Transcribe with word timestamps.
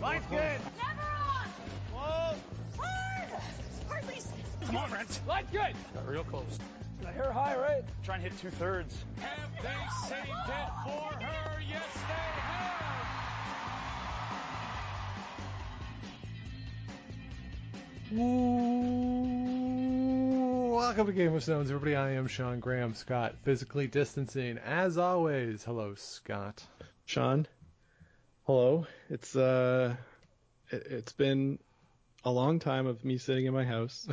Line's 0.00 0.26
good. 0.26 0.40
Never 0.40 1.00
on. 1.00 1.48
Whoa. 1.92 2.36
Hard. 2.78 3.42
Hard, 3.88 4.06
Lisa. 4.08 4.28
Come 4.66 4.76
on, 4.76 4.90
Brent. 4.90 5.20
Line's 5.26 5.50
good. 5.50 5.74
Got 5.94 6.08
real 6.08 6.24
close. 6.24 6.58
The 7.00 7.08
hair 7.08 7.32
high, 7.32 7.56
right? 7.56 7.82
Try 8.04 8.16
and 8.16 8.24
hit 8.24 8.38
two 8.38 8.50
thirds. 8.50 9.04
Have 9.20 9.50
they 9.62 9.68
saved 10.08 10.28
it 10.28 10.70
for 10.84 11.24
her? 11.24 11.60
Yes, 11.68 11.82
they 11.94 12.14
have. 12.40 12.76
Welcome 20.72 21.06
to 21.06 21.12
Game 21.12 21.34
of 21.34 21.42
Stones, 21.42 21.70
everybody. 21.70 21.96
I 21.96 22.12
am 22.12 22.26
Sean 22.28 22.60
Graham, 22.60 22.94
Scott, 22.94 23.34
physically 23.42 23.86
distancing 23.86 24.58
as 24.58 24.98
always. 24.98 25.64
Hello, 25.64 25.94
Scott. 25.96 26.62
Sean. 27.04 27.46
Hello. 28.46 28.86
It's 29.10 29.34
uh, 29.34 29.96
it, 30.70 30.86
it's 30.88 31.12
been 31.12 31.58
a 32.24 32.30
long 32.30 32.60
time 32.60 32.86
of 32.86 33.04
me 33.04 33.18
sitting 33.18 33.46
in 33.46 33.52
my 33.52 33.64
house. 33.64 34.06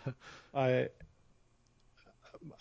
I, 0.54 0.88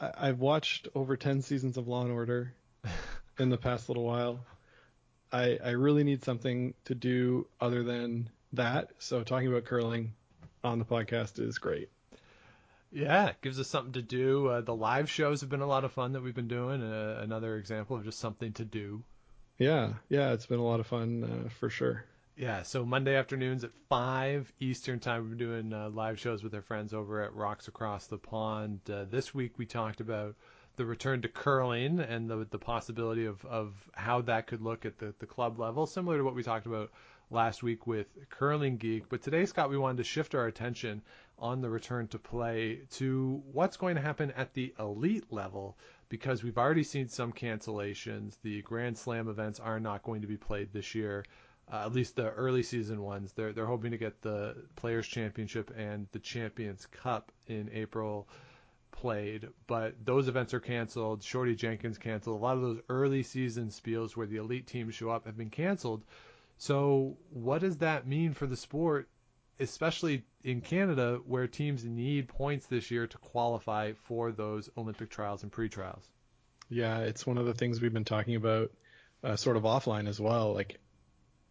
I 0.01 0.11
I've 0.17 0.41
watched 0.41 0.89
over 0.93 1.15
ten 1.15 1.41
seasons 1.41 1.77
of 1.77 1.87
Law 1.87 2.01
and 2.01 2.11
Order 2.11 2.53
in 3.39 3.47
the 3.47 3.57
past 3.57 3.87
little 3.87 4.03
while. 4.03 4.41
I 5.31 5.57
I 5.63 5.69
really 5.69 6.03
need 6.03 6.25
something 6.25 6.73
to 6.83 6.93
do 6.93 7.47
other 7.61 7.83
than 7.83 8.29
that. 8.51 8.89
So 8.99 9.23
talking 9.23 9.47
about 9.47 9.63
curling 9.63 10.11
on 10.61 10.77
the 10.77 10.85
podcast 10.85 11.39
is 11.39 11.57
great. 11.57 11.89
Yeah, 12.91 13.27
it 13.27 13.37
gives 13.41 13.61
us 13.61 13.69
something 13.69 13.93
to 13.93 14.01
do. 14.01 14.49
Uh, 14.49 14.59
the 14.59 14.75
live 14.75 15.09
shows 15.09 15.39
have 15.39 15.49
been 15.49 15.61
a 15.61 15.65
lot 15.65 15.85
of 15.85 15.93
fun 15.93 16.11
that 16.11 16.21
we've 16.21 16.35
been 16.35 16.49
doing. 16.49 16.83
Uh, 16.83 17.21
another 17.23 17.55
example 17.55 17.95
of 17.95 18.03
just 18.03 18.19
something 18.19 18.51
to 18.51 18.65
do. 18.65 19.05
Yeah, 19.57 19.93
yeah, 20.09 20.33
it's 20.33 20.45
been 20.45 20.59
a 20.59 20.65
lot 20.65 20.79
of 20.79 20.87
fun 20.87 21.45
uh, 21.45 21.49
for 21.49 21.69
sure. 21.69 22.05
Yeah, 22.35 22.63
so 22.63 22.83
Monday 22.83 23.15
afternoons 23.15 23.63
at 23.63 23.71
5 23.89 24.51
Eastern 24.59 24.99
Time, 24.99 25.29
we're 25.29 25.35
doing 25.35 25.71
uh, 25.71 25.89
live 25.89 26.19
shows 26.19 26.43
with 26.43 26.55
our 26.55 26.63
friends 26.63 26.93
over 26.93 27.21
at 27.21 27.35
Rocks 27.35 27.67
Across 27.67 28.07
the 28.07 28.17
Pond. 28.17 28.79
Uh, 28.89 29.05
this 29.05 29.35
week 29.35 29.59
we 29.59 29.67
talked 29.67 30.01
about 30.01 30.35
the 30.75 30.85
return 30.85 31.21
to 31.21 31.27
curling 31.27 31.99
and 31.99 32.27
the, 32.27 32.47
the 32.49 32.57
possibility 32.57 33.25
of, 33.25 33.45
of 33.45 33.73
how 33.93 34.21
that 34.21 34.47
could 34.47 34.61
look 34.61 34.85
at 34.85 34.97
the, 34.97 35.13
the 35.19 35.27
club 35.27 35.59
level, 35.59 35.85
similar 35.85 36.17
to 36.17 36.23
what 36.23 36.33
we 36.33 36.41
talked 36.41 36.65
about 36.65 36.91
last 37.29 37.61
week 37.61 37.85
with 37.85 38.07
Curling 38.29 38.77
Geek. 38.77 39.09
But 39.09 39.21
today, 39.21 39.45
Scott, 39.45 39.69
we 39.69 39.77
wanted 39.77 39.97
to 39.97 40.03
shift 40.03 40.33
our 40.33 40.47
attention 40.47 41.03
on 41.37 41.61
the 41.61 41.69
return 41.69 42.07
to 42.07 42.19
play 42.19 42.81
to 42.91 43.43
what's 43.51 43.77
going 43.77 43.95
to 43.95 44.01
happen 44.01 44.31
at 44.31 44.53
the 44.53 44.73
elite 44.79 45.31
level 45.31 45.77
because 46.13 46.43
we've 46.43 46.59
already 46.59 46.83
seen 46.83 47.09
some 47.09 47.33
cancellations. 47.33 48.35
The 48.43 48.61
Grand 48.61 48.95
Slam 48.95 49.27
events 49.27 49.59
are 49.59 49.79
not 49.79 50.03
going 50.03 50.21
to 50.21 50.27
be 50.27 50.37
played 50.37 50.71
this 50.71 50.93
year. 50.93 51.25
Uh, 51.71 51.77
at 51.87 51.91
least 51.91 52.15
the 52.15 52.29
early 52.29 52.61
season 52.61 53.01
ones. 53.01 53.31
They're 53.31 53.51
they're 53.51 53.65
hoping 53.65 53.89
to 53.89 53.97
get 53.97 54.21
the 54.21 54.55
Players 54.75 55.07
Championship 55.07 55.73
and 55.75 56.05
the 56.11 56.19
Champions 56.19 56.85
Cup 56.85 57.31
in 57.47 57.67
April 57.73 58.29
played, 58.91 59.47
but 59.65 59.95
those 60.05 60.27
events 60.27 60.53
are 60.53 60.59
canceled. 60.59 61.23
Shorty 61.23 61.55
Jenkins 61.55 61.97
canceled. 61.97 62.39
A 62.39 62.43
lot 62.43 62.57
of 62.57 62.61
those 62.61 62.81
early 62.89 63.23
season 63.23 63.69
spiels 63.69 64.15
where 64.15 64.27
the 64.27 64.37
elite 64.37 64.67
teams 64.67 64.93
show 64.93 65.09
up 65.09 65.25
have 65.25 65.35
been 65.35 65.49
canceled. 65.49 66.03
So 66.59 67.17
what 67.31 67.61
does 67.61 67.77
that 67.77 68.05
mean 68.05 68.35
for 68.35 68.45
the 68.45 68.55
sport, 68.55 69.09
especially 69.59 70.23
in 70.43 70.61
Canada, 70.61 71.19
where 71.25 71.47
teams 71.47 71.83
need 71.83 72.27
points 72.27 72.65
this 72.65 72.91
year 72.91 73.07
to 73.07 73.17
qualify 73.17 73.93
for 74.05 74.31
those 74.31 74.69
Olympic 74.77 75.09
trials 75.09 75.43
and 75.43 75.51
pre-trials? 75.51 76.07
Yeah, 76.69 76.99
it's 76.99 77.25
one 77.25 77.37
of 77.37 77.45
the 77.45 77.53
things 77.53 77.81
we've 77.81 77.93
been 77.93 78.05
talking 78.05 78.35
about, 78.35 78.71
uh, 79.23 79.35
sort 79.35 79.57
of 79.57 79.63
offline 79.63 80.07
as 80.07 80.19
well. 80.19 80.53
Like, 80.53 80.79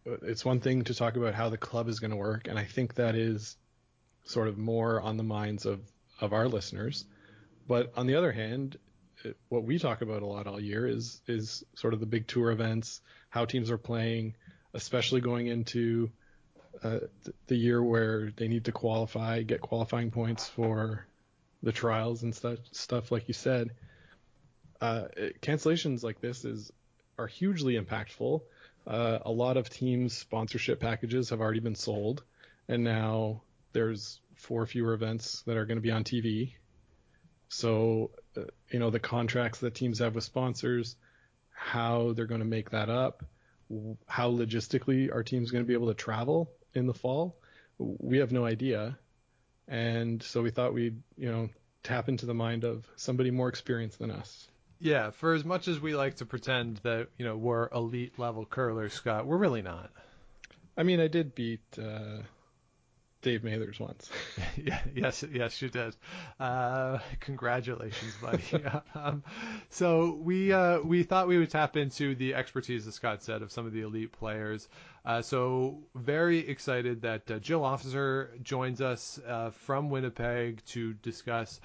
it's 0.05 0.43
one 0.43 0.59
thing 0.59 0.83
to 0.85 0.93
talk 0.93 1.15
about 1.15 1.33
how 1.33 1.49
the 1.49 1.57
club 1.57 1.87
is 1.87 1.99
going 1.99 2.11
to 2.11 2.17
work, 2.17 2.47
and 2.47 2.59
I 2.59 2.65
think 2.65 2.95
that 2.95 3.15
is 3.15 3.55
sort 4.25 4.47
of 4.47 4.57
more 4.57 5.01
on 5.01 5.17
the 5.17 5.23
minds 5.23 5.65
of 5.65 5.81
of 6.19 6.33
our 6.33 6.47
listeners. 6.47 7.05
But 7.67 7.93
on 7.95 8.07
the 8.07 8.15
other 8.15 8.31
hand, 8.31 8.77
what 9.49 9.63
we 9.63 9.79
talk 9.79 10.01
about 10.01 10.21
a 10.21 10.25
lot 10.25 10.47
all 10.47 10.59
year 10.59 10.85
is 10.85 11.21
is 11.27 11.63
sort 11.75 11.93
of 11.93 11.99
the 11.99 12.05
big 12.05 12.27
tour 12.27 12.51
events, 12.51 13.01
how 13.29 13.45
teams 13.45 13.71
are 13.71 13.77
playing, 13.77 14.35
especially 14.73 15.21
going 15.21 15.47
into 15.47 16.11
uh, 16.83 16.99
the 17.47 17.55
year 17.55 17.81
where 17.81 18.31
they 18.35 18.47
need 18.47 18.65
to 18.65 18.71
qualify, 18.71 19.41
get 19.41 19.61
qualifying 19.61 20.11
points 20.11 20.47
for 20.47 21.05
the 21.61 21.71
trials 21.71 22.23
and 22.23 22.35
stuff, 22.35 22.59
stuff 22.71 23.11
like 23.11 23.27
you 23.27 23.33
said. 23.33 23.71
Uh, 24.81 25.05
cancellations 25.41 26.03
like 26.03 26.19
this 26.19 26.43
is 26.43 26.71
are 27.17 27.27
hugely 27.27 27.79
impactful. 27.79 28.41
Uh, 28.85 29.19
a 29.25 29.31
lot 29.31 29.55
of 29.55 29.69
teams' 29.69 30.13
sponsorship 30.13 30.79
packages 30.81 31.29
have 31.29 31.39
already 31.39 31.61
been 31.61 31.75
sold, 31.75 32.23
and 32.67 32.83
now 32.83 33.41
there's 33.71 34.19
four 34.35 34.65
fewer 34.65 34.93
events 34.93 35.41
that 35.43 35.55
are 35.55 35.65
going 35.65 35.77
to 35.77 35.81
be 35.81 35.91
on 35.91 36.03
TV. 36.03 36.53
So, 37.47 38.11
uh, 38.35 38.41
you 38.71 38.79
know, 38.79 38.89
the 38.89 38.99
contracts 38.99 39.59
that 39.59 39.75
teams 39.75 39.99
have 39.99 40.15
with 40.15 40.23
sponsors, 40.25 40.97
how 41.51 42.11
they're 42.11 42.25
going 42.25 42.41
to 42.41 42.45
make 42.45 42.71
that 42.71 42.89
up, 42.89 43.23
how 44.05 44.31
logistically 44.31 45.13
our 45.13 45.23
team's 45.23 45.51
going 45.51 45.63
to 45.63 45.67
be 45.67 45.73
able 45.73 45.87
to 45.87 45.93
travel 45.93 46.51
in 46.73 46.87
the 46.87 46.93
fall, 46.93 47.35
we 47.77 48.17
have 48.19 48.31
no 48.31 48.45
idea. 48.45 48.97
And 49.67 50.21
so 50.21 50.41
we 50.41 50.49
thought 50.49 50.73
we'd, 50.73 51.01
you 51.17 51.31
know, 51.31 51.49
tap 51.83 52.09
into 52.09 52.25
the 52.25 52.33
mind 52.33 52.63
of 52.63 52.87
somebody 52.95 53.31
more 53.31 53.49
experienced 53.49 53.99
than 53.99 54.11
us. 54.11 54.47
Yeah, 54.79 55.11
for 55.11 55.33
as 55.33 55.45
much 55.45 55.67
as 55.69 55.79
we 55.79 55.95
like 55.95 56.15
to 56.15 56.25
pretend 56.25 56.77
that 56.83 57.07
you 57.17 57.25
know 57.25 57.37
we're 57.37 57.69
elite 57.69 58.19
level 58.19 58.45
curlers, 58.45 58.93
Scott, 58.93 59.25
we're 59.25 59.37
really 59.37 59.61
not. 59.61 59.91
I 60.75 60.83
mean, 60.83 60.99
I 60.99 61.07
did 61.07 61.35
beat 61.35 61.61
uh, 61.77 62.23
Dave 63.23 63.43
Mathers 63.43 63.79
once. 63.79 64.09
yeah, 64.63 64.79
yes, 64.93 65.23
yes, 65.31 65.61
you 65.61 65.69
did. 65.69 65.95
Uh, 66.39 66.99
congratulations, 67.19 68.13
buddy. 68.21 68.43
um, 68.95 69.23
so 69.69 70.19
we 70.21 70.53
uh, 70.53 70.79
we 70.81 71.03
thought 71.03 71.27
we 71.27 71.37
would 71.37 71.49
tap 71.49 71.75
into 71.75 72.13
the 72.15 72.35
expertise, 72.35 72.85
as 72.85 72.95
Scott 72.95 73.23
said, 73.23 73.41
of 73.41 73.51
some 73.51 73.65
of 73.65 73.73
the 73.73 73.81
elite 73.81 74.11
players. 74.11 74.67
Uh, 75.05 75.21
so 75.21 75.79
very 75.95 76.47
excited 76.47 77.01
that 77.01 77.29
uh, 77.31 77.39
Jill 77.39 77.63
Officer 77.63 78.31
joins 78.43 78.81
us 78.81 79.19
uh, 79.27 79.49
from 79.49 79.89
Winnipeg 79.89 80.63
to 80.67 80.93
discuss 80.93 81.59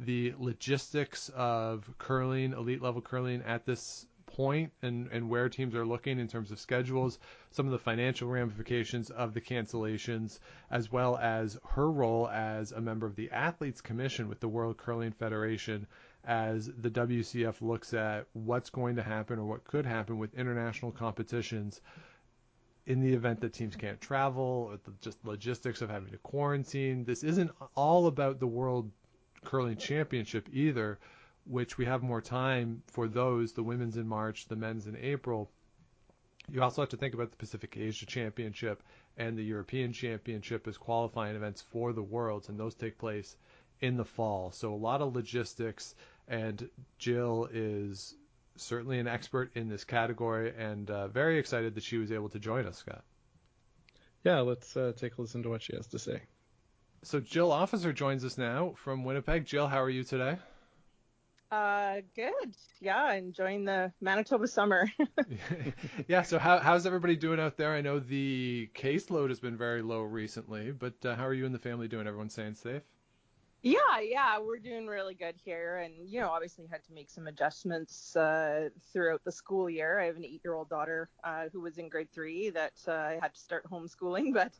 the 0.00 0.34
logistics 0.38 1.30
of 1.30 1.88
curling, 1.98 2.52
elite 2.52 2.82
level 2.82 3.00
curling 3.00 3.42
at 3.46 3.64
this 3.64 4.06
point 4.34 4.72
and, 4.82 5.08
and 5.12 5.28
where 5.28 5.48
teams 5.48 5.74
are 5.74 5.86
looking 5.86 6.18
in 6.18 6.26
terms 6.26 6.50
of 6.50 6.58
schedules, 6.58 7.18
some 7.50 7.66
of 7.66 7.72
the 7.72 7.78
financial 7.78 8.28
ramifications 8.28 9.10
of 9.10 9.32
the 9.32 9.40
cancellations, 9.40 10.40
as 10.70 10.90
well 10.90 11.16
as 11.16 11.58
her 11.70 11.90
role 11.90 12.28
as 12.28 12.72
a 12.72 12.80
member 12.80 13.06
of 13.06 13.14
the 13.14 13.30
Athletes 13.30 13.80
Commission 13.80 14.28
with 14.28 14.40
the 14.40 14.48
World 14.48 14.76
Curling 14.76 15.12
Federation 15.12 15.86
as 16.24 16.66
the 16.66 16.90
WCF 16.90 17.60
looks 17.60 17.94
at 17.94 18.26
what's 18.32 18.70
going 18.70 18.96
to 18.96 19.02
happen 19.02 19.38
or 19.38 19.44
what 19.44 19.64
could 19.64 19.86
happen 19.86 20.18
with 20.18 20.34
international 20.34 20.90
competitions 20.90 21.80
in 22.86 23.00
the 23.00 23.12
event 23.12 23.40
that 23.40 23.52
teams 23.52 23.76
can't 23.76 24.00
travel, 24.00 24.76
just 25.00 25.18
logistics 25.24 25.80
of 25.80 25.88
having 25.90 26.10
to 26.10 26.18
quarantine. 26.18 27.04
This 27.04 27.22
isn't 27.22 27.50
all 27.74 28.06
about 28.06 28.40
the 28.40 28.46
World 28.46 28.90
Curling 29.44 29.76
Championship 29.76 30.48
either, 30.52 30.98
which 31.46 31.76
we 31.76 31.84
have 31.84 32.02
more 32.02 32.20
time 32.20 32.82
for 32.86 33.08
those, 33.08 33.52
the 33.52 33.62
women's 33.62 33.96
in 33.96 34.08
March, 34.08 34.46
the 34.48 34.56
men's 34.56 34.86
in 34.86 34.96
April. 34.96 35.50
You 36.50 36.62
also 36.62 36.82
have 36.82 36.90
to 36.90 36.96
think 36.96 37.14
about 37.14 37.30
the 37.30 37.36
Pacific 37.36 37.76
Asia 37.76 38.06
Championship 38.06 38.82
and 39.16 39.36
the 39.36 39.44
European 39.44 39.92
Championship 39.92 40.66
as 40.66 40.76
qualifying 40.76 41.36
events 41.36 41.62
for 41.62 41.92
the 41.92 42.02
Worlds, 42.02 42.48
and 42.48 42.58
those 42.58 42.74
take 42.74 42.98
place 42.98 43.36
in 43.80 43.96
the 43.96 44.04
fall. 44.04 44.52
So 44.52 44.74
a 44.74 44.76
lot 44.76 45.00
of 45.00 45.14
logistics, 45.14 45.94
and 46.28 46.68
Jill 46.98 47.48
is 47.52 48.14
certainly 48.56 48.98
an 48.98 49.06
expert 49.06 49.52
in 49.54 49.68
this 49.68 49.84
category, 49.84 50.52
and 50.56 50.90
uh, 50.90 51.08
very 51.08 51.38
excited 51.38 51.74
that 51.74 51.84
she 51.84 51.98
was 51.98 52.12
able 52.12 52.28
to 52.30 52.38
join 52.38 52.66
us, 52.66 52.78
Scott. 52.78 53.04
Yeah, 54.22 54.40
let's 54.40 54.76
uh, 54.76 54.92
take 54.96 55.18
a 55.18 55.20
listen 55.20 55.42
to 55.42 55.50
what 55.50 55.62
she 55.62 55.76
has 55.76 55.86
to 55.88 55.98
say. 55.98 56.22
So 57.02 57.20
Jill 57.20 57.52
Officer 57.52 57.92
joins 57.92 58.24
us 58.24 58.38
now 58.38 58.74
from 58.76 59.04
Winnipeg. 59.04 59.44
Jill, 59.44 59.68
how 59.68 59.82
are 59.82 59.90
you 59.90 60.04
today? 60.04 60.38
Uh, 61.54 62.00
good. 62.16 62.56
Yeah, 62.80 63.12
enjoying 63.12 63.64
the 63.64 63.92
Manitoba 64.00 64.48
summer. 64.48 64.90
yeah. 66.08 66.22
So 66.22 66.38
how, 66.38 66.58
how's 66.58 66.84
everybody 66.84 67.14
doing 67.14 67.38
out 67.38 67.56
there? 67.56 67.72
I 67.72 67.80
know 67.80 68.00
the 68.00 68.68
caseload 68.74 69.28
has 69.28 69.38
been 69.38 69.56
very 69.56 69.82
low 69.82 70.02
recently, 70.02 70.72
but 70.72 70.94
uh, 71.04 71.14
how 71.14 71.26
are 71.26 71.34
you 71.34 71.46
and 71.46 71.54
the 71.54 71.60
family 71.60 71.86
doing? 71.86 72.06
Everyone 72.06 72.28
staying 72.28 72.56
safe? 72.56 72.82
yeah, 73.62 73.98
yeah, 74.02 74.38
we're 74.38 74.58
doing 74.58 74.86
really 74.86 75.14
good 75.14 75.36
here, 75.42 75.78
and 75.78 75.94
you 76.06 76.20
know, 76.20 76.28
obviously 76.28 76.66
had 76.70 76.84
to 76.84 76.92
make 76.92 77.08
some 77.08 77.26
adjustments 77.28 78.14
uh, 78.14 78.68
throughout 78.92 79.24
the 79.24 79.32
school 79.32 79.70
year. 79.70 79.98
I 80.00 80.04
have 80.04 80.16
an 80.16 80.24
eight-year-old 80.24 80.68
daughter 80.68 81.08
uh, 81.24 81.44
who 81.50 81.62
was 81.62 81.78
in 81.78 81.88
grade 81.88 82.12
three 82.12 82.50
that 82.50 82.74
uh, 82.86 82.92
I 82.92 83.18
had 83.22 83.32
to 83.32 83.40
start 83.40 83.64
homeschooling, 83.70 84.34
but 84.34 84.52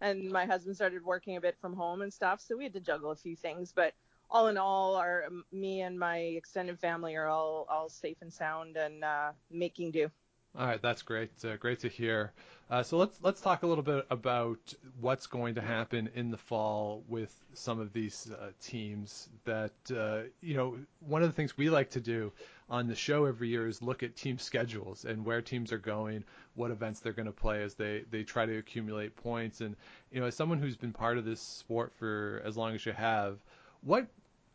and 0.00 0.30
my 0.30 0.44
husband 0.44 0.74
started 0.74 1.04
working 1.04 1.36
a 1.36 1.40
bit 1.40 1.56
from 1.60 1.74
home 1.74 2.02
and 2.02 2.12
stuff, 2.12 2.40
so 2.40 2.56
we 2.56 2.64
had 2.64 2.72
to 2.72 2.80
juggle 2.80 3.12
a 3.12 3.16
few 3.16 3.36
things, 3.36 3.72
but 3.72 3.92
all 4.30 4.48
in 4.48 4.56
all, 4.56 4.96
our 4.96 5.28
me 5.52 5.80
and 5.80 5.98
my 5.98 6.18
extended 6.18 6.78
family 6.78 7.16
are 7.16 7.26
all 7.26 7.66
all 7.68 7.88
safe 7.88 8.18
and 8.20 8.32
sound 8.32 8.76
and 8.76 9.04
uh, 9.04 9.32
making 9.50 9.90
do. 9.90 10.10
All 10.58 10.66
right, 10.66 10.80
that's 10.80 11.02
great. 11.02 11.30
Uh, 11.44 11.56
great 11.56 11.80
to 11.80 11.88
hear. 11.88 12.32
Uh, 12.70 12.82
so 12.82 12.98
let's 12.98 13.18
let's 13.22 13.40
talk 13.40 13.62
a 13.62 13.66
little 13.66 13.84
bit 13.84 14.06
about 14.10 14.74
what's 15.00 15.26
going 15.26 15.54
to 15.54 15.60
happen 15.60 16.10
in 16.14 16.30
the 16.30 16.36
fall 16.36 17.04
with 17.08 17.32
some 17.54 17.78
of 17.80 17.92
these 17.92 18.30
uh, 18.30 18.50
teams. 18.60 19.28
That 19.44 19.72
uh, 19.94 20.22
you 20.40 20.54
know, 20.54 20.76
one 21.00 21.22
of 21.22 21.28
the 21.28 21.34
things 21.34 21.56
we 21.56 21.70
like 21.70 21.90
to 21.90 22.00
do 22.00 22.32
on 22.68 22.88
the 22.88 22.94
show 22.94 23.24
every 23.24 23.48
year 23.48 23.68
is 23.68 23.82
look 23.82 24.02
at 24.02 24.16
team 24.16 24.38
schedules 24.38 25.04
and 25.04 25.24
where 25.24 25.40
teams 25.40 25.72
are 25.72 25.78
going, 25.78 26.24
what 26.56 26.70
events 26.70 27.00
they're 27.00 27.12
going 27.12 27.26
to 27.26 27.32
play 27.32 27.62
as 27.62 27.74
they 27.74 28.04
they 28.10 28.22
try 28.22 28.44
to 28.44 28.58
accumulate 28.58 29.16
points. 29.16 29.60
And 29.60 29.76
you 30.10 30.20
know, 30.20 30.26
as 30.26 30.34
someone 30.34 30.58
who's 30.58 30.76
been 30.76 30.92
part 30.92 31.18
of 31.18 31.24
this 31.24 31.40
sport 31.40 31.92
for 31.98 32.42
as 32.44 32.56
long 32.56 32.74
as 32.74 32.84
you 32.84 32.92
have, 32.92 33.38
what 33.82 34.06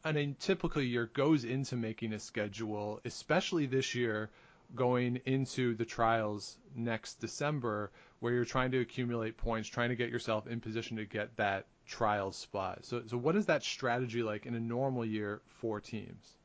on 0.05 0.17
a 0.17 0.33
typical 0.39 0.81
year 0.81 1.09
goes 1.13 1.43
into 1.45 1.75
making 1.75 2.13
a 2.13 2.19
schedule, 2.19 2.99
especially 3.05 3.65
this 3.65 3.95
year 3.95 4.29
going 4.75 5.21
into 5.25 5.75
the 5.75 5.85
trials 5.85 6.57
next 6.75 7.19
December 7.19 7.91
where 8.19 8.33
you're 8.33 8.45
trying 8.45 8.71
to 8.71 8.79
accumulate 8.79 9.37
points, 9.37 9.67
trying 9.67 9.89
to 9.89 9.95
get 9.95 10.09
yourself 10.09 10.47
in 10.47 10.59
position 10.59 10.97
to 10.97 11.05
get 11.05 11.35
that 11.37 11.65
trial 11.85 12.31
spot. 12.31 12.85
So, 12.85 13.03
so 13.07 13.17
what 13.17 13.35
is 13.35 13.45
that 13.47 13.63
strategy 13.63 14.23
like 14.23 14.45
in 14.45 14.55
a 14.55 14.59
normal 14.59 15.05
year 15.05 15.41
for 15.59 15.79
teams? 15.79 16.37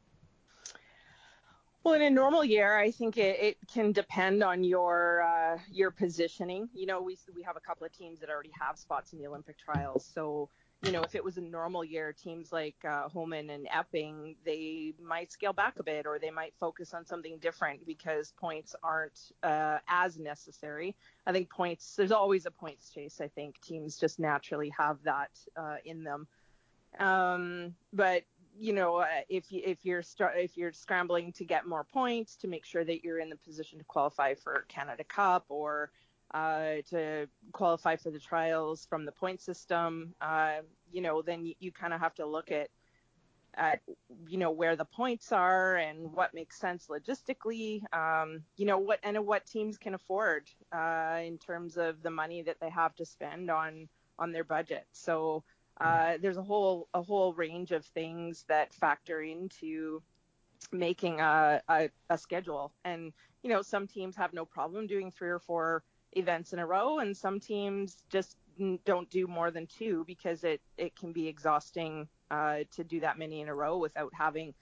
Well, 1.85 1.95
in 1.95 2.03
a 2.03 2.11
normal 2.11 2.45
year, 2.45 2.77
I 2.77 2.91
think 2.91 3.17
it, 3.17 3.41
it 3.41 3.57
can 3.73 3.93
depend 3.93 4.43
on 4.43 4.63
your 4.65 5.23
uh, 5.23 5.59
your 5.71 5.91
positioning. 5.91 6.69
You 6.75 6.87
know, 6.87 7.01
we 7.01 7.17
we 7.35 7.43
have 7.45 7.57
a 7.57 7.61
couple 7.61 7.87
of 7.87 7.97
teams 7.97 8.21
that 8.21 8.29
already 8.29 8.51
have 8.61 8.77
spots 8.77 9.13
in 9.13 9.19
the 9.21 9.27
Olympic 9.27 9.57
trials, 9.59 10.05
so 10.13 10.51
you 10.83 10.93
know, 10.93 11.03
if 11.03 11.15
it 11.15 11.25
was 11.25 11.39
a 11.39 11.41
normal 11.41 11.85
year, 11.85 12.13
teams 12.13 12.53
like 12.53 12.77
uh, 12.89 13.09
Homan 13.09 13.51
and 13.51 13.67
Epping, 13.73 14.37
they 14.45 14.95
might 15.03 15.33
scale 15.33 15.53
back 15.53 15.79
a 15.81 15.83
bit 15.83 16.07
or 16.07 16.21
they 16.21 16.31
might 16.31 16.55
focus 16.61 16.95
on 16.95 17.05
something 17.05 17.39
different 17.39 17.85
because 17.85 18.33
points 18.39 18.77
aren't 18.83 19.33
uh, 19.43 19.79
as 19.89 20.19
necessary. 20.19 20.95
I 21.27 21.33
think 21.33 21.51
points, 21.51 21.97
there's 21.97 22.13
always 22.13 22.47
a 22.47 22.53
points 22.53 22.91
chase. 22.91 23.21
I 23.21 23.27
think 23.27 23.61
teams 23.61 23.97
just 23.99 24.21
naturally 24.21 24.73
have 24.79 24.99
that 25.03 25.31
uh, 25.57 25.77
in 25.85 26.05
them. 26.05 26.29
Um, 27.01 27.75
but 27.93 28.23
you 28.59 28.73
know, 28.73 28.97
uh, 28.97 29.07
if 29.29 29.45
if 29.51 29.85
you're 29.85 30.03
if 30.37 30.57
you're 30.57 30.73
scrambling 30.73 31.33
to 31.33 31.45
get 31.45 31.67
more 31.67 31.85
points 31.85 32.35
to 32.37 32.49
make 32.49 32.65
sure 32.65 32.85
that 32.85 33.05
you're 33.05 33.21
in 33.21 33.29
the 33.29 33.37
position 33.37 33.79
to 33.79 33.85
qualify 33.85 34.35
for 34.35 34.65
Canada 34.69 35.05
Cup 35.05 35.45
or 35.49 35.91
uh, 36.33 36.77
to 36.91 37.27
qualify 37.53 37.97
for 37.97 38.11
the 38.11 38.19
trials 38.19 38.87
from 38.87 39.05
the 39.05 39.13
point 39.13 39.41
system, 39.41 40.15
uh, 40.21 40.57
you 40.93 41.01
know, 41.01 41.23
then 41.23 41.45
you, 41.45 41.55
you 41.59 41.73
kind 41.73 41.93
of 41.93 42.01
have 42.01 42.15
to 42.15 42.27
look 42.27 42.51
at 42.51 42.69
at 43.55 43.81
you 44.29 44.39
know 44.39 44.51
where 44.51 44.77
the 44.77 44.85
points 44.85 45.33
are 45.33 45.77
and 45.77 46.13
what 46.13 46.33
makes 46.33 46.61
sense 46.61 46.87
logistically 46.89 47.83
um, 47.93 48.43
you 48.57 48.67
know 48.67 48.79
what 48.79 49.01
and 49.03 49.19
what 49.27 49.45
teams 49.47 49.77
can 49.79 49.95
afford 49.95 50.49
uh, 50.73 51.19
in 51.25 51.39
terms 51.39 51.77
of 51.77 52.03
the 52.03 52.11
money 52.11 52.43
that 52.43 52.61
they 52.61 52.71
have 52.71 52.95
to 52.95 53.05
spend 53.05 53.51
on 53.51 53.89
on 54.19 54.33
their 54.33 54.45
budget. 54.45 54.87
So 54.93 55.45
uh, 55.81 56.15
there's 56.21 56.37
a 56.37 56.43
whole 56.43 56.89
a 56.95 57.03
whole 57.03 57.33
range 57.35 57.73
of 57.73 57.85
things 57.87 58.45
that 58.49 58.75
factor 58.75 59.21
into 59.23 60.03
making 60.73 61.21
a, 61.21 61.63
a, 61.69 61.89
a 62.11 62.19
schedule. 62.19 62.73
And 62.85 63.13
you 63.43 63.51
know 63.51 63.63
some 63.63 63.87
teams 63.87 64.17
have 64.17 64.33
no 64.33 64.45
problem 64.45 64.87
doing 64.87 65.11
three 65.11 65.31
or 65.31 65.39
four 65.39 65.85
events 66.13 66.53
in 66.53 66.59
a 66.59 66.67
row, 66.67 66.99
and 66.99 67.17
some 67.17 67.41
teams 67.41 68.05
just 68.11 68.37
don't 68.85 69.09
do 69.11 69.27
more 69.27 69.51
than 69.51 69.67
two 69.67 70.05
because 70.07 70.45
it 70.45 70.61
it 70.77 70.97
can 70.97 71.13
be 71.13 71.29
exhausting 71.29 72.09
uh, 72.31 72.59
to 72.73 72.85
do 72.85 73.01
that 73.01 73.19
many 73.19 73.41
in 73.41 73.49
a 73.49 73.55
row 73.55 73.79
without 73.79 74.13
having 74.15 74.55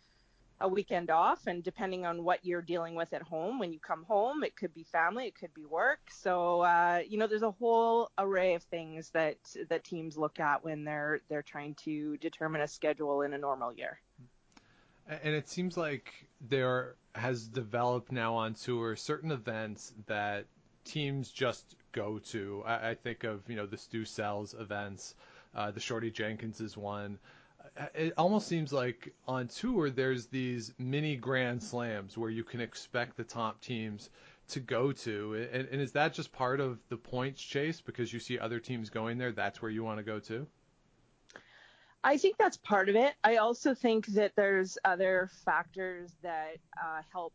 a 0.61 0.69
weekend 0.69 1.11
off. 1.11 1.47
And 1.47 1.63
depending 1.63 2.07
on 2.07 2.25
what 2.25 2.45
you're 2.45 2.63
dealing 2.63 2.95
with 2.95 3.13
at 3.13 3.23
home, 3.23 3.59
when 3.59 3.73
you 3.73 3.79
come 3.79 4.05
home, 4.05 4.43
it 4.43 4.57
could 4.57 4.73
be 4.73 4.85
family, 4.85 5.27
it 5.27 5.35
could 5.35 5.53
be 5.55 5.67
work. 5.67 6.01
So 6.11 6.61
uh, 6.63 7.01
you 7.07 7.19
know, 7.19 7.27
there's 7.27 7.43
a 7.43 7.51
whole 7.51 8.11
array 8.19 8.55
of 8.55 8.63
things 8.65 9.11
that 9.11 9.39
that 9.69 9.85
teams 9.85 10.17
look 10.17 10.41
at 10.41 10.65
when 10.65 10.85
they're 10.85 11.21
they're 11.29 11.43
trying 11.43 11.75
to 11.85 12.17
determine 12.19 12.61
a 12.61 12.69
schedule 12.69 13.23
in 13.23 13.33
a 13.33 13.39
normal 13.39 13.73
year. 13.73 14.01
And 15.09 15.35
it 15.35 15.49
seems 15.49 15.77
like 15.77 16.13
there 16.41 16.97
has 17.15 17.47
developed 17.47 18.11
now 18.13 18.35
on 18.35 18.55
tour 18.55 18.97
certain 18.97 19.31
events 19.31 19.95
that 20.07 20.47
teams 20.87 21.31
just 21.31 21.77
go 21.93 22.19
to. 22.19 22.63
I, 22.65 22.91
I 22.91 22.95
think 22.95 23.25
of 23.25 23.43
you 23.49 23.57
know 23.57 23.67
the 23.67 23.77
Stu 23.77 24.05
Sells 24.05 24.55
events, 24.55 25.15
uh, 25.55 25.71
the 25.71 25.81
Shorty 25.81 26.11
Jenkins 26.11 26.61
is 26.61 26.77
one. 26.77 27.19
Uh, 27.79 27.87
it 27.95 28.15
almost 28.17 28.47
seems 28.47 28.73
like 28.73 29.13
on 29.27 29.49
tour 29.49 29.91
there's 29.91 30.27
these 30.27 30.73
mini 30.79 31.17
grand 31.17 31.63
slams 31.63 32.17
where 32.17 32.31
you 32.31 32.45
can 32.45 32.61
expect 32.61 33.17
the 33.17 33.25
top 33.25 33.61
teams 33.61 34.09
to 34.49 34.61
go 34.61 34.93
to, 34.93 35.49
and, 35.53 35.69
and 35.69 35.83
is 35.83 35.93
that 35.93 36.15
just 36.15 36.33
part 36.33 36.61
of 36.61 36.79
the 36.89 36.97
points 36.97 37.43
chase 37.43 37.81
because 37.81 38.13
you 38.13 38.21
see 38.21 38.39
other 38.39 38.61
teams 38.61 38.91
going 38.91 39.19
there? 39.19 39.33
That's 39.33 39.61
where 39.61 39.71
you 39.71 39.83
want 39.83 39.99
to 39.99 40.05
go 40.05 40.21
to. 40.21 40.47
I 42.05 42.19
think 42.19 42.37
that's 42.37 42.57
part 42.57 42.89
of 42.89 42.95
it. 42.95 43.15
I 43.25 43.39
also 43.39 43.75
think 43.75 44.07
that 44.09 44.37
there's 44.37 44.79
other 44.85 45.29
factors 45.45 46.13
that 46.23 46.59
uh, 46.81 47.03
help 47.13 47.33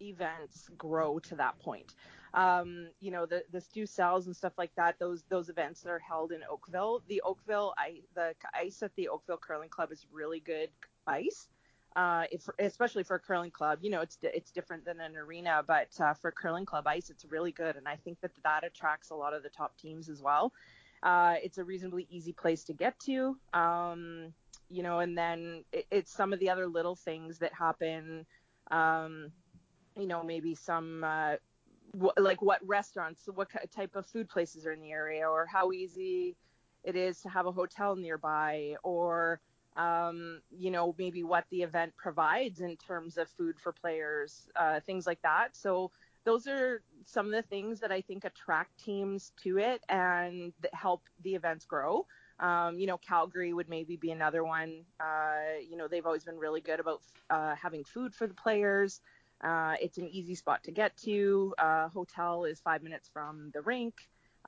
events 0.00 0.70
grow 0.78 1.18
to 1.18 1.36
that 1.36 1.58
point 1.58 1.94
um, 2.36 2.88
you 3.00 3.10
know, 3.10 3.24
the 3.26 3.42
the 3.50 3.60
Stu 3.60 3.86
Sells 3.86 4.26
and 4.26 4.36
stuff 4.36 4.52
like 4.58 4.70
that. 4.76 4.98
Those 5.00 5.24
those 5.28 5.48
events 5.48 5.80
that 5.80 5.90
are 5.90 5.98
held 5.98 6.32
in 6.32 6.42
Oakville. 6.48 7.02
The 7.08 7.22
Oakville, 7.22 7.74
I 7.78 8.02
the 8.14 8.34
ice 8.54 8.82
at 8.82 8.94
the 8.94 9.08
Oakville 9.08 9.38
Curling 9.38 9.70
Club 9.70 9.90
is 9.90 10.06
really 10.12 10.40
good 10.40 10.68
ice. 11.06 11.48
Uh, 11.96 12.24
if, 12.30 12.46
especially 12.58 13.02
for 13.02 13.16
a 13.16 13.18
curling 13.18 13.50
club, 13.50 13.78
you 13.80 13.88
know, 13.88 14.02
it's 14.02 14.18
it's 14.22 14.50
different 14.50 14.84
than 14.84 15.00
an 15.00 15.16
arena, 15.16 15.64
but 15.66 15.88
uh, 15.98 16.12
for 16.12 16.30
curling 16.30 16.66
club 16.66 16.86
ice, 16.86 17.08
it's 17.08 17.24
really 17.24 17.52
good, 17.52 17.74
and 17.74 17.88
I 17.88 17.96
think 17.96 18.20
that 18.20 18.32
that 18.44 18.64
attracts 18.64 19.08
a 19.08 19.14
lot 19.14 19.32
of 19.32 19.42
the 19.42 19.48
top 19.48 19.74
teams 19.78 20.10
as 20.10 20.20
well. 20.20 20.52
Uh, 21.02 21.36
it's 21.42 21.56
a 21.56 21.64
reasonably 21.64 22.06
easy 22.10 22.34
place 22.34 22.64
to 22.64 22.74
get 22.74 22.98
to, 22.98 23.38
um, 23.54 24.34
you 24.68 24.82
know, 24.82 24.98
and 24.98 25.16
then 25.16 25.64
it, 25.72 25.86
it's 25.90 26.12
some 26.12 26.34
of 26.34 26.38
the 26.38 26.50
other 26.50 26.66
little 26.66 26.96
things 26.96 27.38
that 27.38 27.54
happen. 27.54 28.26
Um, 28.70 29.32
you 29.98 30.06
know, 30.06 30.22
maybe 30.22 30.54
some 30.54 31.02
uh, 32.00 32.10
like 32.18 32.42
what 32.42 32.66
restaurants, 32.66 33.28
what 33.34 33.48
type 33.74 33.96
of 33.96 34.06
food 34.06 34.28
places 34.28 34.66
are 34.66 34.72
in 34.72 34.80
the 34.80 34.92
area, 34.92 35.28
or 35.28 35.46
how 35.46 35.72
easy 35.72 36.36
it 36.84 36.96
is 36.96 37.20
to 37.22 37.28
have 37.28 37.46
a 37.46 37.52
hotel 37.52 37.96
nearby, 37.96 38.76
or 38.82 39.40
um, 39.76 40.40
you 40.50 40.70
know 40.70 40.94
maybe 40.98 41.22
what 41.22 41.44
the 41.50 41.62
event 41.62 41.92
provides 41.96 42.60
in 42.60 42.76
terms 42.76 43.18
of 43.18 43.28
food 43.30 43.58
for 43.58 43.72
players, 43.72 44.48
uh, 44.56 44.80
things 44.80 45.06
like 45.06 45.20
that. 45.22 45.56
So 45.56 45.90
those 46.24 46.46
are 46.48 46.82
some 47.04 47.26
of 47.26 47.32
the 47.32 47.42
things 47.42 47.80
that 47.80 47.92
I 47.92 48.00
think 48.00 48.24
attract 48.24 48.82
teams 48.84 49.32
to 49.44 49.58
it 49.58 49.82
and 49.88 50.52
help 50.72 51.02
the 51.22 51.34
events 51.34 51.64
grow. 51.64 52.06
Um, 52.40 52.78
you 52.78 52.86
know, 52.86 52.98
Calgary 52.98 53.52
would 53.54 53.68
maybe 53.68 53.96
be 53.96 54.10
another 54.10 54.44
one. 54.44 54.84
Uh, 55.00 55.60
you 55.66 55.76
know, 55.76 55.88
they've 55.88 56.04
always 56.04 56.24
been 56.24 56.36
really 56.36 56.60
good 56.60 56.80
about 56.80 57.00
uh, 57.30 57.54
having 57.54 57.84
food 57.84 58.14
for 58.14 58.26
the 58.26 58.34
players. 58.34 59.00
Uh, 59.42 59.74
it's 59.80 59.98
an 59.98 60.08
easy 60.08 60.34
spot 60.34 60.62
to 60.64 60.70
get 60.70 60.96
to. 60.98 61.54
Uh, 61.58 61.88
hotel 61.88 62.44
is 62.44 62.60
five 62.60 62.82
minutes 62.82 63.08
from 63.12 63.50
the 63.52 63.60
rink. 63.62 63.94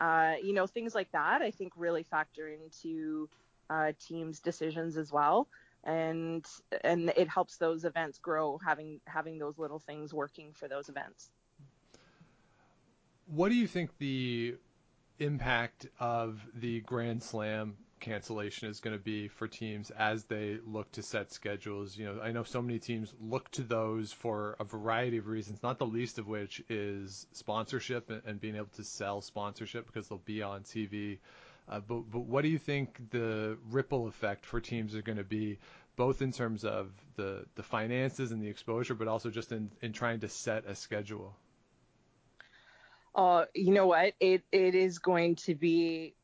Uh, 0.00 0.34
you 0.42 0.52
know, 0.52 0.66
things 0.66 0.94
like 0.94 1.10
that 1.12 1.42
I 1.42 1.50
think 1.50 1.72
really 1.76 2.04
factor 2.04 2.48
into 2.48 3.28
uh, 3.68 3.92
teams' 4.06 4.40
decisions 4.40 4.96
as 4.96 5.12
well, 5.12 5.48
and 5.84 6.46
and 6.84 7.12
it 7.16 7.28
helps 7.28 7.56
those 7.56 7.84
events 7.84 8.18
grow 8.18 8.58
having 8.64 9.00
having 9.06 9.38
those 9.38 9.58
little 9.58 9.78
things 9.78 10.14
working 10.14 10.52
for 10.54 10.68
those 10.68 10.88
events. 10.88 11.30
What 13.26 13.50
do 13.50 13.56
you 13.56 13.66
think 13.66 13.90
the 13.98 14.56
impact 15.18 15.86
of 15.98 16.40
the 16.54 16.80
Grand 16.80 17.22
Slam 17.22 17.76
cancellation 18.00 18.68
is 18.68 18.80
going 18.80 18.96
to 18.96 19.02
be 19.02 19.28
for 19.28 19.48
teams 19.48 19.90
as 19.90 20.24
they 20.24 20.58
look 20.66 20.90
to 20.92 21.02
set 21.02 21.32
schedules. 21.32 21.96
You 21.96 22.06
know, 22.06 22.20
I 22.20 22.32
know 22.32 22.42
so 22.42 22.62
many 22.62 22.78
teams 22.78 23.14
look 23.20 23.50
to 23.52 23.62
those 23.62 24.12
for 24.12 24.56
a 24.60 24.64
variety 24.64 25.18
of 25.18 25.26
reasons, 25.26 25.62
not 25.62 25.78
the 25.78 25.86
least 25.86 26.18
of 26.18 26.28
which 26.28 26.62
is 26.68 27.26
sponsorship 27.32 28.10
and, 28.10 28.22
and 28.26 28.40
being 28.40 28.56
able 28.56 28.70
to 28.76 28.84
sell 28.84 29.20
sponsorship 29.20 29.86
because 29.86 30.08
they'll 30.08 30.18
be 30.18 30.42
on 30.42 30.62
TV. 30.62 31.18
Uh, 31.68 31.80
but, 31.80 32.10
but 32.10 32.20
what 32.20 32.42
do 32.42 32.48
you 32.48 32.58
think 32.58 33.10
the 33.10 33.58
ripple 33.70 34.06
effect 34.06 34.46
for 34.46 34.60
teams 34.60 34.94
are 34.94 35.02
going 35.02 35.18
to 35.18 35.24
be, 35.24 35.58
both 35.96 36.22
in 36.22 36.32
terms 36.32 36.64
of 36.64 36.90
the, 37.16 37.44
the 37.56 37.62
finances 37.62 38.32
and 38.32 38.42
the 38.42 38.48
exposure, 38.48 38.94
but 38.94 39.08
also 39.08 39.30
just 39.30 39.52
in, 39.52 39.70
in 39.82 39.92
trying 39.92 40.20
to 40.20 40.28
set 40.28 40.64
a 40.66 40.74
schedule? 40.74 41.36
Uh, 43.14 43.46
you 43.52 43.72
know 43.72 43.88
what? 43.88 44.14
It 44.20 44.44
it 44.52 44.76
is 44.76 45.00
going 45.00 45.34
to 45.36 45.56
be 45.56 46.14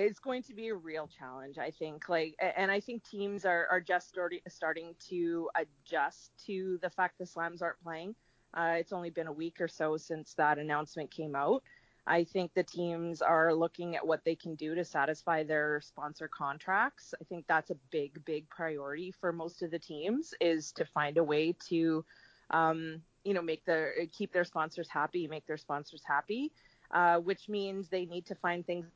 it's 0.00 0.18
going 0.18 0.42
to 0.44 0.54
be 0.54 0.68
a 0.68 0.74
real 0.74 1.08
challenge, 1.18 1.58
I 1.58 1.70
think. 1.70 2.08
Like, 2.08 2.34
and 2.56 2.70
I 2.70 2.80
think 2.80 3.04
teams 3.04 3.44
are, 3.44 3.66
are 3.70 3.80
just 3.80 4.08
starting 4.08 4.40
starting 4.48 4.94
to 5.08 5.50
adjust 5.54 6.32
to 6.46 6.78
the 6.82 6.90
fact 6.90 7.18
the 7.18 7.26
Slams 7.26 7.62
aren't 7.62 7.82
playing. 7.82 8.14
Uh, 8.54 8.74
it's 8.76 8.92
only 8.92 9.10
been 9.10 9.26
a 9.26 9.32
week 9.32 9.60
or 9.60 9.68
so 9.68 9.96
since 9.96 10.34
that 10.34 10.58
announcement 10.58 11.10
came 11.10 11.36
out. 11.36 11.62
I 12.06 12.24
think 12.24 12.54
the 12.54 12.64
teams 12.64 13.20
are 13.20 13.54
looking 13.54 13.94
at 13.94 14.06
what 14.06 14.24
they 14.24 14.34
can 14.34 14.54
do 14.54 14.74
to 14.74 14.84
satisfy 14.84 15.44
their 15.44 15.80
sponsor 15.82 16.28
contracts. 16.28 17.14
I 17.20 17.24
think 17.24 17.44
that's 17.46 17.70
a 17.70 17.76
big, 17.90 18.24
big 18.24 18.48
priority 18.48 19.12
for 19.12 19.32
most 19.32 19.62
of 19.62 19.70
the 19.70 19.78
teams 19.78 20.34
is 20.40 20.72
to 20.72 20.84
find 20.86 21.18
a 21.18 21.24
way 21.24 21.54
to, 21.68 22.04
um, 22.50 23.02
you 23.22 23.34
know 23.34 23.42
make 23.42 23.64
their 23.66 23.92
keep 24.12 24.32
their 24.32 24.44
sponsors 24.44 24.88
happy, 24.88 25.28
make 25.28 25.46
their 25.46 25.58
sponsors 25.58 26.02
happy, 26.06 26.50
uh, 26.90 27.18
which 27.18 27.48
means 27.48 27.88
they 27.88 28.06
need 28.06 28.24
to 28.26 28.34
find 28.34 28.66
things 28.66 28.86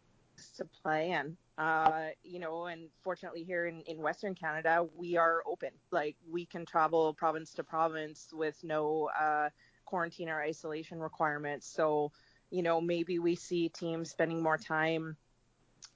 to 0.56 0.64
play. 0.64 1.18
Uh, 1.56 2.08
you 2.22 2.40
know, 2.40 2.66
and 2.66 2.88
fortunately 3.02 3.44
here 3.44 3.66
in, 3.66 3.80
in 3.82 3.98
Western 3.98 4.34
Canada, 4.34 4.86
we 4.96 5.16
are 5.16 5.42
open. 5.46 5.70
Like 5.90 6.16
we 6.28 6.46
can 6.46 6.66
travel 6.66 7.14
province 7.14 7.52
to 7.54 7.64
province 7.64 8.28
with 8.32 8.56
no 8.62 9.10
uh, 9.18 9.50
quarantine 9.84 10.28
or 10.28 10.42
isolation 10.42 10.98
requirements. 10.98 11.66
So, 11.66 12.10
you 12.50 12.62
know, 12.62 12.80
maybe 12.80 13.18
we 13.18 13.36
see 13.36 13.68
teams 13.68 14.10
spending 14.10 14.42
more 14.42 14.58
time 14.58 15.16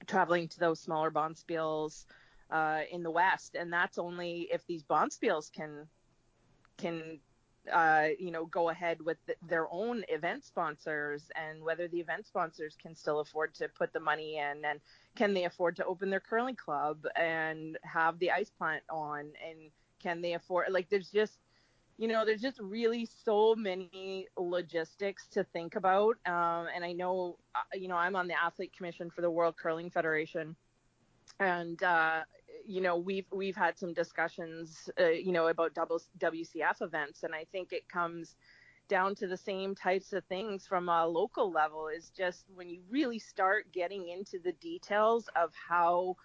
traveling 0.07 0.47
to 0.47 0.59
those 0.59 0.79
smaller 0.79 1.11
bonspiels 1.11 2.05
uh, 2.51 2.81
in 2.91 3.03
the 3.03 3.11
West, 3.11 3.55
and 3.55 3.71
that's 3.71 3.97
only 3.97 4.47
if 4.51 4.65
these 4.65 4.83
bonspiels 4.83 5.51
can 5.51 5.87
can 6.77 7.19
uh, 7.73 8.09
you 8.19 8.31
know 8.31 8.45
go 8.45 8.69
ahead 8.69 9.01
with 9.01 9.17
the, 9.27 9.35
their 9.47 9.67
own 9.71 10.03
event 10.09 10.43
sponsors 10.43 11.29
and 11.35 11.61
whether 11.61 11.87
the 11.87 11.99
event 11.99 12.25
sponsors 12.27 12.75
can 12.81 12.95
still 12.95 13.19
afford 13.19 13.53
to 13.55 13.67
put 13.69 13.93
the 13.93 13.99
money 13.99 14.37
in 14.37 14.63
and 14.65 14.79
can 15.15 15.33
they 15.33 15.45
afford 15.45 15.75
to 15.75 15.85
open 15.85 16.09
their 16.09 16.19
curling 16.19 16.55
club 16.55 17.05
and 17.15 17.77
have 17.83 18.17
the 18.19 18.31
ice 18.31 18.49
plant 18.49 18.83
on 18.89 19.19
and 19.19 19.71
can 20.01 20.21
they 20.21 20.33
afford 20.33 20.67
like 20.71 20.89
there's 20.89 21.09
just 21.09 21.39
you 21.97 22.07
know 22.07 22.25
there's 22.25 22.41
just 22.41 22.59
really 22.59 23.05
so 23.05 23.53
many 23.55 24.27
logistics 24.37 25.27
to 25.27 25.43
think 25.43 25.75
about 25.75 26.15
um, 26.25 26.67
and 26.73 26.83
i 26.83 26.91
know 26.91 27.37
uh, 27.55 27.59
you 27.73 27.87
know 27.87 27.95
i'm 27.95 28.15
on 28.15 28.27
the 28.27 28.41
athlete 28.41 28.71
commission 28.75 29.09
for 29.09 29.21
the 29.21 29.29
world 29.29 29.55
curling 29.57 29.89
federation 29.89 30.55
and 31.39 31.83
uh, 31.83 32.21
you 32.69 32.81
know 32.81 32.95
we've 32.95 33.25
we've 33.31 33.55
had 33.55 33.77
some 33.77 33.93
discussions 33.93 34.89
uh, 34.99 35.07
you 35.07 35.31
know 35.31 35.47
about 35.47 35.73
double 35.73 35.99
WCF 36.19 36.81
events 36.81 37.23
and 37.23 37.33
I 37.33 37.45
think 37.51 37.73
it 37.73 37.89
comes 37.89 38.35
down 38.87 39.15
to 39.15 39.27
the 39.27 39.37
same 39.37 39.73
types 39.73 40.13
of 40.13 40.23
things 40.25 40.67
from 40.67 40.87
a 40.87 41.07
local 41.07 41.51
level 41.51 41.87
is 41.87 42.11
just 42.15 42.45
when 42.53 42.69
you 42.69 42.81
really 42.89 43.19
start 43.19 43.71
getting 43.71 44.09
into 44.09 44.39
the 44.43 44.51
details 44.53 45.29
of 45.35 45.51
how 45.53 46.15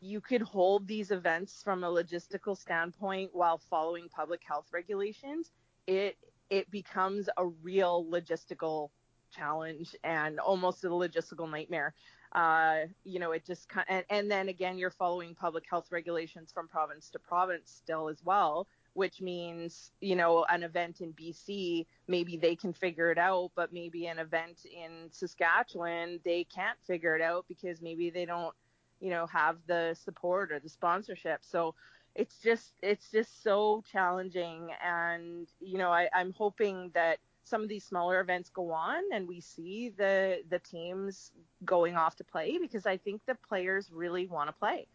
you 0.00 0.20
could 0.20 0.42
hold 0.42 0.86
these 0.86 1.10
events 1.10 1.62
from 1.64 1.82
a 1.82 1.88
logistical 1.88 2.56
standpoint 2.56 3.30
while 3.32 3.58
following 3.58 4.08
public 4.08 4.42
health 4.46 4.66
regulations 4.72 5.50
it 5.88 6.16
it 6.48 6.70
becomes 6.70 7.28
a 7.38 7.44
real 7.44 8.06
logistical 8.08 8.90
challenge 9.32 9.96
and 10.04 10.38
almost 10.38 10.84
a 10.84 10.88
logistical 10.88 11.50
nightmare 11.50 11.92
uh, 12.36 12.80
you 13.04 13.18
know, 13.18 13.32
it 13.32 13.46
just 13.46 13.68
kind 13.68 13.86
and, 13.88 14.04
and 14.10 14.30
then 14.30 14.50
again, 14.50 14.76
you're 14.76 14.90
following 14.90 15.34
public 15.34 15.64
health 15.68 15.88
regulations 15.90 16.52
from 16.52 16.68
province 16.68 17.08
to 17.10 17.18
province 17.18 17.72
still 17.74 18.08
as 18.10 18.22
well, 18.24 18.68
which 18.92 19.22
means, 19.22 19.90
you 20.02 20.14
know, 20.14 20.44
an 20.50 20.62
event 20.62 21.00
in 21.00 21.14
BC, 21.14 21.86
maybe 22.08 22.36
they 22.36 22.54
can 22.54 22.74
figure 22.74 23.10
it 23.10 23.16
out, 23.16 23.52
but 23.56 23.72
maybe 23.72 24.06
an 24.06 24.18
event 24.18 24.66
in 24.66 25.08
Saskatchewan, 25.10 26.20
they 26.24 26.44
can't 26.44 26.78
figure 26.86 27.16
it 27.16 27.22
out 27.22 27.46
because 27.48 27.80
maybe 27.80 28.10
they 28.10 28.26
don't, 28.26 28.54
you 29.00 29.08
know, 29.08 29.26
have 29.28 29.56
the 29.66 29.96
support 30.04 30.52
or 30.52 30.60
the 30.60 30.68
sponsorship. 30.68 31.40
So 31.42 31.74
it's 32.14 32.38
just, 32.42 32.74
it's 32.82 33.10
just 33.10 33.42
so 33.42 33.82
challenging. 33.90 34.68
And, 34.84 35.48
you 35.60 35.78
know, 35.78 35.90
I, 35.90 36.10
I'm 36.14 36.34
hoping 36.36 36.90
that 36.92 37.18
some 37.46 37.62
of 37.62 37.68
these 37.68 37.84
smaller 37.84 38.20
events 38.20 38.50
go 38.50 38.72
on 38.72 39.02
and 39.12 39.28
we 39.28 39.40
see 39.40 39.90
the 39.96 40.42
the 40.50 40.58
teams 40.58 41.30
going 41.64 41.96
off 41.96 42.16
to 42.16 42.24
play 42.24 42.58
because 42.58 42.86
I 42.86 42.96
think 42.96 43.22
the 43.24 43.36
players 43.48 43.90
really 43.92 44.26
want 44.26 44.48
to 44.48 44.52
play. 44.52 44.88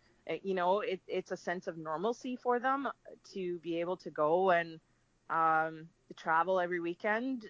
You 0.44 0.54
know, 0.54 0.82
it, 0.82 1.02
it's 1.08 1.32
a 1.32 1.38
sense 1.38 1.68
of 1.68 1.78
normalcy 1.78 2.36
for 2.36 2.60
them 2.60 2.88
to 3.34 3.58
be 3.60 3.80
able 3.80 3.98
to 3.98 4.10
go 4.12 4.52
and 4.52 4.80
um, 5.30 5.88
travel 6.16 6.60
every 6.60 6.80
weekend 6.80 7.50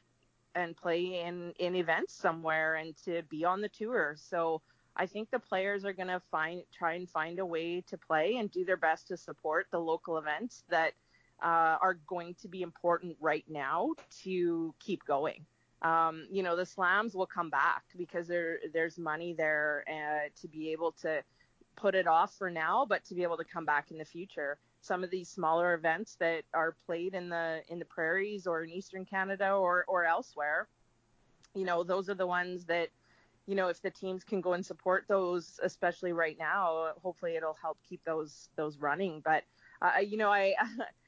and 0.56 0.78
play 0.78 1.22
in 1.22 1.54
in 1.60 1.76
events 1.76 2.14
somewhere 2.14 2.76
and 2.76 2.96
to 3.06 3.24
be 3.24 3.44
on 3.44 3.62
the 3.62 3.70
tour. 3.70 4.16
So 4.18 4.62
I 4.96 5.08
think 5.08 5.32
the 5.32 5.40
players 5.40 5.84
are 5.84 5.94
going 5.94 6.10
to 6.10 6.22
find 6.32 6.64
try 6.72 6.94
and 6.94 7.10
find 7.10 7.40
a 7.40 7.46
way 7.46 7.82
to 7.88 7.98
play 7.98 8.38
and 8.38 8.52
do 8.52 8.66
their 8.66 8.78
best 8.78 9.08
to 9.08 9.18
support 9.18 9.68
the 9.72 9.80
local 9.80 10.18
events 10.18 10.64
that 10.70 10.94
uh, 11.42 11.78
are 11.82 11.98
going 12.08 12.36
to 12.42 12.48
be 12.48 12.62
important 12.62 13.18
right 13.20 13.46
now 13.50 13.94
to 14.24 14.74
keep 14.80 15.04
going. 15.06 15.46
Um, 15.82 16.28
you 16.32 16.44
know, 16.44 16.56
the 16.56 16.66
slams 16.66 17.16
will 17.16 17.26
come 17.26 17.50
back 17.50 17.84
because 17.98 18.28
there 18.28 18.60
there's 18.74 19.00
money 19.00 19.34
there 19.34 19.84
uh, 19.90 20.30
to 20.42 20.48
be 20.48 20.72
able 20.72 20.92
to 21.02 21.24
put 21.76 21.96
it 21.96 22.08
off 22.08 22.36
for 22.38 22.52
now, 22.52 22.86
but 22.88 23.04
to 23.06 23.16
be 23.16 23.24
able 23.24 23.38
to 23.38 23.44
come 23.44 23.66
back 23.66 23.90
in 23.90 23.98
the 23.98 24.06
future. 24.06 24.58
Some 24.82 25.04
of 25.04 25.10
these 25.10 25.30
smaller 25.30 25.74
events 25.74 26.16
that 26.20 26.44
are 26.54 26.76
played 26.86 27.16
in 27.16 27.30
the 27.30 27.62
in 27.70 27.80
the 27.80 27.86
prairies 27.86 28.46
or 28.46 28.64
in 28.64 28.70
eastern 28.70 29.06
Canada 29.06 29.54
or 29.54 29.86
or 29.88 30.06
elsewhere, 30.06 30.68
you 31.56 31.66
know, 31.66 31.84
those 31.84 32.10
are 32.10 32.16
the 32.16 32.28
ones 32.28 32.66
that 32.66 32.90
you 33.48 33.56
know 33.56 33.68
if 33.68 33.82
the 33.82 33.90
teams 33.90 34.24
can 34.24 34.40
go 34.40 34.54
and 34.54 34.66
support 34.66 35.06
those 35.08 35.60
especially 35.64 36.14
right 36.14 36.38
now 36.38 36.94
hopefully 37.02 37.36
it'll 37.36 37.58
help 37.60 37.78
keep 37.88 38.04
those 38.06 38.50
those 38.56 38.78
running 38.78 39.22
but 39.26 39.44
uh, 39.82 40.00
you 40.00 40.16
know 40.16 40.30
i 40.30 40.54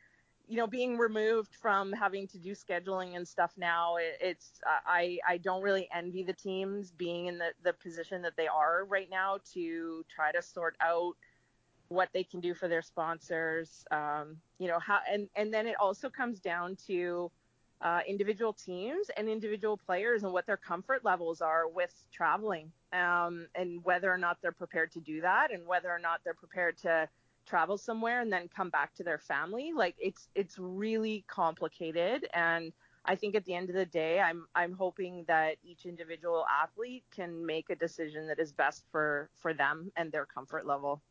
you 0.47 0.57
know, 0.57 0.67
being 0.67 0.97
removed 0.97 1.55
from 1.55 1.91
having 1.93 2.27
to 2.27 2.37
do 2.37 2.51
scheduling 2.51 3.15
and 3.15 3.27
stuff 3.27 3.53
now, 3.57 3.95
it, 3.95 4.17
it's 4.19 4.59
I 4.65 5.19
I 5.27 5.37
don't 5.37 5.61
really 5.61 5.87
envy 5.93 6.23
the 6.23 6.33
teams 6.33 6.91
being 6.91 7.27
in 7.27 7.37
the 7.37 7.51
the 7.63 7.73
position 7.73 8.21
that 8.23 8.35
they 8.35 8.47
are 8.47 8.85
right 8.85 9.09
now 9.09 9.39
to 9.53 10.05
try 10.13 10.31
to 10.31 10.41
sort 10.41 10.75
out 10.81 11.13
what 11.87 12.09
they 12.13 12.23
can 12.23 12.39
do 12.39 12.53
for 12.53 12.67
their 12.67 12.81
sponsors. 12.81 13.85
Um, 13.91 14.37
you 14.59 14.67
know 14.67 14.79
how 14.79 14.99
and 15.09 15.29
and 15.35 15.53
then 15.53 15.65
it 15.65 15.75
also 15.79 16.09
comes 16.09 16.39
down 16.39 16.77
to 16.87 17.31
uh, 17.81 17.99
individual 18.07 18.53
teams 18.53 19.09
and 19.17 19.27
individual 19.27 19.77
players 19.77 20.23
and 20.23 20.31
what 20.31 20.45
their 20.45 20.57
comfort 20.57 21.03
levels 21.03 21.41
are 21.41 21.67
with 21.67 21.93
traveling 22.13 22.71
um, 22.93 23.45
and 23.55 23.83
whether 23.83 24.11
or 24.11 24.17
not 24.17 24.37
they're 24.41 24.53
prepared 24.53 24.89
to 24.89 25.01
do 25.01 25.19
that 25.19 25.53
and 25.53 25.67
whether 25.67 25.89
or 25.89 25.99
not 25.99 26.21
they're 26.23 26.33
prepared 26.33 26.77
to 26.77 27.07
travel 27.45 27.77
somewhere 27.77 28.21
and 28.21 28.31
then 28.31 28.47
come 28.47 28.69
back 28.69 28.93
to 28.95 29.03
their 29.03 29.19
family 29.19 29.71
like 29.75 29.95
it's 29.99 30.29
it's 30.35 30.57
really 30.57 31.23
complicated. 31.27 32.27
And 32.33 32.71
I 33.05 33.15
think 33.15 33.35
at 33.35 33.45
the 33.45 33.53
end 33.53 33.69
of 33.69 33.75
the 33.75 33.85
day 33.85 34.19
I'm 34.19 34.47
I'm 34.55 34.73
hoping 34.73 35.25
that 35.27 35.57
each 35.63 35.85
individual 35.85 36.45
athlete 36.63 37.03
can 37.11 37.45
make 37.45 37.69
a 37.69 37.75
decision 37.75 38.27
that 38.27 38.39
is 38.39 38.51
best 38.51 38.85
for 38.91 39.29
for 39.35 39.53
them 39.53 39.91
and 39.95 40.11
their 40.11 40.25
comfort 40.25 40.65
level 40.65 41.01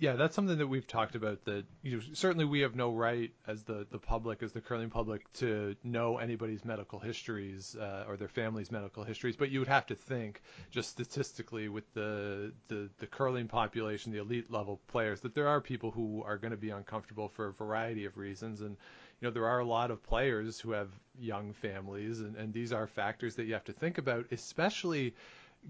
yeah, 0.00 0.14
that's 0.14 0.34
something 0.34 0.56
that 0.56 0.66
we've 0.66 0.86
talked 0.86 1.14
about. 1.14 1.44
That 1.44 1.66
you 1.82 1.98
know, 1.98 2.02
certainly 2.14 2.46
we 2.46 2.60
have 2.60 2.74
no 2.74 2.90
right 2.90 3.30
as 3.46 3.64
the 3.64 3.86
the 3.90 3.98
public, 3.98 4.42
as 4.42 4.50
the 4.50 4.62
curling 4.62 4.88
public, 4.88 5.30
to 5.34 5.76
know 5.84 6.16
anybody's 6.16 6.64
medical 6.64 6.98
histories 6.98 7.76
uh, 7.76 8.06
or 8.08 8.16
their 8.16 8.28
family's 8.28 8.72
medical 8.72 9.04
histories. 9.04 9.36
But 9.36 9.50
you 9.50 9.58
would 9.58 9.68
have 9.68 9.86
to 9.88 9.94
think, 9.94 10.40
just 10.70 10.88
statistically, 10.88 11.68
with 11.68 11.84
the 11.92 12.50
the 12.68 12.88
the 12.98 13.06
curling 13.06 13.46
population, 13.46 14.10
the 14.10 14.20
elite 14.20 14.50
level 14.50 14.80
players, 14.88 15.20
that 15.20 15.34
there 15.34 15.48
are 15.48 15.60
people 15.60 15.90
who 15.90 16.22
are 16.24 16.38
going 16.38 16.52
to 16.52 16.56
be 16.56 16.70
uncomfortable 16.70 17.28
for 17.28 17.48
a 17.48 17.52
variety 17.52 18.06
of 18.06 18.16
reasons, 18.16 18.62
and 18.62 18.78
you 19.20 19.28
know 19.28 19.30
there 19.30 19.48
are 19.48 19.60
a 19.60 19.66
lot 19.66 19.90
of 19.90 20.02
players 20.02 20.58
who 20.58 20.70
have 20.70 20.88
young 21.18 21.52
families, 21.52 22.20
and, 22.20 22.36
and 22.36 22.54
these 22.54 22.72
are 22.72 22.86
factors 22.86 23.36
that 23.36 23.44
you 23.44 23.52
have 23.52 23.64
to 23.64 23.74
think 23.74 23.98
about, 23.98 24.24
especially 24.32 25.14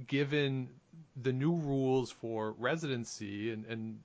given 0.06 0.68
the 1.20 1.32
new 1.32 1.56
rules 1.56 2.12
for 2.12 2.52
residency 2.52 3.50
and, 3.50 3.64
and 3.66 3.98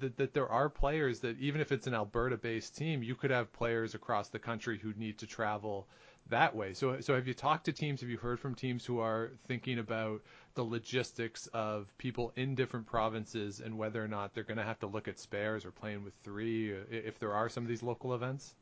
that, 0.00 0.16
that 0.16 0.34
there 0.34 0.48
are 0.48 0.68
players 0.68 1.20
that 1.20 1.38
even 1.38 1.60
if 1.60 1.72
it's 1.72 1.86
an 1.86 1.94
Alberta-based 1.94 2.76
team, 2.76 3.02
you 3.02 3.14
could 3.14 3.30
have 3.30 3.52
players 3.52 3.94
across 3.94 4.28
the 4.28 4.38
country 4.38 4.78
who 4.78 4.92
need 4.96 5.18
to 5.18 5.26
travel 5.26 5.86
that 6.30 6.54
way. 6.54 6.72
So, 6.74 7.00
so 7.00 7.14
have 7.14 7.26
you 7.26 7.34
talked 7.34 7.64
to 7.66 7.72
teams? 7.72 8.00
Have 8.00 8.10
you 8.10 8.18
heard 8.18 8.40
from 8.40 8.54
teams 8.54 8.84
who 8.84 9.00
are 9.00 9.30
thinking 9.48 9.78
about 9.78 10.22
the 10.54 10.62
logistics 10.62 11.48
of 11.52 11.92
people 11.98 12.32
in 12.36 12.54
different 12.54 12.86
provinces 12.86 13.60
and 13.60 13.76
whether 13.76 14.02
or 14.02 14.08
not 14.08 14.34
they're 14.34 14.44
going 14.44 14.58
to 14.58 14.64
have 14.64 14.78
to 14.80 14.86
look 14.86 15.08
at 15.08 15.18
spares 15.18 15.64
or 15.64 15.70
playing 15.70 16.04
with 16.04 16.14
three 16.22 16.72
uh, 16.72 16.78
if 16.90 17.18
there 17.18 17.32
are 17.32 17.48
some 17.48 17.64
of 17.64 17.68
these 17.68 17.82
local 17.82 18.14
events? 18.14 18.54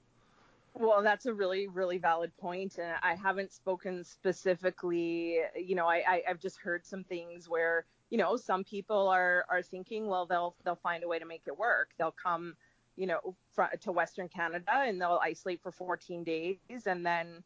Well, 0.75 1.03
that's 1.03 1.27
a 1.27 1.35
really, 1.35 1.67
really 1.67 1.99
valid 1.99 2.31
point, 2.39 2.79
and 2.79 2.95
I 3.03 3.17
haven't 3.17 3.53
spoken 3.53 4.05
specifically. 4.05 5.41
You 5.57 5.75
know, 5.75 5.87
I, 5.87 6.03
I 6.09 6.23
I've 6.29 6.39
just 6.39 6.59
heard 6.59 6.87
some 6.87 7.03
things 7.03 7.49
where 7.49 7.87
you 8.11 8.19
know, 8.19 8.37
some 8.37 8.65
people 8.65 9.09
are 9.09 9.45
are 9.49 9.63
thinking, 9.63 10.07
well, 10.07 10.27
they'll 10.27 10.57
they'll 10.65 10.75
find 10.77 11.05
a 11.05 11.09
way 11.09 11.19
to 11.19 11.25
make 11.25 11.43
it 11.47 11.57
work. 11.57 11.91
They'll 11.97 12.15
come, 12.23 12.57
you 12.97 13.07
know, 13.07 13.37
fr- 13.53 13.77
to 13.83 13.93
Western 13.93 14.29
Canada 14.29 14.65
and 14.69 15.01
they'll 15.01 15.21
isolate 15.23 15.63
for 15.63 15.71
14 15.71 16.25
days 16.25 16.59
and 16.87 17.07
then, 17.07 17.45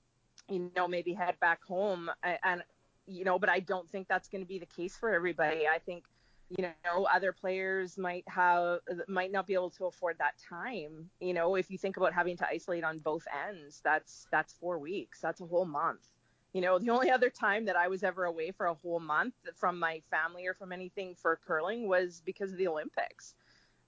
you 0.48 0.70
know, 0.74 0.88
maybe 0.88 1.12
head 1.12 1.38
back 1.38 1.62
home. 1.62 2.10
And, 2.22 2.38
and 2.42 2.62
you 3.06 3.24
know, 3.24 3.38
but 3.38 3.50
I 3.50 3.60
don't 3.60 3.88
think 3.90 4.08
that's 4.08 4.28
going 4.28 4.42
to 4.42 4.48
be 4.48 4.58
the 4.58 4.66
case 4.66 4.96
for 4.96 5.12
everybody. 5.12 5.66
I 5.68 5.78
think, 5.78 6.04
you 6.48 6.64
know, 6.64 7.04
other 7.12 7.32
players 7.32 7.98
might 7.98 8.24
have 8.26 8.80
might 9.06 9.32
not 9.32 9.46
be 9.46 9.52
able 9.52 9.70
to 9.70 9.84
afford 9.84 10.16
that 10.18 10.34
time. 10.48 11.10
You 11.20 11.34
know, 11.34 11.56
if 11.56 11.70
you 11.70 11.76
think 11.76 11.98
about 11.98 12.14
having 12.14 12.38
to 12.38 12.48
isolate 12.48 12.84
on 12.84 13.00
both 13.00 13.26
ends, 13.48 13.82
that's 13.84 14.26
that's 14.30 14.54
four 14.54 14.78
weeks. 14.78 15.20
That's 15.20 15.42
a 15.42 15.46
whole 15.46 15.66
month 15.66 16.08
you 16.54 16.62
know, 16.62 16.78
the 16.80 16.90
only 16.90 17.10
other 17.10 17.30
time 17.30 17.66
that 17.66 17.76
I 17.76 17.88
was 17.88 18.04
ever 18.04 18.24
away 18.26 18.52
for 18.52 18.66
a 18.66 18.74
whole 18.74 19.00
month 19.00 19.34
from 19.56 19.78
my 19.78 20.02
family 20.10 20.46
or 20.46 20.54
from 20.54 20.72
anything 20.72 21.16
for 21.16 21.40
curling 21.46 21.88
was 21.88 22.22
because 22.24 22.52
of 22.52 22.58
the 22.58 22.68
Olympics. 22.68 23.34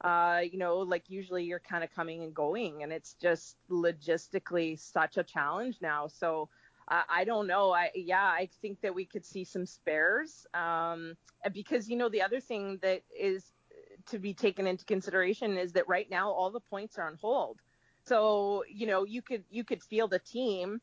uh, 0.02 0.42
you 0.50 0.58
know, 0.58 0.78
like 0.78 1.10
usually 1.10 1.44
you're 1.44 1.60
kind 1.60 1.84
of 1.84 1.90
coming 1.94 2.22
and 2.22 2.34
going, 2.34 2.82
and 2.84 2.92
it's 2.92 3.14
just 3.14 3.56
logistically 3.70 4.78
such 4.78 5.18
a 5.18 5.24
challenge 5.24 5.78
now. 5.82 6.06
So 6.08 6.50
uh, 6.88 7.02
I 7.10 7.24
don't 7.24 7.48
know. 7.48 7.72
I 7.72 7.90
yeah, 7.96 8.24
I 8.24 8.48
think 8.62 8.80
that 8.82 8.94
we 8.94 9.06
could 9.06 9.26
see 9.26 9.44
some 9.44 9.66
spares 9.66 10.46
um, 10.54 11.16
because 11.52 11.88
you 11.88 11.96
know 11.96 12.10
the 12.10 12.22
other 12.22 12.40
thing 12.40 12.78
that 12.82 13.02
is 13.18 13.52
to 14.08 14.18
be 14.18 14.34
taken 14.34 14.66
into 14.66 14.84
consideration 14.86 15.58
is 15.58 15.72
that 15.74 15.88
right 15.88 16.10
now 16.10 16.30
all 16.32 16.50
the 16.50 16.60
points 16.60 16.98
are 16.98 17.06
on 17.08 17.16
hold. 17.20 17.60
So 18.06 18.64
you 18.70 18.86
know 18.86 19.04
you 19.04 19.22
could 19.22 19.44
you 19.50 19.64
could 19.64 19.82
field 19.82 20.14
a 20.14 20.20
team 20.20 20.80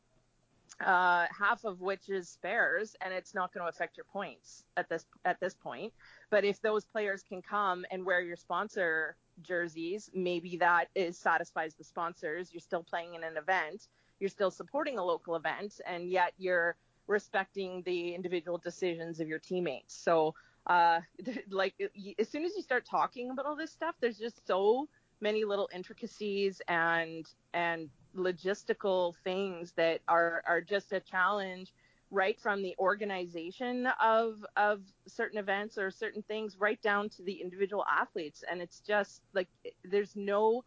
uh, 0.80 1.26
half 1.36 1.64
of 1.64 1.80
which 1.80 2.08
is 2.08 2.28
spares, 2.28 2.96
and 3.00 3.12
it's 3.12 3.34
not 3.34 3.52
going 3.52 3.64
to 3.64 3.68
affect 3.68 3.96
your 3.96 4.04
points 4.04 4.64
at 4.76 4.88
this 4.88 5.06
at 5.24 5.40
this 5.40 5.54
point. 5.54 5.92
But 6.30 6.44
if 6.44 6.60
those 6.60 6.84
players 6.84 7.22
can 7.22 7.42
come 7.42 7.84
and 7.90 8.04
wear 8.04 8.20
your 8.20 8.36
sponsor 8.36 9.16
jerseys, 9.42 10.10
maybe 10.14 10.56
that 10.58 10.88
is 10.94 11.18
satisfies 11.18 11.74
the 11.74 11.84
sponsors. 11.84 12.52
You're 12.52 12.60
still 12.60 12.82
playing 12.82 13.14
in 13.14 13.24
an 13.24 13.36
event, 13.36 13.88
you're 14.18 14.30
still 14.30 14.50
supporting 14.50 14.98
a 14.98 15.04
local 15.04 15.36
event, 15.36 15.80
and 15.86 16.08
yet 16.08 16.32
you're 16.38 16.76
respecting 17.06 17.82
the 17.84 18.14
individual 18.14 18.58
decisions 18.58 19.20
of 19.20 19.28
your 19.28 19.38
teammates. 19.38 19.94
So, 19.94 20.34
uh, 20.66 21.00
like 21.50 21.74
as 22.18 22.28
soon 22.28 22.44
as 22.44 22.56
you 22.56 22.62
start 22.62 22.86
talking 22.86 23.30
about 23.30 23.46
all 23.46 23.56
this 23.56 23.70
stuff, 23.70 23.94
there's 24.00 24.18
just 24.18 24.46
so 24.46 24.88
many 25.20 25.44
little 25.44 25.68
intricacies 25.72 26.60
and 26.68 27.26
and 27.52 27.88
logistical 28.16 29.14
things 29.24 29.72
that 29.76 30.00
are 30.08 30.42
are 30.46 30.60
just 30.60 30.92
a 30.92 31.00
challenge 31.00 31.72
right 32.10 32.38
from 32.40 32.62
the 32.62 32.74
organization 32.78 33.88
of 34.00 34.44
of 34.56 34.82
certain 35.06 35.38
events 35.38 35.78
or 35.78 35.90
certain 35.90 36.22
things 36.22 36.56
right 36.58 36.80
down 36.82 37.08
to 37.08 37.22
the 37.22 37.32
individual 37.32 37.84
athletes. 37.90 38.44
And 38.48 38.60
it's 38.60 38.80
just 38.80 39.22
like 39.32 39.48
there's 39.84 40.14
no 40.14 40.64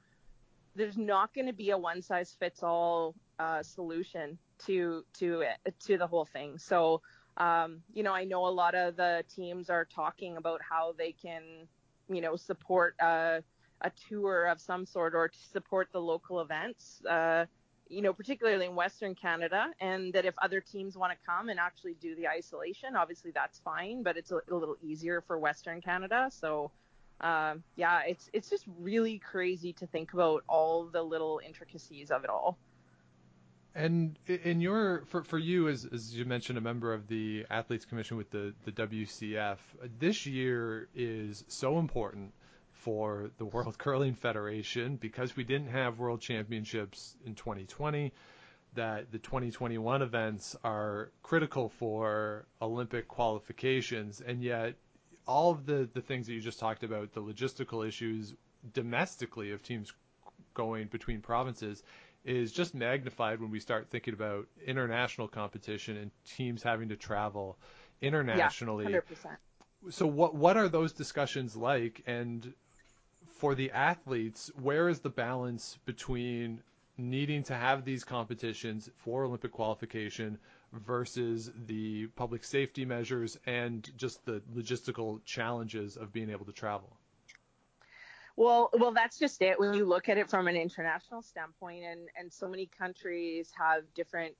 there's 0.75 0.98
not 0.98 1.34
going 1.34 1.48
to 1.48 1.54
be 1.54 1.72
a 1.72 1.77
one 1.77 2.01
size 2.01 2.36
fits 2.39 2.63
all 2.63 3.16
uh, 3.39 3.63
solution 3.63 4.38
to 4.66 5.04
to 5.20 5.42
it, 5.42 5.74
to 5.86 5.98
the 5.98 6.08
whole 6.08 6.25
thing. 6.25 6.58
So 6.58 7.01
um, 7.38 7.82
you 7.94 8.04
know 8.04 8.13
i 8.13 8.24
know 8.24 8.46
a 8.46 8.50
lot 8.50 8.75
of 8.75 8.96
the 8.96 9.24
teams 9.34 9.70
are 9.70 9.86
talking 9.86 10.38
about 10.38 10.60
how 10.68 10.94
they 10.98 11.12
can 11.12 11.44
you 12.10 12.22
know 12.22 12.36
support 12.36 12.96
uh, 13.00 13.39
a 13.81 13.91
tour 14.10 14.46
of 14.46 14.60
some 14.60 14.86
sort 14.86 15.13
or 15.15 15.27
to 15.27 15.39
support 15.51 15.89
the 15.91 16.01
local 16.01 16.41
events, 16.41 17.03
uh, 17.05 17.46
you 17.89 18.01
know, 18.01 18.13
particularly 18.13 18.65
in 18.65 18.75
Western 18.75 19.15
Canada, 19.15 19.67
and 19.79 20.13
that 20.13 20.25
if 20.25 20.34
other 20.41 20.60
teams 20.60 20.98
want 20.98 21.13
to 21.13 21.17
come 21.25 21.50
and 21.50 21.60
actually 21.60 21.96
do 22.01 22.15
the 22.15 22.27
isolation, 22.27 22.96
obviously 22.96 23.31
that's 23.31 23.60
fine, 23.60 24.03
but 24.03 24.17
it's 24.17 24.31
a, 24.31 24.41
a 24.51 24.55
little 24.55 24.75
easier 24.81 25.22
for 25.22 25.38
Western 25.38 25.81
Canada. 25.81 26.29
So, 26.31 26.72
um, 27.22 27.63
yeah, 27.75 28.01
it's 28.05 28.29
it's 28.34 28.50
just 28.50 28.65
really 28.79 29.19
crazy 29.19 29.74
to 29.74 29.88
think 29.88 30.13
about 30.13 30.43
all 30.48 30.86
the 30.86 31.01
little 31.01 31.39
intricacies 31.46 32.12
of 32.12 32.24
it 32.24 32.29
all. 32.29 32.57
And 33.74 34.17
in 34.25 34.60
your 34.60 35.03
for 35.05 35.24
for 35.24 35.38
you 35.38 35.69
as 35.69 35.86
as 35.86 36.15
you 36.15 36.25
mentioned 36.25 36.57
a 36.57 36.62
member 36.62 36.93
of 36.93 37.07
the 37.07 37.46
athletes 37.50 37.86
commission 37.86 38.17
with 38.17 38.31
the 38.31 38.53
the 38.65 38.72
WCF 38.72 39.57
this 40.00 40.25
year 40.25 40.89
is 40.96 41.46
so 41.48 41.77
important 41.77 42.34
for 42.88 43.32
the 43.38 43.44
World 43.44 43.77
Curling 43.84 44.13
Federation 44.13 44.96
because 44.96 45.36
we 45.36 45.44
didn't 45.44 45.67
have 45.67 46.00
World 46.00 46.22
Championships 46.22 47.17
in 47.25 47.36
2020. 47.36 48.13
That 48.75 49.12
the 49.12 49.17
2021 49.17 50.01
events 50.01 50.56
are 50.63 51.12
critical 51.22 51.67
for 51.67 52.46
Olympic 52.62 53.10
qualifications, 53.10 54.22
and 54.22 54.41
yet 54.41 54.75
all 55.25 55.51
of 55.51 55.65
the, 55.65 55.89
the 55.94 56.00
things 56.00 56.27
that 56.27 56.34
you 56.34 56.39
just 56.39 56.60
talked 56.60 56.84
about, 56.84 57.12
the 57.12 57.22
logistical 57.22 57.86
issues 57.86 58.36
domestically 58.74 59.51
of 59.51 59.63
teams 59.63 59.91
going 60.53 60.88
between 60.88 61.20
provinces, 61.20 61.84
is 62.24 62.53
just 62.53 62.74
magnified 62.74 63.41
when 63.41 63.51
we 63.51 63.60
start 63.60 63.89
thinking 63.89 64.13
about 64.13 64.48
international 64.65 65.27
competition 65.27 65.98
and 65.98 66.12
teams 66.24 66.63
having 66.63 66.88
to 66.88 66.96
travel 66.96 67.58
internationally. 68.01 68.86
Yeah, 68.94 69.00
100%. 69.00 69.38
So 69.89 70.08
what 70.08 70.36
what 70.36 70.56
are 70.56 70.69
those 70.69 70.93
discussions 70.93 71.56
like 71.56 72.02
and 72.08 72.54
for 73.36 73.56
the 73.56 73.72
athletes, 73.72 74.52
where 74.62 74.90
is 74.90 75.00
the 75.00 75.10
balance 75.10 75.78
between 75.86 76.62
needing 76.98 77.44
to 77.44 77.54
have 77.54 77.86
these 77.86 78.04
competitions 78.04 78.90
for 78.98 79.24
Olympic 79.24 79.52
qualification 79.52 80.38
versus 80.74 81.52
the 81.68 82.08
public 82.08 82.44
safety 82.44 82.86
measures 82.86 83.38
and 83.46 83.90
just 83.98 84.26
the 84.26 84.42
logistical 84.56 85.24
challenges 85.26 85.98
of 85.98 86.12
being 86.12 86.30
able 86.30 86.46
to 86.46 86.52
travel? 86.52 86.98
Well, 88.36 88.70
well, 88.74 88.92
that's 88.92 89.18
just 89.18 89.42
it. 89.42 89.60
When 89.60 89.74
you 89.74 89.86
look 89.86 90.10
at 90.10 90.18
it 90.18 90.30
from 90.30 90.48
an 90.48 90.56
international 90.56 91.24
standpoint, 91.24 91.84
and 91.84 92.08
and 92.16 92.32
so 92.32 92.48
many 92.48 92.68
countries 92.68 93.52
have 93.58 93.84
different. 93.96 94.36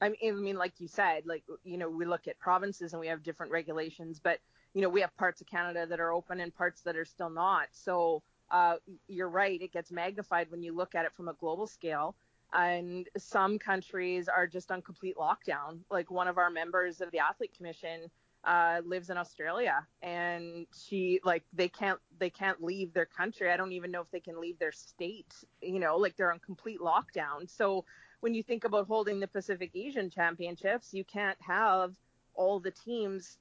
I 0.00 0.08
mean, 0.08 0.18
I 0.24 0.30
mean, 0.32 0.56
like 0.56 0.72
you 0.78 0.88
said, 0.88 1.26
like 1.26 1.44
you 1.62 1.76
know, 1.76 1.90
we 1.90 2.06
look 2.06 2.28
at 2.28 2.38
provinces 2.38 2.94
and 2.94 3.00
we 3.00 3.08
have 3.08 3.22
different 3.22 3.52
regulations, 3.52 4.20
but 4.22 4.38
you 4.72 4.80
know, 4.80 4.88
we 4.88 5.02
have 5.02 5.14
parts 5.18 5.42
of 5.42 5.46
Canada 5.46 5.86
that 5.86 6.00
are 6.00 6.12
open 6.12 6.40
and 6.40 6.54
parts 6.54 6.80
that 6.82 6.96
are 6.96 7.04
still 7.04 7.28
not. 7.28 7.66
So 7.72 8.22
uh, 8.52 8.76
you're 9.08 9.28
right, 9.30 9.60
it 9.60 9.72
gets 9.72 9.90
magnified 9.90 10.50
when 10.50 10.62
you 10.62 10.74
look 10.74 10.94
at 10.94 11.04
it 11.04 11.12
from 11.14 11.28
a 11.28 11.34
global 11.34 11.66
scale. 11.66 12.14
And 12.52 13.08
some 13.16 13.58
countries 13.58 14.28
are 14.28 14.46
just 14.46 14.70
on 14.70 14.82
complete 14.82 15.16
lockdown. 15.16 15.78
Like 15.90 16.10
one 16.10 16.28
of 16.28 16.36
our 16.36 16.50
members 16.50 17.00
of 17.00 17.10
the 17.10 17.18
Athlete 17.18 17.54
Commission 17.56 18.10
uh, 18.44 18.82
lives 18.84 19.08
in 19.08 19.16
Australia, 19.16 19.86
and 20.02 20.66
she 20.76 21.20
like 21.24 21.44
they 21.54 21.68
can't 21.68 21.98
they 22.18 22.28
can't 22.28 22.62
leave 22.62 22.92
their 22.92 23.06
country. 23.06 23.50
I 23.50 23.56
don't 23.56 23.72
even 23.72 23.90
know 23.90 24.02
if 24.02 24.10
they 24.10 24.20
can 24.20 24.38
leave 24.38 24.58
their 24.58 24.72
state. 24.72 25.32
You 25.62 25.78
know, 25.78 25.96
like 25.96 26.16
they're 26.16 26.32
on 26.32 26.40
complete 26.40 26.80
lockdown. 26.80 27.48
So 27.48 27.86
when 28.20 28.34
you 28.34 28.42
think 28.42 28.64
about 28.64 28.86
holding 28.86 29.18
the 29.18 29.28
Pacific 29.28 29.70
Asian 29.74 30.10
Championships, 30.10 30.92
you 30.92 31.04
can't 31.04 31.38
have 31.40 31.94
all 32.34 32.60
the 32.60 32.70
teams 32.70 33.38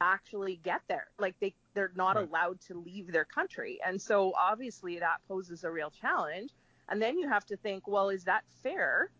actually 0.00 0.56
get 0.62 0.82
there. 0.88 1.06
Like 1.18 1.34
they 1.40 1.54
they're 1.74 1.92
not 1.94 2.16
right. 2.16 2.28
allowed 2.28 2.60
to 2.62 2.74
leave 2.74 3.12
their 3.12 3.24
country. 3.24 3.78
And 3.84 4.00
so 4.00 4.32
obviously 4.38 4.98
that 4.98 5.18
poses 5.28 5.64
a 5.64 5.70
real 5.70 5.90
challenge. 5.90 6.50
And 6.88 7.00
then 7.00 7.18
you 7.18 7.28
have 7.28 7.46
to 7.46 7.56
think, 7.56 7.88
well, 7.88 8.10
is 8.10 8.24
that 8.24 8.44
fair 8.62 9.10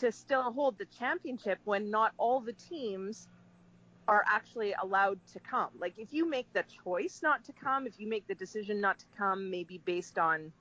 to 0.00 0.12
still 0.12 0.52
hold 0.52 0.78
the 0.78 0.86
championship 0.86 1.58
when 1.64 1.90
not 1.90 2.12
all 2.16 2.40
the 2.40 2.52
teams 2.52 3.28
are 4.08 4.24
actually 4.28 4.74
allowed 4.82 5.18
to 5.32 5.40
come? 5.40 5.70
Like 5.78 5.98
if 5.98 6.12
you 6.12 6.28
make 6.28 6.52
the 6.52 6.64
choice 6.84 7.20
not 7.22 7.44
to 7.44 7.52
come, 7.52 7.86
if 7.86 7.98
you 7.98 8.08
make 8.08 8.26
the 8.26 8.34
decision 8.34 8.80
not 8.80 8.98
to 9.00 9.06
come 9.16 9.50
maybe 9.50 9.78
based 9.84 10.18
on 10.18 10.52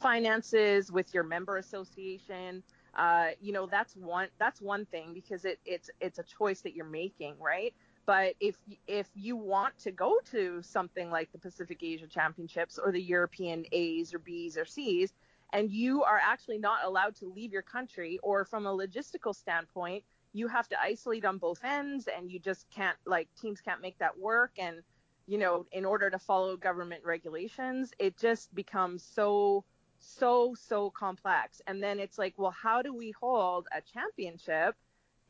finances 0.00 0.90
with 0.90 1.14
your 1.14 1.22
member 1.24 1.58
association, 1.58 2.62
uh, 2.96 3.30
you 3.40 3.52
know 3.52 3.66
that's 3.66 3.96
one 3.96 4.28
that's 4.38 4.60
one 4.60 4.86
thing 4.86 5.12
because 5.12 5.44
it, 5.44 5.58
it's 5.64 5.90
it's 6.00 6.18
a 6.18 6.22
choice 6.22 6.60
that 6.60 6.74
you're 6.74 6.84
making, 6.84 7.34
right? 7.40 7.74
But 8.06 8.34
if 8.40 8.56
if 8.86 9.08
you 9.14 9.36
want 9.36 9.78
to 9.78 9.90
go 9.90 10.20
to 10.30 10.60
something 10.62 11.10
like 11.10 11.32
the 11.32 11.38
Pacific 11.38 11.82
Asia 11.82 12.06
Championships 12.06 12.78
or 12.78 12.92
the 12.92 13.02
European 13.02 13.64
A's 13.72 14.12
or 14.12 14.18
B's 14.18 14.58
or 14.58 14.64
C's, 14.64 15.12
and 15.52 15.70
you 15.70 16.02
are 16.02 16.20
actually 16.22 16.58
not 16.58 16.84
allowed 16.84 17.14
to 17.16 17.32
leave 17.32 17.52
your 17.52 17.62
country, 17.62 18.18
or 18.22 18.44
from 18.44 18.66
a 18.66 18.76
logistical 18.76 19.34
standpoint, 19.34 20.04
you 20.32 20.48
have 20.48 20.68
to 20.68 20.80
isolate 20.80 21.24
on 21.24 21.38
both 21.38 21.64
ends, 21.64 22.08
and 22.08 22.30
you 22.30 22.38
just 22.38 22.66
can't 22.70 22.96
like 23.06 23.28
teams 23.40 23.60
can't 23.60 23.80
make 23.80 23.98
that 23.98 24.18
work, 24.18 24.52
and 24.58 24.82
you 25.26 25.38
know 25.38 25.64
in 25.72 25.84
order 25.84 26.10
to 26.10 26.18
follow 26.18 26.56
government 26.56 27.02
regulations, 27.04 27.92
it 27.98 28.18
just 28.18 28.54
becomes 28.54 29.02
so 29.02 29.64
so 29.98 30.54
so 30.54 30.90
complex. 30.90 31.62
And 31.66 31.82
then 31.82 31.98
it's 31.98 32.18
like, 32.18 32.34
well, 32.36 32.50
how 32.50 32.82
do 32.82 32.92
we 32.94 33.12
hold 33.12 33.66
a 33.72 33.80
championship? 33.80 34.74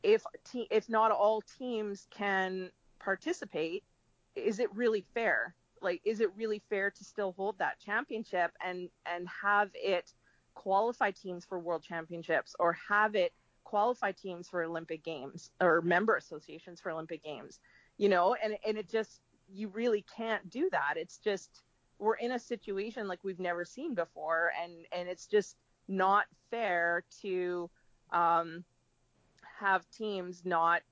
If 0.05 0.23
te- 0.45 0.69
if 0.71 0.89
not 0.89 1.11
all 1.11 1.43
teams 1.59 2.07
can 2.11 2.71
participate, 3.01 3.83
is 4.37 4.61
it 4.61 4.73
really 4.75 5.05
fair? 5.15 5.55
Like, 5.81 6.03
is 6.05 6.21
it 6.21 6.31
really 6.37 6.63
fair 6.71 6.91
to 6.91 7.05
still 7.05 7.33
hold 7.33 7.59
that 7.59 7.81
championship 7.81 8.53
and 8.65 8.89
and 9.07 9.27
have 9.29 9.71
it 9.75 10.13
qualify 10.55 11.11
teams 11.11 11.45
for 11.45 11.59
world 11.59 11.83
championships 11.83 12.55
or 12.61 12.77
have 12.89 13.17
it 13.17 13.33
qualify 13.65 14.13
teams 14.13 14.49
for 14.49 14.63
Olympic 14.63 15.03
games 15.03 15.51
or 15.61 15.81
member 15.81 16.17
associations 16.17 16.81
for 16.81 16.93
Olympic 16.93 17.25
games? 17.25 17.59
You 17.97 18.11
know, 18.11 18.37
and 18.43 18.57
and 18.67 18.77
it 18.77 18.89
just 18.89 19.21
you 19.49 19.69
really 19.69 20.05
can't 20.17 20.49
do 20.51 20.69
that. 20.71 20.95
It's 20.97 21.19
just 21.19 21.63
we're 21.99 22.17
in 22.17 22.33
a 22.33 22.39
situation 22.39 23.09
like 23.09 23.21
we've 23.23 23.41
never 23.41 23.65
seen 23.65 23.95
before, 23.95 24.53
and 24.63 24.73
and 24.93 25.09
it's 25.09 25.27
just 25.27 25.57
not 25.89 26.27
fair 26.51 27.05
to 27.23 27.71
um, 28.13 28.65
have 29.65 29.89
teams 29.91 30.43
not 30.45 30.83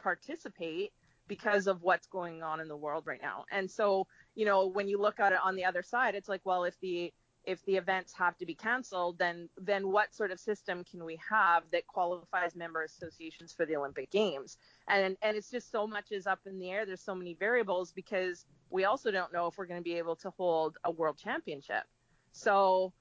participate 0.00 0.92
because 1.28 1.66
of 1.66 1.82
what's 1.82 2.06
going 2.06 2.42
on 2.42 2.60
in 2.60 2.68
the 2.68 2.76
world 2.76 3.04
right 3.06 3.22
now. 3.22 3.44
And 3.50 3.70
so, 3.70 4.06
you 4.34 4.44
know, 4.44 4.66
when 4.66 4.88
you 4.88 5.00
look 5.00 5.20
at 5.20 5.32
it 5.32 5.38
on 5.42 5.56
the 5.56 5.64
other 5.64 5.82
side, 5.82 6.14
it's 6.14 6.28
like, 6.28 6.40
well, 6.44 6.64
if 6.64 6.78
the 6.80 7.12
if 7.44 7.64
the 7.64 7.76
events 7.76 8.12
have 8.16 8.36
to 8.38 8.46
be 8.46 8.54
canceled, 8.54 9.18
then 9.18 9.48
then 9.56 9.88
what 9.88 10.14
sort 10.14 10.30
of 10.30 10.38
system 10.38 10.84
can 10.84 11.04
we 11.04 11.18
have 11.28 11.64
that 11.72 11.86
qualifies 11.88 12.54
member 12.54 12.82
associations 12.84 13.52
for 13.52 13.66
the 13.66 13.76
Olympic 13.76 14.10
Games? 14.10 14.58
And 14.88 15.16
and 15.22 15.36
it's 15.36 15.50
just 15.50 15.70
so 15.70 15.86
much 15.86 16.12
is 16.12 16.26
up 16.26 16.40
in 16.46 16.58
the 16.58 16.70
air. 16.70 16.86
There's 16.86 17.04
so 17.04 17.14
many 17.14 17.34
variables 17.34 17.92
because 17.92 18.46
we 18.70 18.84
also 18.84 19.10
don't 19.10 19.32
know 19.32 19.46
if 19.48 19.58
we're 19.58 19.66
going 19.66 19.80
to 19.80 19.84
be 19.84 19.98
able 19.98 20.16
to 20.16 20.30
hold 20.30 20.76
a 20.84 20.90
world 20.90 21.18
championship. 21.18 21.84
So 22.32 22.92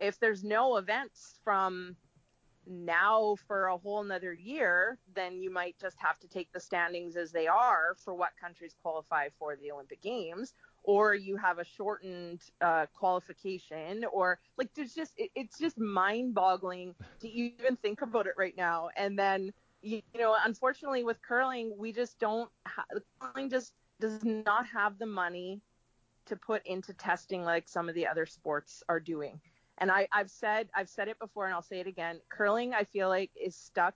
if 0.00 0.18
there's 0.18 0.42
no 0.42 0.76
events 0.76 1.38
from 1.44 1.96
now 2.66 3.36
for 3.46 3.66
a 3.66 3.76
whole 3.76 4.02
another 4.02 4.32
year, 4.32 4.98
then 5.14 5.38
you 5.38 5.50
might 5.50 5.76
just 5.80 5.96
have 5.98 6.18
to 6.20 6.28
take 6.28 6.52
the 6.52 6.60
standings 6.60 7.16
as 7.16 7.32
they 7.32 7.46
are 7.46 7.96
for 8.04 8.14
what 8.14 8.30
countries 8.40 8.74
qualify 8.82 9.28
for 9.38 9.56
the 9.56 9.72
Olympic 9.72 10.02
Games, 10.02 10.54
or 10.82 11.14
you 11.14 11.36
have 11.36 11.58
a 11.58 11.64
shortened 11.64 12.40
uh, 12.60 12.86
qualification, 12.94 14.04
or 14.12 14.38
like 14.56 14.68
there's 14.74 14.94
just 14.94 15.12
it, 15.16 15.30
it's 15.34 15.58
just 15.58 15.78
mind-boggling 15.78 16.94
to 17.20 17.28
even 17.28 17.76
think 17.76 18.02
about 18.02 18.26
it 18.26 18.34
right 18.36 18.56
now. 18.56 18.90
And 18.96 19.18
then 19.18 19.52
you, 19.82 20.02
you 20.12 20.20
know, 20.20 20.36
unfortunately 20.44 21.04
with 21.04 21.20
curling, 21.22 21.72
we 21.76 21.92
just 21.92 22.18
don't 22.18 22.50
ha- 22.66 22.84
curling 23.18 23.50
just 23.50 23.72
does 24.00 24.24
not 24.24 24.66
have 24.66 24.98
the 24.98 25.06
money 25.06 25.60
to 26.26 26.36
put 26.36 26.64
into 26.66 26.92
testing 26.94 27.42
like 27.42 27.68
some 27.68 27.88
of 27.88 27.94
the 27.94 28.06
other 28.06 28.26
sports 28.26 28.82
are 28.88 29.00
doing. 29.00 29.40
And 29.80 29.90
I, 29.90 30.06
I've 30.12 30.30
said 30.30 30.68
I've 30.74 30.88
said 30.88 31.08
it 31.08 31.18
before 31.18 31.46
and 31.46 31.54
I'll 31.54 31.62
say 31.62 31.80
it 31.80 31.86
again. 31.86 32.20
Curling 32.28 32.74
I 32.74 32.84
feel 32.84 33.08
like 33.08 33.30
is 33.40 33.56
stuck 33.56 33.94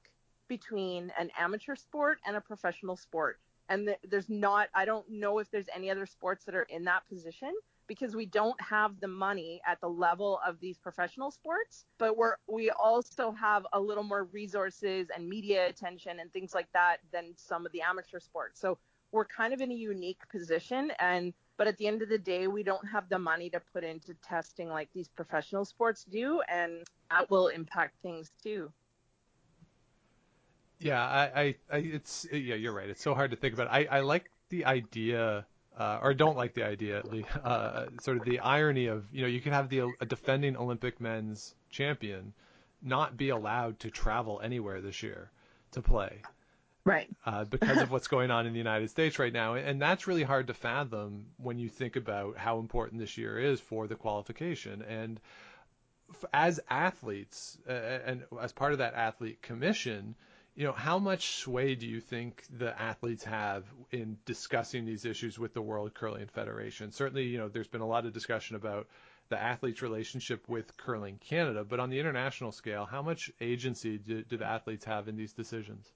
between 0.49 1.13
an 1.19 1.31
amateur 1.39 1.77
sport 1.77 2.19
and 2.27 2.37
a 2.37 2.41
professional 2.41 2.97
sport. 2.97 3.39
And 3.69 3.87
th- 3.87 3.99
there's 4.09 4.29
not 4.29 4.69
I 4.75 4.85
don't 4.85 5.09
know 5.11 5.39
if 5.39 5.51
there's 5.51 5.69
any 5.75 5.91
other 5.91 6.07
sports 6.07 6.45
that 6.47 6.55
are 6.55 6.67
in 6.71 6.85
that 6.85 7.07
position 7.09 7.53
because 7.87 8.17
we 8.17 8.25
don't 8.27 8.59
have 8.61 8.99
the 9.01 9.09
money 9.09 9.61
at 9.67 9.81
the 9.81 9.89
level 9.89 10.41
of 10.47 10.59
these 10.61 10.79
professional 10.79 11.31
sports, 11.31 11.85
but 11.99 12.17
we're 12.17 12.37
we 12.47 12.71
also 12.71 13.31
have 13.33 13.67
a 13.73 13.81
little 13.81 14.05
more 14.05 14.25
resources 14.25 15.09
and 15.15 15.29
media 15.29 15.69
attention 15.69 16.21
and 16.21 16.33
things 16.33 16.55
like 16.55 16.71
that 16.73 16.99
than 17.13 17.35
some 17.37 17.67
of 17.67 17.73
the 17.73 17.83
amateur 17.83 18.21
sports. 18.21 18.61
So 18.61 18.79
we're 19.13 19.25
kind 19.25 19.53
of 19.55 19.61
in 19.61 19.71
a 19.71 19.75
unique 19.75 20.29
position 20.31 20.93
and 20.99 21.33
but 21.57 21.67
at 21.67 21.77
the 21.77 21.87
end 21.87 22.03
of 22.03 22.09
the 22.09 22.19
day 22.19 22.47
we 22.47 22.63
don't 22.63 22.87
have 22.87 23.09
the 23.09 23.19
money 23.19 23.51
to 23.51 23.61
put 23.73 23.85
into 23.85 24.15
testing 24.27 24.69
like 24.69 24.89
these 24.95 25.09
professional 25.09 25.65
sports 25.65 26.05
do 26.05 26.41
and 26.49 26.83
that 27.11 27.31
will 27.31 27.49
impact 27.49 27.95
things 28.03 28.31
too. 28.43 28.73
Yeah 30.81 31.03
I, 31.03 31.41
I, 31.41 31.55
I 31.73 31.77
it's 31.79 32.27
yeah 32.33 32.57
you're 32.57 32.73
right. 32.73 32.89
It's 32.89 33.03
so 33.03 33.15
hard 33.15 33.31
to 33.31 33.37
think 33.37 33.55
about. 33.55 33.69
I 33.71 33.87
i 33.91 34.01
like 34.01 34.31
the 34.51 34.65
idea 34.65 35.47
uh, 35.77 35.99
or 36.03 36.15
don't 36.15 36.37
like 36.37 36.55
the 36.55 36.65
idea 36.65 36.99
at 36.99 37.11
least 37.11 37.29
uh, 37.43 37.87
sort 38.01 38.17
of 38.17 38.25
the 38.25 38.39
irony 38.41 38.87
of 38.87 39.05
you 39.13 39.23
know 39.23 39.29
you 39.29 39.41
can 39.41 39.53
have 39.53 39.69
the 39.69 39.93
a 40.01 40.07
defending 40.07 40.57
olympic 40.57 41.01
men's 41.01 41.55
champion 41.71 42.33
not 42.83 43.17
be 43.17 43.31
allowed 43.31 43.79
to 43.81 43.91
travel 43.91 44.41
anywhere 44.43 44.81
this 44.81 45.03
year 45.03 45.31
to 45.73 45.83
play 45.83 46.23
right 46.85 47.09
uh, 47.27 47.45
because 47.45 47.79
of 47.79 47.91
what's 47.91 48.09
going 48.09 48.31
on 48.31 48.47
in 48.47 48.53
the 48.53 48.59
United 48.59 48.91
States 48.91 49.19
right 49.19 49.33
now. 49.33 49.55
And 49.55 49.81
that's 49.81 50.07
really 50.07 50.23
hard 50.23 50.47
to 50.49 50.55
fathom 50.55 51.27
when 51.39 51.59
you 51.59 51.69
think 51.69 51.97
about 51.97 52.37
how 52.37 52.59
important 52.59 53.01
this 53.01 53.19
year 53.19 53.39
is 53.39 53.61
for 53.61 53.87
the 53.87 53.95
qualification. 53.95 54.83
And 54.83 55.21
as 56.33 56.61
athletes, 56.69 57.59
uh, 57.69 57.73
and 57.73 58.25
as 58.41 58.53
part 58.53 58.73
of 58.73 58.79
that 58.79 58.95
athlete 58.95 59.43
commission, 59.43 60.15
you 60.55 60.65
know, 60.65 60.73
how 60.73 60.99
much 60.99 61.37
sway 61.37 61.75
do 61.75 61.87
you 61.87 62.01
think 62.01 62.45
the 62.59 62.81
athletes 62.81 63.25
have 63.25 63.65
in 63.91 64.19
discussing 64.25 64.85
these 64.85 65.05
issues 65.05 65.37
with 65.39 65.53
the 65.53 65.63
World 65.63 65.95
Curling 65.95 66.29
Federation? 66.29 66.93
Certainly, 66.93 67.25
you 67.25 67.39
know, 67.39 67.49
there's 67.49 67.67
been 67.67 67.81
a 67.81 67.87
lot 67.87 68.07
of 68.07 68.13
discussion 68.13 68.55
about 68.55 68.87
the 69.31 69.41
athletes' 69.41 69.83
relationship 69.83 70.49
with 70.49 70.77
Curling 70.77 71.19
Canada, 71.19 71.65
but 71.65 71.81
on 71.81 71.91
the 71.91 71.99
international 71.99 72.53
scale, 72.53 72.85
how 72.85 73.03
much 73.03 73.33
agency 73.41 73.99
do, 73.99 74.23
do 74.23 74.37
the 74.37 74.47
athletes 74.47 74.85
have 74.85 75.09
in 75.09 75.17
these 75.17 75.33
decisions? 75.33 75.91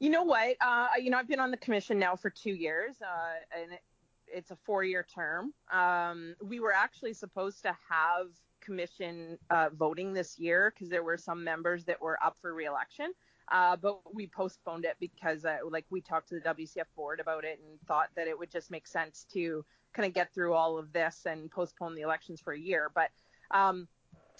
You 0.00 0.08
know 0.08 0.22
what? 0.22 0.56
Uh, 0.62 0.88
you 0.98 1.10
know, 1.10 1.18
I've 1.18 1.28
been 1.28 1.40
on 1.40 1.50
the 1.50 1.58
commission 1.58 1.98
now 1.98 2.16
for 2.16 2.30
two 2.30 2.54
years, 2.54 2.96
uh, 3.02 3.60
and 3.62 3.74
it, 3.74 3.80
it's 4.26 4.50
a 4.50 4.56
four-year 4.56 5.06
term. 5.14 5.52
Um, 5.70 6.34
we 6.42 6.58
were 6.58 6.72
actually 6.72 7.12
supposed 7.12 7.62
to 7.62 7.76
have 7.90 8.28
commission 8.62 9.38
uh, 9.50 9.68
voting 9.74 10.14
this 10.14 10.38
year 10.38 10.72
because 10.74 10.88
there 10.88 11.02
were 11.02 11.18
some 11.18 11.44
members 11.44 11.84
that 11.84 12.00
were 12.00 12.18
up 12.24 12.38
for 12.40 12.54
reelection, 12.54 13.12
uh, 13.52 13.76
but 13.76 14.00
we 14.14 14.26
postponed 14.26 14.86
it 14.86 14.96
because, 15.00 15.44
uh, 15.44 15.58
like, 15.68 15.84
we 15.90 16.00
talked 16.00 16.30
to 16.30 16.36
the 16.36 16.40
WCF 16.40 16.86
board 16.96 17.20
about 17.20 17.44
it 17.44 17.60
and 17.62 17.78
thought 17.86 18.08
that 18.16 18.26
it 18.26 18.38
would 18.38 18.50
just 18.50 18.70
make 18.70 18.86
sense 18.86 19.26
to 19.34 19.62
kind 19.92 20.06
of 20.06 20.14
get 20.14 20.32
through 20.32 20.54
all 20.54 20.78
of 20.78 20.94
this 20.94 21.26
and 21.26 21.50
postpone 21.50 21.94
the 21.94 22.00
elections 22.00 22.40
for 22.40 22.54
a 22.54 22.58
year. 22.58 22.90
But 22.94 23.10
um, 23.50 23.86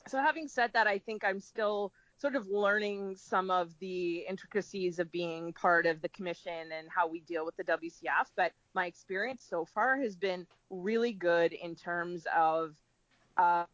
so, 0.09 0.23
having 0.23 0.49
said 0.49 0.70
that, 0.73 0.87
I 0.87 0.96
think 0.99 1.23
I'm 1.23 1.40
still 1.40 1.92
sort 2.20 2.37
of 2.37 2.46
learning 2.48 3.16
some 3.16 3.50
of 3.50 3.72
the 3.78 4.18
intricacies 4.28 4.98
of 4.98 5.11
being 5.11 5.52
part 5.54 5.87
of 5.87 6.02
the 6.02 6.09
commission 6.11 6.70
and 6.76 6.88
how 6.94 7.09
we 7.09 7.20
deal 7.20 7.46
with 7.46 7.56
the 7.56 7.64
WCF. 7.64 8.26
But 8.37 8.52
my 8.74 8.87
experience 8.87 9.46
so 9.48 9.64
far 9.64 9.98
has 9.98 10.16
been 10.16 10.46
really 10.68 11.12
good 11.12 11.52
in 11.54 11.74
terms 11.74 12.26
of 12.37 12.74
uh, 13.38 13.64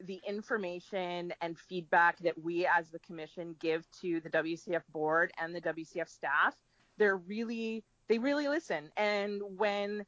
the 0.00 0.20
information 0.26 1.32
and 1.40 1.56
feedback 1.56 2.18
that 2.20 2.42
we 2.42 2.66
as 2.66 2.88
the 2.88 2.98
commission 3.00 3.54
give 3.60 3.86
to 4.00 4.20
the 4.20 4.30
WCF 4.30 4.82
board 4.92 5.32
and 5.38 5.54
the 5.54 5.60
WCF 5.60 6.08
staff. 6.08 6.56
They're 6.98 7.18
really, 7.18 7.84
they 8.08 8.18
really 8.18 8.48
listen. 8.48 8.90
And 8.96 9.40
when 9.56 10.04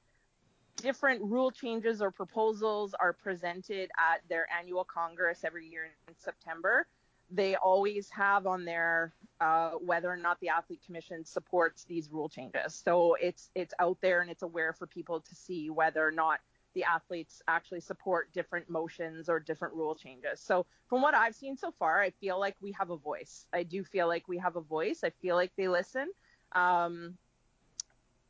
different 0.77 1.23
rule 1.23 1.53
changes 1.53 2.03
or 2.03 2.11
proposals 2.11 2.93
are 2.99 3.13
presented 3.13 3.91
at 3.99 4.21
their 4.29 4.49
annual 4.51 4.85
congress 4.85 5.45
every 5.45 5.69
year 5.69 5.91
in 6.09 6.15
September, 6.17 6.87
they 7.33 7.57
always 7.57 8.11
have 8.11 8.47
on 8.47 8.65
there 8.65 9.15
uh, 9.41 9.71
whether 9.71 10.09
or 10.11 10.17
not 10.17 10.39
the 10.41 10.49
athlete 10.49 10.81
commission 10.85 11.25
supports 11.25 11.85
these 11.85 12.11
rule 12.13 12.29
changes. 12.29 12.75
So 12.75 13.15
it's 13.21 13.51
it's 13.55 13.75
out 13.81 13.99
there 14.01 14.21
and 14.21 14.31
it's 14.31 14.43
aware 14.43 14.73
for 14.73 14.87
people 14.87 15.21
to 15.21 15.35
see 15.35 15.71
whether 15.71 16.07
or 16.07 16.13
not 16.13 16.41
the 16.75 16.85
athletes 16.85 17.43
actually 17.49 17.81
support 17.81 18.33
different 18.33 18.69
motions 18.71 19.29
or 19.29 19.41
different 19.41 19.75
rule 19.75 19.95
changes. 19.95 20.41
So 20.41 20.65
from 20.87 21.03
what 21.03 21.15
I've 21.15 21.35
seen 21.35 21.57
so 21.57 21.73
far, 21.79 22.01
I 22.01 22.11
feel 22.11 22.39
like 22.39 22.57
we 22.61 22.73
have 22.79 22.91
a 22.91 22.97
voice. 22.97 23.47
I 23.53 23.63
do 23.63 23.83
feel 23.85 24.07
like 24.07 24.29
we 24.29 24.39
have 24.39 24.57
a 24.57 24.61
voice. 24.61 25.01
I 25.05 25.11
feel 25.11 25.37
like 25.37 25.53
they 25.57 25.69
listen. 25.69 26.09
Um, 26.53 27.15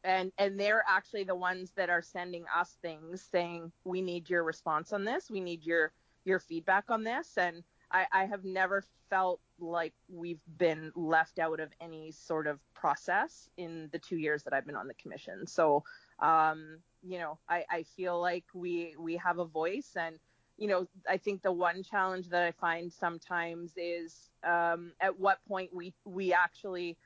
and 0.05 0.33
and 0.39 0.59
they're 0.59 0.85
actually 0.89 1.25
the 1.25 1.35
ones 1.35 1.73
that 1.77 1.91
are 1.91 2.03
sending 2.03 2.45
us 2.57 2.77
things 2.83 3.23
saying 3.31 3.71
we 3.85 4.01
need 4.01 4.31
your 4.31 4.45
response 4.45 4.93
on 4.93 5.05
this. 5.05 5.31
We 5.31 5.41
need 5.41 5.65
your 5.65 5.93
your 6.25 6.39
feedback 6.39 6.85
on 6.89 7.05
this 7.05 7.37
and 7.37 7.63
I, 7.93 8.07
I 8.13 8.25
have 8.25 8.45
never 8.45 8.83
felt 9.11 9.41
like 9.59 9.93
we've 10.09 10.41
been 10.57 10.93
left 10.97 11.39
out 11.39 11.61
of 11.61 11.71
any 11.81 12.11
sort 12.13 12.47
of 12.47 12.59
process 12.75 13.49
in 13.57 13.89
the 13.93 13.99
two 13.99 14.17
years 14.17 14.43
that 14.45 14.53
I've 14.53 14.67
been 14.67 14.77
on 14.77 14.89
the 14.89 14.95
commission. 14.95 15.47
So, 15.47 15.85
um, 16.19 16.79
you 17.03 17.19
know, 17.19 17.39
I, 17.49 17.65
I 17.71 17.83
feel 17.83 18.21
like 18.21 18.45
we 18.55 18.95
we 18.99 19.17
have 19.17 19.39
a 19.39 19.45
voice, 19.45 19.93
and 19.97 20.19
you 20.57 20.69
know, 20.69 20.87
I 21.09 21.19
think 21.19 21.43
the 21.43 21.53
one 21.53 21.83
challenge 21.83 22.29
that 22.31 22.43
I 22.43 22.53
find 22.53 22.93
sometimes 22.93 23.73
is 23.77 24.31
um, 24.45 24.93
at 25.01 25.19
what 25.19 25.39
point 25.47 25.75
we 25.75 25.93
we 26.05 26.33
actually 26.33 26.97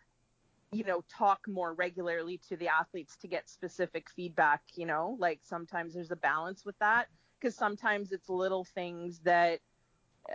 you 0.73 0.85
know 0.85 1.03
talk 1.09 1.41
more 1.49 1.75
regularly 1.75 2.41
to 2.49 2.57
the 2.57 2.69
athletes 2.69 3.17
to 3.17 3.29
get 3.29 3.49
specific 3.49 4.11
feedback 4.11 4.63
you 4.75 4.85
know 4.85 5.17
like 5.21 5.39
sometimes 5.45 5.95
there's 5.95 6.11
a 6.11 6.17
balance 6.17 6.65
with 6.65 6.77
that 6.81 7.07
because 7.39 7.55
sometimes 7.55 8.11
it's 8.11 8.29
little 8.29 8.65
things 8.65 9.21
that 9.21 9.61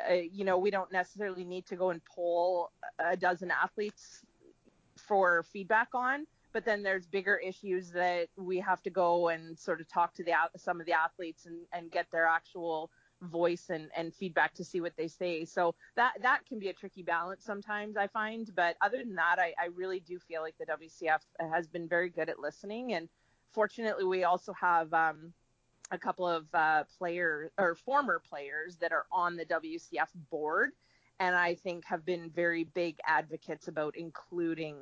uh, 0.10 0.14
you 0.14 0.44
know, 0.46 0.58
we 0.58 0.72
don't 0.72 0.92
necessarily 0.92 1.44
need 1.44 1.66
to 1.68 1.76
go 1.76 1.90
and 1.90 2.02
poll 2.06 2.72
a 3.00 3.18
dozen 3.18 3.52
athletes 3.52 4.26
for 4.98 5.44
feedback 5.44 5.90
on, 5.94 6.26
but 6.54 6.66
then 6.66 6.84
there's 6.84 7.06
bigger 7.06 7.38
issues 7.38 7.92
that 7.92 8.28
we 8.38 8.60
have 8.60 8.82
to 8.84 8.90
go 8.90 9.30
and 9.30 9.58
sort 9.58 9.82
of 9.82 9.88
talk 9.88 10.14
to 10.16 10.24
the 10.24 10.34
some 10.58 10.80
of 10.80 10.86
the 10.86 10.94
athletes 10.94 11.46
and, 11.46 11.60
and 11.74 11.92
get 11.92 12.08
their 12.12 12.28
actual 12.28 12.90
voice 13.24 13.70
and, 13.70 13.90
and 13.96 14.14
feedback 14.14 14.54
to 14.56 14.64
see 14.64 14.82
what 14.82 14.94
they 14.98 15.08
say. 15.08 15.46
So 15.46 15.76
that 15.96 16.14
that 16.22 16.46
can 16.48 16.60
be 16.60 16.70
a 16.70 16.74
tricky 16.74 17.04
balance 17.04 17.44
sometimes 17.44 17.98
I 17.98 18.08
find. 18.08 18.50
But 18.56 18.76
other 18.82 18.98
than 18.98 19.16
that, 19.16 19.38
I, 19.40 19.54
I 19.62 19.68
really 19.76 20.00
do 20.00 20.20
feel 20.20 20.42
like 20.42 20.56
the 20.58 20.66
WCF 20.66 21.20
has 21.52 21.68
been 21.68 21.88
very 21.88 22.10
good 22.10 22.30
at 22.30 22.40
listening. 22.40 22.94
And 22.94 23.10
fortunately, 23.52 24.06
we 24.06 24.24
also 24.24 24.54
have 24.54 24.94
um, 24.94 25.34
a 25.92 25.98
couple 25.98 26.28
of 26.28 26.46
uh, 26.54 26.84
players 26.98 27.52
or 27.58 27.76
former 27.76 28.22
players 28.30 28.78
that 28.78 28.92
are 28.92 29.06
on 29.12 29.36
the 29.36 29.46
WCF 29.46 30.08
board, 30.30 30.72
and 31.20 31.36
I 31.36 31.56
think 31.56 31.86
have 31.86 32.06
been 32.06 32.30
very 32.30 32.64
big 32.64 32.98
advocates 33.06 33.68
about 33.68 33.96
including 33.98 34.78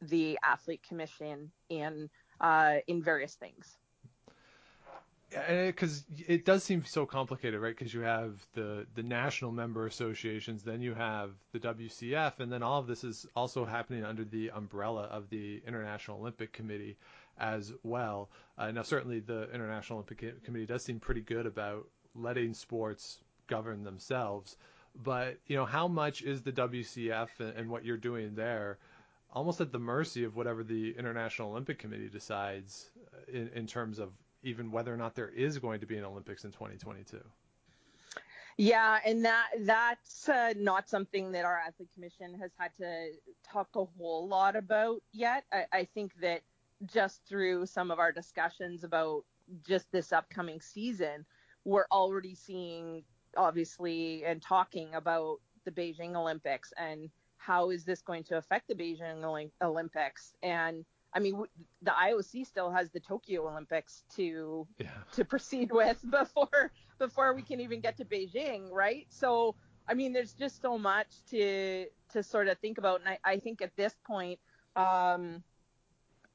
the 0.00 0.38
athlete 0.42 0.82
commission 0.86 1.50
in 1.68 2.08
uh, 2.40 2.76
in 2.86 3.02
various 3.02 3.34
things. 3.34 3.76
Because 5.48 6.04
it 6.28 6.44
does 6.44 6.62
seem 6.62 6.84
so 6.84 7.06
complicated, 7.06 7.60
right? 7.60 7.76
Because 7.76 7.92
you 7.92 8.00
have 8.00 8.34
the 8.54 8.86
the 8.94 9.02
national 9.02 9.52
member 9.52 9.86
associations, 9.86 10.62
then 10.62 10.80
you 10.80 10.94
have 10.94 11.30
the 11.52 11.58
WCF, 11.58 12.38
and 12.38 12.52
then 12.52 12.62
all 12.62 12.78
of 12.78 12.86
this 12.86 13.04
is 13.04 13.26
also 13.34 13.64
happening 13.64 14.04
under 14.04 14.24
the 14.24 14.50
umbrella 14.50 15.02
of 15.04 15.28
the 15.30 15.60
International 15.66 16.18
Olympic 16.18 16.52
Committee 16.52 16.96
as 17.38 17.72
well. 17.82 18.30
Uh, 18.56 18.70
now, 18.70 18.82
certainly 18.82 19.20
the 19.20 19.50
International 19.52 19.98
Olympic 19.98 20.42
Committee 20.44 20.66
does 20.66 20.84
seem 20.84 21.00
pretty 21.00 21.22
good 21.22 21.46
about 21.46 21.86
letting 22.14 22.54
sports 22.54 23.18
govern 23.46 23.82
themselves. 23.82 24.56
But 25.02 25.38
you 25.46 25.56
know, 25.56 25.64
how 25.64 25.88
much 25.88 26.22
is 26.22 26.42
the 26.42 26.52
WCF 26.52 27.28
and, 27.38 27.56
and 27.56 27.70
what 27.70 27.84
you're 27.84 27.96
doing 27.96 28.34
there 28.34 28.78
almost 29.32 29.60
at 29.60 29.72
the 29.72 29.78
mercy 29.78 30.24
of 30.24 30.36
whatever 30.36 30.62
the 30.62 30.94
International 30.96 31.50
Olympic 31.50 31.78
Committee 31.78 32.08
decides 32.08 32.90
uh, 33.12 33.36
in, 33.36 33.50
in 33.54 33.66
terms 33.66 33.98
of 33.98 34.12
even 34.44 34.70
whether 34.70 34.94
or 34.94 34.96
not 34.96 35.14
there 35.14 35.30
is 35.30 35.58
going 35.58 35.80
to 35.80 35.86
be 35.86 35.96
an 35.96 36.04
Olympics 36.04 36.44
in 36.44 36.52
2022? 36.52 37.18
Yeah, 38.56 38.98
and 39.04 39.24
that 39.24 39.48
that's 39.60 40.28
uh, 40.28 40.54
not 40.56 40.88
something 40.88 41.32
that 41.32 41.44
our 41.44 41.58
athlete 41.58 41.88
commission 41.92 42.38
has 42.40 42.52
had 42.56 42.70
to 42.76 43.08
talk 43.42 43.68
a 43.74 43.84
whole 43.98 44.28
lot 44.28 44.54
about 44.54 45.02
yet. 45.12 45.42
I, 45.52 45.64
I 45.72 45.84
think 45.92 46.12
that 46.20 46.42
just 46.86 47.22
through 47.28 47.66
some 47.66 47.90
of 47.90 47.98
our 47.98 48.12
discussions 48.12 48.84
about 48.84 49.24
just 49.66 49.90
this 49.92 50.12
upcoming 50.12 50.60
season, 50.60 51.24
we're 51.64 51.86
already 51.92 52.34
seeing 52.34 53.04
obviously 53.36 54.24
and 54.24 54.40
talking 54.40 54.94
about 54.94 55.38
the 55.64 55.70
Beijing 55.70 56.14
Olympics 56.14 56.72
and 56.78 57.10
how 57.36 57.70
is 57.70 57.84
this 57.84 58.00
going 58.00 58.24
to 58.24 58.36
affect 58.36 58.68
the 58.68 58.74
Beijing 58.74 59.24
Olympics 59.62 60.34
and 60.42 60.84
I 61.14 61.20
mean, 61.20 61.44
the 61.82 61.92
IOC 61.92 62.44
still 62.44 62.72
has 62.72 62.90
the 62.90 62.98
Tokyo 62.98 63.48
Olympics 63.48 64.02
to 64.16 64.66
yeah. 64.78 64.88
to 65.12 65.24
proceed 65.24 65.70
with 65.70 65.98
before 66.10 66.72
before 66.98 67.34
we 67.34 67.42
can 67.42 67.60
even 67.60 67.80
get 67.80 67.96
to 67.98 68.04
Beijing, 68.04 68.70
right? 68.72 69.06
So, 69.10 69.54
I 69.88 69.94
mean, 69.94 70.12
there's 70.12 70.32
just 70.32 70.60
so 70.60 70.76
much 70.76 71.06
to 71.30 71.86
to 72.12 72.22
sort 72.22 72.48
of 72.48 72.58
think 72.58 72.78
about, 72.78 73.00
and 73.00 73.08
I, 73.08 73.18
I 73.24 73.38
think 73.38 73.62
at 73.62 73.76
this 73.76 73.94
point, 74.04 74.40
um, 74.74 75.42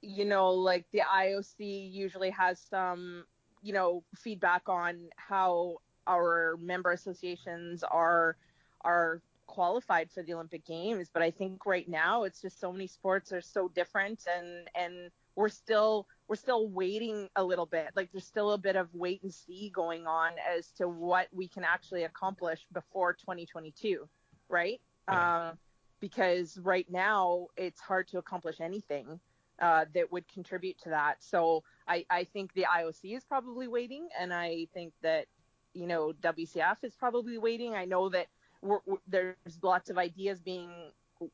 you 0.01 0.25
know, 0.25 0.51
like 0.51 0.85
the 0.91 1.01
IOC 1.01 1.91
usually 1.91 2.29
has 2.29 2.59
some, 2.59 3.25
you 3.61 3.73
know, 3.73 4.03
feedback 4.15 4.63
on 4.67 5.09
how 5.15 5.77
our 6.07 6.57
member 6.61 6.91
associations 6.91 7.83
are 7.83 8.37
are 8.81 9.21
qualified 9.45 10.09
for 10.11 10.23
the 10.23 10.33
Olympic 10.33 10.65
Games, 10.65 11.09
but 11.11 11.21
I 11.21 11.31
think 11.31 11.65
right 11.65 11.87
now 11.89 12.23
it's 12.23 12.41
just 12.41 12.59
so 12.59 12.71
many 12.71 12.87
sports 12.87 13.33
are 13.33 13.41
so 13.41 13.67
different 13.67 14.25
and 14.33 14.69
and 14.75 15.11
we're 15.35 15.49
still 15.49 16.07
we're 16.27 16.35
still 16.35 16.67
waiting 16.67 17.27
a 17.35 17.43
little 17.43 17.65
bit. 17.65 17.89
Like 17.95 18.11
there's 18.11 18.25
still 18.25 18.51
a 18.51 18.57
bit 18.57 18.75
of 18.75 18.87
wait 18.93 19.23
and 19.23 19.33
see 19.33 19.71
going 19.73 20.05
on 20.05 20.31
as 20.55 20.71
to 20.77 20.87
what 20.87 21.27
we 21.33 21.47
can 21.47 21.63
actually 21.63 22.03
accomplish 22.03 22.65
before 22.73 23.13
2022, 23.13 24.07
right? 24.47 24.79
Yeah. 25.07 25.49
Um, 25.49 25.57
because 25.99 26.57
right 26.59 26.85
now 26.89 27.47
it's 27.57 27.81
hard 27.81 28.07
to 28.09 28.19
accomplish 28.19 28.61
anything 28.61 29.19
uh, 29.61 29.85
that 29.93 30.11
would 30.11 30.27
contribute 30.27 30.77
to 30.83 30.89
that. 30.89 31.17
So 31.19 31.63
I, 31.87 32.05
I 32.09 32.23
think 32.23 32.53
the 32.53 32.65
IOC 32.73 33.15
is 33.15 33.23
probably 33.23 33.67
waiting, 33.67 34.07
and 34.19 34.33
I 34.33 34.67
think 34.73 34.93
that 35.01 35.25
you 35.73 35.87
know 35.87 36.13
WCF 36.21 36.77
is 36.83 36.95
probably 36.95 37.37
waiting. 37.37 37.73
I 37.75 37.85
know 37.85 38.09
that 38.09 38.27
we're, 38.61 38.79
we're, 38.85 38.97
there's 39.07 39.35
lots 39.61 39.89
of 39.89 39.97
ideas 39.97 40.39
being 40.39 40.69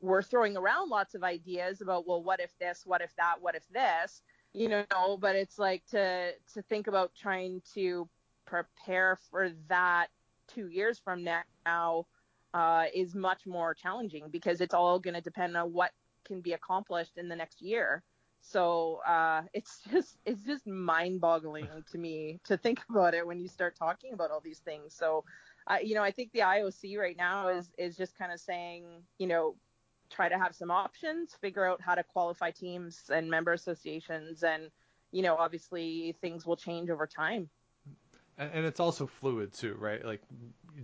we're 0.01 0.23
throwing 0.23 0.57
around 0.57 0.89
lots 0.89 1.13
of 1.13 1.23
ideas 1.23 1.81
about 1.81 2.07
well 2.07 2.23
what 2.23 2.39
if 2.39 2.57
this 2.59 2.83
what 2.85 3.01
if 3.01 3.15
that 3.17 3.35
what 3.39 3.55
if 3.55 3.67
this 3.69 4.21
you 4.53 4.67
know 4.67 5.17
but 5.19 5.35
it's 5.35 5.59
like 5.59 5.85
to 5.85 6.31
to 6.53 6.61
think 6.63 6.87
about 6.87 7.11
trying 7.15 7.61
to 7.73 8.09
prepare 8.45 9.17
for 9.29 9.51
that 9.67 10.07
two 10.47 10.67
years 10.67 10.99
from 10.99 11.23
now 11.23 12.05
uh, 12.53 12.85
is 12.93 13.13
much 13.13 13.45
more 13.45 13.73
challenging 13.73 14.25
because 14.31 14.61
it's 14.61 14.73
all 14.73 14.97
going 14.97 15.13
to 15.13 15.21
depend 15.21 15.57
on 15.57 15.73
what 15.73 15.91
can 16.25 16.41
be 16.41 16.53
accomplished 16.53 17.17
in 17.17 17.27
the 17.27 17.35
next 17.35 17.61
year 17.61 18.01
so 18.47 19.01
uh, 19.07 19.41
it's 19.53 19.81
just 19.91 20.17
it's 20.25 20.43
just 20.43 20.67
mind-boggling 20.67 21.67
to 21.91 21.97
me 21.97 22.39
to 22.43 22.57
think 22.57 22.79
about 22.89 23.13
it 23.13 23.25
when 23.25 23.39
you 23.39 23.47
start 23.47 23.75
talking 23.75 24.13
about 24.13 24.31
all 24.31 24.41
these 24.41 24.59
things 24.59 24.93
so 24.93 25.23
you 25.83 25.95
know, 25.95 26.03
I 26.03 26.11
think 26.11 26.31
the 26.31 26.39
IOC 26.39 26.97
right 26.97 27.17
now 27.17 27.47
is 27.49 27.69
is 27.77 27.97
just 27.97 28.17
kind 28.17 28.31
of 28.31 28.39
saying, 28.39 28.85
you 29.17 29.27
know, 29.27 29.55
try 30.09 30.29
to 30.29 30.37
have 30.37 30.55
some 30.55 30.69
options, 30.69 31.33
figure 31.41 31.65
out 31.65 31.81
how 31.81 31.95
to 31.95 32.03
qualify 32.03 32.51
teams 32.51 33.01
and 33.11 33.29
member 33.29 33.53
associations, 33.53 34.43
and 34.43 34.69
you 35.11 35.23
know, 35.23 35.35
obviously 35.35 36.15
things 36.21 36.45
will 36.45 36.57
change 36.57 36.89
over 36.89 37.07
time. 37.07 37.49
And 38.37 38.65
it's 38.65 38.81
also 38.81 39.07
fluid 39.07 39.53
too, 39.53 39.75
right? 39.79 40.03
Like 40.03 40.21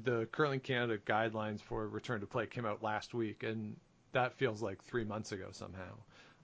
the 0.03 0.25
Curling 0.31 0.61
Canada 0.61 0.97
guidelines 1.05 1.61
for 1.61 1.87
return 1.87 2.21
to 2.21 2.25
play 2.27 2.47
came 2.47 2.65
out 2.65 2.81
last 2.81 3.13
week, 3.13 3.43
and 3.43 3.75
that 4.13 4.33
feels 4.33 4.61
like 4.61 4.81
three 4.83 5.03
months 5.03 5.31
ago 5.31 5.49
somehow 5.51 5.93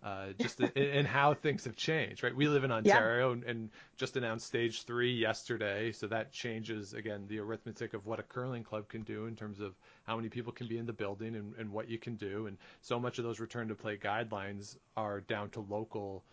uh, 0.03 0.27
just 0.39 0.59
in, 0.59 0.69
in, 0.75 1.05
how 1.05 1.33
things 1.33 1.65
have 1.65 1.75
changed, 1.75 2.23
right? 2.23 2.35
We 2.35 2.47
live 2.47 2.63
in 2.63 2.71
Ontario 2.71 3.27
yeah. 3.27 3.33
and, 3.33 3.43
and, 3.43 3.69
just 3.97 4.15
announced 4.15 4.45
stage 4.45 4.83
three 4.83 5.11
yesterday, 5.11 5.91
so 5.91 6.05
that 6.07 6.31
changes 6.31 6.93
again 6.93 7.25
the 7.27 7.39
arithmetic 7.39 7.95
of 7.95 8.05
what 8.05 8.19
a 8.19 8.23
curling 8.23 8.63
club 8.63 8.87
can 8.89 9.01
do 9.01 9.25
in 9.25 9.35
terms 9.35 9.59
of 9.59 9.73
how 10.05 10.15
many 10.15 10.29
people 10.29 10.53
can 10.53 10.67
be 10.67 10.77
in 10.77 10.85
the 10.85 10.93
building 10.93 11.35
and, 11.35 11.55
and 11.57 11.71
what 11.71 11.89
you 11.89 11.97
can 11.97 12.15
do. 12.15 12.45
And 12.45 12.57
so 12.81 12.99
much 12.99 13.17
of 13.17 13.23
those 13.23 13.39
return 13.39 13.69
to 13.69 13.75
play 13.75 13.97
guidelines 13.97 14.77
are 14.95 15.21
down 15.21 15.49
to 15.51 15.61
local. 15.61 16.23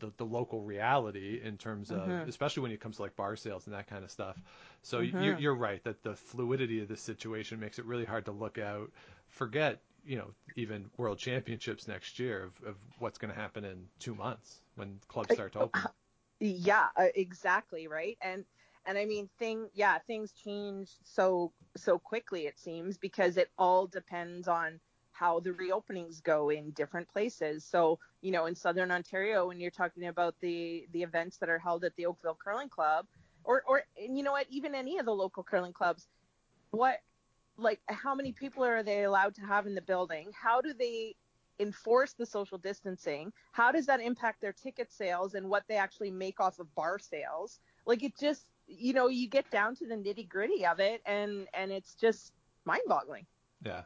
The, 0.00 0.10
the 0.16 0.24
local 0.24 0.60
reality 0.60 1.40
in 1.40 1.56
terms 1.56 1.92
of 1.92 1.98
mm-hmm. 1.98 2.28
especially 2.28 2.64
when 2.64 2.72
it 2.72 2.80
comes 2.80 2.96
to 2.96 3.02
like 3.02 3.14
bar 3.14 3.36
sales 3.36 3.66
and 3.68 3.76
that 3.76 3.86
kind 3.86 4.02
of 4.02 4.10
stuff 4.10 4.36
so 4.82 4.98
mm-hmm. 4.98 5.22
you're, 5.22 5.38
you're 5.38 5.54
right 5.54 5.84
that 5.84 6.02
the 6.02 6.16
fluidity 6.16 6.82
of 6.82 6.88
this 6.88 7.00
situation 7.00 7.60
makes 7.60 7.78
it 7.78 7.84
really 7.84 8.04
hard 8.04 8.24
to 8.24 8.32
look 8.32 8.58
out 8.58 8.90
forget 9.28 9.80
you 10.04 10.16
know 10.16 10.30
even 10.56 10.90
world 10.96 11.18
championships 11.18 11.88
next 11.88 12.18
year 12.18 12.44
of, 12.44 12.68
of 12.68 12.76
what's 12.98 13.18
going 13.18 13.32
to 13.32 13.38
happen 13.38 13.64
in 13.64 13.86
two 13.98 14.14
months 14.14 14.60
when 14.76 14.98
clubs 15.08 15.34
start 15.34 15.52
to 15.52 15.60
open. 15.60 15.82
Yeah, 16.40 16.88
uh, 16.96 17.06
exactly 17.14 17.86
right. 17.86 18.18
And 18.20 18.44
and 18.86 18.98
I 18.98 19.06
mean 19.06 19.30
thing 19.38 19.68
yeah 19.74 19.98
things 20.06 20.32
change 20.32 20.90
so 21.04 21.52
so 21.76 21.98
quickly 21.98 22.46
it 22.46 22.58
seems 22.58 22.98
because 22.98 23.36
it 23.36 23.50
all 23.56 23.86
depends 23.86 24.48
on 24.48 24.80
how 25.14 25.38
the 25.40 25.50
reopenings 25.50 26.22
go 26.22 26.50
in 26.50 26.72
different 26.72 27.08
places. 27.08 27.64
So, 27.64 28.00
you 28.20 28.32
know, 28.32 28.46
in 28.46 28.54
Southern 28.54 28.90
Ontario, 28.90 29.46
when 29.46 29.60
you're 29.60 29.70
talking 29.70 30.06
about 30.08 30.34
the 30.40 30.86
the 30.92 31.02
events 31.02 31.38
that 31.38 31.48
are 31.48 31.58
held 31.58 31.84
at 31.84 31.94
the 31.96 32.06
Oakville 32.06 32.36
Curling 32.42 32.68
Club, 32.68 33.06
or 33.44 33.62
or 33.66 33.84
you 33.96 34.22
know 34.22 34.32
what, 34.32 34.46
even 34.50 34.74
any 34.74 34.98
of 34.98 35.06
the 35.06 35.14
local 35.14 35.44
curling 35.44 35.72
clubs, 35.72 36.08
what 36.72 36.98
like 37.56 37.80
how 37.88 38.14
many 38.14 38.32
people 38.32 38.64
are 38.64 38.82
they 38.82 39.04
allowed 39.04 39.34
to 39.36 39.42
have 39.42 39.66
in 39.66 39.74
the 39.74 39.82
building? 39.82 40.30
How 40.40 40.60
do 40.60 40.72
they 40.72 41.14
enforce 41.60 42.12
the 42.14 42.26
social 42.26 42.58
distancing? 42.58 43.32
How 43.52 43.72
does 43.72 43.86
that 43.86 44.00
impact 44.00 44.40
their 44.40 44.52
ticket 44.52 44.92
sales 44.92 45.34
and 45.34 45.48
what 45.48 45.64
they 45.68 45.76
actually 45.76 46.10
make 46.10 46.40
off 46.40 46.58
of 46.58 46.74
bar 46.74 46.98
sales? 46.98 47.60
Like 47.86 48.02
it 48.02 48.12
just, 48.18 48.46
you 48.66 48.92
know, 48.92 49.08
you 49.08 49.28
get 49.28 49.50
down 49.50 49.76
to 49.76 49.86
the 49.86 49.94
nitty 49.94 50.28
gritty 50.28 50.66
of 50.66 50.80
it, 50.80 51.02
and 51.06 51.46
and 51.54 51.70
it's 51.70 51.94
just 51.94 52.32
mind 52.64 52.82
boggling. 52.86 53.26
Yeah. 53.64 53.82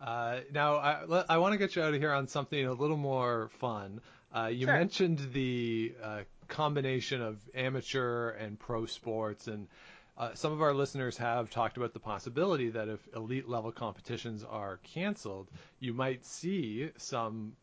Uh, 0.00 0.40
now 0.52 0.76
I, 0.76 1.24
I 1.28 1.38
want 1.38 1.52
to 1.52 1.58
get 1.58 1.76
you 1.76 1.82
out 1.82 1.94
of 1.94 2.00
here 2.00 2.12
on 2.12 2.26
something 2.26 2.66
a 2.66 2.72
little 2.72 2.96
more 2.96 3.50
fun. 3.60 4.00
Uh, 4.34 4.46
you 4.46 4.66
sure. 4.66 4.74
mentioned 4.74 5.28
the 5.32 5.94
uh, 6.02 6.20
combination 6.48 7.20
of 7.20 7.38
amateur 7.54 8.30
and 8.30 8.58
pro 8.58 8.86
sports, 8.86 9.46
and 9.46 9.68
uh, 10.16 10.34
some 10.34 10.52
of 10.52 10.62
our 10.62 10.74
listeners 10.74 11.16
have 11.16 11.50
talked 11.50 11.76
about 11.76 11.92
the 11.92 12.00
possibility 12.00 12.70
that 12.70 12.88
if 12.88 13.00
elite 13.16 13.48
level 13.48 13.72
competitions 13.72 14.44
are 14.44 14.78
canceled, 14.82 15.50
you 15.80 15.92
might 15.94 16.24
see 16.24 16.90
some 16.98 17.54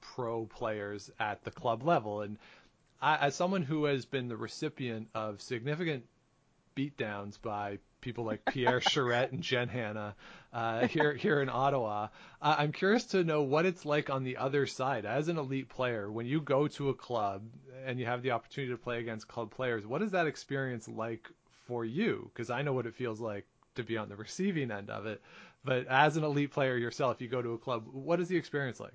pro 0.00 0.46
players 0.46 1.10
at 1.20 1.44
the 1.44 1.50
club 1.50 1.84
level. 1.84 2.22
And 2.22 2.38
I, 3.00 3.16
as 3.26 3.36
someone 3.36 3.62
who 3.62 3.84
has 3.84 4.04
been 4.04 4.28
the 4.28 4.36
recipient 4.36 5.08
of 5.14 5.40
significant 5.40 6.04
beatdowns 6.76 7.40
by 7.40 7.78
people 8.00 8.24
like 8.24 8.44
Pierre 8.44 8.80
Charette 8.88 9.32
and 9.32 9.42
Jen 9.42 9.68
Hanna 9.68 10.14
uh, 10.52 10.86
here 10.88 11.14
here 11.14 11.40
in 11.40 11.48
Ottawa. 11.48 12.08
Uh, 12.40 12.56
I'm 12.58 12.72
curious 12.72 13.04
to 13.06 13.24
know 13.24 13.42
what 13.42 13.64
it's 13.64 13.84
like 13.84 14.10
on 14.10 14.24
the 14.24 14.36
other 14.36 14.66
side 14.66 15.06
as 15.06 15.28
an 15.28 15.38
elite 15.38 15.68
player 15.68 16.10
when 16.10 16.26
you 16.26 16.40
go 16.40 16.68
to 16.68 16.90
a 16.90 16.94
club 16.94 17.42
and 17.86 17.98
you 17.98 18.06
have 18.06 18.22
the 18.22 18.32
opportunity 18.32 18.72
to 18.72 18.78
play 18.78 18.98
against 18.98 19.28
club 19.28 19.50
players. 19.50 19.86
What 19.86 20.02
is 20.02 20.10
that 20.10 20.26
experience 20.26 20.88
like 20.88 21.30
for 21.72 21.86
you 21.86 22.30
because 22.34 22.50
I 22.50 22.60
know 22.60 22.74
what 22.74 22.84
it 22.84 22.94
feels 22.94 23.18
like 23.18 23.46
to 23.76 23.82
be 23.82 23.96
on 23.96 24.10
the 24.10 24.16
receiving 24.16 24.70
end 24.70 24.90
of 24.90 25.06
it. 25.06 25.22
But 25.64 25.86
as 25.86 26.18
an 26.18 26.24
elite 26.24 26.50
player 26.50 26.76
yourself, 26.76 27.22
you 27.22 27.28
go 27.28 27.40
to 27.40 27.54
a 27.54 27.58
club. 27.58 27.86
What 27.90 28.20
is 28.20 28.28
the 28.28 28.36
experience 28.36 28.78
like? 28.78 28.92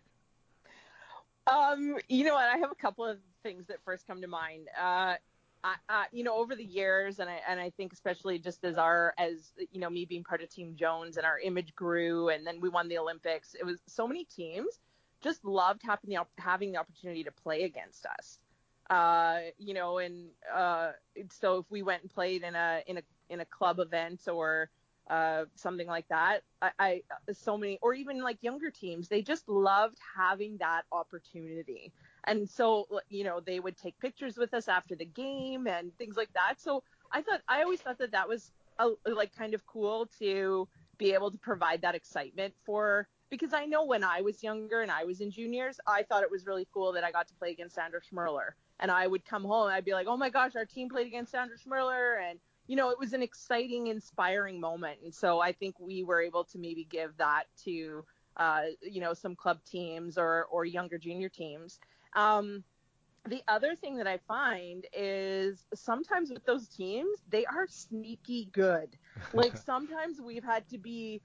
Um, 1.52 1.98
you 2.08 2.24
know 2.24 2.36
what? 2.36 2.46
I 2.46 2.58
have 2.58 2.72
a 2.72 2.76
couple 2.76 3.04
of 3.04 3.18
things 3.42 3.66
that 3.66 3.78
first 3.84 4.06
come 4.06 4.22
to 4.22 4.28
mind. 4.28 4.68
Uh, 4.80 5.16
I, 5.64 5.76
I, 5.90 6.06
you 6.12 6.24
know, 6.24 6.36
over 6.36 6.56
the 6.56 6.64
years, 6.64 7.18
and 7.18 7.28
I 7.28 7.40
and 7.50 7.60
I 7.60 7.72
think 7.72 7.94
especially 7.94 8.38
just 8.38 8.64
as 8.64 8.78
our 8.78 9.16
as 9.18 9.54
you 9.72 9.80
know 9.80 9.90
me 9.90 10.06
being 10.06 10.24
part 10.24 10.44
of 10.44 10.50
Team 10.50 10.76
Jones 10.76 11.18
and 11.18 11.26
our 11.26 11.40
image 11.40 11.74
grew, 11.74 12.30
and 12.30 12.46
then 12.46 12.62
we 12.62 12.70
won 12.70 12.90
the 12.90 13.00
Olympics. 13.00 13.56
It 13.60 13.66
was 13.66 13.80
so 13.88 14.08
many 14.08 14.24
teams 14.26 14.80
just 15.24 15.44
loved 15.44 15.82
having 15.84 16.12
the 16.12 16.20
having 16.38 16.74
the 16.74 16.78
opportunity 16.78 17.24
to 17.24 17.32
play 17.32 17.64
against 17.64 18.06
us 18.06 18.38
uh, 18.90 19.40
you 19.58 19.74
know, 19.74 19.98
and 19.98 20.28
uh, 20.54 20.92
so 21.30 21.60
if 21.60 21.66
we 21.70 21.84
went 21.84 22.04
and 22.04 22.12
played 22.12 22.44
in 22.44 22.56
a 22.56 22.82
in 22.88 22.98
a 22.98 23.02
in 23.30 23.40
a 23.42 23.46
club 23.46 23.80
event 23.80 24.22
or 24.28 24.70
uh, 25.10 25.46
something 25.56 25.88
like 25.88 26.08
that, 26.10 26.42
I, 26.62 26.72
I 26.80 27.02
so 27.34 27.58
many 27.58 27.80
or 27.82 27.94
even 27.94 28.22
like 28.22 28.42
younger 28.42 28.72
teams, 28.72 29.08
they 29.08 29.22
just 29.22 29.48
loved 29.50 29.98
having 30.18 30.58
that 30.58 30.84
opportunity, 30.92 31.92
and 32.26 32.50
so 32.50 32.88
you 33.10 33.24
know 33.24 33.40
they 33.40 33.60
would 33.60 33.78
take 33.78 34.00
pictures 34.00 34.38
with 34.38 34.54
us 34.54 34.68
after 34.68 34.96
the 34.96 35.06
game 35.06 35.68
and 35.68 35.96
things 35.98 36.16
like 36.16 36.32
that. 36.34 36.56
So 36.58 36.84
I 37.12 37.22
thought 37.22 37.42
I 37.48 37.64
always 37.64 37.82
thought 37.82 37.98
that 38.00 38.12
that 38.12 38.28
was 38.28 38.52
uh, 38.80 38.90
like 39.06 39.36
kind 39.36 39.54
of 39.54 39.66
cool 39.66 40.10
to 40.20 40.68
be 40.98 41.14
able 41.14 41.32
to 41.32 41.38
provide 41.38 41.82
that 41.82 41.96
excitement 41.96 42.54
for 42.66 43.08
because 43.30 43.54
I 43.54 43.66
know 43.66 43.86
when 43.86 44.04
I 44.04 44.22
was 44.22 44.42
younger 44.42 44.82
and 44.82 44.92
I 44.92 45.04
was 45.04 45.20
in 45.20 45.32
juniors, 45.32 45.80
I 45.86 46.04
thought 46.04 46.24
it 46.24 46.32
was 46.32 46.46
really 46.46 46.68
cool 46.74 46.94
that 46.94 47.04
I 47.04 47.12
got 47.12 47.28
to 47.28 47.34
play 47.36 47.52
against 47.52 47.76
Sandra 47.76 48.00
Schmirler. 48.02 48.52
And 48.80 48.92
I 48.92 49.08
would 49.08 49.26
come 49.26 49.44
home 49.44 49.68
and 49.68 49.76
I'd 49.76 49.86
be 49.86 49.94
like, 49.94 50.08
oh 50.08 50.18
my 50.18 50.30
gosh, 50.30 50.56
our 50.56 50.66
team 50.66 50.90
played 50.90 51.08
against 51.08 51.32
Sandra 51.32 51.58
Schmirler. 51.58 52.18
And, 52.30 52.40
you 52.68 52.76
know, 52.76 52.90
it 52.90 53.00
was 53.00 53.14
an 53.14 53.24
exciting, 53.24 53.88
inspiring 53.88 54.60
moment. 54.60 55.00
And 55.04 55.14
so 55.14 55.40
I 55.40 55.52
think 55.52 55.80
we 55.80 56.04
were 56.04 56.22
able 56.22 56.44
to 56.46 56.60
maybe 56.60 56.86
give 56.90 57.16
that 57.18 57.46
to, 57.66 58.06
uh, 58.38 58.62
you 58.82 59.02
know, 59.02 59.14
some 59.14 59.36
club 59.36 59.60
teams 59.66 60.18
or, 60.18 60.46
or 60.52 60.66
younger 60.66 60.98
junior 60.98 61.30
teams. 61.30 61.80
Um, 62.16 62.64
the 63.28 63.42
other 63.48 63.76
thing 63.76 63.98
that 63.98 64.08
I 64.08 64.20
find 64.28 64.86
is 64.94 65.66
sometimes 65.74 66.32
with 66.32 66.46
those 66.46 66.68
teams, 66.68 67.20
they 67.30 67.46
are 67.46 67.68
sneaky 67.68 68.50
good. 68.52 68.90
Like 69.34 69.58
sometimes 69.58 70.22
we've 70.22 70.44
had 70.44 70.70
to 70.70 70.78
be 70.78 71.22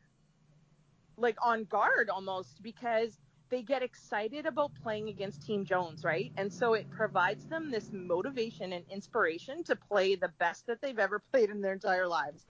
like 1.18 1.36
on 1.42 1.64
guard 1.64 2.08
almost 2.08 2.62
because 2.62 3.18
they 3.52 3.62
get 3.62 3.82
excited 3.82 4.46
about 4.46 4.72
playing 4.82 5.10
against 5.10 5.46
Team 5.46 5.66
Jones, 5.66 6.04
right? 6.04 6.32
And 6.38 6.50
so 6.50 6.72
it 6.72 6.90
provides 6.90 7.44
them 7.44 7.70
this 7.70 7.90
motivation 7.92 8.72
and 8.72 8.82
inspiration 8.90 9.62
to 9.64 9.76
play 9.76 10.14
the 10.14 10.30
best 10.38 10.66
that 10.68 10.80
they've 10.80 10.98
ever 10.98 11.18
played 11.32 11.50
in 11.50 11.60
their 11.60 11.74
entire 11.74 12.08
lives. 12.08 12.46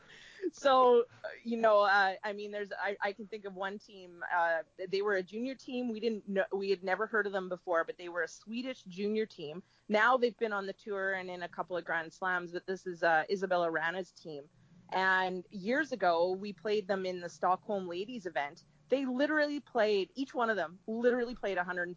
So, 0.52 1.04
you 1.42 1.56
know, 1.56 1.80
uh, 1.80 2.12
I 2.22 2.32
mean, 2.32 2.52
there's, 2.52 2.68
I, 2.80 2.96
I 3.02 3.12
can 3.12 3.26
think 3.26 3.46
of 3.46 3.56
one 3.56 3.80
team. 3.80 4.22
Uh, 4.36 4.58
they 4.90 5.02
were 5.02 5.16
a 5.16 5.22
junior 5.24 5.56
team. 5.56 5.90
We 5.92 5.98
didn't 5.98 6.28
know, 6.28 6.44
we 6.52 6.70
had 6.70 6.84
never 6.84 7.08
heard 7.08 7.26
of 7.26 7.32
them 7.32 7.48
before, 7.48 7.82
but 7.84 7.98
they 7.98 8.08
were 8.08 8.22
a 8.22 8.28
Swedish 8.28 8.84
junior 8.84 9.26
team. 9.26 9.60
Now 9.88 10.16
they've 10.16 10.38
been 10.38 10.52
on 10.52 10.66
the 10.66 10.72
tour 10.72 11.14
and 11.14 11.28
in 11.28 11.42
a 11.42 11.48
couple 11.48 11.76
of 11.76 11.84
Grand 11.84 12.12
Slams. 12.12 12.52
But 12.52 12.66
this 12.66 12.86
is 12.86 13.02
uh, 13.02 13.24
Isabella 13.28 13.70
Wranå's 13.72 14.12
team. 14.12 14.44
And 14.92 15.44
years 15.50 15.90
ago, 15.90 16.36
we 16.38 16.52
played 16.52 16.86
them 16.86 17.06
in 17.06 17.20
the 17.20 17.28
Stockholm 17.28 17.88
Ladies 17.88 18.26
event. 18.26 18.62
They 18.92 19.06
literally 19.06 19.58
played, 19.58 20.10
each 20.14 20.34
one 20.34 20.50
of 20.50 20.56
them 20.56 20.78
literally 20.86 21.34
played 21.34 21.56
105%. 21.56 21.96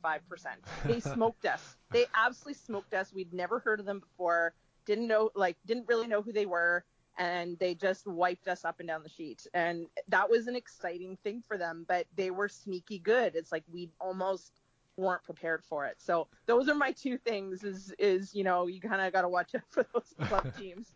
They 0.86 1.00
smoked 1.14 1.46
us. 1.46 1.76
They 1.92 2.06
absolutely 2.16 2.54
smoked 2.54 2.94
us. 2.94 3.12
We'd 3.14 3.34
never 3.34 3.60
heard 3.60 3.82
of 3.82 3.86
them 3.86 4.00
before. 4.00 4.54
Didn't 4.86 5.08
know, 5.08 5.30
like, 5.36 5.58
didn't 5.66 5.90
really 5.90 6.08
know 6.08 6.22
who 6.22 6.32
they 6.32 6.46
were. 6.46 6.86
And 7.18 7.60
they 7.60 7.76
just 7.76 8.08
wiped 8.08 8.48
us 8.48 8.64
up 8.64 8.80
and 8.80 8.88
down 8.88 9.04
the 9.04 9.10
sheet. 9.10 9.46
And 9.54 9.88
that 10.08 10.30
was 10.30 10.48
an 10.48 10.56
exciting 10.56 11.18
thing 11.22 11.44
for 11.46 11.58
them, 11.58 11.84
but 11.86 12.08
they 12.16 12.32
were 12.32 12.48
sneaky 12.48 13.00
good. 13.00 13.36
It's 13.36 13.52
like 13.52 13.66
we 13.70 13.90
almost 14.00 14.62
weren't 14.98 15.24
prepared 15.24 15.64
for 15.64 15.86
it. 15.86 15.96
So 16.00 16.28
those 16.46 16.70
are 16.70 16.76
my 16.76 16.92
two 16.92 17.18
things. 17.18 17.64
Is 17.64 17.94
is 18.00 18.34
you 18.34 18.44
know 18.44 18.68
you 18.68 18.80
kind 18.80 19.02
of 19.02 19.12
got 19.14 19.22
to 19.22 19.30
watch 19.30 19.56
out 19.56 19.62
for 19.70 19.86
those 19.94 20.14
club 20.28 20.54
teams. 20.58 20.88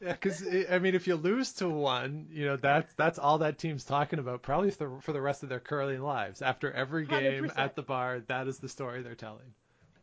yeah, 0.00 0.12
because 0.12 0.44
I 0.70 0.78
mean, 0.78 0.94
if 0.94 1.06
you 1.06 1.16
lose 1.16 1.52
to 1.54 1.68
one, 1.68 2.26
you 2.30 2.46
know 2.46 2.56
that's 2.56 2.92
that's 2.94 3.18
all 3.18 3.38
that 3.38 3.58
team's 3.58 3.84
talking 3.84 4.18
about, 4.18 4.42
probably 4.42 4.70
for, 4.70 5.00
for 5.00 5.12
the 5.12 5.20
rest 5.20 5.42
of 5.42 5.48
their 5.48 5.60
curling 5.60 6.02
lives. 6.02 6.42
After 6.42 6.72
every 6.72 7.06
game 7.06 7.44
100%. 7.44 7.58
at 7.58 7.76
the 7.76 7.82
bar, 7.82 8.20
that 8.28 8.48
is 8.48 8.58
the 8.58 8.68
story 8.68 9.02
they're 9.02 9.14
telling. 9.14 9.54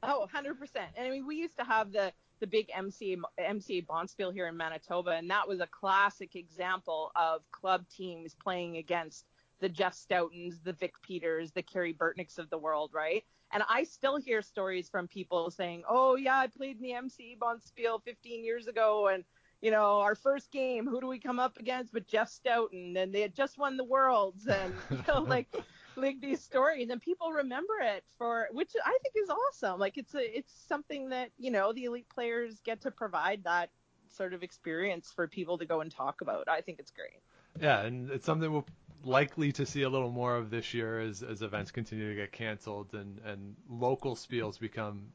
Oh, 0.06 0.28
100%. 0.34 0.58
And 0.98 1.08
I 1.08 1.10
mean, 1.10 1.26
we 1.26 1.38
used 1.38 1.58
to 1.58 1.64
have 1.64 1.92
the 1.92 2.12
the 2.40 2.48
big 2.48 2.68
MCA 2.70 3.22
MCA 3.40 3.86
Bonspiel 3.86 4.34
here 4.34 4.48
in 4.48 4.58
Manitoba, 4.58 5.12
and 5.12 5.30
that 5.30 5.48
was 5.48 5.62
a 5.62 5.68
classic 5.68 6.36
example 6.36 7.12
of 7.16 7.42
club 7.52 7.86
teams 7.96 8.36
playing 8.36 8.78
against 8.78 9.26
the 9.60 9.70
Jeff 9.70 9.94
Stoughtons, 9.94 10.64
the 10.64 10.74
Vic 10.74 10.94
Peters, 11.02 11.52
the 11.52 11.62
Kerry 11.62 11.94
Burtnyks 11.94 12.38
of 12.38 12.50
the 12.50 12.58
world, 12.58 12.92
right? 12.94 13.24
And 13.52 13.64
I 13.70 13.84
still 13.84 14.18
hear 14.18 14.42
stories 14.42 14.90
from 14.90 15.08
people 15.08 15.52
saying, 15.52 15.84
"Oh 15.88 16.16
yeah, 16.16 16.38
I 16.38 16.48
played 16.48 16.78
in 16.78 16.84
the 16.84 16.94
MC 16.94 17.38
Bonspiel 17.40 18.04
15 18.04 18.44
years 18.44 18.68
ago, 18.68 19.08
and 19.08 19.24
you 19.62 19.72
know, 19.72 20.00
our 20.00 20.16
first 20.16 20.52
game, 20.52 20.86
who 20.86 21.00
do 21.00 21.08
we 21.08 21.20
come 21.20 21.40
up 21.40 21.58
against? 21.58 21.94
But 21.94 22.08
Jeff 22.08 22.30
Stoughton, 22.30 22.98
and 22.98 23.14
they 23.14 23.22
had 23.22 23.36
just 23.36 23.58
won 23.58 23.78
the 23.78 23.84
Worlds, 23.84 24.48
and 24.48 24.74
you 24.92 25.04
know, 25.08 25.22
like." 25.22 25.48
like 25.96 26.20
these 26.22 26.42
stories 26.42 26.90
and 26.90 27.00
people 27.00 27.32
remember 27.32 27.74
it 27.80 28.04
for 28.18 28.48
which 28.52 28.72
I 28.84 28.98
think 29.04 29.14
is 29.24 29.30
awesome. 29.30 29.80
Like 29.80 29.96
it's 29.98 30.16
a 30.16 30.38
it's 30.38 30.52
something 30.68 31.10
that, 31.10 31.30
you 31.38 31.52
know, 31.52 31.72
the 31.72 31.84
elite 31.84 32.10
players 32.10 32.60
get 32.64 32.82
to 32.82 32.90
provide 32.90 33.44
that 33.44 33.70
sort 34.10 34.34
of 34.34 34.44
experience 34.44 35.12
for 35.14 35.28
people 35.28 35.58
to 35.58 35.66
go 35.66 35.82
and 35.82 35.92
talk 35.92 36.22
about. 36.22 36.48
I 36.48 36.62
think 36.62 36.80
it's 36.80 36.92
great. 36.92 37.22
Yeah, 37.60 37.82
and 37.82 38.10
it's 38.10 38.26
something 38.26 38.52
we'll 38.52 38.66
likely 39.04 39.52
to 39.52 39.66
see 39.66 39.84
a 39.84 39.90
little 39.90 40.12
more 40.12 40.36
of 40.36 40.50
this 40.50 40.74
year 40.74 41.00
as, 41.00 41.24
as 41.24 41.42
events 41.42 41.72
continue 41.72 42.10
to 42.10 42.16
get 42.16 42.32
canceled 42.32 42.94
and, 42.94 43.20
and 43.26 43.56
local 43.70 44.16
spiels 44.16 44.60
become 44.60 45.08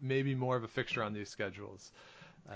maybe 0.00 0.34
more 0.34 0.56
of 0.56 0.64
a 0.64 0.68
fixture 0.68 1.02
on 1.02 1.12
these 1.12 1.28
schedules. 1.28 1.92
Uh, 2.48 2.54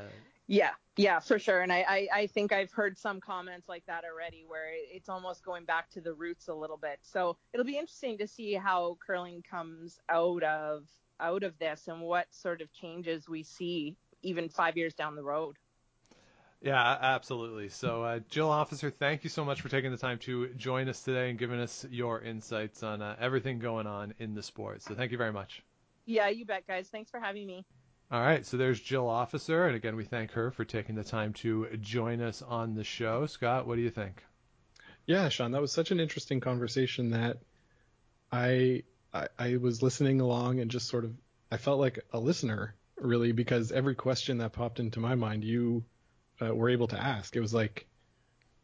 yeah, 0.48 0.70
yeah, 0.96 1.18
for 1.18 1.38
sure. 1.38 1.62
And 1.62 1.72
I, 1.72 1.84
I, 1.88 2.08
I, 2.14 2.26
think 2.28 2.52
I've 2.52 2.70
heard 2.70 2.96
some 2.96 3.20
comments 3.20 3.68
like 3.68 3.84
that 3.86 4.04
already 4.04 4.44
where 4.46 4.70
it's 4.72 5.08
almost 5.08 5.44
going 5.44 5.64
back 5.64 5.90
to 5.90 6.00
the 6.00 6.14
roots 6.14 6.48
a 6.48 6.54
little 6.54 6.76
bit. 6.76 6.98
So 7.02 7.36
it'll 7.52 7.66
be 7.66 7.78
interesting 7.78 8.18
to 8.18 8.28
see 8.28 8.54
how 8.54 8.96
curling 9.04 9.42
comes 9.48 9.98
out 10.08 10.42
of 10.42 10.84
out 11.18 11.42
of 11.42 11.58
this 11.58 11.88
and 11.88 12.00
what 12.00 12.26
sort 12.30 12.60
of 12.60 12.72
changes 12.72 13.28
we 13.28 13.42
see 13.42 13.96
even 14.22 14.48
five 14.48 14.76
years 14.76 14.94
down 14.94 15.16
the 15.16 15.22
road. 15.22 15.56
Yeah, 16.62 16.98
absolutely. 17.00 17.68
So, 17.68 18.02
uh, 18.02 18.20
Jill 18.30 18.50
Officer, 18.50 18.90
thank 18.90 19.24
you 19.24 19.30
so 19.30 19.44
much 19.44 19.60
for 19.60 19.68
taking 19.68 19.90
the 19.90 19.98
time 19.98 20.18
to 20.20 20.48
join 20.54 20.88
us 20.88 21.02
today 21.02 21.30
and 21.30 21.38
giving 21.38 21.60
us 21.60 21.86
your 21.90 22.20
insights 22.20 22.82
on 22.82 23.02
uh, 23.02 23.14
everything 23.20 23.58
going 23.58 23.86
on 23.86 24.14
in 24.18 24.34
the 24.34 24.42
sport. 24.42 24.82
So, 24.82 24.94
thank 24.94 25.12
you 25.12 25.18
very 25.18 25.32
much. 25.32 25.62
Yeah, 26.06 26.28
you 26.28 26.44
bet, 26.44 26.66
guys. 26.66 26.88
Thanks 26.88 27.10
for 27.10 27.20
having 27.20 27.46
me. 27.46 27.64
All 28.10 28.20
right, 28.20 28.46
so 28.46 28.56
there's 28.56 28.80
Jill 28.80 29.08
Officer, 29.08 29.66
and 29.66 29.74
again, 29.74 29.96
we 29.96 30.04
thank 30.04 30.30
her 30.32 30.52
for 30.52 30.64
taking 30.64 30.94
the 30.94 31.02
time 31.02 31.32
to 31.34 31.66
join 31.80 32.20
us 32.20 32.40
on 32.40 32.74
the 32.74 32.84
show. 32.84 33.26
Scott, 33.26 33.66
what 33.66 33.74
do 33.74 33.82
you 33.82 33.90
think? 33.90 34.22
Yeah, 35.06 35.28
Sean, 35.28 35.50
that 35.52 35.60
was 35.60 35.72
such 35.72 35.90
an 35.90 35.98
interesting 35.98 36.40
conversation 36.40 37.10
that 37.10 37.38
I, 38.30 38.84
I 39.12 39.28
I 39.38 39.56
was 39.56 39.82
listening 39.82 40.20
along 40.20 40.60
and 40.60 40.70
just 40.70 40.88
sort 40.88 41.04
of 41.04 41.16
I 41.50 41.56
felt 41.56 41.80
like 41.80 42.04
a 42.12 42.18
listener 42.18 42.74
really 42.96 43.32
because 43.32 43.72
every 43.72 43.94
question 43.94 44.38
that 44.38 44.52
popped 44.52 44.80
into 44.80 45.00
my 45.00 45.14
mind 45.14 45.44
you 45.44 45.84
uh, 46.40 46.54
were 46.54 46.68
able 46.68 46.88
to 46.88 47.00
ask. 47.00 47.36
It 47.36 47.40
was 47.40 47.54
like 47.54 47.86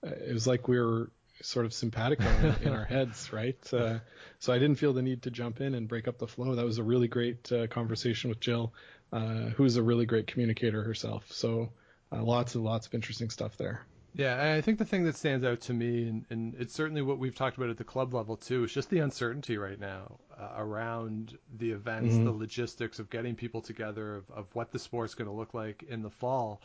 uh, 0.05 0.11
it 0.11 0.33
was 0.33 0.47
like 0.47 0.69
we 0.69 0.79
were 0.79 1.11
sort 1.41 1.67
of 1.67 1.73
simpatico 1.73 2.29
in, 2.29 2.69
in 2.69 2.73
our 2.73 2.85
heads, 2.97 3.33
right? 3.33 3.59
Uh, 3.73 3.99
so 4.39 4.53
I 4.53 4.59
didn't 4.59 4.77
feel 4.77 4.93
the 4.93 5.03
need 5.03 5.23
to 5.23 5.31
jump 5.31 5.61
in 5.61 5.75
and 5.75 5.89
break 5.89 6.09
up 6.09 6.19
the 6.19 6.27
flow. 6.27 6.55
That 6.55 6.65
was 6.65 6.79
a 6.79 6.83
really 6.83 7.09
great 7.09 7.51
uh, 7.53 7.67
conversation 7.67 8.31
with 8.31 8.41
Jill, 8.41 8.73
uh, 9.13 9.51
who's 9.57 9.77
a 9.77 9.83
really 9.83 10.07
great 10.07 10.27
communicator 10.27 10.83
herself. 10.83 11.31
So 11.31 11.71
uh, 12.13 12.23
lots 12.23 12.55
and 12.55 12.65
lots 12.65 12.87
of 12.87 12.95
interesting 12.95 13.31
stuff 13.31 13.57
there. 13.57 13.85
Yeah, 14.15 14.55
I 14.55 14.61
think 14.61 14.79
the 14.79 14.85
thing 14.85 15.05
that 15.05 15.17
stands 15.17 15.43
out 15.43 15.63
to 15.63 15.73
me, 15.73 16.07
and, 16.07 16.27
and, 16.29 16.55
it's 16.59 16.75
certainly 16.75 17.01
what 17.01 17.19
we've 17.19 17.35
talked 17.35 17.57
about 17.57 17.71
at 17.71 17.79
the 17.79 17.85
club 17.85 18.13
level 18.13 18.37
too, 18.37 18.65
is 18.65 18.73
just 18.73 18.91
the 18.91 18.99
uncertainty 18.99 19.57
right 19.57 19.81
now 19.81 20.19
uh, 20.39 20.51
around 20.59 21.39
the 21.57 21.71
events, 21.71 22.15
mm-hmm. 22.15 22.27
the 22.27 22.33
logistics 22.33 22.99
of 22.99 23.09
getting 23.09 23.35
people 23.35 23.63
together, 23.63 24.17
of, 24.17 24.31
of 24.31 24.47
what 24.55 24.71
the 24.71 24.79
sport's 24.79 25.15
going 25.15 25.29
to 25.29 25.35
look 25.35 25.55
like 25.55 25.85
in 25.89 26.03
the 26.03 26.11
fall. 26.11 26.61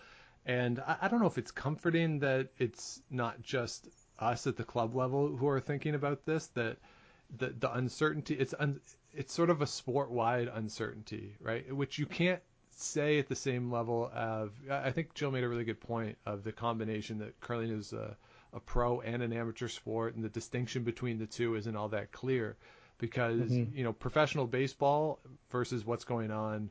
And 0.48 0.80
I, 0.80 0.96
I 1.04 1.08
don't 1.10 1.20
know 1.20 1.28
if 1.28 1.38
it's 1.38 1.52
comforting 1.52 2.20
that 2.20 2.48
it's 2.58 3.02
not 3.12 3.42
just 3.44 3.88
us 4.18 4.48
at 4.48 4.58
the 4.58 4.64
club 4.64 4.96
level 4.96 5.28
who 5.28 5.48
are 5.48 5.60
thinking 5.60 5.94
about 5.94 6.26
this, 6.26 6.48
that 6.56 6.78
the, 7.38 7.54
the 7.60 7.72
uncertainty, 7.72 8.34
it's, 8.34 8.56
un, 8.58 8.80
it's 9.14 9.34
sort 9.34 9.50
of 9.50 9.62
a 9.62 9.68
sport 9.68 10.10
wide 10.10 10.50
uncertainty, 10.52 11.36
right? 11.42 11.72
Which 11.76 12.00
you 12.00 12.06
can't 12.06 12.42
say 12.78 13.20
at 13.20 13.28
the 13.28 13.36
same 13.36 13.72
level 13.72 14.10
of 14.14 14.52
I 14.70 14.92
think 14.92 15.14
Jill 15.16 15.32
made 15.32 15.44
a 15.44 15.50
really 15.50 15.64
good 15.64 15.82
point 15.82 16.18
of 16.26 16.44
the 16.44 16.52
combination 16.52 17.18
that 17.20 17.40
curling 17.40 17.72
is 17.72 17.92
a, 17.92 18.16
a 18.54 18.60
pro 18.60 19.02
and 19.02 19.24
an 19.24 19.34
amateur 19.34 19.68
sport 19.68 20.16
and 20.16 20.24
the 20.24 20.30
distinction 20.30 20.84
between 20.84 21.18
the 21.18 21.26
two 21.26 21.56
isn't 21.56 21.76
all 21.76 21.90
that 21.90 22.12
clear 22.12 22.56
because 23.00 23.52
mm-hmm. 23.52 23.76
you 23.76 23.84
know 23.84 23.94
professional 23.94 24.46
baseball 24.46 25.20
versus 25.52 25.86
what's 25.86 26.04
going 26.04 26.32
on 26.32 26.70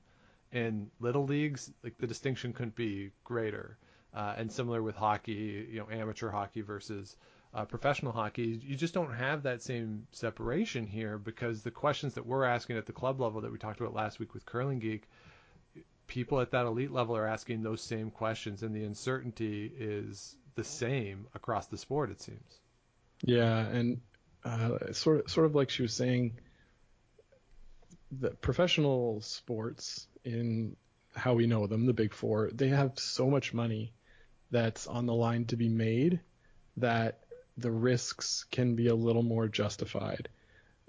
in 0.56 0.90
little 1.00 1.24
leagues 1.24 1.70
like 1.82 1.98
the 1.98 2.06
distinction 2.06 2.52
couldn't 2.52 2.74
be 2.74 3.10
greater 3.24 3.76
uh, 4.14 4.34
and 4.36 4.50
similar 4.50 4.82
with 4.82 4.96
hockey 4.96 5.66
you 5.70 5.78
know 5.78 5.86
amateur 5.90 6.30
hockey 6.30 6.62
versus 6.62 7.16
uh, 7.54 7.64
professional 7.64 8.12
hockey 8.12 8.60
you 8.62 8.76
just 8.76 8.94
don't 8.94 9.14
have 9.14 9.44
that 9.44 9.62
same 9.62 10.06
separation 10.12 10.86
here 10.86 11.18
because 11.18 11.62
the 11.62 11.70
questions 11.70 12.14
that 12.14 12.26
we're 12.26 12.44
asking 12.44 12.76
at 12.76 12.86
the 12.86 12.92
club 12.92 13.20
level 13.20 13.40
that 13.40 13.52
we 13.52 13.58
talked 13.58 13.80
about 13.80 13.94
last 13.94 14.18
week 14.18 14.34
with 14.34 14.44
curling 14.44 14.78
geek 14.78 15.08
people 16.06 16.40
at 16.40 16.52
that 16.52 16.66
elite 16.66 16.92
level 16.92 17.16
are 17.16 17.26
asking 17.26 17.62
those 17.62 17.82
same 17.82 18.10
questions, 18.10 18.62
and 18.62 18.74
the 18.74 18.84
uncertainty 18.84 19.70
is 19.78 20.36
the 20.54 20.64
same 20.64 21.26
across 21.34 21.66
the 21.66 21.78
sport. 21.78 22.11
It 22.11 22.20
seems. 22.20 22.61
Yeah, 23.22 23.59
and 23.59 24.00
uh, 24.44 24.92
sort 24.92 25.24
of, 25.24 25.30
sort 25.30 25.46
of 25.46 25.54
like 25.54 25.70
she 25.70 25.82
was 25.82 25.94
saying, 25.94 26.38
the 28.11 28.30
professional 28.30 29.20
sports 29.20 30.07
in 30.24 30.76
how 31.14 31.34
we 31.34 31.46
know 31.46 31.66
them, 31.66 31.86
the 31.86 31.92
big 31.92 32.12
four, 32.12 32.50
they 32.52 32.68
have 32.68 32.98
so 32.98 33.28
much 33.30 33.54
money 33.54 33.92
that's 34.50 34.86
on 34.86 35.07
the 35.07 35.14
line 35.14 35.44
to 35.46 35.57
be 35.57 35.68
made 35.68 36.20
that 36.76 37.20
the 37.57 37.70
risks 37.70 38.44
can 38.50 38.74
be 38.74 38.88
a 38.88 38.94
little 38.94 39.22
more 39.22 39.48
justified, 39.48 40.28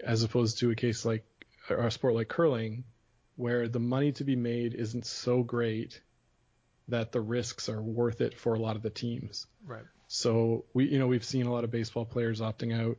as 0.04 0.24
opposed 0.24 0.60
to 0.60 0.72
a 0.72 0.76
case 0.76 1.06
like 1.06 1.26
a 1.70 1.90
sport 1.90 2.14
like 2.14 2.28
curling, 2.28 2.84
where 3.36 3.68
the 3.68 3.80
money 3.80 4.12
to 4.12 4.24
be 4.24 4.36
made 4.36 4.74
isn't 4.74 5.06
so 5.06 5.44
great 5.44 6.02
that 6.90 7.12
the 7.12 7.22
risks 7.22 7.70
are 7.70 7.82
worth 7.82 8.22
it 8.22 8.38
for 8.38 8.54
a 8.54 8.60
lot 8.60 8.76
of 8.76 8.82
the 8.82 8.90
teams. 8.90 9.48
Right. 9.66 9.84
So 10.08 10.66
we, 10.74 10.88
you 10.88 11.00
know, 11.00 11.08
we've 11.08 11.24
seen 11.24 11.46
a 11.46 11.52
lot 11.52 11.64
of 11.64 11.72
baseball 11.72 12.06
players 12.06 12.42
opting 12.42 12.78
out 12.78 12.98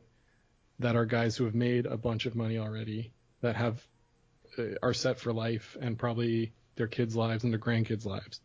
that 0.79 0.95
are 0.95 1.05
guys 1.05 1.35
who 1.35 1.45
have 1.45 1.55
made 1.55 1.85
a 1.85 1.97
bunch 1.97 2.25
of 2.25 2.35
money 2.35 2.57
already 2.57 3.11
that 3.41 3.55
have 3.55 3.85
Uh, 4.57 4.75
are 4.81 4.93
set 4.93 5.19
for 5.19 5.33
life 5.33 5.77
and 5.79 5.97
probably 5.97 6.53
their 6.75 6.87
kids' 6.87 7.15
lives 7.15 7.43
and 7.43 7.53
their 7.53 7.59
grandkids' 7.59 8.05
lives. 8.05 8.41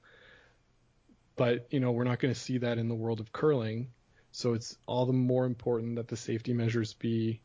But 1.36 1.66
you 1.70 1.80
know, 1.80 1.92
we're 1.92 2.04
not 2.04 2.18
going 2.18 2.34
to 2.34 2.38
see 2.38 2.58
that 2.58 2.78
in 2.78 2.88
the 2.88 2.94
world 2.94 3.20
of 3.20 3.32
curling. 3.32 3.88
So 4.32 4.54
it's 4.54 4.76
all 4.86 5.06
the 5.06 5.12
more 5.12 5.46
important 5.46 5.96
that 5.96 6.08
the 6.08 6.16
safety 6.16 6.52
measures 6.52 6.94
be 6.94 7.40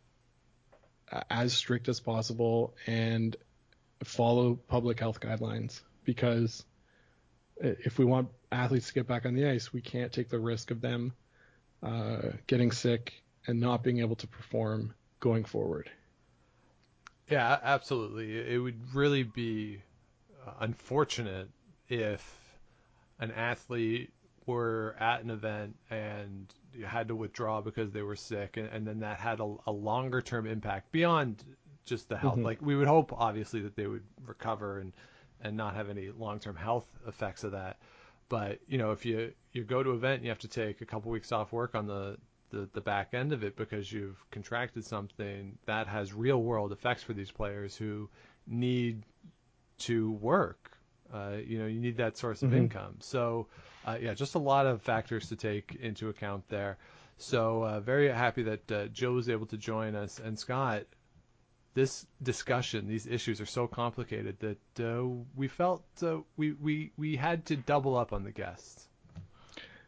uh, 1.11 1.21
as 1.29 1.53
strict 1.53 1.87
as 1.87 1.99
possible 1.99 2.75
and 2.87 3.35
follow 4.03 4.55
public 4.55 4.99
health 4.99 5.19
guidelines 5.19 5.81
because 6.03 6.65
uh, 7.63 7.69
if 7.85 7.99
we 7.99 8.05
want 8.05 8.29
athletes 8.51 8.87
to 8.87 8.93
get 8.93 9.07
back 9.07 9.25
on 9.25 9.35
the 9.35 9.47
ice, 9.47 9.71
we 9.71 9.81
can't 9.81 10.11
take 10.11 10.29
the 10.29 10.39
risk 10.39 10.71
of 10.71 10.81
them 10.81 11.13
uh, 11.83 12.29
getting 12.47 12.71
sick 12.71 13.23
and 13.47 13.59
not 13.59 13.83
being 13.83 13.99
able 13.99 14.15
to 14.15 14.27
perform 14.27 14.93
going 15.19 15.45
forward. 15.45 15.89
Yeah, 17.29 17.59
absolutely. 17.61 18.37
It 18.37 18.57
would 18.57 18.93
really 18.93 19.23
be 19.23 19.81
uh, 20.45 20.51
unfortunate 20.61 21.49
if 21.87 22.23
an 23.19 23.31
athlete 23.31 24.11
were 24.45 24.95
at 24.99 25.23
an 25.23 25.29
event 25.29 25.75
and 25.89 26.51
had 26.85 27.07
to 27.09 27.15
withdraw 27.15 27.61
because 27.61 27.91
they 27.91 28.01
were 28.01 28.15
sick, 28.15 28.57
and, 28.57 28.67
and 28.67 28.87
then 28.87 28.99
that 28.99 29.19
had 29.19 29.39
a, 29.39 29.55
a 29.67 29.71
longer 29.71 30.21
term 30.21 30.47
impact 30.47 30.91
beyond 30.91 31.43
just 31.85 32.09
the 32.09 32.17
health. 32.17 32.35
Mm-hmm. 32.35 32.45
Like 32.45 32.61
we 32.61 32.75
would 32.75 32.87
hope, 32.87 33.11
obviously, 33.13 33.61
that 33.61 33.75
they 33.75 33.87
would 33.87 34.03
recover 34.25 34.79
and 34.79 34.93
and 35.41 35.55
not 35.55 35.75
have 35.75 35.89
any 35.89 36.09
long 36.09 36.39
term 36.39 36.55
health 36.55 36.87
effects 37.07 37.43
of 37.43 37.51
that. 37.51 37.77
But 38.27 38.59
you 38.67 38.77
know, 38.77 38.91
if 38.91 39.05
you 39.05 39.33
you 39.51 39.63
go 39.63 39.83
to 39.83 39.91
an 39.91 39.97
event, 39.97 40.15
and 40.15 40.23
you 40.23 40.29
have 40.29 40.39
to 40.39 40.47
take 40.47 40.81
a 40.81 40.85
couple 40.85 41.11
weeks 41.11 41.31
off 41.31 41.51
work 41.51 41.75
on 41.75 41.87
the 41.87 42.17
the, 42.49 42.69
the 42.73 42.81
back 42.81 43.13
end 43.13 43.33
of 43.33 43.43
it 43.43 43.55
because 43.55 43.91
you've 43.91 44.17
contracted 44.31 44.85
something 44.85 45.57
that 45.65 45.87
has 45.87 46.13
real 46.13 46.41
world 46.41 46.71
effects 46.71 47.03
for 47.03 47.13
these 47.13 47.31
players 47.31 47.75
who 47.75 48.09
need 48.47 49.03
to 49.79 50.11
work. 50.13 50.71
Uh, 51.13 51.37
you 51.43 51.57
know, 51.57 51.65
you 51.65 51.79
need 51.79 51.97
that 51.97 52.17
source 52.17 52.43
of 52.43 52.49
mm-hmm. 52.49 52.59
income. 52.59 52.95
So, 52.99 53.47
uh, 53.85 53.97
yeah, 53.99 54.13
just 54.13 54.35
a 54.35 54.39
lot 54.39 54.67
of 54.67 54.81
factors 54.81 55.29
to 55.29 55.35
take 55.35 55.75
into 55.81 56.09
account 56.09 56.47
there. 56.49 56.77
So, 57.17 57.63
uh, 57.63 57.79
very 57.79 58.09
happy 58.09 58.43
that 58.43 58.71
uh, 58.71 58.85
Joe 58.87 59.13
was 59.13 59.27
able 59.29 59.47
to 59.47 59.57
join 59.57 59.95
us. 59.95 60.19
And 60.19 60.37
Scott, 60.37 60.83
this 61.73 62.05
discussion, 62.21 62.87
these 62.87 63.07
issues 63.07 63.41
are 63.41 63.45
so 63.45 63.67
complicated 63.67 64.37
that 64.39 64.85
uh, 64.85 65.07
we 65.35 65.47
felt 65.47 65.83
uh, 66.03 66.17
we, 66.37 66.51
we, 66.53 66.91
we 66.97 67.15
had 67.15 67.45
to 67.47 67.55
double 67.55 67.97
up 67.97 68.13
on 68.13 68.23
the 68.23 68.31
guests. 68.31 68.87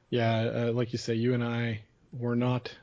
Yeah, 0.10 0.72
like 0.74 0.92
you 0.92 1.00
say, 1.00 1.14
you 1.14 1.34
and 1.34 1.44
I 1.44 1.84
we're 2.12 2.36
not 2.36 2.74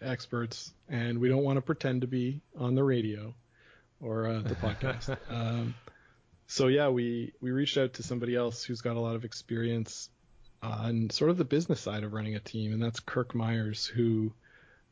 experts, 0.00 0.72
and 0.88 1.18
we 1.18 1.28
don't 1.28 1.42
want 1.42 1.56
to 1.56 1.62
pretend 1.62 2.02
to 2.02 2.06
be 2.06 2.40
on 2.58 2.74
the 2.74 2.84
radio 2.84 3.34
or 4.00 4.26
uh, 4.26 4.40
the 4.40 4.54
podcast. 4.54 5.16
um, 5.30 5.74
so 6.46 6.68
yeah, 6.68 6.88
we 6.88 7.32
we 7.40 7.50
reached 7.50 7.76
out 7.76 7.94
to 7.94 8.02
somebody 8.02 8.34
else 8.34 8.62
who's 8.62 8.80
got 8.80 8.96
a 8.96 9.00
lot 9.00 9.16
of 9.16 9.24
experience 9.24 10.08
on 10.62 11.10
sort 11.10 11.30
of 11.30 11.36
the 11.36 11.44
business 11.44 11.80
side 11.80 12.04
of 12.04 12.12
running 12.12 12.34
a 12.34 12.40
team, 12.40 12.72
and 12.72 12.82
that's 12.82 13.00
Kirk 13.00 13.32
Muyres, 13.32 13.86
who 13.86 14.32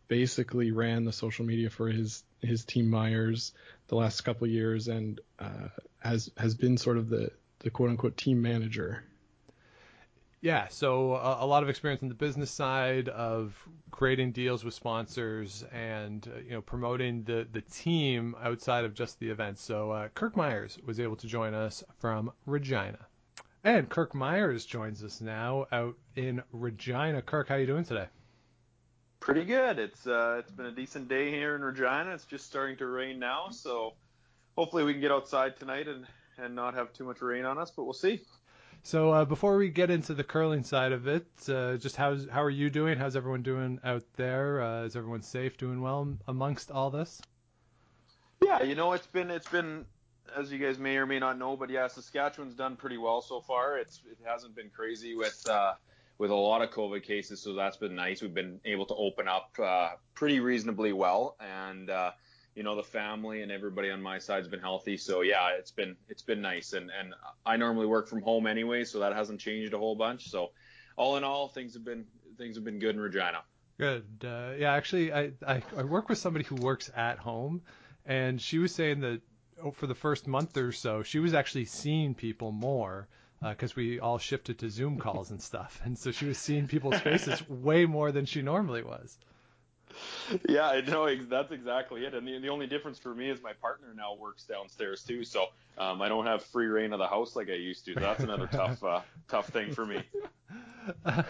basically 0.09 0.71
ran 0.71 1.05
the 1.05 1.13
social 1.13 1.45
media 1.45 1.71
for 1.71 1.89
his 1.89 2.23
his 2.41 2.65
team 2.65 2.91
Muyres 2.91 3.53
the 3.89 3.97
last 3.97 4.23
couple 4.23 4.47
years, 4.47 4.89
and 4.89 5.21
uh, 5.39 5.69
has 5.99 6.31
has 6.37 6.55
been 6.55 6.77
sort 6.77 6.99
of 6.99 7.09
the 7.09 7.31
the 7.61 7.71
quote 7.71 7.91
unquote 7.91 8.17
team 8.17 8.43
manager 8.43 9.05
yeah, 10.45 10.69
so 10.69 11.15
a, 11.15 11.43
a, 11.43 11.47
lot 11.47 11.63
of 11.63 11.71
experience 11.71 12.03
in 12.03 12.11
the 12.11 12.15
business 12.15 12.51
side 12.51 13.09
of 13.09 13.57
creating 13.91 14.31
deals 14.31 14.63
with 14.63 14.75
sponsors 14.75 15.65
and 15.73 16.29
uh, 16.29 16.39
you 16.41 16.51
know 16.51 16.61
promoting 16.61 17.25
the 17.25 17.49
the 17.53 17.63
team 17.63 18.37
outside 18.43 18.85
of 18.85 18.93
just 18.93 19.19
the 19.21 19.31
event. 19.31 19.59
So 19.59 19.91
uh, 19.91 20.09
Kirk 20.09 20.35
Muyres 20.35 20.85
was 20.85 21.01
able 21.01 21.17
to 21.17 21.27
join 21.27 21.55
us 21.55 21.83
from 21.99 22.31
Regina, 22.45 22.99
and 23.65 23.89
Kirk 23.89 24.13
Muyres 24.13 24.67
joins 24.67 25.03
us 25.03 25.23
now 25.23 25.65
out 25.73 25.97
in 26.15 26.43
Regina. 26.53 27.23
Kirk, 27.23 27.49
how 27.49 27.55
are 27.55 27.61
you 27.61 27.67
doing 27.67 27.85
today? 27.85 28.09
Pretty 29.21 29.47
good. 29.47 29.79
It's 29.79 30.07
uh, 30.07 30.37
it's 30.41 30.53
been 30.53 30.67
a 30.67 30.73
decent 30.73 31.09
day 31.09 31.31
here 31.31 31.57
in 31.57 31.63
Regina. 31.63 32.13
It's 32.13 32.27
just 32.27 32.45
starting 32.45 32.77
to 32.77 32.87
rain 32.87 33.19
now, 33.19 33.49
so 33.49 33.95
hopefully 34.59 34.85
we 34.85 34.93
can 34.93 35.01
get 35.01 35.11
outside 35.11 35.57
tonight 35.57 35.89
and 35.89 36.07
and 36.37 36.55
not 36.55 36.75
have 36.75 36.93
too 36.93 37.05
much 37.05 37.23
rain 37.23 37.47
on 37.47 37.57
us. 37.57 37.71
But 37.71 37.85
we'll 37.85 37.95
see. 37.95 38.21
So 38.87 39.13
uh, 39.13 39.25
before 39.25 39.57
we 39.57 39.71
get 39.71 39.91
into 39.91 40.13
the 40.13 40.23
curling 40.23 40.63
side 40.63 40.93
of 40.93 41.09
it, 41.09 41.27
uh, 41.49 41.79
just 41.79 41.97
how's 41.97 42.29
how 42.29 42.43
are 42.43 42.51
you 42.51 42.69
doing? 42.69 42.99
How's 42.99 43.17
everyone 43.17 43.43
doing 43.43 43.81
out 43.83 44.05
there? 44.17 44.61
Uh, 44.61 44.85
is 44.85 44.95
everyone 44.95 45.23
safe, 45.23 45.57
doing 45.57 45.81
well 45.81 46.15
amongst 46.29 46.71
all 46.71 46.91
this? 46.91 47.23
Yeah, 48.45 48.63
you 48.63 48.75
know 48.75 48.93
it's 48.93 49.07
been 49.07 49.31
it's 49.31 49.49
been 49.49 49.87
as 50.37 50.53
you 50.53 50.59
guys 50.59 50.79
may 50.79 50.99
or 50.99 51.07
may 51.07 51.19
not 51.19 51.39
know, 51.39 51.57
but 51.57 51.71
yeah, 51.71 51.87
Saskatchewan's 51.87 52.55
done 52.55 52.77
pretty 52.77 52.99
well 52.99 53.23
so 53.23 53.41
far. 53.41 53.79
It's 53.79 54.03
it 54.05 54.19
hasn't 54.23 54.55
been 54.55 54.69
crazy 54.69 55.17
with 55.17 55.43
uh, 55.49 55.73
with 56.19 56.31
a 56.31 56.35
lot 56.35 56.61
of 56.61 56.71
COVID 56.71 57.05
cases, 57.05 57.41
so 57.41 57.55
that's 57.55 57.79
been 57.79 57.95
nice. 57.95 58.21
We've 58.21 58.35
been 58.35 58.61
able 58.67 58.85
to 58.85 58.95
open 58.97 59.29
up 59.29 59.51
uh, 59.59 59.93
pretty 60.15 60.41
reasonably 60.41 60.93
well, 60.93 61.37
and 61.41 61.89
uh, 61.89 62.11
you 62.55 62.63
know 62.63 62.77
the 62.77 62.83
family 62.83 63.43
and 63.43 63.51
everybody 63.51 63.91
on 63.91 64.01
my 64.01 64.19
side's 64.19 64.49
been 64.49 64.61
healthy. 64.61 64.97
So 64.97 65.23
yeah 65.23 65.51
it's 65.59 65.71
been 65.71 65.97
it's 66.09 66.23
been 66.23 66.41
nice. 66.41 66.73
And 66.73 66.91
and 66.99 67.15
I 67.45 67.57
normally 67.57 67.87
work 67.87 68.09
from 68.09 68.23
home 68.23 68.47
anyway 68.47 68.85
so 68.85 69.01
that 69.01 69.15
hasn't 69.15 69.41
changed 69.41 69.75
a 69.75 69.79
whole 69.79 69.97
bunch. 69.97 70.31
So 70.31 70.51
all 70.97 71.17
in 71.17 71.25
all 71.25 71.49
things 71.49 71.75
have 71.75 71.85
been 71.85 72.05
things 72.39 72.57
have 72.57 72.65
been 72.65 72.79
good 72.79 72.95
in 72.95 73.01
Regina. 73.01 73.43
Good. 73.79 74.05
Uh, 74.25 74.53
yeah 74.59 74.73
actually 74.73 75.13
I, 75.13 75.33
I 75.47 75.63
I 75.77 75.83
work 75.83 76.09
with 76.09 76.19
somebody 76.19 76.45
who 76.45 76.57
works 76.57 76.91
at 76.97 77.19
home 77.19 77.63
and 78.07 78.41
she 78.41 78.59
was 78.59 78.75
saying 78.75 79.01
that 79.01 79.21
oh, 79.63 79.73
for 79.73 79.87
the 79.87 79.95
first 79.95 80.27
month 80.29 80.57
or 80.57 80.73
so 80.73 81.03
she 81.03 81.19
was 81.19 81.35
actually 81.35 81.65
seeing 81.65 82.15
people 82.15 82.53
more 82.53 83.09
because 83.41 83.73
uh, 83.73 83.75
we 83.77 84.01
all 84.01 84.19
shifted 84.19 84.59
to 84.61 84.71
Zoom 84.71 84.99
calls 84.99 85.31
and 85.31 85.43
stuff. 85.43 85.83
And 85.85 85.99
so 85.99 86.13
she 86.13 86.25
was 86.25 86.39
seeing 86.39 86.67
people's 86.67 87.01
faces 87.01 87.43
way 87.49 87.85
more 87.85 88.11
than 88.11 88.25
she 88.25 88.41
normally 88.41 88.83
was 88.83 89.19
yeah, 90.49 90.69
I 90.69 90.81
know 90.81 91.15
that's 91.27 91.53
exactly 91.53 92.05
it. 92.05 92.15
And 92.15 92.27
the, 92.27 92.39
the 92.39 92.49
only 92.49 92.67
difference 92.67 92.99
for 92.99 93.15
me 93.15 93.31
is 93.31 93.43
my 93.43 93.53
partner 93.55 93.89
now 93.97 94.15
works 94.15 94.45
downstairs 94.45 95.03
too, 95.03 95.25
so 95.25 95.47
um, 95.79 96.01
I 96.03 96.09
don't 96.09 96.27
have 96.27 96.43
free 96.43 96.67
reign 96.67 96.93
of 96.93 96.99
the 96.99 97.07
house 97.07 97.37
like 97.37 97.49
I 97.49 97.55
used 97.55 97.85
to. 97.87 97.95
So 97.95 98.01
that's 98.01 98.23
another 98.23 98.47
tough 98.53 98.83
uh, 98.83 99.01
tough 99.29 99.49
thing 99.49 99.73
for 99.73 99.87
me. 99.87 100.03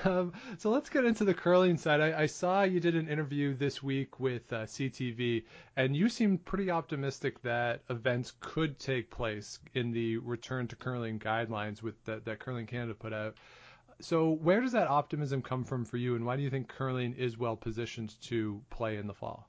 Um, 0.05 0.33
so 0.59 0.71
let's 0.71 0.91
get 0.91 1.05
into 1.05 1.25
the 1.25 1.33
curling 1.33 1.79
side. 1.79 2.01
I, 2.01 2.23
I, 2.23 2.27
saw 2.27 2.65
you 2.65 2.81
did 2.81 2.97
an 2.97 3.09
interview 3.09 3.55
this 3.55 3.85
week 3.85 4.19
with 4.19 4.53
uh, 4.53 4.63
CTV, 4.65 5.45
and 5.77 5.95
you 5.95 6.09
seemed 6.09 6.45
pretty 6.45 6.73
optimistic 6.73 7.41
that 7.43 7.83
events 7.89 8.33
could 8.41 8.81
take 8.81 9.11
place 9.11 9.61
in 9.75 9.93
the 9.93 10.17
return 10.19 10.67
to 10.67 10.77
curling 10.77 11.21
guidelines 11.21 11.83
with 11.83 11.95
that, 12.05 12.25
that 12.25 12.41
Curling 12.41 12.67
Canada 12.67 12.95
put 12.95 13.13
out. 13.13 13.37
So 14.01 14.31
where 14.31 14.61
does 14.61 14.73
that 14.73 14.89
optimism 14.89 15.43
come 15.43 15.65
from 15.65 15.85
for 15.85 15.97
you, 15.97 16.15
and 16.17 16.25
why 16.25 16.37
do 16.37 16.43
you 16.43 16.51
think 16.51 16.69
curling 16.69 17.15
is 17.15 17.39
well 17.39 17.57
positioned 17.57 18.21
to 18.23 18.61
play 18.71 18.97
in 18.97 19.07
the 19.07 19.15
fall? 19.15 19.49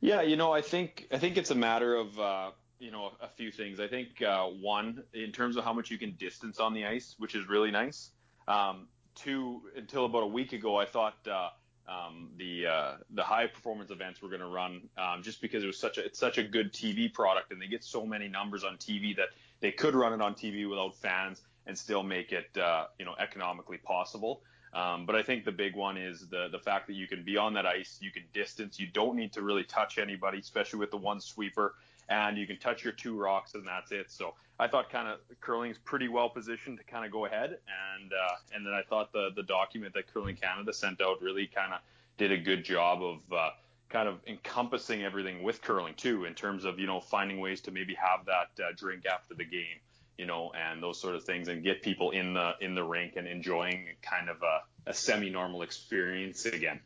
Yeah, 0.00 0.22
you 0.22 0.36
know, 0.36 0.52
I 0.52 0.62
think 0.62 1.06
I 1.12 1.18
think 1.18 1.36
it's 1.36 1.50
a 1.50 1.54
matter 1.54 1.94
of 1.94 2.18
uh, 2.18 2.50
you 2.78 2.90
know 2.90 3.12
a 3.20 3.28
few 3.28 3.50
things. 3.50 3.80
I 3.80 3.86
think 3.86 4.22
uh, 4.22 4.46
one, 4.46 5.02
in 5.12 5.32
terms 5.32 5.56
of 5.56 5.64
how 5.64 5.72
much 5.72 5.90
you 5.90 5.98
can 5.98 6.12
distance 6.12 6.58
on 6.58 6.74
the 6.74 6.86
ice, 6.86 7.14
which 7.18 7.34
is 7.34 7.48
really 7.48 7.70
nice. 7.70 8.10
Um, 8.48 8.88
two, 9.14 9.62
until 9.76 10.06
about 10.06 10.22
a 10.22 10.28
week 10.28 10.52
ago, 10.52 10.76
I 10.76 10.86
thought 10.86 11.16
uh, 11.30 11.50
um, 11.86 12.30
the 12.36 12.66
uh, 12.66 12.92
the 13.10 13.22
high 13.22 13.46
performance 13.46 13.90
events 13.90 14.22
were 14.22 14.28
going 14.28 14.40
to 14.40 14.46
run 14.46 14.88
um, 14.96 15.22
just 15.22 15.42
because 15.42 15.62
it 15.62 15.66
was 15.66 15.78
such 15.78 15.98
a 15.98 16.04
it's 16.04 16.18
such 16.18 16.38
a 16.38 16.42
good 16.42 16.72
TV 16.72 17.12
product, 17.12 17.52
and 17.52 17.60
they 17.60 17.66
get 17.66 17.84
so 17.84 18.06
many 18.06 18.28
numbers 18.28 18.64
on 18.64 18.76
TV 18.76 19.16
that 19.16 19.28
they 19.60 19.70
could 19.70 19.94
run 19.94 20.12
it 20.12 20.22
on 20.22 20.34
TV 20.34 20.68
without 20.68 20.94
fans 20.96 21.42
and 21.70 21.78
still 21.78 22.02
make 22.02 22.32
it 22.32 22.58
uh, 22.58 22.86
you 22.98 23.04
know 23.06 23.14
economically 23.18 23.78
possible. 23.78 24.42
Um, 24.74 25.06
but 25.06 25.16
I 25.16 25.22
think 25.22 25.44
the 25.44 25.52
big 25.52 25.74
one 25.74 25.96
is 25.96 26.26
the 26.28 26.48
the 26.50 26.58
fact 26.58 26.88
that 26.88 26.94
you 26.94 27.06
can 27.06 27.24
be 27.24 27.36
on 27.36 27.54
that 27.54 27.64
ice, 27.64 27.98
you 28.00 28.10
can 28.10 28.24
distance, 28.34 28.78
you 28.78 28.88
don't 28.88 29.16
need 29.16 29.32
to 29.34 29.42
really 29.42 29.64
touch 29.64 29.96
anybody, 29.96 30.38
especially 30.38 30.80
with 30.80 30.90
the 30.90 30.96
one 30.96 31.20
sweeper, 31.20 31.76
and 32.08 32.36
you 32.36 32.46
can 32.46 32.58
touch 32.58 32.82
your 32.84 32.92
two 32.92 33.16
rocks 33.16 33.54
and 33.54 33.64
that's 33.66 33.92
it. 33.92 34.10
So 34.10 34.34
I 34.58 34.66
thought 34.66 34.90
kind 34.90 35.08
of 35.08 35.20
curling's 35.40 35.78
pretty 35.78 36.08
well 36.08 36.28
positioned 36.28 36.78
to 36.78 36.84
kind 36.84 37.06
of 37.06 37.12
go 37.12 37.24
ahead, 37.24 37.50
and 37.50 38.12
uh, 38.12 38.54
and 38.54 38.66
then 38.66 38.74
I 38.74 38.82
thought 38.82 39.12
the 39.12 39.30
the 39.34 39.44
document 39.44 39.94
that 39.94 40.12
Curling 40.12 40.36
Canada 40.36 40.72
sent 40.72 41.00
out 41.00 41.22
really 41.22 41.46
kind 41.46 41.72
of 41.72 41.80
did 42.18 42.32
a 42.32 42.38
good 42.38 42.64
job 42.64 43.02
of. 43.02 43.18
Uh, 43.32 43.50
kind 43.88 44.08
of 44.08 44.20
encompassing 44.28 45.02
everything 45.02 45.42
with 45.42 45.60
curling 45.60 45.94
too, 45.94 46.24
in 46.24 46.32
terms 46.32 46.64
of 46.64 46.78
you 46.78 46.86
know 46.86 47.00
finding 47.00 47.40
ways 47.40 47.60
to 47.60 47.72
maybe 47.72 47.92
have 47.92 48.24
that 48.24 48.64
uh, 48.64 48.68
drink 48.76 49.04
after 49.04 49.34
the 49.34 49.42
game, 49.44 49.80
you 50.20 50.26
know, 50.26 50.52
and 50.52 50.82
those 50.82 51.00
sort 51.00 51.14
of 51.14 51.24
things, 51.24 51.48
and 51.48 51.64
get 51.64 51.82
people 51.82 52.10
in 52.10 52.34
the 52.34 52.52
in 52.60 52.74
the 52.74 52.84
rink 52.84 53.14
and 53.16 53.26
enjoying 53.26 53.86
kind 54.02 54.28
of 54.28 54.36
a, 54.42 54.90
a 54.90 54.92
semi-normal 54.92 55.62
experience 55.62 56.44
again. 56.44 56.78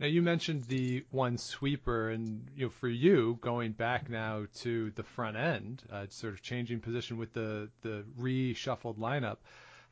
Now 0.00 0.08
you 0.08 0.20
mentioned 0.20 0.64
the 0.64 1.04
one 1.12 1.38
sweeper, 1.38 2.10
and 2.10 2.48
you 2.56 2.64
know, 2.64 2.70
for 2.70 2.88
you 2.88 3.38
going 3.40 3.70
back 3.70 4.10
now 4.10 4.46
to 4.62 4.90
the 4.96 5.04
front 5.04 5.36
end, 5.36 5.84
uh, 5.92 6.06
sort 6.08 6.32
of 6.32 6.42
changing 6.42 6.80
position 6.80 7.18
with 7.18 7.32
the 7.32 7.68
the 7.82 8.04
reshuffled 8.18 8.98
lineup. 8.98 9.36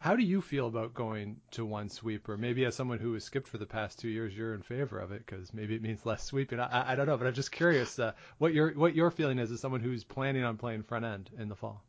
How 0.01 0.17
do 0.17 0.23
you 0.23 0.41
feel 0.41 0.67
about 0.67 0.95
going 0.95 1.37
to 1.53 1.65
one 1.65 1.89
sweeper? 1.89 2.37
Maybe 2.37 2.65
as 2.65 2.75
someone 2.75 2.99
who 2.99 3.15
has 3.15 3.25
skipped 3.25 3.49
for 3.49 3.59
the 3.59 3.67
past 3.67 3.99
two 4.01 4.09
years, 4.09 4.37
you're 4.37 4.55
in 4.55 4.63
favor 4.63 4.99
of 4.99 5.13
it 5.13 5.27
because 5.27 5.53
maybe 5.53 5.75
it 5.75 5.83
means 5.83 6.07
less 6.07 6.25
sweeping. 6.25 6.59
I, 6.59 6.93
I 6.93 6.95
don't 6.97 7.07
know, 7.07 7.17
but 7.17 7.27
I'm 7.27 7.35
just 7.35 7.53
curious 7.53 7.99
uh, 7.99 8.13
what 8.39 8.53
your 8.53 8.73
what 8.73 8.97
your 8.97 9.13
feeling 9.13 9.39
is 9.39 9.53
as 9.53 9.61
someone 9.61 9.81
who's 9.81 10.03
planning 10.03 10.43
on 10.43 10.57
playing 10.57 10.83
front 10.83 11.05
end 11.05 11.31
in 11.39 11.49
the 11.49 11.57
fall. 11.57 11.85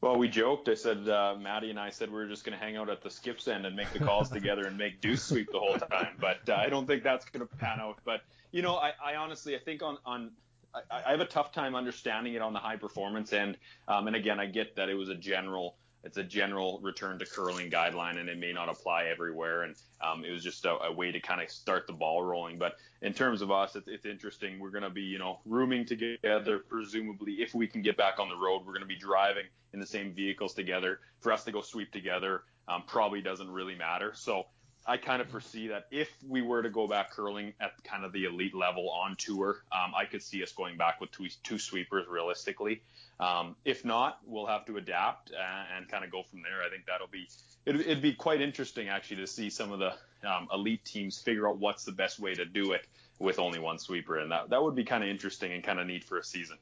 Well, 0.00 0.16
we 0.16 0.28
joked. 0.28 0.68
I 0.68 0.74
said 0.74 1.08
uh, 1.08 1.34
Maddie 1.40 1.70
and 1.70 1.78
I 1.78 1.90
said 1.90 2.08
we 2.08 2.16
were 2.16 2.28
just 2.28 2.44
going 2.44 2.56
to 2.56 2.64
hang 2.64 2.76
out 2.76 2.88
at 2.88 3.02
the 3.02 3.10
skips 3.10 3.48
end 3.48 3.66
and 3.66 3.74
make 3.74 3.92
the 3.92 3.98
calls 3.98 4.28
together 4.30 4.66
and 4.66 4.78
make 4.78 5.00
deuce 5.00 5.24
sweep 5.24 5.50
the 5.50 5.58
whole 5.58 5.76
time. 5.76 6.14
But 6.20 6.48
uh, 6.48 6.54
I 6.54 6.68
don't 6.68 6.86
think 6.86 7.02
that's 7.02 7.24
going 7.24 7.46
to 7.46 7.56
pan 7.56 7.80
out. 7.80 7.98
But 8.04 8.20
you 8.52 8.62
know, 8.62 8.76
I, 8.76 8.92
I 9.04 9.16
honestly 9.16 9.56
I 9.56 9.58
think 9.58 9.82
on 9.82 9.98
on 10.06 10.30
I, 10.72 11.02
I 11.06 11.10
have 11.10 11.20
a 11.20 11.26
tough 11.26 11.52
time 11.52 11.74
understanding 11.74 12.34
it 12.34 12.42
on 12.42 12.52
the 12.52 12.60
high 12.60 12.76
performance 12.76 13.32
end. 13.32 13.56
Um, 13.88 14.06
and 14.06 14.14
again, 14.14 14.38
I 14.38 14.46
get 14.46 14.76
that 14.76 14.88
it 14.88 14.94
was 14.94 15.08
a 15.08 15.16
general 15.16 15.76
it's 16.04 16.16
a 16.16 16.22
general 16.22 16.80
return 16.82 17.18
to 17.18 17.26
curling 17.26 17.70
guideline 17.70 18.18
and 18.18 18.28
it 18.28 18.38
may 18.38 18.52
not 18.52 18.68
apply 18.68 19.04
everywhere. 19.04 19.62
And 19.62 19.74
um, 20.00 20.24
it 20.24 20.30
was 20.30 20.42
just 20.42 20.64
a, 20.64 20.76
a, 20.84 20.92
way 20.92 21.12
to 21.12 21.20
kind 21.20 21.42
of 21.42 21.50
start 21.50 21.86
the 21.86 21.92
ball 21.92 22.22
rolling. 22.22 22.58
But 22.58 22.76
in 23.02 23.12
terms 23.12 23.42
of 23.42 23.50
us 23.50 23.76
it's, 23.76 23.88
it's 23.88 24.06
interesting. 24.06 24.58
We're 24.58 24.70
going 24.70 24.84
to 24.84 24.90
be 24.90 25.02
you 25.02 25.18
know 25.18 25.40
rooming 25.44 25.86
together 25.86 26.60
presumably 26.60 27.42
if 27.42 27.54
we 27.54 27.66
can 27.66 27.82
get 27.82 27.96
back 27.96 28.18
on 28.18 28.28
the 28.28 28.36
road 28.36 28.60
we're 28.64 28.72
going 28.72 28.80
to 28.80 28.86
be 28.86 28.98
driving 28.98 29.44
in 29.72 29.80
the 29.80 29.86
same 29.86 30.12
vehicles 30.12 30.54
together. 30.54 31.00
For 31.20 31.32
us 31.32 31.44
to 31.44 31.52
go 31.52 31.62
sweep 31.62 31.92
together 31.92 32.42
um, 32.68 32.84
probably 32.86 33.20
doesn't 33.20 33.50
really 33.50 33.74
matter. 33.74 34.12
So 34.14 34.46
I 34.88 34.96
kind 34.96 35.20
of 35.20 35.28
foresee 35.28 35.68
that 35.68 35.86
if 35.90 36.10
we 36.26 36.40
were 36.40 36.62
to 36.62 36.70
go 36.70 36.86
back 36.86 37.10
curling 37.10 37.52
at 37.60 37.72
kind 37.84 38.06
of 38.06 38.12
the 38.12 38.24
elite 38.24 38.54
level 38.54 38.88
on 38.90 39.16
tour, 39.16 39.62
um, 39.70 39.92
I 39.94 40.06
could 40.06 40.22
see 40.22 40.42
us 40.42 40.52
going 40.52 40.78
back 40.78 40.98
with 40.98 41.10
two, 41.10 41.26
two 41.42 41.58
sweepers 41.58 42.06
realistically. 42.08 42.82
Um, 43.20 43.56
if 43.64 43.84
not, 43.84 44.18
we'll 44.24 44.46
have 44.46 44.64
to 44.66 44.76
adapt 44.76 45.30
and, 45.30 45.66
and, 45.76 45.88
kind 45.88 46.04
of 46.04 46.10
go 46.12 46.22
from 46.22 46.40
there. 46.42 46.62
I 46.64 46.70
think 46.70 46.86
that'll 46.86 47.08
be 47.08 47.28
it, 47.66 47.86
would 47.88 48.00
be 48.00 48.12
quite 48.12 48.40
interesting 48.40 48.88
actually 48.88 49.16
to 49.16 49.26
see 49.26 49.50
some 49.50 49.72
of 49.72 49.80
the 49.80 49.92
um, 50.28 50.46
elite 50.52 50.84
teams 50.84 51.18
figure 51.18 51.48
out 51.48 51.58
what's 51.58 51.84
the 51.84 51.92
best 51.92 52.20
way 52.20 52.34
to 52.34 52.44
do 52.44 52.72
it 52.72 52.86
with 53.18 53.40
only 53.40 53.58
one 53.58 53.78
sweeper, 53.78 54.18
and 54.18 54.30
that 54.30 54.50
that 54.50 54.62
would 54.62 54.76
be 54.76 54.84
kind 54.84 55.02
of 55.02 55.10
interesting 55.10 55.52
and 55.52 55.64
kind 55.64 55.80
of 55.80 55.86
neat 55.86 56.04
for 56.04 56.18
a 56.18 56.24
season. 56.24 56.58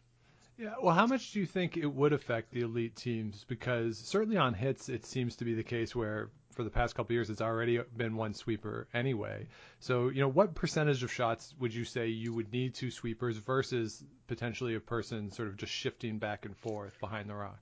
Yeah, 0.59 0.73
well, 0.83 0.95
how 0.95 1.07
much 1.07 1.33
do 1.33 1.41
you 1.41 1.47
think 1.47 1.77
it 1.77 1.87
would 1.87 2.15
affect 2.15 2.51
the 2.51 2.63
elite 2.63 2.97
teams? 2.97 3.45
Because 3.47 3.99
certainly 3.99 4.39
on 4.39 4.55
hits, 4.55 4.89
it 4.89 5.05
seems 5.05 5.37
to 5.37 5.45
be 5.45 5.53
the 5.53 5.63
case 5.63 5.95
where 5.95 6.31
for 6.57 6.65
the 6.65 6.71
past 6.71 6.95
couple 6.95 7.13
years, 7.13 7.29
it's 7.29 7.43
already 7.43 7.79
been 7.97 8.17
one 8.17 8.33
sweeper 8.33 8.89
anyway. 8.95 9.47
So, 9.79 10.09
you 10.09 10.21
know, 10.21 10.29
what 10.29 10.55
percentage 10.55 11.03
of 11.03 11.13
shots 11.13 11.55
would 11.61 11.75
you 11.75 11.85
say 11.85 12.09
you 12.09 12.33
would 12.33 12.51
need 12.51 12.75
two 12.75 12.91
sweepers 12.91 13.37
versus 13.37 14.03
potentially 14.27 14.75
a 14.75 14.81
person 14.81 15.31
sort 15.31 15.49
of 15.49 15.59
just 15.59 15.73
shifting 15.73 16.19
back 16.19 16.47
and 16.47 16.57
forth 16.57 16.99
behind 16.99 17.29
the 17.29 17.35
rock? 17.35 17.59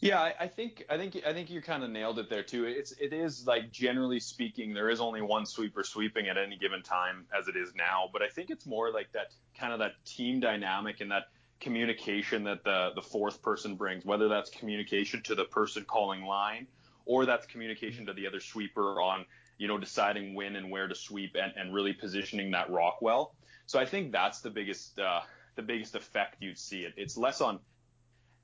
Yeah, 0.00 0.20
I, 0.20 0.34
I 0.40 0.46
think 0.48 0.84
I 0.88 0.96
think 0.96 1.20
I 1.26 1.32
think 1.32 1.50
you 1.50 1.60
kind 1.60 1.84
of 1.84 1.90
nailed 1.90 2.18
it 2.18 2.30
there 2.30 2.42
too. 2.42 2.64
It's 2.64 2.92
it 2.92 3.12
is 3.12 3.46
like 3.46 3.70
generally 3.70 4.18
speaking, 4.18 4.72
there 4.72 4.88
is 4.88 4.98
only 4.98 5.20
one 5.20 5.44
sweeper 5.44 5.84
sweeping 5.84 6.26
at 6.26 6.38
any 6.38 6.56
given 6.56 6.82
time 6.82 7.26
as 7.38 7.48
it 7.48 7.56
is 7.56 7.74
now. 7.74 8.08
But 8.10 8.22
I 8.22 8.28
think 8.28 8.48
it's 8.50 8.66
more 8.66 8.90
like 8.92 9.12
that 9.12 9.34
kind 9.58 9.74
of 9.74 9.78
that 9.80 9.92
team 10.06 10.40
dynamic 10.40 11.00
and 11.00 11.10
that 11.10 11.24
communication 11.60 12.44
that 12.44 12.64
the 12.64 12.92
the 12.94 13.02
fourth 13.02 13.42
person 13.42 13.76
brings, 13.76 14.04
whether 14.04 14.28
that's 14.28 14.48
communication 14.48 15.22
to 15.24 15.34
the 15.34 15.44
person 15.44 15.84
calling 15.84 16.24
line 16.24 16.66
or 17.10 17.26
that's 17.26 17.44
communication 17.44 18.06
to 18.06 18.12
the 18.12 18.24
other 18.24 18.38
sweeper 18.38 19.00
on 19.00 19.26
you 19.58 19.66
know 19.66 19.76
deciding 19.76 20.32
when 20.32 20.54
and 20.54 20.70
where 20.70 20.86
to 20.86 20.94
sweep 20.94 21.34
and, 21.34 21.52
and 21.56 21.74
really 21.74 21.92
positioning 21.92 22.52
that 22.52 22.70
rock 22.70 23.02
well. 23.02 23.34
So 23.66 23.80
I 23.80 23.84
think 23.84 24.12
that's 24.12 24.40
the 24.40 24.50
biggest 24.50 24.98
uh, 25.00 25.20
the 25.56 25.62
biggest 25.62 25.96
effect 25.96 26.36
you'd 26.40 26.56
see. 26.56 26.82
It 26.82 26.94
it's 26.96 27.16
less 27.16 27.40
on 27.40 27.58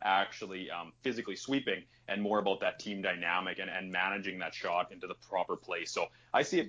actually 0.02 0.68
um, 0.68 0.92
physically 1.02 1.36
sweeping 1.36 1.84
and 2.08 2.20
more 2.20 2.40
about 2.40 2.60
that 2.60 2.80
team 2.80 3.00
dynamic 3.02 3.60
and, 3.60 3.70
and 3.70 3.90
managing 3.90 4.40
that 4.40 4.52
shot 4.52 4.90
into 4.92 5.06
the 5.06 5.14
proper 5.30 5.56
place. 5.56 5.92
So 5.92 6.06
I 6.34 6.42
see 6.42 6.60
it 6.60 6.68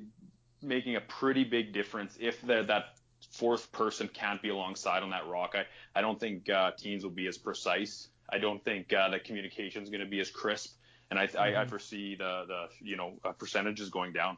making 0.62 0.95
a 0.95 1.02
pretty 1.02 1.43
big 1.43 1.74
difference 1.74 2.16
if 2.20 2.41
the, 2.41 2.64
that 2.64 2.98
fourth 3.32 3.72
person 3.72 4.08
can't 4.08 4.41
be 4.41 4.50
alongside 4.50 5.04
on 5.04 5.10
that 5.10 5.28
rock. 5.28 5.56
I, 5.56 5.66
I 5.98 6.02
don't 6.02 6.20
think 6.20 6.50
uh, 6.50 6.72
teams 6.78 7.04
will 7.04 7.12
be 7.12 7.28
as 7.28 7.38
precise. 7.38 8.08
I 8.30 8.38
don't 8.38 8.64
think 8.64 8.93
uh, 8.93 9.10
the 9.10 9.20
communication 9.20 9.84
is 9.84 9.89
going 9.89 10.02
to 10.02 10.10
be 10.10 10.20
as 10.22 10.30
crisp 10.30 10.76
and 11.10 11.20
I, 11.20 11.28
mm-hmm. 11.28 11.38
I, 11.38 11.47
I, 11.47 11.51
mm-hmm. 11.51 11.70
foresee 11.70 12.16
the 12.16 12.43
the 12.47 12.68
you 12.82 12.95
know 12.95 13.14
uh, 13.24 13.32
percentages 13.32 13.89
going 13.89 14.14
down. 14.14 14.38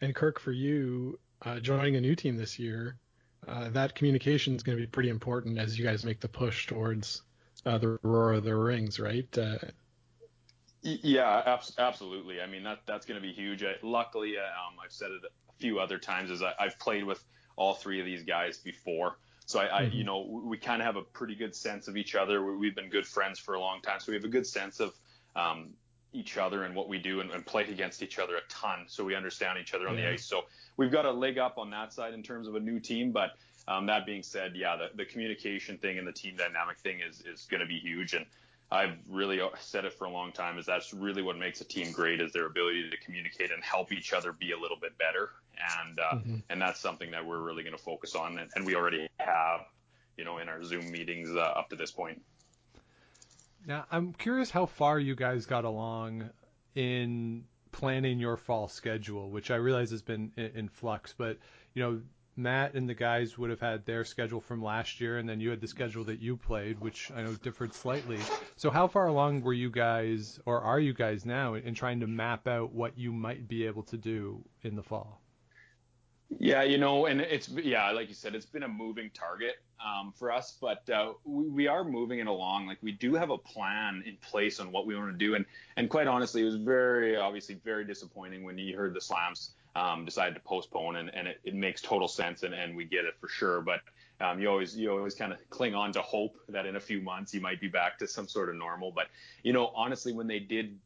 And 0.00 0.14
Kirk, 0.14 0.38
for 0.38 0.52
you 0.52 1.18
uh, 1.42 1.58
joining 1.60 1.96
a 1.96 2.00
new 2.00 2.14
team 2.14 2.36
this 2.36 2.58
year, 2.58 2.98
uh, 3.48 3.70
that 3.70 3.94
communication 3.94 4.54
is 4.54 4.62
going 4.62 4.76
to 4.76 4.82
be 4.82 4.86
pretty 4.86 5.08
important 5.08 5.58
as 5.58 5.78
you 5.78 5.84
guys 5.84 6.04
make 6.04 6.20
the 6.20 6.28
push 6.28 6.66
towards 6.66 7.22
uh, 7.64 7.78
the 7.78 7.98
roar 8.02 8.34
of 8.34 8.44
the 8.44 8.54
rings, 8.54 9.00
right? 9.00 9.26
Uh, 9.38 9.58
yeah, 10.82 11.42
abs- 11.46 11.74
absolutely. 11.78 12.40
I 12.40 12.46
mean 12.46 12.62
that 12.64 12.80
that's 12.86 13.06
going 13.06 13.20
to 13.20 13.26
be 13.26 13.32
huge. 13.32 13.62
I, 13.62 13.74
luckily, 13.82 14.34
uh, 14.36 14.42
um, 14.42 14.76
I've 14.82 14.92
said 14.92 15.10
it 15.10 15.22
a 15.24 15.52
few 15.58 15.78
other 15.78 15.98
times, 15.98 16.30
as 16.30 16.42
I, 16.42 16.52
I've 16.60 16.78
played 16.78 17.04
with 17.04 17.22
all 17.56 17.74
three 17.74 18.00
of 18.00 18.06
these 18.06 18.22
guys 18.22 18.58
before. 18.58 19.18
So 19.46 19.60
I, 19.60 19.78
I 19.78 19.82
mm-hmm. 19.82 19.96
you 19.96 20.04
know, 20.04 20.26
we 20.44 20.58
kind 20.58 20.82
of 20.82 20.86
have 20.86 20.96
a 20.96 21.02
pretty 21.02 21.34
good 21.34 21.54
sense 21.54 21.88
of 21.88 21.96
each 21.96 22.14
other. 22.14 22.44
We've 22.44 22.74
been 22.74 22.90
good 22.90 23.06
friends 23.06 23.38
for 23.38 23.54
a 23.54 23.60
long 23.60 23.80
time, 23.80 24.00
so 24.00 24.12
we 24.12 24.16
have 24.16 24.24
a 24.24 24.28
good 24.28 24.46
sense 24.46 24.80
of 24.80 24.92
um, 25.36 25.70
each 26.12 26.36
other 26.36 26.64
and 26.64 26.74
what 26.74 26.88
we 26.88 26.98
do, 26.98 27.20
and, 27.20 27.30
and 27.30 27.46
played 27.46 27.68
against 27.68 28.02
each 28.02 28.18
other 28.18 28.36
a 28.36 28.40
ton, 28.48 28.84
so 28.88 29.04
we 29.04 29.14
understand 29.14 29.58
each 29.58 29.72
other 29.72 29.88
on 29.88 29.96
yeah. 29.96 30.06
the 30.06 30.12
ice. 30.14 30.24
So 30.24 30.42
we've 30.76 30.90
got 30.90 31.04
a 31.04 31.10
leg 31.10 31.38
up 31.38 31.58
on 31.58 31.70
that 31.70 31.92
side 31.92 32.12
in 32.12 32.22
terms 32.22 32.48
of 32.48 32.56
a 32.56 32.60
new 32.60 32.80
team. 32.80 33.12
But 33.12 33.30
um, 33.68 33.86
that 33.86 34.04
being 34.04 34.22
said, 34.22 34.56
yeah, 34.56 34.76
the, 34.76 34.88
the 34.96 35.04
communication 35.04 35.78
thing 35.78 35.98
and 35.98 36.06
the 36.06 36.12
team 36.12 36.36
dynamic 36.36 36.78
thing 36.78 37.00
is 37.00 37.22
is 37.22 37.46
going 37.48 37.60
to 37.60 37.66
be 37.66 37.78
huge, 37.78 38.14
and 38.14 38.26
I've 38.70 38.96
really 39.08 39.40
said 39.60 39.84
it 39.84 39.92
for 39.92 40.06
a 40.06 40.10
long 40.10 40.32
time 40.32 40.58
is 40.58 40.66
that's 40.66 40.92
really 40.92 41.22
what 41.22 41.38
makes 41.38 41.60
a 41.60 41.64
team 41.64 41.92
great 41.92 42.20
is 42.20 42.32
their 42.32 42.46
ability 42.46 42.90
to 42.90 42.96
communicate 42.98 43.52
and 43.52 43.62
help 43.62 43.92
each 43.92 44.12
other 44.12 44.32
be 44.32 44.52
a 44.52 44.58
little 44.58 44.78
bit 44.80 44.98
better 44.98 45.30
and 45.56 45.98
uh, 45.98 46.14
mm-hmm. 46.16 46.36
and 46.50 46.60
that's 46.60 46.80
something 46.80 47.10
that 47.10 47.24
we're 47.24 47.40
really 47.40 47.62
going 47.62 47.76
to 47.76 47.82
focus 47.82 48.14
on 48.14 48.38
and, 48.38 48.50
and, 48.54 48.66
we 48.66 48.74
already 48.74 49.08
have 49.18 49.60
you 50.16 50.24
know 50.24 50.38
in 50.38 50.48
our 50.48 50.62
Zoom 50.62 50.90
meetings 50.90 51.30
uh, 51.30 51.40
up 51.40 51.70
to 51.70 51.76
this 51.76 51.90
point. 51.90 52.22
Now 53.66 53.86
I'm 53.90 54.12
curious 54.12 54.50
how 54.50 54.66
far 54.66 54.98
you 54.98 55.14
guys 55.14 55.46
got 55.46 55.64
along 55.64 56.30
in 56.74 57.44
planning 57.72 58.18
your 58.18 58.36
fall 58.36 58.68
schedule, 58.68 59.30
which 59.30 59.50
I 59.50 59.56
realize 59.56 59.90
has 59.90 60.02
been 60.02 60.32
in, 60.36 60.50
in 60.54 60.68
flux, 60.68 61.14
but 61.16 61.38
you 61.74 61.82
know 61.82 62.00
Matt 62.36 62.74
and 62.74 62.88
the 62.88 62.94
guys 62.94 63.38
would 63.38 63.50
have 63.50 63.60
had 63.60 63.86
their 63.86 64.04
schedule 64.04 64.40
from 64.40 64.62
last 64.62 65.00
year, 65.00 65.18
and 65.18 65.28
then 65.28 65.40
you 65.40 65.50
had 65.50 65.60
the 65.60 65.68
schedule 65.68 66.04
that 66.04 66.20
you 66.20 66.36
played, 66.36 66.78
which 66.80 67.10
I 67.14 67.22
know 67.22 67.34
differed 67.34 67.74
slightly. 67.74 68.18
So, 68.56 68.70
how 68.70 68.88
far 68.88 69.06
along 69.06 69.42
were 69.42 69.54
you 69.54 69.70
guys, 69.70 70.38
or 70.44 70.60
are 70.60 70.78
you 70.78 70.92
guys 70.92 71.24
now, 71.24 71.54
in 71.54 71.74
trying 71.74 72.00
to 72.00 72.06
map 72.06 72.46
out 72.46 72.72
what 72.72 72.98
you 72.98 73.12
might 73.12 73.48
be 73.48 73.66
able 73.66 73.82
to 73.84 73.96
do 73.96 74.44
in 74.62 74.76
the 74.76 74.82
fall? 74.82 75.22
Yeah, 76.38 76.62
you 76.64 76.76
know, 76.76 77.06
and 77.06 77.20
it's 77.20 77.48
yeah, 77.48 77.90
like 77.92 78.08
you 78.08 78.14
said, 78.14 78.34
it's 78.34 78.46
been 78.46 78.64
a 78.64 78.68
moving 78.68 79.10
target 79.14 79.56
um, 79.84 80.12
for 80.12 80.32
us, 80.32 80.58
but 80.60 80.88
uh, 80.90 81.12
we, 81.24 81.48
we 81.48 81.66
are 81.68 81.84
moving 81.84 82.18
it 82.18 82.26
along. 82.26 82.66
Like 82.66 82.78
we 82.82 82.92
do 82.92 83.14
have 83.14 83.30
a 83.30 83.38
plan 83.38 84.02
in 84.04 84.16
place 84.16 84.58
on 84.58 84.72
what 84.72 84.86
we 84.86 84.96
want 84.96 85.12
to 85.12 85.16
do, 85.16 85.36
and 85.36 85.44
and 85.76 85.88
quite 85.88 86.08
honestly, 86.08 86.42
it 86.42 86.46
was 86.46 86.56
very 86.56 87.16
obviously 87.16 87.54
very 87.64 87.84
disappointing 87.84 88.42
when 88.42 88.58
you 88.58 88.76
heard 88.76 88.92
the 88.92 89.00
slams 89.00 89.52
um, 89.76 90.06
decided 90.06 90.34
to 90.34 90.40
postpone, 90.40 90.96
and, 90.96 91.14
and 91.14 91.28
it, 91.28 91.38
it 91.44 91.54
makes 91.54 91.82
total 91.82 92.08
sense, 92.08 92.42
and, 92.44 92.54
and 92.54 92.74
we 92.74 92.84
get 92.84 93.04
it 93.04 93.14
for 93.20 93.28
sure. 93.28 93.60
But 93.60 93.80
um, 94.24 94.40
you 94.40 94.48
always 94.48 94.74
you 94.74 94.90
always 94.90 95.14
kind 95.14 95.32
of 95.32 95.38
cling 95.50 95.74
on 95.74 95.92
to 95.92 96.00
hope 96.00 96.34
that 96.48 96.64
in 96.64 96.76
a 96.76 96.80
few 96.80 97.02
months 97.02 97.34
you 97.34 97.42
might 97.42 97.60
be 97.60 97.68
back 97.68 97.98
to 97.98 98.08
some 98.08 98.26
sort 98.26 98.48
of 98.48 98.56
normal. 98.56 98.90
But 98.90 99.08
you 99.42 99.52
know, 99.52 99.70
honestly, 99.76 100.14
when 100.14 100.26
they 100.26 100.38
did 100.38 100.78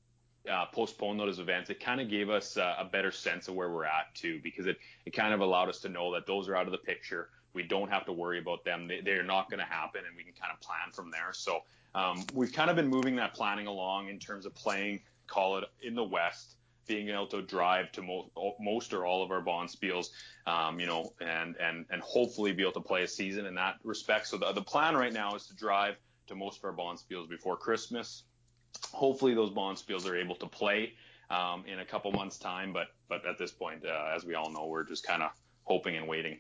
uh, 0.51 0.67
postpone 0.73 1.19
those 1.19 1.39
events, 1.39 1.71
it 1.71 1.79
kind 1.79 2.01
of 2.01 2.11
gave 2.11 2.31
us 2.31 2.57
uh, 2.57 2.75
a 2.79 2.85
better 2.85 3.13
sense 3.13 3.47
of 3.47 3.55
where 3.55 3.71
we're 3.71 3.85
at 3.85 4.13
too, 4.15 4.41
because 4.43 4.67
it, 4.67 4.77
it 5.07 5.11
kind 5.11 5.33
of 5.33 5.41
allowed 5.41 5.69
us 5.69 5.79
to 5.81 5.89
know 5.89 6.13
that 6.15 6.27
those 6.27 6.49
are 6.49 6.57
out 6.57 6.67
of 6.67 6.73
the 6.73 6.79
picture. 6.79 7.29
We 7.53 7.63
don't 7.63 7.91
have 7.91 8.05
to 8.07 8.13
worry 8.13 8.41
about 8.41 8.65
them. 8.65 8.89
They, 8.89 9.03
they're 9.03 9.23
not 9.23 9.51
going 9.51 9.61
to 9.61 9.67
happen, 9.67 10.03
and 10.07 10.17
we 10.17 10.25
can 10.25 10.33
kind 10.33 10.53
of 10.53 10.61
plan 10.61 10.91
from 10.93 11.13
there. 11.13 11.33
So 11.33 11.61
um, 11.95 12.25
we've 12.35 12.53
kind 12.53 12.71
of 12.71 12.77
been 12.77 12.89
moving 12.89 13.15
that 13.17 13.35
planning 13.35 13.69
along 13.69 14.09
in 14.09 14.19
terms 14.19 14.47
of 14.47 14.55
playing, 14.57 15.01
call 15.29 15.59
it 15.59 15.65
in 15.83 15.95
the 15.95 16.05
West, 16.05 16.57
being 16.91 17.09
able 17.09 17.27
to 17.29 17.43
drive 17.43 17.93
to 17.93 18.03
most, 18.03 18.29
most 18.61 18.93
or 18.93 19.07
all 19.07 19.23
of 19.23 19.31
our 19.31 19.43
bonspiels, 19.43 20.09
um, 20.47 20.81
you 20.81 20.87
know, 20.87 21.13
and 21.21 21.57
and 21.57 21.87
and 21.91 22.03
hopefully 22.03 22.53
be 22.53 22.63
able 22.63 22.73
to 22.73 22.81
play 22.81 23.03
a 23.03 23.09
season 23.09 23.47
in 23.47 23.55
that 23.55 23.77
respect. 23.85 24.27
So 24.27 24.37
the, 24.39 24.53
the 24.53 24.63
plan 24.63 24.97
right 24.97 25.13
now 25.13 25.35
is 25.35 25.47
to 25.47 25.55
drive 25.55 25.97
to 26.27 26.35
most 26.35 26.59
of 26.59 26.65
our 26.65 26.73
bonspiels 26.73 27.29
before 27.29 27.57
Christmas 27.57 28.25
hopefully 28.93 29.35
those 29.35 29.51
bonspiels 29.51 30.09
are 30.09 30.17
able 30.17 30.37
to 30.37 30.47
play 30.47 30.93
um, 31.31 31.65
in 31.67 31.81
a 31.81 31.85
couple 31.85 32.13
months 32.13 32.39
time. 32.39 32.73
But 32.73 32.89
but 33.09 33.27
at 33.27 33.39
this 33.39 33.53
point, 33.53 33.85
uh, 33.85 34.13
as 34.15 34.25
we 34.25 34.35
all 34.35 34.51
know, 34.51 34.67
we're 34.67 34.85
just 34.85 35.07
kind 35.07 35.23
of 35.23 35.31
hoping 35.65 35.97
and 35.97 36.07
waiting. 36.07 36.39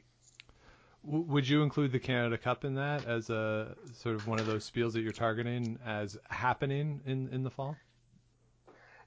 Would 1.03 1.49
you 1.49 1.63
include 1.63 1.93
the 1.93 1.99
Canada 1.99 2.37
Cup 2.37 2.65
in 2.65 2.75
that 2.75 3.07
as 3.07 3.31
a 3.31 3.75
sort 3.95 4.17
of 4.17 4.27
one 4.27 4.39
of 4.39 4.45
those 4.45 4.71
spiels 4.71 4.93
that 4.93 5.01
you're 5.01 5.13
targeting 5.13 5.79
as 5.85 6.19
happening 6.29 7.01
in, 7.07 7.31
in 7.31 7.43
the 7.43 7.51
fall? 7.51 7.75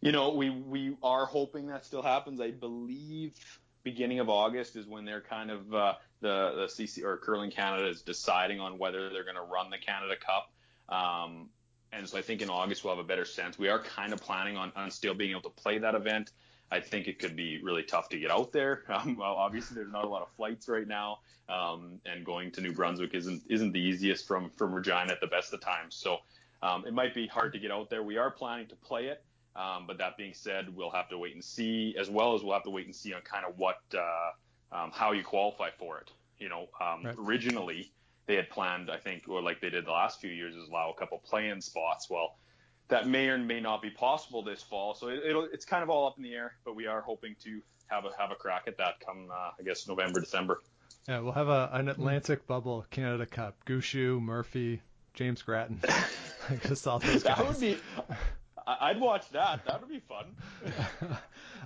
You 0.04 0.12
know, 0.12 0.34
we 0.34 0.50
we 0.50 0.98
are 1.02 1.26
hoping 1.26 1.68
that 1.68 1.86
still 1.86 2.02
happens. 2.02 2.42
I 2.42 2.52
believe 2.52 3.34
beginning 3.84 4.20
of 4.20 4.30
August 4.30 4.76
is 4.76 4.86
when 4.86 5.06
they're 5.06 5.22
kind 5.22 5.50
of 5.50 5.74
uh, 5.74 5.94
the 6.20 6.52
the 6.56 6.66
CC 6.66 7.04
or 7.04 7.16
Curling 7.16 7.52
Canada 7.52 7.88
is 7.88 8.02
deciding 8.02 8.60
on 8.60 8.78
whether 8.78 9.10
they're 9.10 9.24
going 9.24 9.38
to 9.38 9.42
run 9.42 9.70
the 9.70 9.78
Canada 9.78 10.16
Cup. 10.18 10.52
Um, 10.90 11.50
and 11.94 12.08
so 12.10 12.18
I 12.18 12.22
think 12.22 12.42
in 12.42 12.50
August 12.50 12.84
we'll 12.84 12.96
have 12.96 13.04
a 13.04 13.08
better 13.08 13.24
sense. 13.24 13.58
We 13.58 13.70
are 13.70 13.80
kind 13.80 14.12
of 14.12 14.20
planning 14.20 14.58
on, 14.58 14.74
on 14.76 14.92
still 14.92 15.14
being 15.14 15.32
able 15.32 15.42
to 15.44 15.50
play 15.50 15.78
that 15.78 15.96
event. 15.96 16.32
I 16.70 16.82
think 16.82 17.08
it 17.08 17.20
could 17.20 17.38
be 17.38 17.62
really 17.64 17.84
tough 17.84 18.10
to 18.10 18.20
get 18.20 18.30
out 18.30 18.52
there. 18.52 18.84
Um, 18.90 19.16
well, 19.18 19.36
obviously 19.36 19.76
there's 19.76 19.92
not 19.92 20.04
a 20.04 20.10
lot 20.10 20.22
of 20.22 20.28
flights 20.36 20.68
right 20.68 20.88
now, 20.88 21.20
um, 21.48 22.02
and 22.06 22.26
going 22.26 22.52
to 22.52 22.62
New 22.62 22.74
Brunswick 22.74 23.14
isn't 23.14 23.44
isn't 23.48 23.72
the 23.72 23.80
easiest 23.80 24.28
from 24.28 24.50
from 24.50 24.74
Regina 24.74 25.14
at 25.14 25.22
the 25.22 25.28
best 25.28 25.54
of 25.54 25.62
times. 25.62 25.96
So 25.96 26.18
um, 26.62 26.86
it 26.86 26.94
might 26.94 27.14
be 27.14 27.26
hard 27.26 27.54
to 27.54 27.60
get 27.60 27.72
out 27.72 27.90
there. 27.90 28.04
We 28.04 28.18
are 28.18 28.32
planning 28.32 28.68
to 28.68 28.76
play 28.76 29.06
it, 29.06 29.24
um, 29.56 29.86
but 29.88 29.98
that 30.00 30.18
being 30.18 30.34
said, 30.34 30.76
we'll 30.76 30.90
have 30.92 31.10
to 31.10 31.18
wait 31.18 31.34
and 31.34 31.44
see, 31.44 31.96
as 32.00 32.10
well 32.10 32.34
as 32.36 32.44
we'll 32.44 32.54
have 32.54 32.64
to 32.64 32.70
wait 32.72 32.86
and 32.86 32.96
see 32.96 33.14
on 33.14 33.22
kind 33.22 33.46
of 33.46 33.58
what 33.58 33.78
uh, 33.96 34.32
um, 34.76 34.92
how 34.92 35.12
you 35.12 35.24
qualify 35.24 35.70
for 35.78 36.00
it. 36.00 36.12
You 36.40 36.50
know, 36.50 36.68
um, 36.82 37.04
Right. 37.06 37.16
originally 37.18 37.92
they 38.26 38.36
had 38.36 38.50
planned, 38.50 38.90
I 38.90 38.98
think, 38.98 39.28
or 39.28 39.42
like 39.42 39.62
they 39.62 39.70
did 39.70 39.86
the 39.86 39.92
last 39.92 40.20
few 40.20 40.32
years, 40.32 40.56
is 40.56 40.70
allow 40.70 40.92
a 40.92 41.00
couple 41.00 41.20
play-in 41.20 41.62
spots. 41.62 42.10
Well, 42.10 42.38
that 42.88 43.08
may 43.08 43.28
or 43.30 43.38
may 43.38 43.60
not 43.60 43.82
be 43.82 43.90
possible 43.90 44.44
this 44.44 44.62
fall. 44.64 44.94
So 44.96 45.10
it, 45.10 45.22
it'll, 45.26 45.46
it's 45.46 45.66
kind 45.66 45.84
of 45.84 45.90
all 45.90 46.08
up 46.08 46.18
in 46.18 46.24
the 46.24 46.34
air, 46.34 46.56
but 46.66 46.76
we 46.76 46.88
are 46.88 47.02
hoping 47.02 47.36
to 47.44 47.62
have 47.88 48.06
a 48.06 48.10
have 48.18 48.32
a 48.32 48.36
crack 48.36 48.64
at 48.68 48.78
that 48.78 49.00
come 49.06 49.30
uh, 49.32 49.52
I 49.60 49.64
guess 49.64 49.88
November 49.88 50.20
December. 50.20 50.62
Yeah, 51.08 51.20
we'll 51.20 51.34
have 51.34 51.50
a, 51.50 51.70
an 51.74 51.90
Atlantic 51.90 52.48
bubble 52.48 52.86
Canada 52.90 53.26
Cup. 53.26 53.56
Gushue, 53.66 54.22
Murphy, 54.22 54.82
James 55.14 55.42
Grattan. 55.42 55.82
Just 56.68 56.88
all 56.88 57.00
those 57.00 57.24
guys. 57.24 57.38
That 57.38 57.48
would 57.48 57.60
be. 57.60 57.78
I'd 58.66 59.00
watch 59.00 59.30
that. 59.32 59.66
That 59.66 59.82
would 59.82 59.90
be 59.90 60.00
fun. 60.00 60.36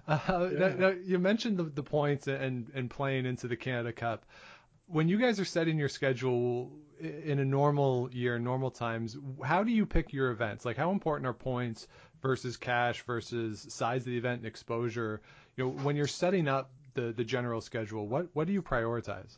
Uh, 0.08 0.50
now, 0.54 0.68
now, 0.70 0.88
you 0.88 1.20
mentioned 1.20 1.58
the, 1.58 1.64
the 1.64 1.84
points 1.84 2.28
and, 2.28 2.72
and 2.74 2.90
playing 2.90 3.26
into 3.26 3.46
the 3.50 3.58
Canada 3.58 3.92
Cup. 3.92 4.26
When 4.86 5.10
you 5.10 5.18
guys 5.18 5.38
are 5.42 5.46
setting 5.46 5.78
your 5.78 5.90
schedule 5.90 6.72
in 7.00 7.40
a 7.40 7.46
normal 7.46 8.10
year, 8.14 8.40
normal 8.40 8.72
times, 8.72 9.18
how 9.44 9.64
do 9.64 9.72
you 9.72 9.86
pick 9.86 10.14
your 10.14 10.32
events? 10.32 10.64
Like, 10.64 10.78
how 10.78 10.92
important 10.92 11.28
are 11.28 11.34
points 11.34 11.88
versus 12.22 12.56
cash 12.56 13.02
versus 13.02 13.66
size 13.70 14.02
of 14.02 14.06
the 14.06 14.18
event 14.18 14.38
and 14.38 14.48
exposure? 14.48 15.22
You 15.58 15.66
know, 15.66 15.72
when 15.72 15.98
you're 15.98 16.08
setting 16.08 16.48
up 16.48 16.72
the, 16.94 17.12
the 17.12 17.26
general 17.26 17.60
schedule, 17.60 18.08
what, 18.08 18.28
what 18.32 18.48
do 18.48 18.54
you 18.54 18.62
prioritize? 18.62 19.38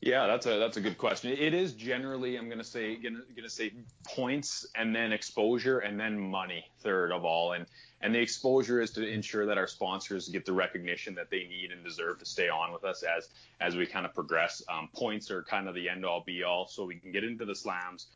Yeah, 0.00 0.26
that's 0.26 0.46
a 0.46 0.58
that's 0.58 0.78
a 0.78 0.80
good 0.80 0.96
question. 0.96 1.30
It 1.30 1.52
is 1.52 1.74
generally 1.74 2.36
I'm 2.36 2.48
gonna 2.48 2.64
say 2.64 2.96
gonna 2.96 3.20
gonna 3.36 3.50
say 3.50 3.72
points 4.06 4.66
and 4.74 4.96
then 4.96 5.12
exposure 5.12 5.80
and 5.80 6.00
then 6.00 6.18
money 6.18 6.64
third 6.78 7.12
of 7.12 7.26
all. 7.26 7.52
And 7.52 7.66
and 8.00 8.14
the 8.14 8.18
exposure 8.18 8.80
is 8.80 8.92
to 8.92 9.06
ensure 9.06 9.44
that 9.44 9.58
our 9.58 9.66
sponsors 9.66 10.28
get 10.28 10.46
the 10.46 10.54
recognition 10.54 11.14
that 11.16 11.28
they 11.28 11.46
need 11.46 11.70
and 11.70 11.84
deserve 11.84 12.18
to 12.20 12.24
stay 12.24 12.48
on 12.48 12.72
with 12.72 12.82
us 12.82 13.02
as 13.02 13.28
as 13.60 13.76
we 13.76 13.84
kind 13.84 14.06
of 14.06 14.14
progress. 14.14 14.62
Um, 14.70 14.88
points 14.94 15.30
are 15.30 15.42
kind 15.42 15.68
of 15.68 15.74
the 15.74 15.90
end 15.90 16.06
all 16.06 16.22
be 16.24 16.44
all, 16.44 16.66
so 16.66 16.86
we 16.86 16.94
can 16.96 17.12
get 17.12 17.22
into 17.22 17.44
the 17.44 17.54
slams, 17.54 18.06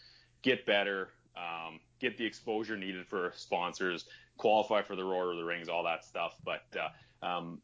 get 0.41 0.64
better, 0.64 1.11
um, 1.37 1.80
get 2.01 2.16
the 2.16 2.24
exposure 2.24 2.78
needed 2.78 3.07
for 3.07 3.32
sponsors, 3.37 4.07
qualify 4.39 4.80
for 4.80 4.97
the 4.97 5.05
Roar 5.05 5.32
of 5.32 5.37
the 5.37 5.45
Rings, 5.45 5.68
all 5.68 5.85
that 5.85 6.03
stuff. 6.03 6.35
But 6.43 6.64
uh, 6.80 7.26
um, 7.26 7.61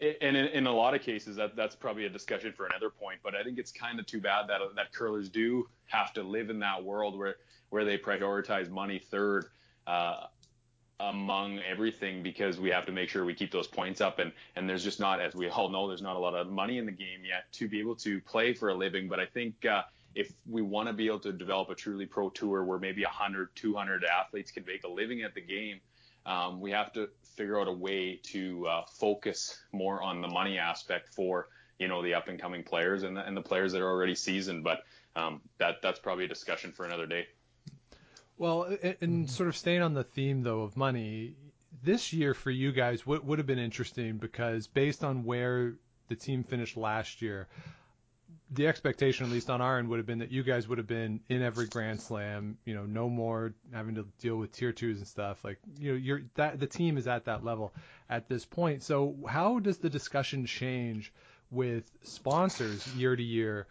and 0.00 0.36
in, 0.36 0.46
in 0.46 0.66
a 0.66 0.72
lot 0.72 0.94
of 0.94 1.02
cases 1.02 1.36
that 1.36 1.56
that's 1.56 1.74
probably 1.74 2.06
a 2.06 2.08
discussion 2.08 2.52
for 2.52 2.66
another 2.66 2.90
point 2.90 3.18
but 3.22 3.34
i 3.34 3.42
think 3.42 3.58
it's 3.58 3.72
kind 3.72 3.98
of 3.98 4.06
too 4.06 4.20
bad 4.20 4.46
that 4.48 4.60
that 4.74 4.92
curlers 4.92 5.28
do 5.28 5.68
have 5.86 6.12
to 6.12 6.22
live 6.22 6.50
in 6.50 6.58
that 6.58 6.82
world 6.82 7.16
where 7.18 7.36
where 7.70 7.84
they 7.84 7.98
prioritize 7.98 8.70
money 8.70 8.98
third 8.98 9.46
uh, 9.86 10.26
among 11.00 11.58
everything 11.60 12.22
because 12.22 12.58
we 12.58 12.70
have 12.70 12.86
to 12.86 12.92
make 12.92 13.08
sure 13.08 13.24
we 13.24 13.34
keep 13.34 13.52
those 13.52 13.66
points 13.66 14.00
up. 14.00 14.18
And 14.18 14.32
and 14.56 14.68
there's 14.68 14.84
just 14.84 15.00
not 15.00 15.20
as 15.20 15.34
we 15.34 15.48
all 15.48 15.68
know 15.68 15.88
there's 15.88 16.02
not 16.02 16.16
a 16.16 16.18
lot 16.18 16.34
of 16.34 16.48
money 16.48 16.78
in 16.78 16.86
the 16.86 16.92
game 16.92 17.20
yet 17.24 17.52
to 17.52 17.68
be 17.68 17.78
able 17.78 17.96
to 17.96 18.20
play 18.22 18.54
for 18.54 18.70
a 18.70 18.74
living. 18.74 19.08
But 19.08 19.20
i 19.20 19.26
think 19.26 19.66
uh, 19.66 19.82
if 20.14 20.32
we 20.48 20.62
want 20.62 20.88
to 20.88 20.94
be 20.94 21.06
able 21.06 21.20
to 21.20 21.32
develop 21.32 21.68
a 21.68 21.74
truly 21.74 22.06
pro 22.06 22.30
tour 22.30 22.64
where 22.64 22.78
maybe 22.78 23.02
100 23.02 23.54
200 23.54 24.04
athletes 24.04 24.50
can 24.50 24.64
make 24.66 24.84
a 24.84 24.88
living 24.88 25.22
at 25.22 25.34
the 25.34 25.42
game 25.42 25.80
um, 26.26 26.60
we 26.60 26.72
have 26.72 26.92
to 26.92 27.08
figure 27.36 27.58
out 27.60 27.68
a 27.68 27.72
way 27.72 28.20
to 28.24 28.66
uh, 28.66 28.82
focus 28.98 29.58
more 29.72 30.02
on 30.02 30.20
the 30.20 30.28
money 30.28 30.58
aspect 30.58 31.14
for 31.14 31.48
you 31.78 31.88
know 31.88 32.02
the 32.02 32.14
up 32.14 32.28
and 32.28 32.40
coming 32.40 32.64
players 32.64 33.02
and 33.02 33.16
the, 33.16 33.26
and 33.26 33.36
the 33.36 33.42
players 33.42 33.72
that 33.72 33.80
are 33.80 33.88
already 33.88 34.14
seasoned. 34.14 34.64
But 34.64 34.82
um, 35.14 35.40
that 35.58 35.76
that's 35.82 36.00
probably 36.00 36.24
a 36.24 36.28
discussion 36.28 36.72
for 36.72 36.84
another 36.84 37.06
day. 37.06 37.26
Well, 38.38 38.76
and 39.00 39.30
sort 39.30 39.48
of 39.48 39.56
staying 39.56 39.82
on 39.82 39.94
the 39.94 40.04
theme 40.04 40.42
though 40.42 40.62
of 40.62 40.76
money, 40.76 41.36
this 41.82 42.12
year 42.12 42.34
for 42.34 42.50
you 42.50 42.72
guys 42.72 43.06
would 43.06 43.26
would 43.26 43.38
have 43.38 43.46
been 43.46 43.58
interesting 43.58 44.18
because 44.18 44.66
based 44.66 45.04
on 45.04 45.24
where 45.24 45.74
the 46.08 46.16
team 46.16 46.44
finished 46.44 46.76
last 46.76 47.22
year, 47.22 47.48
the 48.50 48.68
expectation, 48.68 49.26
at 49.26 49.32
least 49.32 49.50
on 49.50 49.60
our 49.60 49.78
end, 49.78 49.88
would 49.88 49.98
have 49.98 50.06
been 50.06 50.20
that 50.20 50.30
you 50.30 50.42
guys 50.42 50.68
would 50.68 50.78
have 50.78 50.86
been 50.86 51.20
in 51.28 51.42
every 51.42 51.66
Grand 51.66 52.00
Slam. 52.00 52.58
You 52.64 52.74
know, 52.74 52.86
no 52.86 53.08
more 53.08 53.54
having 53.72 53.96
to 53.96 54.06
deal 54.20 54.36
with 54.36 54.52
tier 54.52 54.72
twos 54.72 54.98
and 54.98 55.06
stuff. 55.06 55.44
Like, 55.44 55.58
you 55.78 55.92
know, 55.92 55.98
you're 55.98 56.22
that 56.34 56.60
the 56.60 56.66
team 56.66 56.96
is 56.96 57.08
at 57.08 57.24
that 57.24 57.44
level 57.44 57.72
at 58.08 58.28
this 58.28 58.44
point. 58.44 58.82
So, 58.82 59.16
how 59.28 59.58
does 59.58 59.78
the 59.78 59.90
discussion 59.90 60.46
change 60.46 61.12
with 61.50 61.90
sponsors 62.02 62.86
year 62.94 63.16
to 63.16 63.22
year 63.22 63.66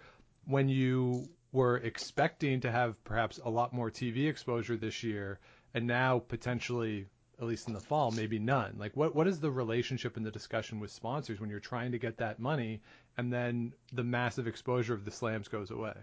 when 0.46 0.68
you 0.70 1.30
were 1.52 1.78
expecting 1.78 2.60
to 2.62 2.72
have 2.72 3.02
perhaps 3.06 3.40
a 3.44 3.50
lot 3.50 3.74
more 3.74 3.90
TV 3.90 4.28
exposure 4.28 4.76
this 4.76 5.04
year, 5.04 5.40
and 5.74 5.88
now 5.88 6.20
potentially, 6.20 7.06
at 7.40 7.46
least 7.46 7.70
in 7.70 7.74
the 7.74 7.80
fall, 7.80 8.12
maybe 8.12 8.40
none? 8.40 8.76
Like, 8.78 8.98
what 8.98 9.16
what 9.16 9.26
is 9.26 9.40
the 9.40 9.52
relationship 9.52 10.18
and 10.18 10.26
the 10.26 10.32
discussion 10.32 10.82
with 10.82 10.92
sponsors 10.92 11.40
when 11.40 11.50
you're 11.50 11.62
trying 11.62 11.94
to 11.94 11.98
get 11.98 12.18
that 12.18 12.40
money, 12.40 12.82
and 13.18 13.32
then 13.32 13.74
the 13.94 14.04
massive 14.04 14.48
exposure 14.48 14.94
of 14.94 15.06
the 15.06 15.12
slams 15.12 15.48
goes 15.48 15.72
away? 15.72 15.94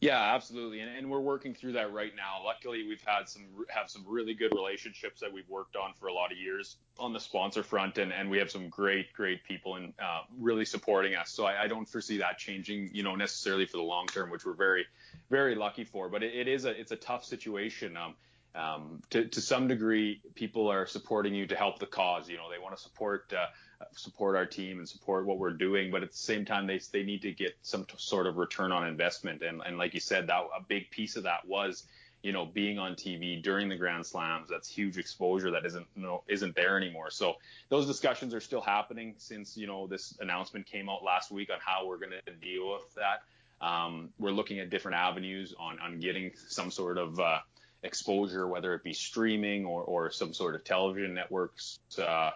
Yeah, 0.00 0.34
absolutely, 0.34 0.78
and, 0.78 0.96
and 0.96 1.10
we're 1.10 1.20
working 1.20 1.54
through 1.54 1.72
that 1.72 1.92
right 1.92 2.12
now. 2.14 2.44
Luckily, 2.44 2.86
we've 2.86 3.02
had 3.04 3.28
some 3.28 3.42
have 3.68 3.90
some 3.90 4.04
really 4.06 4.32
good 4.32 4.52
relationships 4.54 5.20
that 5.20 5.32
we've 5.32 5.48
worked 5.48 5.74
on 5.74 5.92
for 5.94 6.06
a 6.06 6.12
lot 6.12 6.30
of 6.30 6.38
years 6.38 6.76
on 7.00 7.12
the 7.12 7.18
sponsor 7.18 7.64
front, 7.64 7.98
and, 7.98 8.12
and 8.12 8.30
we 8.30 8.38
have 8.38 8.48
some 8.48 8.68
great 8.68 9.12
great 9.12 9.42
people 9.42 9.74
and 9.74 9.92
uh, 10.00 10.20
really 10.38 10.64
supporting 10.64 11.16
us. 11.16 11.32
So 11.32 11.46
I, 11.46 11.64
I 11.64 11.66
don't 11.66 11.88
foresee 11.88 12.18
that 12.18 12.38
changing, 12.38 12.90
you 12.92 13.02
know, 13.02 13.16
necessarily 13.16 13.66
for 13.66 13.78
the 13.78 13.82
long 13.82 14.06
term, 14.06 14.30
which 14.30 14.46
we're 14.46 14.54
very 14.54 14.86
very 15.30 15.56
lucky 15.56 15.82
for. 15.82 16.08
But 16.08 16.22
it, 16.22 16.32
it 16.32 16.46
is 16.46 16.64
a 16.64 16.80
it's 16.80 16.92
a 16.92 16.96
tough 16.96 17.24
situation. 17.24 17.96
Um, 17.96 18.14
um, 18.54 19.02
to, 19.10 19.26
to 19.26 19.40
some 19.40 19.68
degree, 19.68 20.20
people 20.34 20.68
are 20.68 20.86
supporting 20.86 21.34
you 21.34 21.46
to 21.48 21.56
help 21.56 21.80
the 21.80 21.86
cause. 21.86 22.28
You 22.28 22.36
know, 22.36 22.50
they 22.50 22.58
want 22.58 22.76
to 22.76 22.82
support 22.82 23.32
uh, 23.32 23.46
support 23.92 24.36
our 24.36 24.46
team 24.46 24.78
and 24.78 24.88
support 24.88 25.26
what 25.26 25.38
we're 25.38 25.52
doing, 25.52 25.90
but 25.90 26.02
at 26.02 26.10
the 26.10 26.16
same 26.16 26.44
time, 26.44 26.66
they 26.66 26.80
they 26.92 27.02
need 27.02 27.22
to 27.22 27.32
get 27.32 27.56
some 27.62 27.84
t- 27.84 27.94
sort 27.98 28.26
of 28.26 28.36
return 28.36 28.72
on 28.72 28.86
investment. 28.86 29.42
And 29.42 29.62
and 29.64 29.78
like 29.78 29.94
you 29.94 30.00
said, 30.00 30.26
that 30.28 30.42
a 30.56 30.62
big 30.66 30.90
piece 30.90 31.16
of 31.16 31.24
that 31.24 31.46
was, 31.46 31.84
you 32.22 32.32
know, 32.32 32.46
being 32.46 32.78
on 32.78 32.94
TV 32.94 33.42
during 33.42 33.68
the 33.68 33.76
Grand 33.76 34.04
Slams. 34.04 34.48
That's 34.48 34.68
huge 34.68 34.98
exposure 34.98 35.50
that 35.52 35.64
isn't 35.64 35.86
you 35.96 36.02
know, 36.02 36.22
isn't 36.28 36.54
there 36.54 36.76
anymore. 36.76 37.10
So 37.10 37.34
those 37.68 37.86
discussions 37.86 38.34
are 38.34 38.40
still 38.40 38.60
happening 38.60 39.14
since 39.18 39.56
you 39.56 39.66
know 39.66 39.86
this 39.86 40.16
announcement 40.20 40.66
came 40.66 40.88
out 40.88 41.04
last 41.04 41.30
week 41.30 41.50
on 41.50 41.58
how 41.64 41.86
we're 41.86 41.98
going 41.98 42.12
to 42.26 42.32
deal 42.34 42.72
with 42.72 42.94
that. 42.94 43.22
Um, 43.64 44.10
we're 44.18 44.30
looking 44.30 44.60
at 44.60 44.70
different 44.70 44.96
avenues 44.96 45.54
on 45.58 45.78
on 45.80 46.00
getting 46.00 46.32
some 46.48 46.70
sort 46.70 46.98
of 46.98 47.18
uh, 47.20 47.38
exposure, 47.84 48.48
whether 48.48 48.74
it 48.74 48.82
be 48.82 48.92
streaming 48.92 49.64
or, 49.64 49.82
or 49.82 50.10
some 50.10 50.34
sort 50.34 50.56
of 50.56 50.64
television 50.64 51.14
networks 51.14 51.78
uh, 51.98 52.30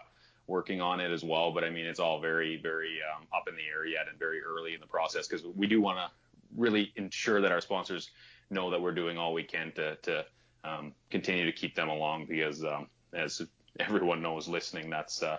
working 0.46 0.80
on 0.80 1.00
it 1.00 1.10
as 1.10 1.22
well. 1.22 1.52
But 1.52 1.64
I 1.64 1.70
mean, 1.70 1.86
it's 1.86 2.00
all 2.00 2.20
very, 2.20 2.56
very 2.56 2.98
um, 3.14 3.26
up 3.34 3.48
in 3.48 3.54
the 3.54 3.62
air 3.62 3.86
yet 3.86 4.08
and 4.08 4.18
very 4.18 4.40
early 4.42 4.74
in 4.74 4.80
the 4.80 4.86
process 4.86 5.28
because 5.28 5.44
we 5.46 5.66
do 5.66 5.80
want 5.80 5.98
to 5.98 6.10
really 6.56 6.92
ensure 6.96 7.40
that 7.40 7.52
our 7.52 7.60
sponsors 7.60 8.10
know 8.50 8.70
that 8.70 8.80
we're 8.80 8.92
doing 8.92 9.18
all 9.18 9.32
we 9.32 9.44
can 9.44 9.72
to, 9.72 9.96
to 9.96 10.24
um, 10.64 10.92
continue 11.10 11.44
to 11.46 11.52
keep 11.52 11.74
them 11.74 11.88
along 11.88 12.26
because 12.26 12.64
um, 12.64 12.88
as 13.12 13.42
everyone 13.80 14.22
knows 14.22 14.48
listening, 14.48 14.90
that's 14.90 15.22
uh, 15.22 15.38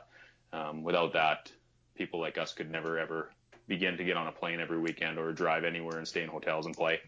um, 0.51 0.83
without 0.83 1.13
that, 1.13 1.51
people 1.95 2.19
like 2.19 2.37
us 2.37 2.53
could 2.53 2.71
never 2.71 2.97
ever 2.97 3.29
begin 3.67 3.97
to 3.97 4.03
get 4.03 4.17
on 4.17 4.27
a 4.27 4.31
plane 4.31 4.59
every 4.59 4.79
weekend 4.79 5.17
or 5.17 5.31
drive 5.31 5.63
anywhere 5.63 5.97
and 5.97 6.07
stay 6.07 6.23
in 6.23 6.29
hotels 6.29 6.65
and 6.65 6.75
play. 6.75 6.99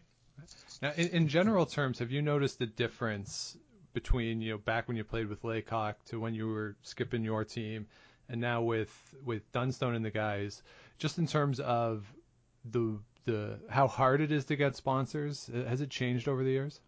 Now, 0.81 0.91
in, 0.95 1.07
in 1.09 1.27
general 1.27 1.65
terms, 1.65 1.99
have 1.99 2.11
you 2.11 2.21
noticed 2.21 2.59
the 2.59 2.65
difference 2.65 3.57
between 3.95 4.41
you 4.41 4.51
know 4.51 4.57
back 4.59 4.87
when 4.87 4.95
you 4.95 5.03
played 5.03 5.27
with 5.27 5.43
Laycock 5.43 6.03
to 6.05 6.19
when 6.19 6.35
you 6.35 6.47
were 6.47 6.75
skipping 6.83 7.23
your 7.23 7.43
team, 7.43 7.87
and 8.29 8.39
now 8.39 8.61
with 8.61 9.15
with 9.25 9.51
Dunstone 9.51 9.95
and 9.95 10.05
the 10.05 10.11
guys, 10.11 10.61
just 10.99 11.17
in 11.17 11.25
terms 11.25 11.59
of 11.59 12.05
the 12.69 12.99
the 13.23 13.57
how 13.69 13.87
hard 13.87 14.21
it 14.21 14.31
is 14.31 14.45
to 14.45 14.55
get 14.55 14.75
sponsors? 14.75 15.49
Uh, 15.49 15.67
Has 15.67 15.81
it 15.81 15.89
changed 15.89 16.27
over 16.27 16.43
the 16.43 16.51
years? 16.51 16.79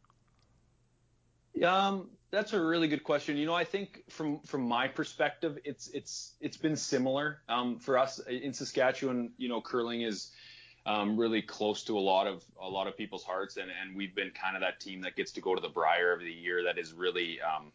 Um, 1.63 2.09
that's 2.29 2.53
a 2.53 2.61
really 2.61 2.87
good 2.87 3.03
question. 3.03 3.37
You 3.37 3.47
know, 3.47 3.55
I 3.55 3.63
think 3.63 4.03
from 4.09 4.41
from 4.41 4.61
my 4.61 4.87
perspective, 4.87 5.57
it's 5.63 5.87
it's 5.87 6.33
it's 6.41 6.57
been 6.57 6.75
similar. 6.75 7.39
Um, 7.49 7.79
for 7.79 7.97
us 7.97 8.19
in 8.19 8.53
Saskatchewan, 8.53 9.31
you 9.37 9.49
know, 9.49 9.61
curling 9.61 10.01
is 10.01 10.31
um, 10.87 11.17
really 11.17 11.41
close 11.41 11.83
to 11.83 11.97
a 11.97 11.99
lot 11.99 12.25
of 12.25 12.43
a 12.61 12.67
lot 12.67 12.87
of 12.87 12.97
people's 12.97 13.23
hearts, 13.23 13.57
and 13.57 13.69
and 13.69 13.95
we've 13.95 14.15
been 14.15 14.31
kind 14.31 14.55
of 14.55 14.61
that 14.61 14.79
team 14.79 15.01
that 15.01 15.15
gets 15.15 15.31
to 15.33 15.41
go 15.41 15.53
to 15.53 15.61
the 15.61 15.69
Brier 15.69 16.13
every 16.13 16.33
year. 16.33 16.63
That 16.63 16.79
is 16.79 16.93
really 16.93 17.39
um, 17.41 17.71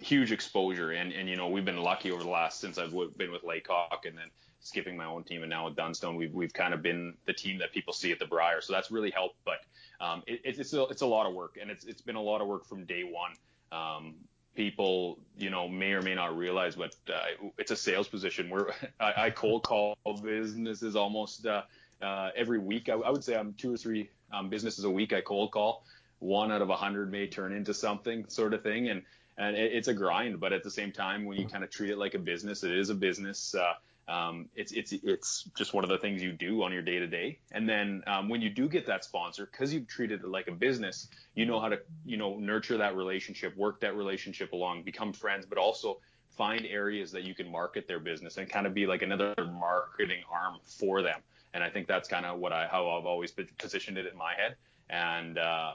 huge 0.00 0.32
exposure, 0.32 0.90
and 0.90 1.12
and 1.12 1.28
you 1.28 1.36
know, 1.36 1.48
we've 1.48 1.64
been 1.64 1.82
lucky 1.82 2.10
over 2.10 2.22
the 2.22 2.28
last 2.28 2.60
since 2.60 2.78
I've 2.78 2.92
been 3.16 3.30
with 3.30 3.44
Laycock, 3.44 4.04
and 4.06 4.18
then 4.18 4.26
skipping 4.62 4.96
my 4.96 5.04
own 5.04 5.24
team 5.24 5.42
and 5.42 5.50
now 5.50 5.66
with 5.66 5.76
Dunstone, 5.76 6.16
we've 6.16 6.34
we've 6.34 6.52
kind 6.52 6.74
of 6.74 6.82
been 6.82 7.14
the 7.26 7.32
team 7.32 7.58
that 7.58 7.72
people 7.72 7.92
see 7.92 8.12
at 8.12 8.18
the 8.18 8.26
Brier. 8.26 8.60
So 8.60 8.72
that's 8.72 8.90
really 8.90 9.10
helped. 9.10 9.36
But 9.44 9.58
um, 10.00 10.22
it, 10.26 10.40
it's 10.44 10.72
a, 10.72 10.84
it's 10.84 11.02
a 11.02 11.06
lot 11.06 11.26
of 11.26 11.34
work, 11.34 11.58
and 11.60 11.70
it's 11.70 11.84
it's 11.84 12.02
been 12.02 12.16
a 12.16 12.22
lot 12.22 12.40
of 12.40 12.48
work 12.48 12.66
from 12.66 12.84
day 12.84 13.04
one. 13.04 13.32
Um, 13.70 14.14
people, 14.54 15.18
you 15.38 15.50
know, 15.50 15.68
may 15.68 15.92
or 15.92 16.02
may 16.02 16.14
not 16.14 16.36
realize, 16.36 16.76
but 16.76 16.94
uh, 17.12 17.48
it's 17.58 17.70
a 17.70 17.76
sales 17.76 18.08
position. 18.08 18.50
Where 18.50 18.68
I, 19.00 19.26
I 19.26 19.30
cold 19.30 19.62
call 19.62 19.96
businesses 20.22 20.96
almost 20.96 21.46
uh, 21.46 21.62
uh, 22.02 22.30
every 22.36 22.58
week. 22.58 22.88
I, 22.88 22.94
I, 22.94 23.10
would 23.10 23.24
say 23.24 23.36
I'm 23.36 23.54
two 23.54 23.72
or 23.72 23.76
three 23.76 24.10
um, 24.32 24.48
businesses 24.48 24.84
a 24.84 24.90
week. 24.90 25.12
I 25.12 25.20
cold 25.20 25.52
call. 25.52 25.84
One 26.18 26.52
out 26.52 26.62
of 26.62 26.70
a 26.70 26.76
hundred 26.76 27.10
may 27.10 27.26
turn 27.26 27.52
into 27.52 27.74
something, 27.74 28.24
sort 28.28 28.54
of 28.54 28.62
thing, 28.62 28.88
and 28.88 29.02
and 29.38 29.56
it, 29.56 29.72
it's 29.72 29.88
a 29.88 29.94
grind. 29.94 30.40
But 30.40 30.52
at 30.52 30.62
the 30.62 30.70
same 30.70 30.92
time, 30.92 31.24
when 31.24 31.38
you 31.38 31.46
kind 31.46 31.64
of 31.64 31.70
treat 31.70 31.90
it 31.90 31.98
like 31.98 32.14
a 32.14 32.18
business, 32.18 32.64
it 32.64 32.72
is 32.72 32.90
a 32.90 32.94
business. 32.94 33.54
Uh, 33.54 33.74
um, 34.08 34.48
it's 34.54 34.72
it's 34.72 34.92
it's 34.92 35.44
just 35.56 35.74
one 35.74 35.84
of 35.84 35.90
the 35.90 35.98
things 35.98 36.22
you 36.22 36.32
do 36.32 36.62
on 36.62 36.72
your 36.72 36.82
day 36.82 36.98
to 36.98 37.06
day. 37.06 37.38
And 37.52 37.68
then 37.68 38.02
um, 38.06 38.28
when 38.28 38.40
you 38.40 38.50
do 38.50 38.68
get 38.68 38.86
that 38.86 39.04
sponsor, 39.04 39.46
because 39.46 39.72
you've 39.72 39.86
treated 39.86 40.20
it 40.22 40.28
like 40.28 40.48
a 40.48 40.52
business, 40.52 41.08
you 41.34 41.46
know 41.46 41.60
how 41.60 41.68
to 41.68 41.80
you 42.04 42.16
know 42.16 42.36
nurture 42.36 42.76
that 42.78 42.96
relationship, 42.96 43.56
work 43.56 43.80
that 43.80 43.96
relationship 43.96 44.52
along, 44.52 44.82
become 44.82 45.12
friends, 45.12 45.46
but 45.46 45.58
also 45.58 45.98
find 46.36 46.66
areas 46.66 47.12
that 47.12 47.24
you 47.24 47.34
can 47.34 47.50
market 47.50 47.86
their 47.86 48.00
business 48.00 48.38
and 48.38 48.48
kind 48.48 48.66
of 48.66 48.74
be 48.74 48.86
like 48.86 49.02
another 49.02 49.34
marketing 49.52 50.22
arm 50.30 50.56
for 50.64 51.02
them. 51.02 51.20
And 51.54 51.62
I 51.62 51.70
think 51.70 51.86
that's 51.86 52.08
kind 52.08 52.24
of 52.24 52.38
what 52.38 52.52
I 52.52 52.66
how 52.66 52.88
I've 52.90 53.06
always 53.06 53.32
positioned 53.58 53.98
it 53.98 54.06
in 54.06 54.16
my 54.16 54.34
head. 54.34 54.56
And 54.88 55.38
uh, 55.38 55.74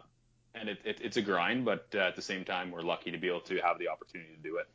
and 0.56 0.70
it, 0.70 0.80
it, 0.84 1.00
it's 1.02 1.18
a 1.18 1.22
grind, 1.22 1.66
but 1.66 1.88
uh, 1.94 2.00
at 2.00 2.16
the 2.16 2.22
same 2.22 2.44
time, 2.44 2.72
we're 2.72 2.82
lucky 2.82 3.12
to 3.12 3.18
be 3.18 3.28
able 3.28 3.42
to 3.42 3.58
have 3.58 3.80
the 3.80 3.90
opportunity 3.90 4.32
to 4.36 4.42
do 4.42 4.58
it. 4.58 4.68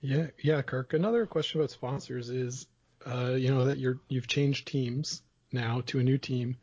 Yeah, 0.00 0.26
yeah, 0.42 0.62
Kirk. 0.62 0.92
Another 0.92 1.26
question 1.26 1.60
about 1.60 1.70
sponsors 1.70 2.28
is, 2.28 2.66
uh, 3.06 3.34
you 3.36 3.52
know, 3.52 3.66
that 3.66 3.78
you're 3.78 4.00
you've 4.08 4.26
changed 4.26 4.66
teams 4.66 5.22
now 5.52 5.82
to 5.86 5.98
a 5.98 6.02
new 6.02 6.18
team. 6.18 6.56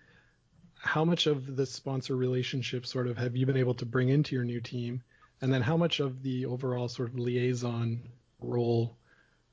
How 0.75 1.05
much 1.05 1.27
of 1.27 1.55
the 1.55 1.65
sponsor 1.65 2.15
relationship 2.15 2.85
sort 2.85 3.07
of 3.07 3.17
have 3.17 3.35
you 3.35 3.45
been 3.45 3.57
able 3.57 3.75
to 3.75 3.85
bring 3.85 4.09
into 4.09 4.35
your 4.35 4.43
new 4.43 4.61
team, 4.61 5.03
and 5.41 5.53
then 5.53 5.61
how 5.61 5.77
much 5.77 5.99
of 5.99 6.23
the 6.23 6.45
overall 6.45 6.87
sort 6.87 7.09
of 7.09 7.19
liaison 7.19 8.01
role 8.39 8.95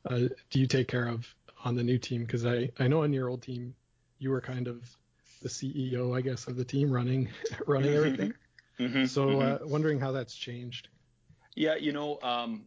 uh, 0.08 0.28
do 0.50 0.60
you 0.60 0.66
take 0.66 0.88
care 0.88 1.06
of 1.06 1.34
on 1.64 1.74
the 1.74 1.82
new 1.82 1.98
team? 1.98 2.24
Because 2.24 2.46
I 2.46 2.70
I 2.78 2.88
know 2.88 3.02
on 3.02 3.12
your 3.12 3.28
old 3.28 3.42
team 3.42 3.74
you 4.18 4.30
were 4.30 4.40
kind 4.40 4.68
of 4.68 4.96
the 5.42 5.48
CEO, 5.48 6.16
I 6.16 6.20
guess, 6.20 6.46
of 6.46 6.56
the 6.56 6.64
team 6.64 6.90
running 6.90 7.28
running 7.66 7.90
mm-hmm. 7.90 7.96
everything. 7.96 8.34
Mm-hmm, 8.78 9.04
so 9.06 9.26
mm-hmm. 9.26 9.64
Uh, 9.64 9.66
wondering 9.66 9.98
how 9.98 10.12
that's 10.12 10.34
changed. 10.34 10.88
Yeah, 11.54 11.74
you 11.74 11.92
know, 11.92 12.20
um, 12.22 12.62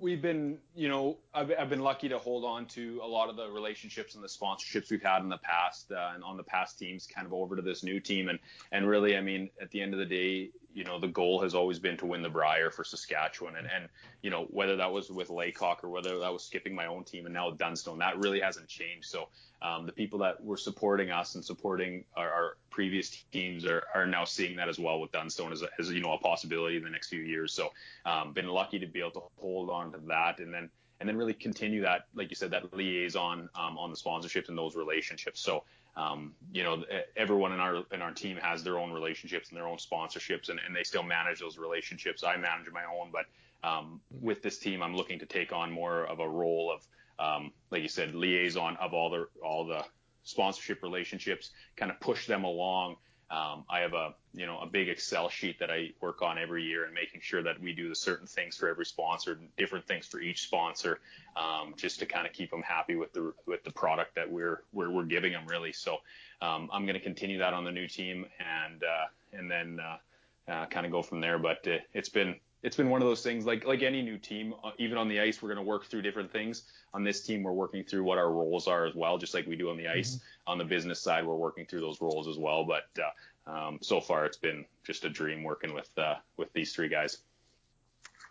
we've 0.00 0.20
been, 0.20 0.58
you 0.74 0.88
know, 0.88 1.18
I've, 1.32 1.52
I've, 1.58 1.68
been 1.68 1.80
lucky 1.80 2.08
to 2.08 2.18
hold 2.18 2.44
on 2.44 2.66
to 2.66 3.00
a 3.02 3.06
lot 3.06 3.28
of 3.28 3.36
the 3.36 3.48
relationships 3.48 4.16
and 4.16 4.24
the 4.24 4.28
sponsorships 4.28 4.90
we've 4.90 5.02
had 5.02 5.22
in 5.22 5.28
the 5.28 5.38
past 5.38 5.92
uh, 5.92 6.10
and 6.14 6.24
on 6.24 6.36
the 6.36 6.42
past 6.42 6.78
teams, 6.78 7.06
kind 7.06 7.26
of 7.26 7.32
over 7.32 7.54
to 7.54 7.62
this 7.62 7.84
new 7.84 8.00
team. 8.00 8.28
And 8.28 8.38
and 8.72 8.88
really, 8.88 9.16
I 9.16 9.20
mean, 9.20 9.50
at 9.62 9.70
the 9.70 9.80
end 9.80 9.92
of 9.92 10.00
the 10.00 10.06
day, 10.06 10.50
you 10.74 10.84
know, 10.84 10.98
the 10.98 11.08
goal 11.08 11.40
has 11.40 11.54
always 11.54 11.78
been 11.78 11.96
to 11.98 12.06
win 12.06 12.20
the 12.20 12.28
Brier 12.28 12.70
for 12.70 12.84
Saskatchewan. 12.84 13.56
And 13.56 13.68
and 13.74 13.88
you 14.22 14.30
know, 14.30 14.46
whether 14.50 14.76
that 14.76 14.92
was 14.92 15.10
with 15.10 15.30
Laycock 15.30 15.84
or 15.84 15.88
whether 15.88 16.18
that 16.18 16.32
was 16.32 16.44
skipping 16.44 16.74
my 16.74 16.86
own 16.86 17.04
team 17.04 17.26
and 17.26 17.34
now 17.34 17.50
Dunstone, 17.50 17.98
that 18.00 18.18
really 18.18 18.40
hasn't 18.40 18.68
changed. 18.68 19.06
So 19.06 19.28
um, 19.62 19.86
the 19.86 19.92
people 19.92 20.18
that 20.18 20.44
were 20.44 20.56
supporting 20.56 21.10
us 21.10 21.36
and 21.36 21.44
supporting 21.44 22.04
our, 22.16 22.30
our 22.30 22.56
previous 22.70 23.24
teams 23.32 23.64
are, 23.64 23.84
are 23.94 24.06
now 24.06 24.24
seeing 24.24 24.56
that 24.56 24.68
as 24.68 24.78
well 24.78 25.00
with 25.00 25.12
Dunstone 25.12 25.52
as, 25.52 25.62
a, 25.62 25.68
as 25.78 25.90
you 25.90 26.00
know 26.00 26.12
a 26.12 26.18
possibility 26.18 26.76
in 26.76 26.82
the 26.82 26.90
next 26.90 27.08
few 27.08 27.22
years. 27.22 27.52
So 27.52 27.72
um, 28.04 28.32
been 28.32 28.48
lucky 28.48 28.78
to 28.80 28.86
be 28.86 29.00
able 29.00 29.12
to 29.12 29.22
hold 29.36 29.70
on 29.70 29.92
to 29.92 29.98
that 30.08 30.40
and 30.40 30.52
then 30.52 30.68
and 31.00 31.08
then 31.08 31.16
really 31.16 31.34
continue 31.34 31.82
that 31.82 32.06
like 32.14 32.30
you 32.30 32.36
said 32.36 32.50
that 32.50 32.72
liaison 32.74 33.48
um, 33.54 33.78
on 33.78 33.90
the 33.90 33.96
sponsorships 33.96 34.48
and 34.48 34.58
those 34.58 34.74
relationships. 34.74 35.40
So 35.40 35.64
um, 35.96 36.34
you 36.52 36.62
know 36.62 36.84
everyone 37.16 37.52
in 37.52 37.60
our 37.60 37.84
in 37.92 38.02
our 38.02 38.12
team 38.12 38.36
has 38.36 38.64
their 38.64 38.78
own 38.78 38.92
relationships 38.92 39.48
and 39.48 39.56
their 39.56 39.68
own 39.68 39.78
sponsorships 39.78 40.48
and, 40.48 40.60
and 40.66 40.74
they 40.74 40.82
still 40.82 41.02
manage 41.02 41.40
those 41.40 41.58
relationships. 41.58 42.24
I 42.24 42.36
manage 42.36 42.70
my 42.72 42.84
own, 42.84 43.10
but 43.12 43.26
um, 43.66 44.00
with 44.10 44.42
this 44.42 44.58
team, 44.58 44.82
I'm 44.82 44.94
looking 44.94 45.18
to 45.20 45.26
take 45.26 45.52
on 45.52 45.70
more 45.70 46.04
of 46.06 46.20
a 46.20 46.28
role 46.28 46.72
of 46.72 46.86
um, 47.18 47.52
like 47.70 47.82
you 47.82 47.88
said, 47.88 48.14
liaison 48.14 48.76
of 48.80 48.92
all 48.92 49.10
the 49.10 49.28
all 49.42 49.66
the 49.66 49.84
sponsorship 50.24 50.82
relationships, 50.82 51.50
kind 51.76 51.90
of 51.90 52.00
push 52.00 52.26
them 52.26 52.44
along. 52.44 52.96
Um, 53.34 53.64
I 53.68 53.80
have 53.80 53.94
a 53.94 54.14
you 54.32 54.46
know 54.46 54.60
a 54.60 54.66
big 54.66 54.88
Excel 54.88 55.28
sheet 55.28 55.58
that 55.58 55.68
I 55.68 55.90
work 56.00 56.22
on 56.22 56.38
every 56.38 56.62
year 56.62 56.84
and 56.84 56.94
making 56.94 57.20
sure 57.20 57.42
that 57.42 57.60
we 57.60 57.72
do 57.72 57.88
the 57.88 57.94
certain 57.96 58.28
things 58.28 58.56
for 58.56 58.68
every 58.68 58.86
sponsor, 58.86 59.40
different 59.56 59.86
things 59.88 60.06
for 60.06 60.20
each 60.20 60.42
sponsor, 60.42 61.00
um, 61.36 61.74
just 61.76 61.98
to 61.98 62.06
kind 62.06 62.28
of 62.28 62.32
keep 62.32 62.50
them 62.50 62.62
happy 62.62 62.94
with 62.94 63.12
the 63.12 63.32
with 63.46 63.64
the 63.64 63.72
product 63.72 64.14
that 64.14 64.30
we're 64.30 64.62
we're, 64.72 64.90
we're 64.90 65.04
giving 65.04 65.32
them 65.32 65.46
really. 65.48 65.72
So 65.72 65.98
um, 66.40 66.70
I'm 66.72 66.84
going 66.84 66.94
to 66.94 67.00
continue 67.00 67.38
that 67.38 67.52
on 67.52 67.64
the 67.64 67.72
new 67.72 67.88
team 67.88 68.24
and 68.38 68.84
uh, 68.84 69.06
and 69.36 69.50
then 69.50 69.80
uh, 69.80 70.52
uh, 70.52 70.66
kind 70.66 70.86
of 70.86 70.92
go 70.92 71.02
from 71.02 71.20
there. 71.20 71.38
But 71.38 71.66
uh, 71.66 71.78
it's 71.92 72.10
been 72.10 72.36
it's 72.64 72.76
been 72.76 72.88
one 72.88 73.02
of 73.02 73.06
those 73.06 73.22
things 73.22 73.44
like 73.44 73.66
like 73.66 73.82
any 73.82 74.02
new 74.02 74.16
team 74.16 74.54
uh, 74.64 74.70
even 74.78 74.96
on 74.96 75.06
the 75.06 75.20
ice 75.20 75.40
we're 75.40 75.50
going 75.50 75.64
to 75.64 75.70
work 75.70 75.84
through 75.84 76.02
different 76.02 76.32
things. 76.32 76.62
On 76.94 77.04
this 77.04 77.20
team 77.20 77.42
we're 77.42 77.52
working 77.52 77.84
through 77.84 78.02
what 78.02 78.18
our 78.18 78.32
roles 78.32 78.66
are 78.66 78.86
as 78.86 78.94
well 78.94 79.18
just 79.18 79.34
like 79.34 79.46
we 79.46 79.54
do 79.54 79.70
on 79.70 79.76
the 79.76 79.86
ice. 79.86 80.16
Mm-hmm. 80.16 80.52
on 80.52 80.58
the 80.58 80.64
business 80.64 81.00
side 81.00 81.24
we're 81.26 81.36
working 81.36 81.66
through 81.66 81.80
those 81.80 82.00
roles 82.00 82.26
as 82.26 82.38
well 82.38 82.64
but 82.64 82.86
uh, 82.98 83.50
um, 83.50 83.78
so 83.82 84.00
far 84.00 84.24
it's 84.24 84.38
been 84.38 84.64
just 84.82 85.04
a 85.04 85.10
dream 85.10 85.44
working 85.44 85.74
with 85.74 85.90
uh, 85.98 86.16
with 86.38 86.52
these 86.54 86.72
three 86.74 86.88
guys. 86.88 87.18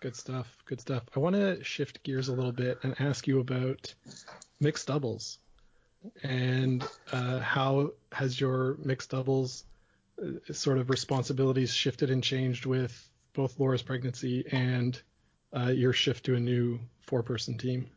Good 0.02 0.16
stuff 0.16 0.58
good 0.66 0.82
stuff. 0.82 1.04
I 1.16 1.20
want 1.20 1.36
to 1.36 1.64
shift 1.64 2.04
gears 2.04 2.28
a 2.28 2.34
little 2.34 2.52
bit 2.52 2.80
and 2.84 3.00
ask 3.00 3.28
you 3.28 3.40
about 3.40 3.94
mixed 4.60 4.88
doubles. 4.88 5.38
And 6.24 6.86
uh, 7.14 7.40
how 7.40 7.92
has 8.12 8.38
your 8.42 8.76
mixed 8.84 9.12
doubles 9.12 9.64
uh, 10.22 10.52
sort 10.52 10.80
of 10.80 10.90
responsibilities 10.90 11.74
shifted 11.74 12.10
and 12.10 12.22
changed 12.22 12.66
with 12.66 13.10
both 13.34 13.60
Laura's 13.60 13.82
pregnancy 13.82 14.46
and 14.52 15.02
uh, 15.56 15.68
your 15.68 15.94
shift 15.94 16.26
to 16.26 16.36
a 16.36 16.40
new 16.40 16.80
four-person 17.02 17.58
team. 17.58 17.90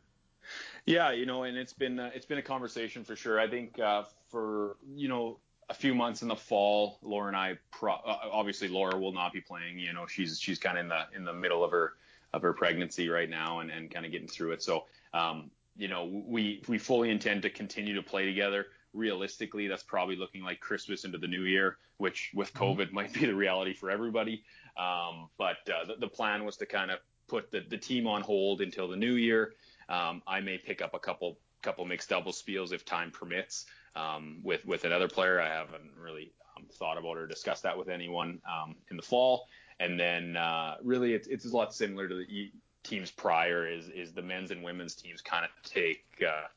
Yeah, 0.85 1.11
you 1.11 1.25
know, 1.25 1.43
and 1.43 1.57
it's 1.57 1.73
been 1.73 1.99
uh, 1.99 2.11
it's 2.13 2.25
been 2.25 2.37
a 2.37 2.43
conversation 2.43 3.03
for 3.03 3.15
sure. 3.15 3.39
I 3.39 3.49
think 3.49 3.79
uh, 3.79 4.03
for 4.29 4.77
you 4.95 5.09
know 5.09 5.39
a 5.69 5.73
few 5.73 5.93
months 5.93 6.21
in 6.21 6.29
the 6.29 6.35
fall, 6.35 6.99
Laura 7.01 7.27
and 7.27 7.35
I 7.35 7.57
pro- 7.71 7.93
uh, 7.93 8.19
obviously 8.31 8.69
Laura 8.69 8.97
will 8.97 9.11
not 9.11 9.33
be 9.33 9.41
playing. 9.41 9.79
You 9.79 9.93
know, 9.93 10.05
she's 10.07 10.39
she's 10.39 10.59
kind 10.59 10.77
of 10.77 10.85
in 10.85 10.89
the 10.89 11.01
in 11.15 11.25
the 11.25 11.33
middle 11.33 11.63
of 11.63 11.71
her 11.71 11.93
of 12.33 12.41
her 12.41 12.53
pregnancy 12.53 13.09
right 13.09 13.29
now 13.29 13.59
and, 13.59 13.71
and 13.71 13.91
kind 13.91 14.05
of 14.05 14.11
getting 14.11 14.27
through 14.27 14.51
it. 14.51 14.63
So, 14.63 14.85
um, 15.13 15.49
you 15.77 15.87
know, 15.87 16.05
we 16.05 16.63
we 16.67 16.77
fully 16.77 17.09
intend 17.09 17.41
to 17.41 17.49
continue 17.49 17.95
to 17.95 18.03
play 18.03 18.25
together. 18.25 18.67
Realistically, 18.97 19.67
that's 19.67 19.83
probably 19.83 20.15
looking 20.15 20.43
like 20.43 20.59
Christmas 20.59 21.05
into 21.05 21.17
the 21.17 21.27
new 21.27 21.43
year, 21.43 21.77
which 21.97 22.31
with 22.33 22.53
mm-hmm. 22.53 22.81
COVID 22.81 22.91
might 22.99 23.13
be 23.13 23.25
the 23.25 23.35
reality 23.35 23.73
for 23.73 23.89
everybody. 23.91 24.43
Um, 24.77 25.29
but 25.37 25.57
uh, 25.69 25.85
the, 25.85 25.95
the, 25.99 26.07
plan 26.07 26.45
was 26.45 26.57
to 26.57 26.65
kind 26.65 26.91
of 26.91 26.99
put 27.27 27.51
the, 27.51 27.61
the 27.67 27.77
team 27.77 28.07
on 28.07 28.21
hold 28.21 28.61
until 28.61 28.87
the 28.87 28.95
new 28.95 29.13
year. 29.13 29.53
Um, 29.89 30.21
I 30.27 30.41
may 30.41 30.57
pick 30.57 30.81
up 30.81 30.93
a 30.93 30.99
couple 30.99 31.37
couple 31.63 31.83
mixed 31.85 32.09
double 32.09 32.31
spiels 32.31 32.71
if 32.71 32.85
time 32.85 33.11
permits 33.11 33.65
um, 33.95 34.39
with 34.43 34.65
with 34.65 34.83
another 34.83 35.07
player. 35.07 35.39
I 35.41 35.49
haven't 35.49 35.91
really 35.99 36.31
um, 36.55 36.65
thought 36.73 36.97
about 36.97 37.17
or 37.17 37.27
discussed 37.27 37.63
that 37.63 37.77
with 37.77 37.89
anyone 37.89 38.39
um, 38.49 38.75
in 38.89 38.97
the 38.97 39.03
fall. 39.03 39.47
And 39.79 39.99
then 39.99 40.37
uh, 40.37 40.75
really, 40.83 41.13
it's 41.13 41.27
it's 41.27 41.45
a 41.45 41.55
lot 41.55 41.73
similar 41.73 42.07
to 42.07 42.15
the 42.15 42.51
teams 42.83 43.11
prior. 43.11 43.67
Is 43.67 43.89
is 43.89 44.13
the 44.13 44.21
men's 44.21 44.51
and 44.51 44.63
women's 44.63 44.95
teams 44.95 45.21
kind 45.21 45.45
of 45.45 45.51
take 45.69 46.03
uh, 46.27 46.47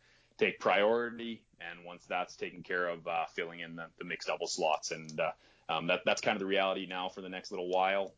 take 0.41 0.59
priority, 0.59 1.43
and 1.61 1.85
once 1.85 2.05
that's 2.07 2.37
taken 2.37 2.63
care 2.63 2.89
of, 2.89 3.07
uh, 3.07 3.27
filling 3.35 3.61
in 3.61 3.77
the, 3.77 3.87
the 3.99 4.05
mixed 4.05 4.29
double 4.29 4.47
slots 4.47 4.91
and 4.91 5.21
uh, 5.21 5.31
um, 5.71 5.87
that 5.87 6.01
that's 6.05 6.21
kind 6.21 6.35
of 6.35 6.41
the 6.41 6.47
reality 6.47 6.87
now 6.89 7.09
for 7.09 7.21
the 7.21 7.29
next 7.29 7.51
little 7.53 7.69
while. 7.69 8.15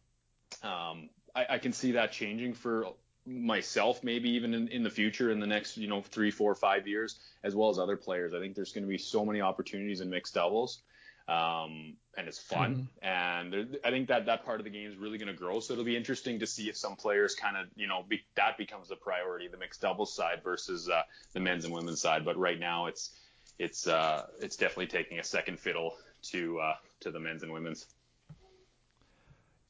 Um, 0.63 1.11
I, 1.35 1.47
I, 1.51 1.59
can 1.59 1.73
see 1.73 1.93
that 1.93 2.13
changing 2.13 2.55
for 2.55 2.87
myself, 3.27 4.03
maybe 4.03 4.31
even 4.31 4.55
in, 4.55 4.69
in 4.69 4.83
the 4.83 4.91
future, 4.91 5.31
in 5.31 5.41
the 5.41 5.47
next 5.47 5.77
you 5.77 5.89
know 5.89 6.03
three, 6.03 6.31
four, 6.31 6.55
five 6.55 6.87
years, 6.87 7.19
as 7.43 7.55
well 7.55 7.71
as 7.71 7.79
other 7.79 7.97
players. 7.97 8.33
I 8.35 8.39
think 8.39 8.55
there's 8.55 8.73
going 8.73 8.85
to 8.85 8.89
be 8.89 8.99
so 8.99 9.25
many 9.25 9.41
opportunities 9.41 10.01
in 10.01 10.11
mixed 10.11 10.35
doubles, 10.35 10.83
um, 11.29 11.95
and 12.17 12.29
it's 12.29 12.39
fun. 12.39 12.89
Mm-hmm. 13.03 13.07
And 13.07 13.53
there, 13.53 13.67
I 13.85 13.91
think 13.91 14.09
that 14.09 14.27
that 14.27 14.45
part 14.45 14.61
of 14.61 14.65
the 14.65 14.71
game 14.71 14.89
is 14.91 14.97
really 14.97 15.19
going 15.19 15.33
to 15.33 15.39
grow. 15.39 15.61
So 15.61 15.73
it'll 15.73 15.85
be 15.85 15.97
interesting 15.97 16.39
to 16.41 16.47
see 16.47 16.69
if 16.69 16.77
some 16.77 16.97
players 16.97 17.35
kind 17.35 17.57
of 17.57 17.67
you 17.75 17.87
know 17.87 18.05
be, 18.07 18.23
that 18.37 18.59
becomes 18.59 18.91
a 18.91 18.97
priority, 18.97 19.49
the 19.49 19.57
mixed 19.57 19.81
doubles 19.81 20.15
side 20.15 20.43
versus 20.43 20.89
uh, 20.89 21.03
the 21.33 21.41
men's 21.41 21.65
and 21.65 21.75
women's 21.75 22.01
side. 22.01 22.25
But 22.25 22.37
right 22.37 22.59
now, 22.59 22.87
it's 22.87 23.11
it's 23.59 23.87
uh, 23.87 24.27
it's 24.41 24.57
definitely 24.57 24.89
taking 24.89 25.19
a 25.19 25.25
second 25.25 25.59
fiddle 25.59 25.95
to 26.31 26.59
uh, 26.59 26.75
to 27.01 27.11
the 27.11 27.21
men's 27.21 27.43
and 27.43 27.53
women's. 27.53 27.87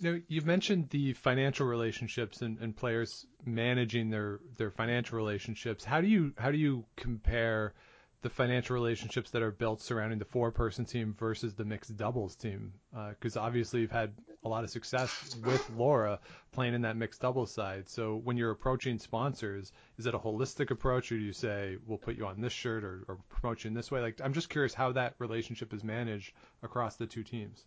Know, 0.01 0.21
you've 0.27 0.47
mentioned 0.47 0.91
the 0.91 1.13
financial 1.13 1.65
relationships 1.65 2.43
and, 2.43 2.59
and 2.59 2.77
players 2.77 3.25
managing 3.47 4.11
their 4.11 4.41
their 4.57 4.73
financial 4.73 5.17
relationships. 5.17 5.85
How 5.85 6.01
do 6.01 6.09
you 6.09 6.33
how 6.39 6.51
do 6.51 6.59
you 6.59 6.85
compare 6.97 7.75
the 8.23 8.31
financial 8.31 8.75
relationships 8.75 9.31
that 9.31 9.43
are 9.43 9.51
built 9.51 9.83
surrounding 9.83 10.19
the 10.19 10.25
four-person 10.25 10.85
team 10.85 11.15
versus 11.19 11.55
the 11.55 11.65
mixed 11.65 11.97
doubles 11.97 12.35
team? 12.37 12.73
Because 13.11 13.37
uh, 13.37 13.41
obviously 13.41 13.81
you've 13.81 13.91
had 13.91 14.13
a 14.45 14.49
lot 14.49 14.65
of 14.65 14.71
success 14.71 15.37
with 15.45 15.71
Laura 15.77 16.19
playing 16.53 16.75
in 16.75 16.83
that 16.83 16.97
mixed 16.97 17.21
doubles 17.21 17.53
side. 17.53 17.89
So 17.89 18.21
when 18.25 18.37
you're 18.37 18.51
approaching 18.51 18.99
sponsors, 18.99 19.73
is 19.99 20.07
it 20.07 20.15
a 20.15 20.19
holistic 20.19 20.71
approach, 20.71 21.13
or 21.13 21.19
do 21.19 21.23
you 21.23 21.33
say 21.33 21.77
we'll 21.87 21.99
put 21.99 22.17
you 22.17 22.27
on 22.27 22.41
this 22.41 22.53
shirt 22.53 22.85
or, 22.85 23.05
or 23.09 23.19
promote 23.29 23.65
you 23.65 23.69
in 23.69 23.75
this 23.75 23.91
way? 23.91 24.01
Like 24.01 24.21
I'm 24.23 24.33
just 24.33 24.49
curious 24.49 24.75
how 24.75 24.93
that 24.93 25.15
relationship 25.19 25.73
is 25.73 25.85
managed 25.85 26.33
across 26.63 26.97
the 26.97 27.07
two 27.07 27.23
teams. 27.23 27.65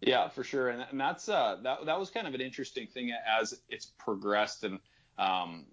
Yeah, 0.00 0.30
for 0.30 0.44
sure, 0.44 0.70
and, 0.70 0.86
and 0.90 0.98
that's 0.98 1.28
uh, 1.28 1.58
that 1.62 1.84
that 1.84 1.98
was 1.98 2.08
kind 2.08 2.26
of 2.26 2.32
an 2.32 2.40
interesting 2.40 2.86
thing 2.86 3.12
as 3.12 3.60
it's 3.68 3.84
progressed, 3.98 4.64
and 4.64 4.78
um, 5.18 5.66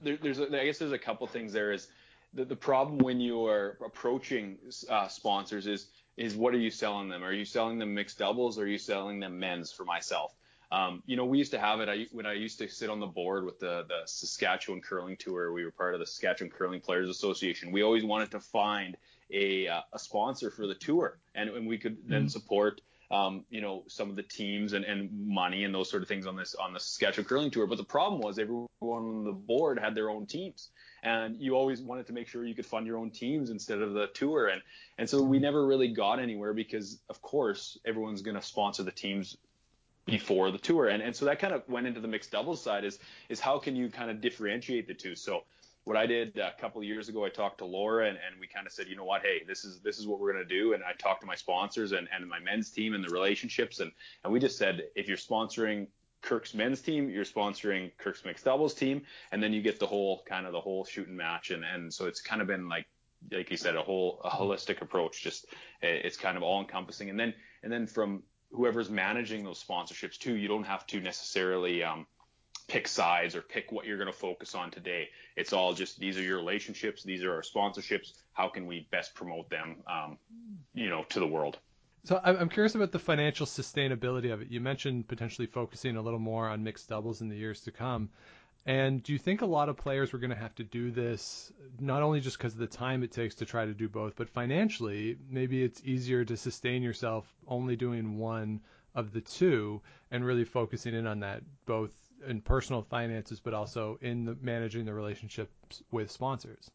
there, 0.00 0.16
there's 0.16 0.38
a, 0.38 0.44
I 0.44 0.64
guess 0.64 0.78
there's 0.78 0.92
a 0.92 0.98
couple 0.98 1.26
things 1.26 1.52
there. 1.52 1.72
Is 1.72 1.88
the, 2.34 2.44
the 2.44 2.56
problem 2.56 2.98
when 2.98 3.20
you 3.20 3.46
are 3.46 3.78
approaching 3.84 4.58
uh, 4.88 5.08
sponsors 5.08 5.66
is 5.66 5.88
is 6.16 6.36
what 6.36 6.54
are 6.54 6.58
you 6.58 6.70
selling 6.70 7.08
them? 7.08 7.24
Are 7.24 7.32
you 7.32 7.44
selling 7.44 7.78
them 7.78 7.94
mixed 7.94 8.18
doubles 8.18 8.58
or 8.58 8.64
are 8.64 8.66
you 8.66 8.78
selling 8.78 9.18
them 9.20 9.38
men's? 9.38 9.72
For 9.72 9.84
myself, 9.84 10.34
um, 10.70 11.02
you 11.06 11.16
know, 11.16 11.24
we 11.24 11.38
used 11.38 11.52
to 11.52 11.58
have 11.58 11.80
it 11.80 11.88
I, 11.88 12.06
when 12.12 12.26
I 12.26 12.34
used 12.34 12.58
to 12.58 12.68
sit 12.68 12.90
on 12.90 13.00
the 13.00 13.06
board 13.06 13.44
with 13.44 13.58
the 13.58 13.84
the 13.88 14.02
Saskatchewan 14.06 14.80
Curling 14.80 15.16
Tour. 15.16 15.52
We 15.52 15.64
were 15.64 15.70
part 15.70 15.94
of 15.94 16.00
the 16.00 16.06
Saskatchewan 16.06 16.50
Curling 16.50 16.80
Players 16.80 17.08
Association. 17.08 17.72
We 17.72 17.82
always 17.82 18.04
wanted 18.04 18.30
to 18.32 18.40
find 18.40 18.96
a 19.30 19.68
uh, 19.68 19.80
a 19.92 19.98
sponsor 19.98 20.50
for 20.50 20.66
the 20.66 20.74
tour, 20.74 21.18
and, 21.34 21.50
and 21.50 21.66
we 21.66 21.78
could 21.78 21.96
then 22.06 22.22
mm-hmm. 22.22 22.28
support 22.28 22.80
um, 23.12 23.44
you 23.50 23.60
know, 23.60 23.84
some 23.88 24.08
of 24.08 24.16
the 24.16 24.22
teams 24.22 24.72
and, 24.72 24.86
and 24.86 25.10
money 25.12 25.64
and 25.64 25.74
those 25.74 25.90
sort 25.90 26.02
of 26.02 26.08
things 26.08 26.26
on 26.26 26.34
this 26.34 26.54
on 26.54 26.72
the 26.72 26.80
Saskatchewan 26.80 27.26
curling 27.26 27.50
tour. 27.50 27.66
But 27.66 27.76
the 27.76 27.84
problem 27.84 28.22
was 28.22 28.38
everyone 28.38 28.68
on 28.80 29.24
the 29.24 29.32
board 29.32 29.78
had 29.78 29.94
their 29.94 30.08
own 30.08 30.26
teams, 30.26 30.70
and 31.02 31.40
you 31.40 31.54
always 31.54 31.80
wanted 31.80 32.06
to 32.06 32.12
make 32.12 32.28
sure 32.28 32.44
you 32.44 32.54
could 32.54 32.66
fund 32.66 32.86
your 32.86 32.96
own 32.96 33.10
teams 33.10 33.50
instead 33.50 33.80
of 33.80 33.92
the 33.94 34.06
tour. 34.08 34.48
And 34.48 34.62
and 34.98 35.08
so 35.08 35.22
we 35.22 35.36
mm-hmm. 35.36 35.44
never 35.44 35.66
really 35.66 35.88
got 35.88 36.18
anywhere 36.18 36.54
because 36.54 37.00
of 37.08 37.20
course 37.22 37.78
everyone's 37.84 38.22
going 38.22 38.36
to 38.36 38.42
sponsor 38.42 38.82
the 38.82 38.92
teams 38.92 39.36
before 40.06 40.50
the 40.50 40.58
tour. 40.58 40.88
And 40.88 41.02
and 41.02 41.14
so 41.14 41.24
that 41.26 41.38
kind 41.38 41.52
of 41.52 41.68
went 41.68 41.86
into 41.86 42.00
the 42.00 42.08
mixed 42.08 42.30
doubles 42.30 42.62
side 42.62 42.84
is 42.84 42.98
is 43.28 43.40
how 43.40 43.58
can 43.58 43.74
you 43.74 43.90
kind 43.90 44.10
of 44.10 44.20
differentiate 44.20 44.86
the 44.86 44.94
two. 44.94 45.14
So 45.16 45.44
what 45.84 45.96
I 45.96 46.06
did 46.06 46.38
a 46.38 46.52
couple 46.60 46.80
of 46.80 46.86
years 46.86 47.08
ago, 47.08 47.24
I 47.24 47.28
talked 47.28 47.58
to 47.58 47.64
Laura 47.64 48.06
and, 48.06 48.16
and 48.16 48.38
we 48.38 48.46
kind 48.46 48.68
of 48.68 48.72
said, 48.72 48.86
you 48.86 48.94
know 48.94 49.04
what, 49.04 49.22
hey, 49.22 49.42
this 49.46 49.64
is 49.64 49.80
this 49.80 49.98
is 49.98 50.06
what 50.06 50.20
we're 50.20 50.32
gonna 50.32 50.44
do. 50.44 50.74
And 50.74 50.84
I 50.84 50.92
talked 50.92 51.22
to 51.22 51.26
my 51.26 51.34
sponsors 51.34 51.90
and, 51.90 52.08
and 52.14 52.28
my 52.28 52.38
men's 52.38 52.70
team 52.70 52.94
and 52.94 53.04
the 53.04 53.12
relationships 53.12 53.80
and 53.80 53.90
and 54.22 54.32
we 54.32 54.38
just 54.38 54.56
said, 54.56 54.84
if 54.94 55.08
you're 55.08 55.16
sponsoring 55.16 55.88
Kirk's 56.22 56.54
men's 56.54 56.80
team, 56.80 57.10
you're 57.10 57.24
sponsoring 57.24 57.90
Kirk's 57.98 58.24
mixed 58.24 58.44
doubles 58.44 58.74
team, 58.74 59.02
and 59.32 59.42
then 59.42 59.52
you 59.52 59.60
get 59.60 59.78
the 59.78 59.86
whole 59.86 60.22
kind 60.26 60.46
of 60.46 60.52
the 60.52 60.60
whole 60.60 60.84
shooting 60.84 61.16
match. 61.16 61.50
And 61.50 61.64
and 61.64 61.92
so 61.92 62.06
it's 62.06 62.20
kind 62.20 62.40
of 62.40 62.46
been 62.46 62.68
like 62.68 62.86
like 63.30 63.50
you 63.50 63.56
said, 63.56 63.76
a 63.76 63.82
whole 63.82 64.20
a 64.24 64.30
holistic 64.30 64.80
approach. 64.80 65.22
Just 65.22 65.46
it's 65.82 66.16
kind 66.16 66.36
of 66.36 66.42
all 66.42 66.60
encompassing. 66.60 67.10
And 67.10 67.18
then 67.18 67.34
and 67.62 67.72
then 67.72 67.86
from 67.86 68.22
whoever's 68.52 68.90
managing 68.90 69.44
those 69.44 69.62
sponsorships 69.62 70.18
too, 70.18 70.34
you 70.34 70.48
don't 70.48 70.64
have 70.64 70.86
to 70.86 71.00
necessarily 71.00 71.82
um, 71.82 72.06
pick 72.68 72.86
sides 72.86 73.34
or 73.34 73.42
pick 73.42 73.72
what 73.72 73.86
you're 73.86 73.98
going 73.98 74.12
to 74.12 74.18
focus 74.18 74.54
on 74.54 74.70
today. 74.70 75.08
It's 75.36 75.52
all 75.52 75.74
just 75.74 75.98
these 75.98 76.18
are 76.18 76.22
your 76.22 76.36
relationships, 76.36 77.02
these 77.02 77.24
are 77.24 77.32
our 77.32 77.42
sponsorships. 77.42 78.12
How 78.32 78.48
can 78.48 78.66
we 78.66 78.86
best 78.90 79.14
promote 79.14 79.50
them, 79.50 79.76
um, 79.86 80.18
you 80.74 80.88
know, 80.88 81.04
to 81.10 81.20
the 81.20 81.26
world? 81.26 81.58
So 82.04 82.20
I'm 82.24 82.48
curious 82.48 82.74
about 82.74 82.90
the 82.90 82.98
financial 82.98 83.46
sustainability 83.46 84.32
of 84.32 84.42
it. 84.42 84.50
You 84.50 84.60
mentioned 84.60 85.06
potentially 85.06 85.46
focusing 85.46 85.96
a 85.96 86.02
little 86.02 86.18
more 86.18 86.48
on 86.48 86.64
mixed 86.64 86.88
doubles 86.88 87.20
in 87.20 87.28
the 87.28 87.36
years 87.36 87.60
to 87.60 87.70
come. 87.70 88.10
And 88.66 89.02
do 89.02 89.12
you 89.12 89.18
think 89.20 89.40
a 89.40 89.46
lot 89.46 89.68
of 89.68 89.76
players 89.76 90.12
were 90.12 90.18
going 90.18 90.30
to 90.30 90.36
have 90.36 90.54
to 90.56 90.64
do 90.64 90.90
this, 90.90 91.52
not 91.78 92.02
only 92.02 92.20
just 92.20 92.38
because 92.38 92.54
of 92.54 92.58
the 92.58 92.66
time 92.66 93.04
it 93.04 93.12
takes 93.12 93.36
to 93.36 93.44
try 93.44 93.66
to 93.66 93.74
do 93.74 93.88
both, 93.88 94.16
but 94.16 94.28
financially, 94.28 95.16
maybe 95.30 95.62
it's 95.62 95.80
easier 95.84 96.24
to 96.24 96.36
sustain 96.36 96.82
yourself 96.82 97.24
only 97.46 97.76
doing 97.76 98.18
one 98.18 98.60
of 98.96 99.12
the 99.12 99.20
two 99.20 99.80
and 100.10 100.24
really 100.24 100.44
focusing 100.44 100.94
in 100.94 101.06
on 101.06 101.20
that 101.20 101.42
both 101.66 101.92
in 102.26 102.40
personal 102.40 102.82
finances, 102.82 103.38
but 103.38 103.54
also 103.54 103.98
in 104.00 104.24
the, 104.24 104.36
managing 104.40 104.84
the 104.84 104.94
relationships 104.94 105.82
with 105.92 106.10
sponsors. 106.10 106.68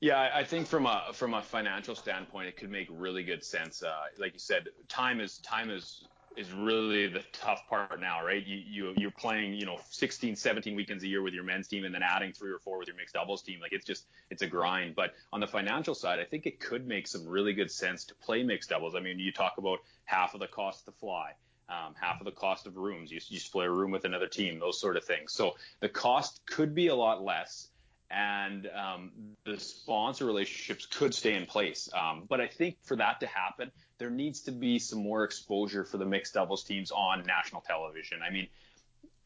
Yeah, 0.00 0.30
I 0.34 0.44
think 0.44 0.66
from 0.66 0.86
a 0.86 1.04
from 1.12 1.34
a 1.34 1.42
financial 1.42 1.94
standpoint, 1.94 2.48
it 2.48 2.56
could 2.56 2.70
make 2.70 2.88
really 2.90 3.22
good 3.22 3.42
sense. 3.42 3.82
Uh, 3.82 3.94
like 4.18 4.34
you 4.34 4.38
said, 4.38 4.68
time 4.88 5.20
is 5.20 5.38
time 5.38 5.70
is 5.70 6.04
is 6.36 6.52
really 6.52 7.06
the 7.06 7.22
tough 7.32 7.66
part 7.66 7.98
now, 7.98 8.22
right? 8.22 8.46
You, 8.46 8.56
you 8.56 8.94
you're 8.98 9.10
playing, 9.10 9.54
you 9.54 9.64
know, 9.64 9.80
16, 9.88 10.36
17 10.36 10.76
weekends 10.76 11.02
a 11.02 11.08
year 11.08 11.22
with 11.22 11.32
your 11.32 11.44
men's 11.44 11.66
team, 11.66 11.86
and 11.86 11.94
then 11.94 12.02
adding 12.02 12.32
three 12.32 12.50
or 12.50 12.58
four 12.58 12.78
with 12.78 12.88
your 12.88 12.96
mixed 12.96 13.14
doubles 13.14 13.42
team. 13.42 13.58
Like 13.58 13.72
it's 13.72 13.86
just 13.86 14.04
it's 14.30 14.42
a 14.42 14.46
grind. 14.46 14.94
But 14.94 15.14
on 15.32 15.40
the 15.40 15.46
financial 15.46 15.94
side, 15.94 16.20
I 16.20 16.24
think 16.24 16.44
it 16.44 16.60
could 16.60 16.86
make 16.86 17.06
some 17.06 17.26
really 17.26 17.54
good 17.54 17.70
sense 17.70 18.04
to 18.04 18.14
play 18.16 18.42
mixed 18.42 18.68
doubles. 18.68 18.94
I 18.94 19.00
mean, 19.00 19.18
you 19.18 19.32
talk 19.32 19.54
about 19.56 19.78
half 20.04 20.34
of 20.34 20.40
the 20.40 20.46
cost 20.46 20.84
to 20.84 20.92
fly 20.92 21.32
um, 21.68 21.94
half 22.00 22.20
of 22.20 22.24
the 22.24 22.32
cost 22.32 22.66
of 22.66 22.76
rooms. 22.76 23.10
You, 23.10 23.20
you 23.28 23.38
split 23.38 23.66
a 23.66 23.70
room 23.70 23.90
with 23.90 24.04
another 24.04 24.28
team, 24.28 24.58
those 24.58 24.80
sort 24.80 24.96
of 24.96 25.04
things. 25.04 25.32
So 25.32 25.56
the 25.80 25.88
cost 25.88 26.40
could 26.46 26.74
be 26.74 26.88
a 26.88 26.94
lot 26.94 27.22
less, 27.22 27.68
and 28.10 28.68
um, 28.68 29.10
the 29.44 29.58
sponsor 29.58 30.24
relationships 30.26 30.86
could 30.86 31.14
stay 31.14 31.34
in 31.34 31.46
place. 31.46 31.88
Um, 31.94 32.24
but 32.28 32.40
I 32.40 32.46
think 32.46 32.76
for 32.82 32.96
that 32.96 33.20
to 33.20 33.26
happen, 33.26 33.70
there 33.98 34.10
needs 34.10 34.40
to 34.42 34.52
be 34.52 34.78
some 34.78 35.02
more 35.02 35.24
exposure 35.24 35.84
for 35.84 35.98
the 35.98 36.06
mixed 36.06 36.34
doubles 36.34 36.64
teams 36.64 36.90
on 36.90 37.24
national 37.26 37.62
television. 37.62 38.18
I 38.22 38.30
mean, 38.30 38.46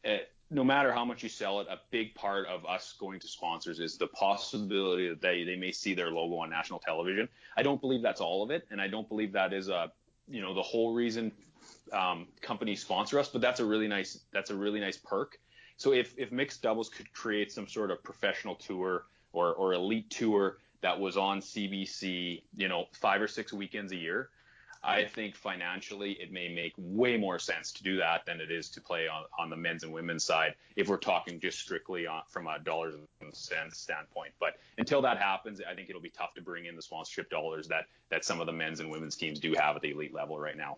it, 0.03 0.09
eh, 0.09 0.19
no 0.53 0.65
matter 0.65 0.91
how 0.91 1.05
much 1.05 1.23
you 1.23 1.29
sell 1.29 1.61
it, 1.61 1.67
a 1.69 1.79
big 1.91 2.13
part 2.13 2.45
of 2.47 2.65
us 2.65 2.93
going 2.99 3.21
to 3.21 3.27
sponsors 3.27 3.79
is 3.79 3.97
the 3.97 4.07
possibility 4.07 5.07
that 5.07 5.21
they, 5.21 5.45
they 5.45 5.55
may 5.55 5.71
see 5.71 5.93
their 5.93 6.11
logo 6.11 6.35
on 6.35 6.49
national 6.49 6.79
television. 6.79 7.29
I 7.55 7.63
don't 7.63 7.79
believe 7.79 8.01
that's 8.01 8.19
all 8.19 8.43
of 8.43 8.51
it, 8.51 8.67
and 8.69 8.81
I 8.81 8.89
don't 8.89 9.07
believe 9.07 9.31
that 9.31 9.53
is 9.53 9.69
a 9.69 9.91
you 10.29 10.41
know 10.41 10.53
the 10.53 10.61
whole 10.61 10.93
reason 10.93 11.31
um, 11.93 12.27
companies 12.41 12.81
sponsor 12.81 13.17
us, 13.17 13.29
but 13.29 13.39
that's 13.39 13.61
a 13.61 13.65
really 13.65 13.87
nice 13.87 14.19
that's 14.33 14.49
a 14.49 14.55
really 14.55 14.81
nice 14.81 14.97
perk. 14.97 15.39
So 15.81 15.93
if 15.93 16.13
if 16.15 16.31
mixed 16.31 16.61
doubles 16.61 16.89
could 16.89 17.11
create 17.11 17.51
some 17.51 17.67
sort 17.67 17.89
of 17.89 18.03
professional 18.03 18.53
tour 18.53 19.05
or 19.33 19.55
or 19.55 19.73
elite 19.73 20.11
tour 20.11 20.59
that 20.81 20.99
was 20.99 21.17
on 21.17 21.41
CBC, 21.41 22.43
you 22.55 22.67
know, 22.67 22.85
five 22.91 23.19
or 23.19 23.27
six 23.27 23.51
weekends 23.51 23.91
a 23.91 23.95
year, 23.95 24.29
I 24.83 25.05
think 25.05 25.35
financially 25.35 26.11
it 26.21 26.31
may 26.31 26.53
make 26.53 26.73
way 26.77 27.17
more 27.17 27.39
sense 27.39 27.71
to 27.71 27.83
do 27.83 27.97
that 27.97 28.27
than 28.27 28.39
it 28.39 28.51
is 28.51 28.69
to 28.69 28.81
play 28.81 29.07
on, 29.07 29.23
on 29.39 29.49
the 29.49 29.55
men's 29.55 29.81
and 29.81 29.91
women's 29.91 30.23
side 30.23 30.53
if 30.75 30.87
we're 30.87 30.97
talking 30.97 31.39
just 31.39 31.57
strictly 31.57 32.05
on, 32.05 32.21
from 32.29 32.45
a 32.45 32.59
dollars 32.59 32.93
and 32.93 33.33
cents 33.33 33.79
standpoint. 33.79 34.33
But 34.39 34.59
until 34.77 35.01
that 35.01 35.17
happens, 35.17 35.61
I 35.67 35.73
think 35.73 35.89
it'll 35.89 35.99
be 35.99 36.11
tough 36.11 36.35
to 36.35 36.43
bring 36.43 36.65
in 36.65 36.75
the 36.75 36.83
sponsorship 36.83 37.31
dollars 37.31 37.67
that 37.69 37.85
that 38.09 38.23
some 38.23 38.39
of 38.39 38.45
the 38.45 38.53
men's 38.53 38.81
and 38.81 38.91
women's 38.91 39.15
teams 39.15 39.39
do 39.39 39.55
have 39.57 39.75
at 39.77 39.81
the 39.81 39.89
elite 39.89 40.13
level 40.13 40.37
right 40.37 40.57
now. 40.57 40.77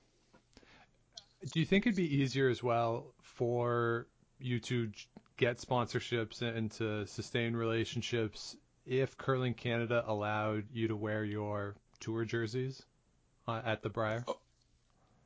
Do 1.51 1.59
you 1.59 1.65
think 1.65 1.85
it'd 1.85 1.97
be 1.97 2.21
easier 2.21 2.47
as 2.47 2.63
well 2.63 3.13
for 3.21 4.07
you 4.39 4.59
to 4.59 4.91
get 5.37 5.57
sponsorships 5.57 6.41
and 6.41 6.71
to 6.71 7.05
sustain 7.07 7.55
relationships 7.55 8.55
if 8.85 9.17
Curling 9.17 9.53
Canada 9.53 10.03
allowed 10.05 10.65
you 10.73 10.89
to 10.89 10.95
wear 10.95 11.23
your 11.23 11.75
tour 11.99 12.25
jerseys 12.25 12.83
uh, 13.47 13.61
at 13.65 13.81
the 13.81 13.89
Brier? 13.89 14.23
Oh, 14.27 14.37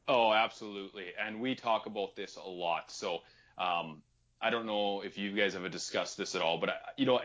oh, 0.07 0.33
absolutely. 0.33 1.07
And 1.19 1.41
we 1.41 1.55
talk 1.55 1.85
about 1.85 2.15
this 2.15 2.35
a 2.35 2.49
lot. 2.49 2.91
So 2.91 3.19
um, 3.57 4.01
I 4.41 4.49
don't 4.49 4.65
know 4.65 5.01
if 5.01 5.17
you 5.17 5.31
guys 5.31 5.53
have 5.53 5.69
discussed 5.71 6.17
this 6.17 6.35
at 6.35 6.41
all, 6.41 6.57
but 6.57 6.69
you 6.97 7.05
know, 7.05 7.19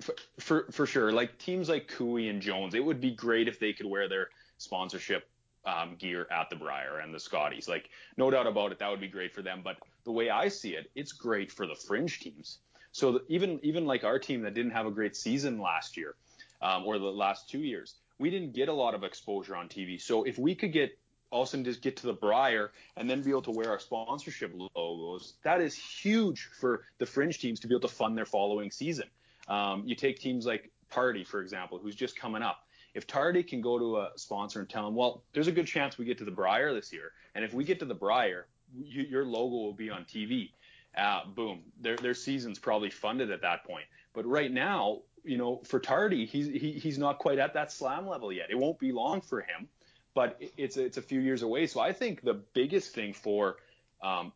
for, 0.00 0.14
for, 0.38 0.66
for 0.70 0.86
sure, 0.86 1.12
like 1.12 1.38
teams 1.38 1.68
like 1.68 1.88
Koe 1.88 2.16
and 2.16 2.40
Jones, 2.40 2.74
it 2.74 2.84
would 2.84 3.00
be 3.00 3.12
great 3.12 3.48
if 3.48 3.60
they 3.60 3.72
could 3.72 3.86
wear 3.86 4.08
their 4.08 4.28
sponsorship 4.58 5.28
um, 5.64 5.96
gear 5.98 6.26
at 6.30 6.50
the 6.50 6.56
Brier 6.56 6.98
and 6.98 7.14
the 7.14 7.20
Scotties. 7.20 7.68
Like, 7.68 7.90
no 8.16 8.30
doubt 8.30 8.46
about 8.46 8.72
it, 8.72 8.78
that 8.78 8.90
would 8.90 9.00
be 9.00 9.08
great 9.08 9.34
for 9.34 9.42
them. 9.42 9.60
But 9.62 9.76
the 10.04 10.12
way 10.12 10.30
I 10.30 10.48
see 10.48 10.74
it, 10.74 10.90
it's 10.94 11.12
great 11.12 11.52
for 11.52 11.66
the 11.66 11.74
fringe 11.74 12.20
teams. 12.20 12.58
So 12.92 13.12
the, 13.12 13.24
even 13.28 13.60
even 13.62 13.86
like 13.86 14.04
our 14.04 14.18
team 14.18 14.42
that 14.42 14.54
didn't 14.54 14.72
have 14.72 14.86
a 14.86 14.90
great 14.90 15.16
season 15.16 15.60
last 15.60 15.96
year 15.96 16.16
um, 16.60 16.84
or 16.84 16.98
the 16.98 17.04
last 17.04 17.48
two 17.48 17.60
years, 17.60 17.96
we 18.18 18.30
didn't 18.30 18.52
get 18.52 18.68
a 18.68 18.72
lot 18.72 18.94
of 18.94 19.04
exposure 19.04 19.54
on 19.54 19.68
TV. 19.68 20.00
So 20.00 20.24
if 20.24 20.38
we 20.38 20.54
could 20.54 20.72
get 20.72 20.98
also 21.30 21.62
just 21.62 21.82
get 21.82 21.96
to 21.98 22.06
the 22.06 22.12
Brier 22.12 22.72
and 22.96 23.08
then 23.08 23.22
be 23.22 23.30
able 23.30 23.42
to 23.42 23.52
wear 23.52 23.70
our 23.70 23.78
sponsorship 23.78 24.52
logos, 24.74 25.34
that 25.44 25.60
is 25.60 25.76
huge 25.76 26.48
for 26.60 26.84
the 26.98 27.06
fringe 27.06 27.38
teams 27.38 27.60
to 27.60 27.68
be 27.68 27.74
able 27.74 27.88
to 27.88 27.94
fund 27.94 28.18
their 28.18 28.26
following 28.26 28.70
season. 28.70 29.08
Um, 29.46 29.84
you 29.86 29.94
take 29.94 30.18
teams 30.18 30.44
like 30.44 30.70
Tardi, 30.90 31.22
for 31.22 31.40
example, 31.40 31.78
who's 31.78 31.94
just 31.94 32.16
coming 32.16 32.42
up 32.42 32.66
if 32.94 33.06
Tardi 33.06 33.42
can 33.42 33.60
go 33.60 33.78
to 33.78 33.98
a 33.98 34.10
sponsor 34.16 34.60
and 34.60 34.68
tell 34.68 34.84
them, 34.84 34.94
well, 34.94 35.22
there's 35.32 35.48
a 35.48 35.52
good 35.52 35.66
chance 35.66 35.98
we 35.98 36.04
get 36.04 36.18
to 36.18 36.24
the 36.24 36.30
Brier 36.30 36.74
this 36.74 36.92
year, 36.92 37.12
and 37.34 37.44
if 37.44 37.54
we 37.54 37.64
get 37.64 37.78
to 37.80 37.84
the 37.84 37.94
Brier, 37.94 38.46
you, 38.76 39.02
your 39.02 39.24
logo 39.24 39.56
will 39.56 39.72
be 39.72 39.90
on 39.90 40.04
TV. 40.04 40.50
Uh, 40.96 41.20
boom, 41.34 41.60
their 41.80 41.96
their 41.96 42.14
season's 42.14 42.58
probably 42.58 42.90
funded 42.90 43.30
at 43.30 43.42
that 43.42 43.64
point. 43.64 43.84
But 44.12 44.26
right 44.26 44.52
now, 44.52 45.02
you 45.24 45.38
know, 45.38 45.62
for 45.64 45.78
Tardi, 45.78 46.26
he's 46.26 46.46
he, 46.46 46.72
he's 46.72 46.98
not 46.98 47.18
quite 47.18 47.38
at 47.38 47.54
that 47.54 47.70
slam 47.70 48.08
level 48.08 48.32
yet. 48.32 48.50
It 48.50 48.58
won't 48.58 48.78
be 48.78 48.90
long 48.90 49.20
for 49.20 49.40
him, 49.40 49.68
but 50.14 50.40
it's 50.56 50.76
it's 50.76 50.96
a 50.96 51.02
few 51.02 51.20
years 51.20 51.42
away. 51.42 51.66
So 51.66 51.80
I 51.80 51.92
think 51.92 52.22
the 52.22 52.42
biggest 52.54 52.92
thing 52.92 53.12
for 53.12 53.56
um, 54.02 54.32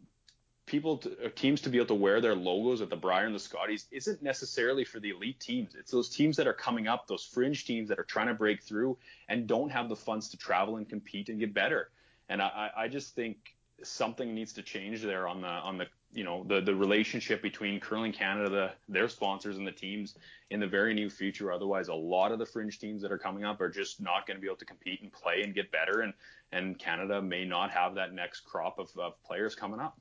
people 0.67 0.99
to, 0.99 1.31
teams 1.31 1.61
to 1.63 1.69
be 1.69 1.79
able 1.79 1.89
to 1.89 1.95
wear 1.95 2.21
their 2.21 2.35
logos 2.35 2.81
at 2.81 2.91
the 2.91 2.97
Brier 2.97 3.27
and 3.27 3.35
the 3.35 3.41
Scotties 3.41 3.87
isn't 3.91 4.23
necessarily 4.23 4.85
for 4.85 5.01
the 5.01 5.11
elite 5.11 5.41
teams. 5.41 5.75
It's 5.75 5.91
those 5.91 6.09
teams 6.09 6.37
that 6.37 6.47
are 6.47 6.55
coming 6.55 6.89
up, 6.89 7.07
those 7.07 7.25
fringe 7.25 7.67
teams 7.67 7.89
that 7.89 7.99
are 7.99 8.05
trying 8.05 8.29
to 8.29 8.35
break 8.35 8.63
through 8.63 8.97
and 9.29 9.47
don't 9.47 9.71
have 9.71 9.89
the 9.89 9.97
funds 9.97 10.29
to 10.31 10.37
travel 10.37 10.77
and 10.77 10.89
compete 10.89 11.29
and 11.29 11.39
get 11.39 11.53
better. 11.53 11.91
And 12.29 12.41
I, 12.41 12.71
I 12.77 12.89
just 12.89 13.15
think 13.15 13.55
something 13.83 14.35
needs 14.35 14.53
to 14.55 14.63
change 14.63 15.03
there 15.03 15.29
on 15.29 15.43
the 15.43 15.49
on 15.49 15.77
the 15.77 15.87
you 16.13 16.25
know 16.25 16.45
the 16.45 16.61
the 16.61 16.75
relationship 16.75 17.43
between 17.43 17.81
curling 17.81 18.13
Canada, 18.13 18.49
the, 18.49 18.93
their 18.93 19.09
sponsors, 19.09 19.59
and 19.59 19.67
the 19.67 19.73
teams 19.73 20.17
in 20.51 20.61
the 20.61 20.67
very 20.67 20.95
near 20.95 21.11
future. 21.11 21.53
Otherwise, 21.53 21.89
a 21.89 21.95
lot 21.95 22.33
of 22.33 22.39
the 22.39 22.47
fringe 22.47 22.79
teams 22.79 23.03
that 23.03 23.13
are 23.13 23.19
coming 23.19 23.45
up 23.45 23.61
are 23.61 23.69
just 23.69 24.01
not 24.01 24.27
going 24.27 24.37
to 24.37 24.41
be 24.41 24.47
able 24.47 24.57
to 24.57 24.65
compete 24.65 25.03
and 25.03 25.13
play 25.13 25.43
and 25.43 25.55
get 25.55 25.71
better, 25.71 26.01
and 26.01 26.15
and 26.53 26.79
Canada 26.79 27.21
may 27.21 27.45
not 27.45 27.71
have 27.71 27.97
that 27.97 28.13
next 28.13 28.41
crop 28.41 28.79
of, 28.79 28.91
of 28.97 29.23
players 29.25 29.55
coming 29.55 29.81
up. 29.81 29.99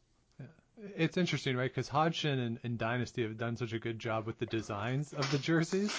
It's 0.98 1.18
interesting, 1.18 1.56
right? 1.56 1.70
Because 1.70 1.88
Hodgson 1.88 2.40
and, 2.40 2.60
and 2.64 2.78
Dynasty 2.78 3.24
have 3.24 3.38
done 3.38 3.56
such 3.58 3.74
a 3.74 3.80
good 3.80 4.00
job 4.00 4.26
with 4.26 4.40
the 4.40 4.46
designs 4.46 5.14
of 5.14 5.30
the 5.32 5.38
jerseys, 5.38 5.92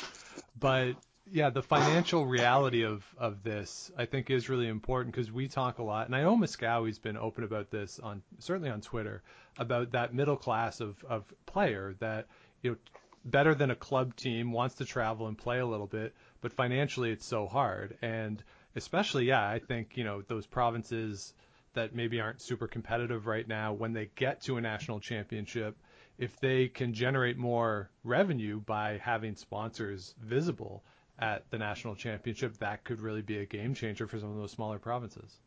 but 0.58 0.94
yeah, 1.30 1.48
the 1.50 1.62
financial 1.62 2.26
reality 2.26 2.84
of 2.84 3.04
of 3.16 3.42
this 3.42 3.90
I 3.96 4.04
think 4.04 4.30
is 4.30 4.48
really 4.48 4.68
important 4.68 5.14
because 5.14 5.32
we 5.32 5.48
talk 5.48 5.78
a 5.78 5.82
lot, 5.82 6.06
and 6.06 6.14
I 6.14 6.22
know 6.22 6.36
Moskowy's 6.36 6.98
been 6.98 7.16
open 7.16 7.44
about 7.44 7.70
this 7.70 7.98
on 7.98 8.22
certainly 8.38 8.70
on 8.70 8.80
Twitter 8.80 9.22
about 9.58 9.92
that 9.92 10.12
middle 10.12 10.36
class 10.36 10.80
of 10.80 11.02
of 11.04 11.24
player 11.46 11.94
that 12.00 12.26
you 12.62 12.72
know 12.72 12.76
better 13.24 13.54
than 13.54 13.70
a 13.70 13.76
club 13.76 14.14
team 14.16 14.52
wants 14.52 14.74
to 14.76 14.84
travel 14.84 15.28
and 15.28 15.38
play 15.38 15.60
a 15.60 15.66
little 15.66 15.86
bit, 15.86 16.14
but 16.42 16.52
financially 16.52 17.10
it's 17.10 17.24
so 17.24 17.46
hard, 17.46 17.96
and 18.02 18.42
especially 18.76 19.24
yeah, 19.26 19.48
I 19.48 19.60
think 19.60 19.96
you 19.96 20.04
know 20.04 20.22
those 20.22 20.46
provinces 20.46 21.32
that 21.74 21.94
maybe 21.94 22.20
aren't 22.20 22.40
super 22.40 22.66
competitive 22.66 23.26
right 23.26 23.46
now 23.46 23.72
when 23.72 23.92
they 23.92 24.10
get 24.16 24.40
to 24.42 24.56
a 24.56 24.60
national 24.60 25.00
championship 25.00 25.76
if 26.18 26.38
they 26.40 26.68
can 26.68 26.94
generate 26.94 27.36
more 27.36 27.90
revenue 28.04 28.60
by 28.60 29.00
having 29.02 29.34
sponsors 29.34 30.14
visible 30.22 30.84
at 31.18 31.48
the 31.50 31.58
national 31.58 31.94
championship, 31.94 32.56
that 32.58 32.84
could 32.84 33.00
really 33.00 33.22
be 33.22 33.38
a 33.38 33.46
game 33.46 33.74
changer 33.74 34.06
for 34.06 34.18
some 34.18 34.30
of 34.30 34.36
those 34.36 34.52
smaller 34.52 34.78
provinces. 34.78 35.38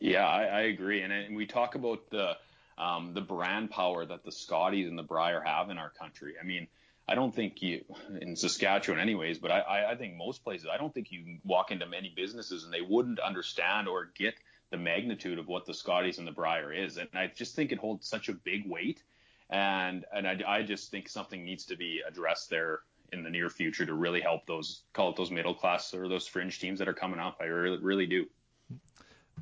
Yeah, 0.00 0.26
I, 0.26 0.44
I 0.44 0.60
agree, 0.62 1.02
and, 1.02 1.12
and 1.12 1.36
we 1.36 1.46
talk 1.46 1.74
about 1.74 2.10
the 2.10 2.36
um, 2.76 3.12
the 3.12 3.20
brand 3.20 3.70
power 3.70 4.04
that 4.06 4.24
the 4.24 4.30
Scotties 4.30 4.88
and 4.88 4.96
the 4.96 5.02
Brier 5.02 5.40
have 5.40 5.68
in 5.68 5.78
our 5.78 5.90
country. 5.90 6.34
I 6.40 6.44
mean, 6.46 6.68
I 7.08 7.16
don't 7.16 7.34
think 7.34 7.60
you 7.60 7.84
in 8.20 8.36
Saskatchewan, 8.36 9.00
anyways, 9.00 9.38
but 9.38 9.50
I, 9.50 9.92
I 9.92 9.94
think 9.96 10.14
most 10.14 10.44
places, 10.44 10.68
I 10.72 10.78
don't 10.78 10.94
think 10.94 11.10
you 11.10 11.38
walk 11.44 11.72
into 11.72 11.86
many 11.86 12.12
businesses 12.14 12.62
and 12.62 12.72
they 12.72 12.82
wouldn't 12.82 13.18
understand 13.18 13.88
or 13.88 14.10
get 14.16 14.34
the 14.70 14.76
magnitude 14.76 15.38
of 15.38 15.48
what 15.48 15.66
the 15.66 15.74
Scotties 15.74 16.18
and 16.18 16.26
the 16.26 16.32
Brier 16.32 16.72
is, 16.72 16.96
and 16.96 17.08
I 17.14 17.30
just 17.34 17.54
think 17.54 17.72
it 17.72 17.78
holds 17.78 18.06
such 18.06 18.28
a 18.28 18.32
big 18.32 18.68
weight, 18.68 19.02
and 19.50 20.04
and 20.12 20.26
I, 20.26 20.40
I 20.46 20.62
just 20.62 20.90
think 20.90 21.08
something 21.08 21.44
needs 21.44 21.64
to 21.66 21.76
be 21.76 22.02
addressed 22.06 22.50
there 22.50 22.80
in 23.12 23.22
the 23.22 23.30
near 23.30 23.48
future 23.48 23.86
to 23.86 23.94
really 23.94 24.20
help 24.20 24.46
those 24.46 24.82
call 24.92 25.10
it 25.10 25.16
those 25.16 25.30
middle 25.30 25.54
class 25.54 25.94
or 25.94 26.08
those 26.08 26.26
fringe 26.26 26.60
teams 26.60 26.78
that 26.78 26.88
are 26.88 26.94
coming 26.94 27.18
up. 27.18 27.38
I 27.40 27.44
really, 27.44 27.78
really 27.78 28.06
do. 28.06 28.26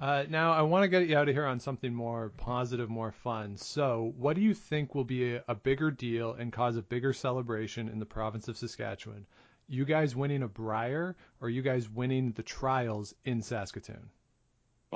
Uh, 0.01 0.24
now 0.29 0.53
I 0.53 0.61
want 0.61 0.83
to 0.83 0.89
get 0.89 1.09
you 1.09 1.16
out 1.16 1.29
of 1.29 1.35
here 1.35 1.47
on 1.47 1.59
something 1.59 1.95
more 1.95 2.31
positive, 2.37 2.91
more 2.91 3.12
fun. 3.12 3.57
So, 3.57 4.12
what 4.18 4.37
do 4.37 4.43
you 4.43 4.53
think 4.53 4.95
will 4.95 5.05
be 5.05 5.37
a, 5.37 5.45
a 5.49 5.55
bigger 5.55 5.91
deal 5.91 6.35
and 6.35 6.53
cause 6.53 6.77
a 6.77 6.83
bigger 6.83 7.14
celebration 7.14 7.89
in 7.89 7.99
the 7.99 8.07
province 8.07 8.47
of 8.49 8.59
Saskatchewan? 8.59 9.27
You 9.68 9.85
guys 9.85 10.14
winning 10.14 10.43
a 10.43 10.49
Brier, 10.49 11.16
or 11.41 11.49
you 11.49 11.62
guys 11.62 11.89
winning 11.89 12.33
the 12.33 12.43
trials 12.43 13.14
in 13.24 13.41
Saskatoon? 13.41 14.11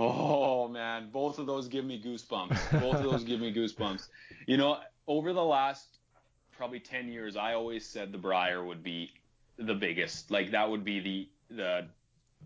Oh 0.03 0.67
man, 0.67 1.11
both 1.13 1.39
of 1.39 1.45
those 1.45 1.69
give 1.69 1.85
me 1.85 2.03
goosebumps. 2.03 2.81
Both 2.81 2.97
of 2.97 3.03
those 3.03 3.23
give 3.23 3.39
me 3.39 3.53
goosebumps. 3.53 4.09
You 4.47 4.57
know, 4.57 4.79
over 5.07 5.35
the 5.35 5.45
last 5.45 5.99
probably 6.57 6.81
10 6.81 7.09
years, 7.09 7.37
I 7.37 7.53
always 7.53 7.85
said 7.85 8.11
the 8.11 8.17
Brier 8.17 8.65
would 8.65 8.83
be 8.83 9.13
the 9.59 9.75
biggest. 9.75 10.31
Like 10.31 10.53
that 10.53 10.71
would 10.71 10.85
be 10.85 11.01
the 11.01 11.29
the 11.55 11.87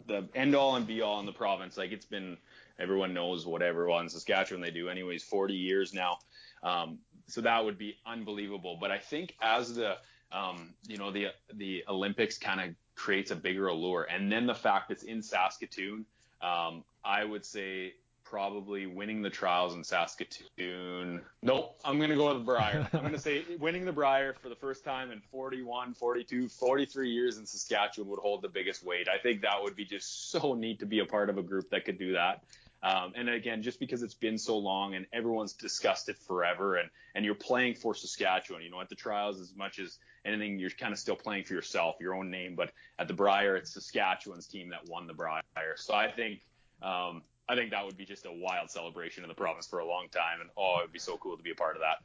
the 0.07 0.29
end 0.35 0.57
all 0.57 0.75
and 0.75 0.85
be 0.85 1.01
all 1.01 1.21
in 1.21 1.27
the 1.27 1.33
province. 1.33 1.77
Like 1.77 1.93
it's 1.93 2.05
been 2.05 2.37
everyone 2.81 3.15
knows 3.15 3.47
whatever 3.47 3.87
well 3.87 4.01
in 4.01 4.09
Saskatchewan 4.09 4.61
they 4.61 4.73
do 4.73 4.89
anyways 4.89 5.23
40 5.23 5.55
years 5.55 5.95
now. 5.95 6.19
Um, 6.65 6.99
so 7.29 7.41
that 7.43 7.65
would 7.65 7.79
be 7.79 7.99
unbelievable. 8.05 8.79
But 8.81 8.91
I 8.91 8.99
think 8.99 9.37
as 9.41 9.77
the 9.77 9.99
um, 10.33 10.75
you 10.89 10.97
know 10.97 11.13
the 11.13 11.29
the 11.53 11.85
Olympics 11.89 12.37
kind 12.37 12.61
of 12.61 12.75
creates 12.97 13.31
a 13.31 13.37
bigger 13.37 13.69
allure, 13.69 14.09
and 14.11 14.31
then 14.33 14.45
the 14.45 14.57
fact 14.57 14.91
it's 14.91 15.05
in 15.05 15.23
Saskatoon, 15.23 16.05
um, 16.43 16.83
I 17.05 17.25
would 17.25 17.45
say 17.45 17.95
probably 18.25 18.87
winning 18.87 19.23
the 19.23 19.31
trials 19.31 19.75
in 19.75 19.85
Saskatoon. 19.85 21.21
Nope, 21.43 21.79
I'm 21.85 21.99
going 21.99 22.11
to 22.11 22.17
go 22.17 22.29
with 22.29 22.39
the 22.39 22.45
Brier. 22.45 22.89
I'm 22.93 23.01
going 23.01 23.13
to 23.13 23.19
say 23.19 23.45
winning 23.61 23.85
the 23.85 23.93
Brier 23.93 24.35
for 24.43 24.49
the 24.49 24.57
first 24.57 24.83
time 24.83 25.11
in 25.11 25.21
41, 25.31 25.95
42, 25.95 26.49
43 26.49 27.11
years 27.11 27.39
in 27.39 27.47
Saskatchewan 27.47 28.11
would 28.11 28.19
hold 28.19 28.43
the 28.43 28.49
biggest 28.49 28.85
weight. 28.85 29.09
I 29.09 29.19
think 29.19 29.43
that 29.43 29.63
would 29.63 29.77
be 29.77 29.85
just 29.85 30.31
so 30.31 30.55
neat 30.55 30.81
to 30.81 30.87
be 30.87 31.01
a 31.01 31.07
part 31.07 31.31
of 31.31 31.39
a 31.39 31.43
group 31.43 31.71
that 31.71 31.85
could 31.85 31.99
do 31.99 32.15
that. 32.15 32.43
Um, 32.83 33.13
and 33.15 33.31
again, 33.31 33.63
just 33.63 33.81
because 33.81 34.03
it's 34.03 34.15
been 34.15 34.37
so 34.37 34.59
long 34.59 34.95
and 34.95 35.07
everyone's 35.13 35.55
discussed 35.55 36.11
it 36.11 36.19
forever, 36.19 36.77
and 36.77 36.91
and 37.15 37.25
you're 37.25 37.35
playing 37.35 37.77
for 37.77 37.95
Saskatchewan, 37.95 38.63
you 38.63 38.71
know, 38.71 38.81
at 38.81 38.91
the 38.91 38.95
trials 38.95 39.41
as 39.41 39.55
much 39.57 39.79
as 39.79 39.99
anything, 40.27 40.59
you're 40.59 40.69
kind 40.69 40.93
of 40.93 40.99
still 40.99 41.17
playing 41.17 41.45
for 41.45 41.55
yourself, 41.55 41.97
your 41.99 42.15
own 42.15 42.31
name. 42.31 42.55
But 42.55 42.73
at 42.99 43.09
the 43.09 43.15
Brier, 43.15 43.57
it's 43.57 43.73
Saskatchewan's 43.73 44.47
team 44.47 44.69
that 44.69 44.87
won 44.87 45.07
the 45.07 45.15
Brier. 45.15 45.43
So 45.77 45.95
I 45.95 46.11
think 46.11 46.41
um, 46.83 47.23
I 47.49 47.57
think 47.57 47.71
that 47.73 47.85
would 47.85 47.97
be 47.97 48.05
just 48.05 48.27
a 48.27 48.33
wild 48.33 48.71
celebration 48.71 49.23
in 49.23 49.29
the 49.29 49.35
province 49.35 49.67
for 49.67 49.81
a 49.81 49.87
long 49.87 50.09
time, 50.11 50.41
and 50.41 50.51
oh, 50.57 50.79
it 50.79 50.85
would 50.85 50.93
be 50.93 50.99
so 50.99 51.17
cool 51.17 51.37
to 51.37 51.43
be 51.43 51.51
a 51.51 51.55
part 51.55 51.77
of 51.77 51.83
that. 51.83 52.03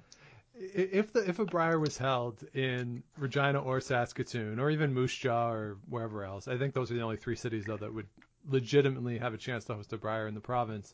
If 0.56 1.14
the 1.14 1.30
if 1.30 1.40
a 1.40 1.46
Brier 1.46 1.80
was 1.80 1.98
held 1.98 2.44
in 2.54 3.04
Regina 3.18 3.60
or 3.60 3.80
Saskatoon 3.80 4.60
or 4.60 4.72
even 4.72 4.94
Moose 4.94 5.16
Jaw 5.16 5.52
or 5.52 5.78
wherever 5.88 6.24
else, 6.24 6.48
I 6.48 6.58
think 6.58 6.74
those 6.74 6.92
are 6.92 6.96
the 6.96 7.02
only 7.02 7.18
three 7.18 7.36
cities 7.36 7.66
though 7.66 7.78
that 7.78 7.94
would 7.94 8.08
legitimately 8.48 9.20
have 9.20 9.34
a 9.34 9.38
chance 9.38 9.66
to 9.66 9.76
host 9.76 9.94
a 9.94 9.98
Brier 9.98 10.28
in 10.28 10.34
the 10.34 10.42
province. 10.42 10.94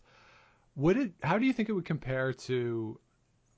Would 0.76 0.97
it? 0.97 1.11
How 1.23 1.38
do 1.38 1.45
you 1.45 1.53
think 1.53 1.69
it 1.69 1.71
would 1.71 1.86
compare 1.86 2.34
to 2.34 2.99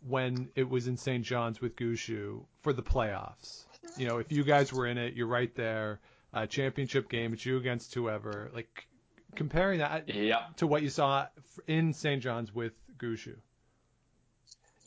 when 0.07 0.49
it 0.55 0.69
was 0.69 0.87
in 0.87 0.97
St. 0.97 1.25
John's 1.25 1.59
with 1.59 1.75
Gushue 1.75 2.45
for 2.61 2.71
the 2.71 2.83
playoffs? 2.83 3.65
You 3.97 4.07
know, 4.07 4.19
if 4.19 4.31
you 4.31 4.43
guys 4.43 4.71
were 4.71 4.85
in 4.85 4.97
it, 4.97 5.15
you're 5.15 5.27
right 5.27 5.53
there. 5.55 5.99
Uh, 6.33 6.45
championship 6.45 7.09
game, 7.09 7.33
it's 7.33 7.45
you 7.45 7.57
against 7.57 7.93
whoever. 7.95 8.51
Like 8.53 8.87
comparing 9.35 9.79
that 9.79 10.13
yeah. 10.13 10.45
to 10.57 10.67
what 10.67 10.83
you 10.83 10.89
saw 10.89 11.27
in 11.67 11.93
St. 11.93 12.21
John's 12.21 12.53
with 12.53 12.73
Gushue. 12.97 13.37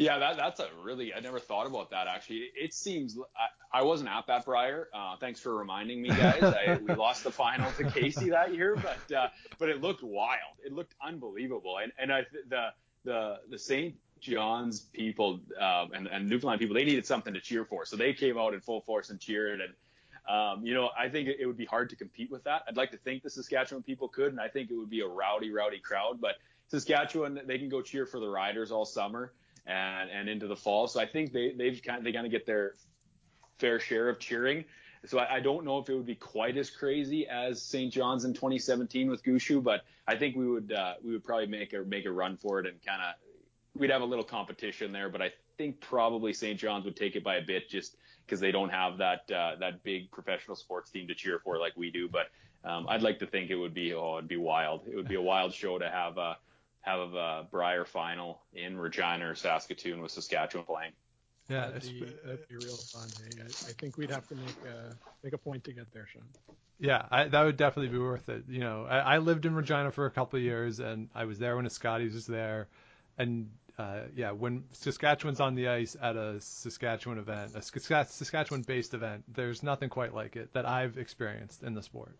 Yeah, 0.00 0.18
that, 0.18 0.38
that's 0.38 0.60
a 0.60 0.68
really 0.82 1.12
I 1.12 1.20
never 1.20 1.38
thought 1.38 1.66
about 1.66 1.90
that 1.90 2.06
actually. 2.06 2.48
It 2.56 2.72
seems 2.72 3.18
I, 3.36 3.80
I 3.80 3.82
wasn't 3.82 4.08
at 4.08 4.26
that 4.28 4.46
Brier. 4.46 4.88
Uh, 4.94 5.16
thanks 5.16 5.40
for 5.40 5.54
reminding 5.54 6.00
me, 6.00 6.08
guys. 6.08 6.42
I, 6.42 6.78
we 6.82 6.94
lost 6.94 7.22
the 7.22 7.30
final 7.30 7.70
to 7.72 7.84
Casey 7.90 8.30
that 8.30 8.54
year, 8.54 8.76
but 8.76 9.14
uh, 9.14 9.28
but 9.58 9.68
it 9.68 9.82
looked 9.82 10.02
wild. 10.02 10.56
It 10.64 10.72
looked 10.72 10.94
unbelievable, 11.06 11.76
and 11.82 11.92
and 11.98 12.10
I, 12.10 12.22
the 12.48 12.68
the 13.04 13.40
the 13.50 13.58
St. 13.58 13.94
John's 14.20 14.80
people 14.80 15.40
um, 15.60 15.92
and, 15.92 16.06
and 16.06 16.26
Newfoundland 16.28 16.60
people 16.60 16.74
they 16.74 16.84
needed 16.84 17.04
something 17.04 17.34
to 17.34 17.40
cheer 17.40 17.66
for, 17.66 17.84
so 17.84 17.96
they 17.96 18.14
came 18.14 18.38
out 18.38 18.54
in 18.54 18.60
full 18.60 18.80
force 18.80 19.10
and 19.10 19.20
cheered 19.20 19.60
and 19.60 19.74
um, 20.30 20.64
you 20.64 20.74
know, 20.74 20.90
I 20.96 21.08
think 21.08 21.28
it, 21.28 21.44
would 21.44 21.56
be 21.56 21.64
hard 21.64 21.90
to 21.90 21.96
compete 21.96 22.30
with 22.30 22.44
that. 22.44 22.62
I'd 22.68 22.76
like 22.76 22.92
to 22.92 22.98
think 22.98 23.24
the 23.24 23.30
Saskatchewan 23.30 23.82
people 23.82 24.08
could, 24.08 24.28
and 24.28 24.40
I 24.40 24.46
think 24.46 24.70
it 24.70 24.76
would 24.76 24.90
be 24.90 25.00
a 25.00 25.06
rowdy, 25.06 25.50
rowdy 25.50 25.80
crowd. 25.80 26.20
But 26.20 26.36
Saskatchewan, 26.68 27.40
they 27.46 27.58
can 27.58 27.68
go 27.68 27.82
cheer 27.82 28.06
for 28.06 28.20
the 28.20 28.28
Riders 28.28 28.70
all 28.70 28.84
summer 28.84 29.32
and 29.66 30.08
and 30.08 30.28
into 30.28 30.46
the 30.46 30.54
fall. 30.54 30.86
So 30.86 31.00
I 31.00 31.06
think 31.06 31.32
they 31.32 31.52
they've 31.56 31.82
kind 31.82 31.98
of, 31.98 32.04
they 32.04 32.12
kind 32.12 32.26
of 32.26 32.30
get 32.30 32.46
their 32.46 32.74
fair 33.58 33.80
share 33.80 34.08
of 34.08 34.20
cheering. 34.20 34.64
So 35.06 35.18
I, 35.18 35.36
I, 35.36 35.40
don't 35.40 35.64
know 35.64 35.78
if 35.78 35.88
it 35.88 35.94
would 35.94 36.06
be 36.06 36.14
quite 36.14 36.58
as 36.58 36.68
crazy 36.68 37.26
as 37.26 37.62
St. 37.62 37.90
John's 37.90 38.26
in 38.26 38.34
2017 38.34 39.08
with 39.08 39.24
Gushue, 39.24 39.62
but 39.62 39.80
I 40.06 40.14
think 40.14 40.36
we 40.36 40.46
would 40.46 40.72
uh, 40.72 40.94
we 41.02 41.12
would 41.12 41.24
probably 41.24 41.46
make 41.46 41.72
a 41.72 41.80
make 41.80 42.06
a 42.06 42.12
run 42.12 42.36
for 42.36 42.60
it 42.60 42.66
and 42.66 42.80
kind 42.84 43.02
of 43.02 43.14
we'd 43.74 43.90
have 43.90 44.02
a 44.02 44.06
little 44.06 44.24
competition 44.24 44.92
there. 44.92 45.08
But 45.08 45.22
I 45.22 45.32
think 45.58 45.80
probably 45.80 46.32
St. 46.32 46.58
John's 46.58 46.84
would 46.84 46.96
take 46.96 47.16
it 47.16 47.24
by 47.24 47.36
a 47.36 47.42
bit 47.42 47.68
just 47.68 47.96
because 48.30 48.40
they 48.40 48.52
don't 48.52 48.70
have 48.70 48.98
that 48.98 49.30
uh, 49.32 49.56
that 49.58 49.82
big 49.82 50.10
professional 50.12 50.56
sports 50.56 50.90
team 50.90 51.08
to 51.08 51.14
cheer 51.14 51.40
for 51.40 51.58
like 51.58 51.72
we 51.76 51.90
do. 51.90 52.08
But 52.08 52.28
um, 52.64 52.86
I'd 52.88 53.02
like 53.02 53.18
to 53.18 53.26
think 53.26 53.50
it 53.50 53.56
would 53.56 53.74
be 53.74 53.92
oh 53.92 54.18
it'd 54.18 54.28
be 54.28 54.36
wild. 54.36 54.86
It 54.86 54.94
would 54.94 55.08
be 55.08 55.16
a 55.16 55.22
wild 55.22 55.52
show 55.52 55.78
to 55.78 55.90
have 55.90 56.16
a 56.16 56.38
have 56.82 57.12
a 57.14 57.46
Brier 57.50 57.84
final 57.84 58.40
in 58.54 58.78
Regina 58.78 59.28
or 59.28 59.34
Saskatoon 59.34 60.00
with 60.00 60.12
Saskatchewan 60.12 60.64
playing. 60.64 60.92
Yeah, 61.48 61.70
that'd 61.70 61.82
be, 61.82 62.04
that'd 62.24 62.48
be 62.48 62.56
real 62.56 62.76
fun. 62.76 63.08
Hey, 63.18 63.42
I, 63.42 63.46
I, 63.46 63.72
think 63.72 63.98
we'd 63.98 64.10
have 64.10 64.28
to 64.28 64.36
make 64.36 64.54
a 64.64 64.96
make 65.24 65.32
a 65.32 65.38
point 65.38 65.64
to 65.64 65.72
get 65.72 65.92
there, 65.92 66.06
Sean. 66.06 66.22
Yeah, 66.78 67.06
I, 67.10 67.24
that 67.24 67.42
would 67.42 67.56
definitely 67.56 67.88
be 67.88 67.98
worth 67.98 68.28
it. 68.28 68.44
You 68.48 68.60
know, 68.60 68.86
I, 68.88 68.98
I 68.98 69.18
lived 69.18 69.44
in 69.44 69.54
Regina 69.54 69.90
for 69.90 70.06
a 70.06 70.10
couple 70.10 70.36
of 70.36 70.44
years, 70.44 70.78
and 70.78 71.08
I 71.12 71.24
was 71.24 71.40
there 71.40 71.56
when 71.56 71.66
a 71.66 71.70
Scotties 71.70 72.14
was 72.14 72.26
there, 72.26 72.68
and 73.18 73.50
uh, 73.80 74.00
yeah, 74.14 74.30
when 74.30 74.64
Saskatchewan's 74.72 75.40
on 75.40 75.54
the 75.54 75.68
ice 75.68 75.96
at 76.00 76.14
a 76.14 76.38
Saskatchewan 76.40 77.18
event, 77.18 77.52
a 77.54 77.62
Saskatchewan-based 77.62 78.92
event, 78.92 79.24
there's 79.26 79.62
nothing 79.62 79.88
quite 79.88 80.14
like 80.14 80.36
it 80.36 80.52
that 80.52 80.68
I've 80.68 80.98
experienced 80.98 81.62
in 81.62 81.72
the 81.72 81.82
sport. 81.82 82.14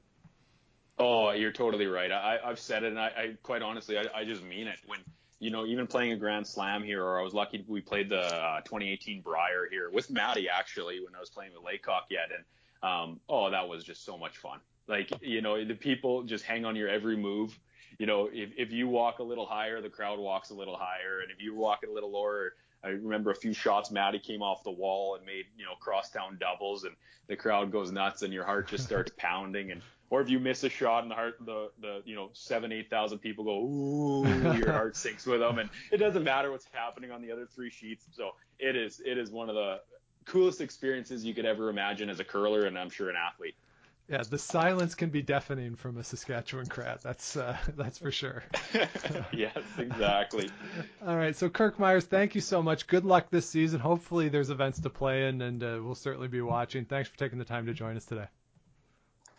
Oh, 0.99 1.33
you're 1.33 1.53
totally 1.53 1.87
right. 1.87 2.11
I, 2.11 2.39
I've 2.43 2.59
said 2.59 2.83
it, 2.83 2.89
and 2.89 2.99
I, 2.99 3.07
I 3.09 3.37
quite 3.43 3.61
honestly, 3.61 3.99
I, 3.99 4.05
I 4.15 4.25
just 4.25 4.43
mean 4.43 4.69
it. 4.69 4.79
When 4.87 5.01
you 5.39 5.51
know, 5.51 5.67
even 5.67 5.87
playing 5.87 6.13
a 6.13 6.17
Grand 6.17 6.47
Slam 6.47 6.83
here, 6.83 7.05
or 7.05 7.21
I 7.21 7.23
was 7.23 7.35
lucky 7.35 7.63
we 7.69 7.83
played 7.83 8.09
the 8.09 8.21
uh, 8.21 8.61
2018 8.63 9.21
Brier 9.21 9.69
here 9.71 9.91
with 9.91 10.11
Maddie 10.11 10.49
actually 10.49 11.01
when 11.05 11.15
I 11.15 11.21
was 11.21 11.29
playing 11.29 11.53
with 11.53 11.63
Laycock 11.63 12.07
yet, 12.11 12.31
and 12.35 12.91
um, 12.91 13.21
oh, 13.29 13.51
that 13.51 13.69
was 13.69 13.85
just 13.85 14.05
so 14.07 14.17
much 14.17 14.39
fun. 14.39 14.61
Like, 14.87 15.11
you 15.21 15.43
know, 15.43 15.63
the 15.63 15.75
people 15.75 16.23
just 16.23 16.45
hang 16.45 16.65
on 16.65 16.75
your 16.75 16.89
every 16.89 17.17
move. 17.17 17.59
You 18.01 18.07
know, 18.07 18.31
if, 18.33 18.49
if 18.57 18.73
you 18.73 18.89
walk 18.89 19.19
a 19.19 19.23
little 19.23 19.45
higher, 19.45 19.83
the 19.83 19.91
crowd 19.91 20.19
walks 20.19 20.49
a 20.49 20.55
little 20.55 20.75
higher, 20.75 21.21
and 21.21 21.31
if 21.31 21.39
you 21.39 21.55
walk 21.55 21.81
a 21.87 21.93
little 21.93 22.11
lower, 22.11 22.55
I 22.83 22.89
remember 22.89 23.31
a 23.31 23.35
few 23.35 23.53
shots. 23.53 23.91
Maddie 23.91 24.19
came 24.19 24.41
off 24.41 24.65
the 24.65 24.71
wall 24.71 25.17
and 25.17 25.27
made 25.27 25.45
you 25.59 25.67
know 25.67 25.73
crosstown 25.79 26.39
doubles, 26.41 26.85
and 26.85 26.97
the 27.27 27.37
crowd 27.37 27.71
goes 27.71 27.93
nuts, 27.93 28.23
and 28.23 28.33
your 28.33 28.45
heart 28.45 28.69
just 28.69 28.85
starts 28.85 29.13
pounding. 29.19 29.71
And 29.71 29.83
or 30.09 30.23
if 30.23 30.31
you 30.31 30.41
miss 30.41 30.65
a 30.65 30.71
shot, 30.71 31.03
and 31.03 31.11
the 31.11 31.15
heart, 31.15 31.35
the 31.45 31.73
the 31.83 32.01
you 32.07 32.17
know 32.17 32.31
seven 32.33 32.73
eight 32.73 32.89
thousand 32.89 33.19
people 33.19 33.45
go 33.45 33.61
ooh, 33.67 34.57
your 34.57 34.73
heart 34.73 34.97
sinks 35.05 35.27
with 35.27 35.41
them, 35.41 35.59
and 35.59 35.69
it 35.93 35.99
doesn't 35.99 36.25
matter 36.25 36.51
what's 36.51 36.69
happening 36.73 37.11
on 37.11 37.21
the 37.21 37.31
other 37.31 37.47
three 37.55 37.69
sheets. 37.69 38.07
So 38.13 38.31
it 38.59 38.77
is 38.77 39.03
it 39.05 39.19
is 39.19 39.31
one 39.31 39.51
of 39.51 39.57
the 39.57 39.81
coolest 40.25 40.63
experiences 40.63 41.23
you 41.23 41.35
could 41.35 41.45
ever 41.45 41.69
imagine 41.69 42.09
as 42.09 42.19
a 42.19 42.25
curler, 42.25 42.63
and 42.65 42.79
I'm 42.79 42.89
sure 42.89 43.11
an 43.11 43.17
athlete. 43.17 43.57
Yeah, 44.11 44.25
the 44.29 44.39
silence 44.39 44.97
can 44.97 45.11
be 45.11 45.23
deafening 45.23 45.77
from 45.77 45.97
a 45.97 46.03
Saskatchewan 46.03 46.67
crowd. 46.67 46.99
That's 47.01 47.37
uh, 47.37 47.57
that's 47.77 47.99
for 47.99 48.11
sure. 48.11 48.43
yes, 49.33 49.57
exactly. 49.79 50.51
All 51.07 51.17
right, 51.17 51.37
so 51.37 51.49
Kirk 51.49 51.79
Muyres, 51.79 52.03
thank 52.03 52.35
you 52.35 52.41
so 52.41 52.61
much. 52.61 52.89
Good 52.89 53.05
luck 53.05 53.31
this 53.31 53.49
season. 53.49 53.79
Hopefully, 53.79 54.29
there's 54.29 54.51
events 54.51 54.81
to 54.81 54.91
play 54.91 55.29
in, 55.29 55.41
and 55.41 55.63
uh, 55.63 55.79
we'll 55.81 55.95
certainly 55.95 56.27
be 56.27 56.41
watching. 56.41 56.87
Thanks 56.87 57.09
for 57.09 57.17
taking 57.17 57.39
the 57.39 57.45
time 57.45 57.67
to 57.67 57.73
join 57.73 57.97
us 57.97 58.05
today. 58.05 58.27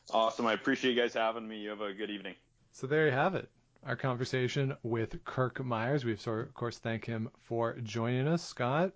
Awesome. 0.10 0.48
I 0.48 0.54
appreciate 0.54 0.96
you 0.96 1.02
guys 1.02 1.14
having 1.14 1.46
me. 1.46 1.58
You 1.58 1.72
have 1.72 1.82
a 1.82 1.94
good 1.94 2.10
evening. 2.10 2.36
So 2.72 2.88
there 2.88 3.08
you 3.08 3.12
have 3.12 3.36
it. 3.36 3.50
Our 3.86 3.98
conversation 3.98 4.78
with 4.84 5.22
Kirk 5.26 5.58
Muyres. 5.58 6.06
We 6.06 6.14
of 6.14 6.54
course 6.54 6.78
thank 6.78 7.06
him 7.06 7.30
for 7.40 7.76
joining 7.84 8.30
us, 8.30 8.42
Scott. 8.42 8.94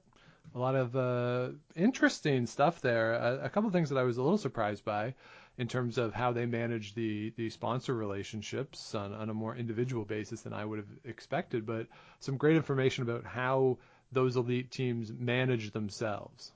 A 0.53 0.59
lot 0.59 0.75
of 0.75 0.95
uh, 0.95 1.49
interesting 1.75 2.45
stuff 2.45 2.79
there. 2.79 3.13
A, 3.13 3.45
a 3.45 3.49
couple 3.49 3.69
things 3.71 3.89
that 3.89 3.97
I 3.97 4.03
was 4.03 4.17
a 4.17 4.21
little 4.21 4.37
surprised 4.37 4.85
by 4.85 5.15
in 5.57 5.67
terms 5.67 5.97
of 5.97 6.13
how 6.13 6.33
they 6.33 6.45
manage 6.45 6.93
the 6.95 7.33
the 7.37 7.49
sponsor 7.49 7.93
relationships 7.93 8.93
on, 8.93 9.13
on 9.13 9.29
a 9.29 9.33
more 9.33 9.55
individual 9.55 10.05
basis 10.05 10.41
than 10.41 10.53
I 10.53 10.65
would 10.65 10.79
have 10.79 10.89
expected, 11.03 11.65
but 11.65 11.87
some 12.19 12.37
great 12.37 12.55
information 12.55 13.03
about 13.03 13.25
how 13.25 13.77
those 14.11 14.35
elite 14.35 14.71
teams 14.71 15.11
manage 15.11 15.71
themselves. 15.71 16.51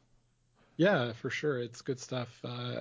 Yeah, 0.77 1.13
for 1.13 1.29
sure. 1.29 1.59
It's 1.59 1.81
good 1.81 1.99
stuff. 1.99 2.29
Uh, 2.43 2.79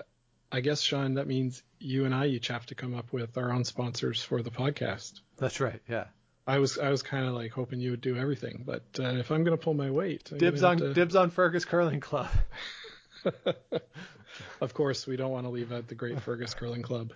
I 0.51 0.61
guess, 0.61 0.81
Sean, 0.81 1.15
that 1.15 1.27
means 1.27 1.63
you 1.79 2.05
and 2.05 2.15
I 2.15 2.27
each 2.27 2.49
have 2.49 2.65
to 2.67 2.75
come 2.75 2.95
up 2.95 3.13
with 3.13 3.37
our 3.37 3.53
own 3.53 3.65
sponsors 3.65 4.23
for 4.23 4.43
the 4.43 4.51
podcast. 4.51 5.21
That's 5.37 5.61
right. 5.61 5.81
Yeah. 5.89 6.05
I 6.47 6.61
was 6.61 6.79
I 6.79 6.89
was 6.89 7.03
kind 7.03 7.27
of 7.27 7.35
like 7.35 7.53
hoping 7.53 7.79
you 7.79 7.91
would 7.91 8.01
do 8.01 8.17
everything, 8.17 8.63
but 8.65 8.83
uh, 8.99 9.17
if 9.17 9.31
I'm 9.31 9.45
gonna 9.45 9.59
pull 9.59 9.75
my 9.75 9.91
weight, 9.91 10.31
I'm 10.33 10.39
dibs 10.39 10.63
on 10.63 10.79
to... 10.79 10.95
dibs 10.95 11.15
on 11.15 11.29
Fergus 11.29 11.67
Curling 11.67 12.01
Club. 12.01 12.31
of 14.61 14.75
course, 14.75 15.07
we 15.07 15.17
don't 15.17 15.31
want 15.31 15.47
to 15.47 15.51
leave 15.51 15.73
out 15.73 15.89
the 15.89 15.95
Great 15.95 16.21
Fergus 16.21 16.55
Curling 16.55 16.83
Club 16.83 17.13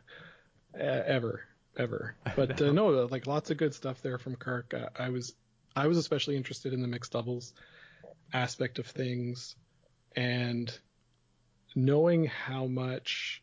uh, 0.75 0.83
ever, 0.83 1.43
ever. 1.77 2.15
But 2.37 2.61
uh, 2.61 2.73
no, 2.73 2.89
like 3.07 3.27
lots 3.27 3.51
of 3.51 3.57
good 3.57 3.75
stuff 3.75 4.03
there 4.03 4.19
from 4.19 4.37
Kirk. 4.37 4.75
Uh, 4.75 4.89
I 4.99 5.11
was 5.11 5.35
I 5.75 5.87
was 5.87 5.99
especially 5.99 6.37
interested 6.37 6.73
in 6.73 6.83
the 6.83 6.89
mixed 6.89 7.13
doubles 7.13 7.53
aspect 8.33 8.79
of 8.79 8.87
things, 8.87 9.57
and 10.17 10.77
knowing 11.75 12.27
how 12.27 12.67
much 12.67 13.43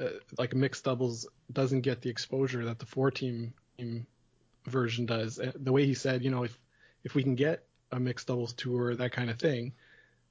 uh, 0.00 0.08
like 0.38 0.54
mixed 0.54 0.84
doubles 0.84 1.26
doesn't 1.52 1.80
get 1.82 2.02
the 2.02 2.10
exposure 2.10 2.64
that 2.66 2.78
the 2.78 2.86
four 2.86 3.10
team 3.10 3.52
version 4.66 5.06
does. 5.06 5.38
Uh, 5.38 5.52
the 5.54 5.72
way 5.72 5.86
he 5.86 5.94
said, 5.94 6.22
you 6.24 6.30
know, 6.30 6.44
if 6.44 6.58
if 7.04 7.14
we 7.14 7.22
can 7.22 7.34
get 7.34 7.64
a 7.92 7.98
mixed 7.98 8.26
doubles 8.26 8.52
tour, 8.52 8.94
that 8.94 9.12
kind 9.12 9.30
of 9.30 9.38
thing, 9.38 9.72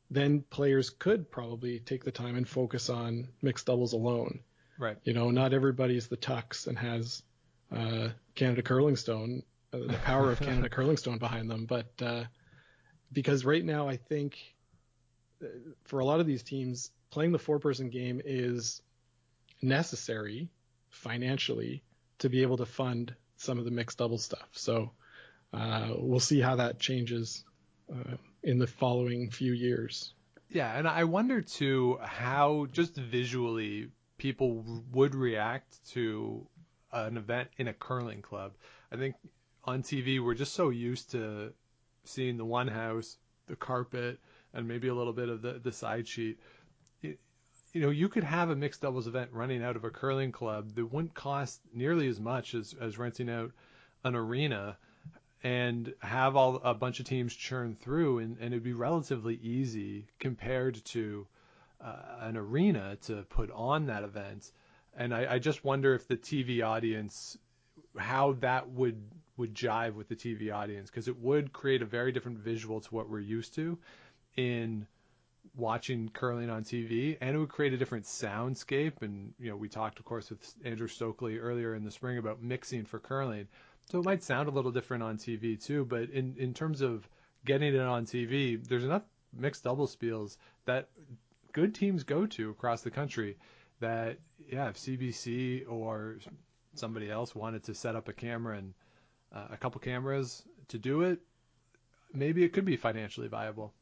then 0.10 0.42
players 0.50 0.90
could 0.90 1.30
probably 1.30 1.80
take 1.80 2.04
the 2.04 2.12
time 2.12 2.36
and 2.36 2.48
focus 2.48 2.90
on 2.90 3.28
mixed 3.42 3.66
doubles 3.66 3.94
alone. 3.94 4.40
Right. 4.80 4.98
You 5.04 5.14
know, 5.14 5.32
not 5.32 5.54
everybody's 5.54 6.08
the 6.08 6.18
Tux 6.18 6.68
and 6.68 6.78
has 6.78 7.24
uh, 7.76 8.10
Canada 8.36 8.62
Curling 8.62 8.96
Stone, 8.96 9.44
uh, 9.74 9.80
the 9.80 10.00
power 10.04 10.32
of 10.32 10.40
Canada 10.40 10.70
Curling 10.72 10.98
Stone 10.98 11.18
behind 11.18 11.50
them, 11.50 11.66
but 11.66 11.92
uh, 12.02 12.24
because 13.12 13.44
right 13.44 13.64
now 13.64 13.90
I 13.90 13.98
think 13.98 14.38
uh, 15.44 15.48
for 15.86 16.00
a 16.00 16.06
lot 16.06 16.20
of 16.20 16.28
these 16.28 16.44
teams, 16.44 16.92
playing 17.10 17.32
the 17.32 17.40
four-person 17.40 17.90
game 17.90 18.22
is 18.24 18.82
necessary 19.62 20.50
financially 20.90 21.84
to 22.20 22.30
be 22.30 22.42
able 22.42 22.58
to 22.58 22.66
fund 22.66 23.14
some 23.38 23.60
of 23.60 23.66
the 23.66 23.72
mixed 23.72 23.98
double 23.98 24.18
stuff. 24.18 24.50
So 24.54 24.92
uh, 25.54 25.90
we'll 25.98 26.20
see 26.20 26.40
how 26.40 26.58
that 26.58 26.80
changes 26.80 27.44
uh, 27.92 28.16
in 28.48 28.58
the 28.58 28.66
following 28.66 29.30
few 29.30 29.52
years. 29.52 30.14
Yeah, 30.50 30.78
and 30.78 30.88
I 30.88 31.04
wonder 31.04 31.42
too 31.42 32.00
how 32.02 32.68
just 32.72 32.96
visually 32.96 33.90
people 34.18 34.64
would 34.94 35.14
react 35.14 35.86
to 35.90 36.48
an 36.94 37.18
event 37.18 37.50
in 37.58 37.68
a 37.68 37.74
curling 37.74 38.22
club. 38.22 38.54
I 38.90 38.96
think 38.96 39.16
on 39.66 39.84
TV 39.84 40.24
we're 40.24 40.34
just 40.34 40.54
so 40.54 40.70
used 40.70 41.12
to 41.12 41.52
seeing 42.06 42.38
the 42.38 42.46
one 42.46 42.70
house, 42.70 43.18
the 43.48 43.58
carpet, 43.58 44.18
and 44.54 44.66
maybe 44.66 44.88
a 44.88 44.96
little 44.96 45.12
bit 45.12 45.28
of 45.28 45.42
the 45.42 45.60
the 45.62 45.74
side 45.74 46.08
sheet. 46.08 46.40
You 47.02 47.82
know, 47.82 47.90
you 47.90 48.08
could 48.08 48.24
have 48.24 48.50
a 48.50 48.56
mixed 48.56 48.82
doubles 48.82 49.08
event 49.08 49.32
running 49.34 49.62
out 49.62 49.76
of 49.76 49.84
a 49.84 49.90
curling 49.90 50.32
club 50.32 50.74
that 50.76 50.86
wouldn't 50.86 51.14
cost 51.14 51.60
nearly 51.74 52.08
as 52.08 52.18
much 52.18 52.56
as, 52.56 52.74
as 52.80 52.98
renting 52.98 53.30
out 53.30 53.52
an 54.06 54.16
arena 54.16 54.78
and 55.44 55.94
have 56.00 56.36
all 56.36 56.56
a 56.64 56.74
bunch 56.74 57.00
of 57.00 57.06
teams 57.06 57.34
churn 57.34 57.76
through, 57.76 58.20
and, 58.20 58.38
and 58.40 58.54
it'd 58.54 58.64
be 58.64 58.74
relatively 58.74 59.36
easy 59.36 60.06
compared 60.20 60.84
to 60.86 61.28
uh, 61.80 61.96
an 62.22 62.38
arena 62.38 62.98
to 63.04 63.24
put 63.30 63.52
on 63.52 63.86
that 63.86 64.04
event. 64.04 64.52
And 64.98 65.14
I, 65.14 65.36
I 65.36 65.40
just 65.40 65.64
wonder 65.64 65.94
if 65.94 66.08
the 66.08 66.18
TV 66.18 66.66
audience, 66.66 67.38
how 67.98 68.34
that 68.40 68.70
would 68.70 69.02
would 69.38 69.54
jive 69.54 69.94
with 69.94 70.10
the 70.10 70.16
TV 70.16 70.52
audience, 70.52 70.90
because 70.90 71.08
it 71.08 71.20
would 71.20 71.54
create 71.54 71.84
a 71.84 71.86
very 71.86 72.12
different 72.12 72.40
visual 72.40 72.82
to 72.82 72.96
what 72.96 73.08
we're 73.08 73.20
used 73.20 73.54
to 73.54 73.78
in 74.36 74.88
watching 75.56 76.10
curling 76.10 76.50
on 76.50 76.64
TV, 76.64 77.18
and 77.22 77.36
it 77.36 77.40
would 77.40 77.50
create 77.50 77.74
a 77.74 77.78
different 77.78 78.06
soundscape. 78.06 79.02
And 79.02 79.36
you 79.40 79.52
know, 79.52 79.56
we 79.56 79.70
talked, 79.70 80.00
of 80.00 80.06
course, 80.06 80.32
with 80.32 80.56
Andrew 80.66 80.88
Stokely 80.88 81.38
earlier 81.38 81.76
in 81.76 81.84
the 81.84 81.92
spring 81.92 82.18
about 82.18 82.42
mixing 82.42 82.86
for 82.86 83.00
curling 83.00 83.48
so 83.90 84.00
it 84.00 84.06
might 84.06 84.24
sound 84.24 84.50
a 84.50 84.52
little 84.52 84.72
different 84.72 85.04
on 85.04 85.18
TV 85.18 85.62
too, 85.64 85.86
but 85.86 86.10
in, 86.10 86.36
in 86.38 86.54
terms 86.54 86.82
of 86.82 87.08
getting 87.46 87.74
it 87.74 87.80
on 87.80 88.06
TV, 88.06 88.66
there's 88.68 88.84
enough 88.84 89.04
mixed 89.34 89.64
double 89.64 89.88
spiels 89.88 90.38
that 90.66 90.90
good 91.54 91.74
teams 91.74 92.04
go 92.04 92.26
to 92.26 92.50
across 92.50 92.82
the 92.82 92.92
country 92.92 93.38
that, 93.80 94.18
yeah, 94.52 94.70
if 94.70 94.76
CBC 94.76 95.70
or 95.70 96.18
somebody 96.76 97.10
else 97.10 97.34
wanted 97.34 97.64
to 97.64 97.74
set 97.74 97.96
up 97.96 98.10
a 98.10 98.14
camera 98.14 98.58
and 98.58 98.74
uh, 99.34 99.48
a 99.52 99.58
couple 99.58 99.80
cameras 99.80 100.44
to 100.68 100.78
do 100.78 101.04
it, 101.04 101.20
maybe 102.14 102.44
it 102.44 102.54
could 102.54 102.66
be 102.66 102.76
financially 102.76 103.30
viable. 103.30 103.74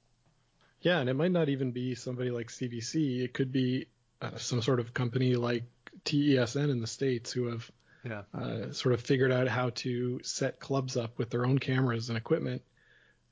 Yeah, 0.82 1.00
and 1.00 1.10
it 1.10 1.16
might 1.16 1.32
not 1.32 1.50
even 1.50 1.72
be 1.72 1.96
somebody 1.96 2.30
like 2.30 2.50
CBC. 2.50 3.24
It 3.24 3.34
could 3.34 3.52
be 3.52 3.88
uh, 4.22 4.38
some 4.38 4.62
sort 4.62 4.80
of 4.80 4.94
company 4.94 5.36
like 5.36 5.64
TESN 6.04 6.70
in 6.70 6.80
the 6.80 6.88
States 6.88 7.32
who 7.32 7.48
have– 7.48 7.72
yeah. 8.06 8.22
uh, 8.34 8.72
sort 8.72 8.94
of 8.94 9.02
figured 9.02 9.32
out 9.32 9.48
how 9.48 9.72
to 9.72 10.20
set 10.24 10.60
clubs 10.60 10.96
up 10.96 11.18
with 11.18 11.30
their 11.30 11.46
own 11.46 11.60
cameras 11.60 12.10
and 12.10 12.18
equipment, 12.18 12.62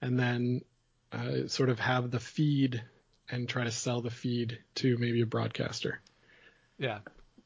and 0.02 0.20
then 0.20 0.62
uh, 1.12 1.48
sort 1.48 1.70
of 1.70 1.80
have 1.80 2.12
the 2.12 2.20
feed 2.20 2.84
and 3.30 3.48
try 3.48 3.64
to 3.64 3.72
sell 3.72 4.02
the 4.02 4.10
feed 4.10 4.60
to 4.76 4.98
maybe 4.98 5.22
a 5.22 5.26
broadcaster. 5.26 6.02
Yeah. 6.78 7.00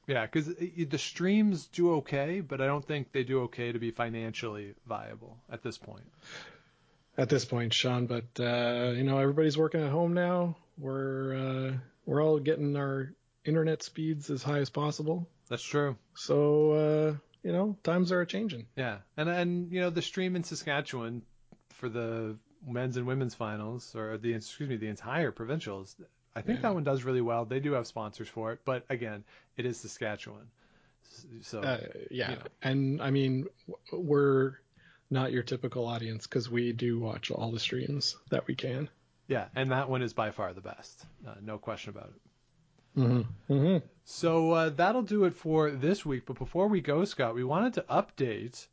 Yeah, 0.08 0.26
because 0.26 0.48
the 0.56 0.98
streams 0.98 1.68
do 1.68 1.96
okay, 1.96 2.40
but 2.40 2.62
I 2.62 2.66
don't 2.66 2.86
think 2.86 3.12
they 3.12 3.24
do 3.24 3.42
okay 3.44 3.74
to 3.74 3.80
be 3.80 3.92
financially 3.92 4.74
viable 4.88 5.38
at 5.52 5.64
this 5.64 5.78
point. 5.78 6.06
At 7.18 7.28
this 7.28 7.44
point, 7.44 7.74
Sean, 7.74 8.06
but 8.08 8.40
uh, 8.40 8.94
you 8.96 9.04
know 9.04 9.18
everybody's 9.18 9.58
working 9.58 9.82
at 9.82 9.92
home 9.92 10.14
now. 10.14 10.56
We're 10.78 11.36
uh, 11.36 11.78
we're 12.06 12.24
all 12.24 12.40
getting 12.40 12.78
our 12.78 13.12
internet 13.44 13.84
speeds 13.84 14.30
as 14.30 14.44
high 14.44 14.60
as 14.60 14.70
possible. 14.70 15.28
That's 15.50 15.64
true. 15.64 15.98
So 16.16 16.72
uh, 16.72 17.16
you 17.44 17.52
know, 17.52 17.78
times 17.84 18.12
are 18.12 18.26
changing. 18.26 18.66
Yeah, 18.76 18.98
and 19.16 19.30
and 19.30 19.72
you 19.72 19.82
know 19.82 19.90
the 19.90 20.02
stream 20.02 20.36
in 20.36 20.44
Saskatchewan 20.44 21.22
for 21.70 21.90
the 21.90 22.38
men's 22.66 22.98
and 22.98 23.08
women's 23.08 23.36
finals, 23.36 23.96
or 23.96 24.18
the 24.18 24.34
excuse 24.34 24.70
me, 24.70 24.78
the 24.78 24.88
entire 24.88 25.32
provincials. 25.32 25.96
I 26.36 26.42
think 26.42 26.60
yeah. 26.60 26.64
that 26.64 26.74
one 26.76 26.84
does 26.84 27.04
really 27.04 27.22
well. 27.22 27.46
They 27.46 27.60
do 27.60 27.74
have 27.74 27.88
sponsors 27.88 28.28
for 28.28 28.52
it, 28.52 28.60
but 28.64 28.86
again, 28.90 29.24
it 29.56 29.66
is 29.66 29.80
Saskatchewan. 29.80 30.48
So 31.42 31.62
uh, 31.62 31.80
yeah, 32.12 32.32
you 32.32 32.36
know. 32.36 32.42
and 32.62 33.02
I 33.02 33.12
mean, 33.12 33.48
we're 33.92 34.56
not 35.10 35.32
your 35.32 35.44
typical 35.44 35.88
audience 35.88 36.28
because 36.28 36.50
we 36.50 36.74
do 36.74 37.00
watch 37.00 37.32
all 37.32 37.52
the 37.52 37.60
streams 37.60 38.18
that 38.30 38.46
we 38.46 38.56
can. 38.56 38.90
Yeah, 39.28 39.46
and 39.56 39.72
that 39.72 39.90
one 39.90 40.02
is 40.02 40.14
by 40.14 40.32
far 40.32 40.54
the 40.54 40.62
best, 40.62 41.06
uh, 41.28 41.36
no 41.42 41.58
question 41.58 41.90
about 41.90 42.12
it. 42.16 42.22
Mm-hmm. 42.98 43.54
Mm-hmm. 43.54 43.86
So 44.06 44.52
uh, 44.52 44.70
that'll 44.70 45.04
do 45.04 45.26
it 45.26 45.36
for 45.36 45.70
this 45.70 46.06
week. 46.06 46.26
But 46.26 46.38
before 46.38 46.68
we 46.68 46.82
go, 46.82 47.06
Scott, 47.06 47.36
we 47.36 47.44
wanted 47.44 47.74
to 47.76 47.86
update 47.90 48.68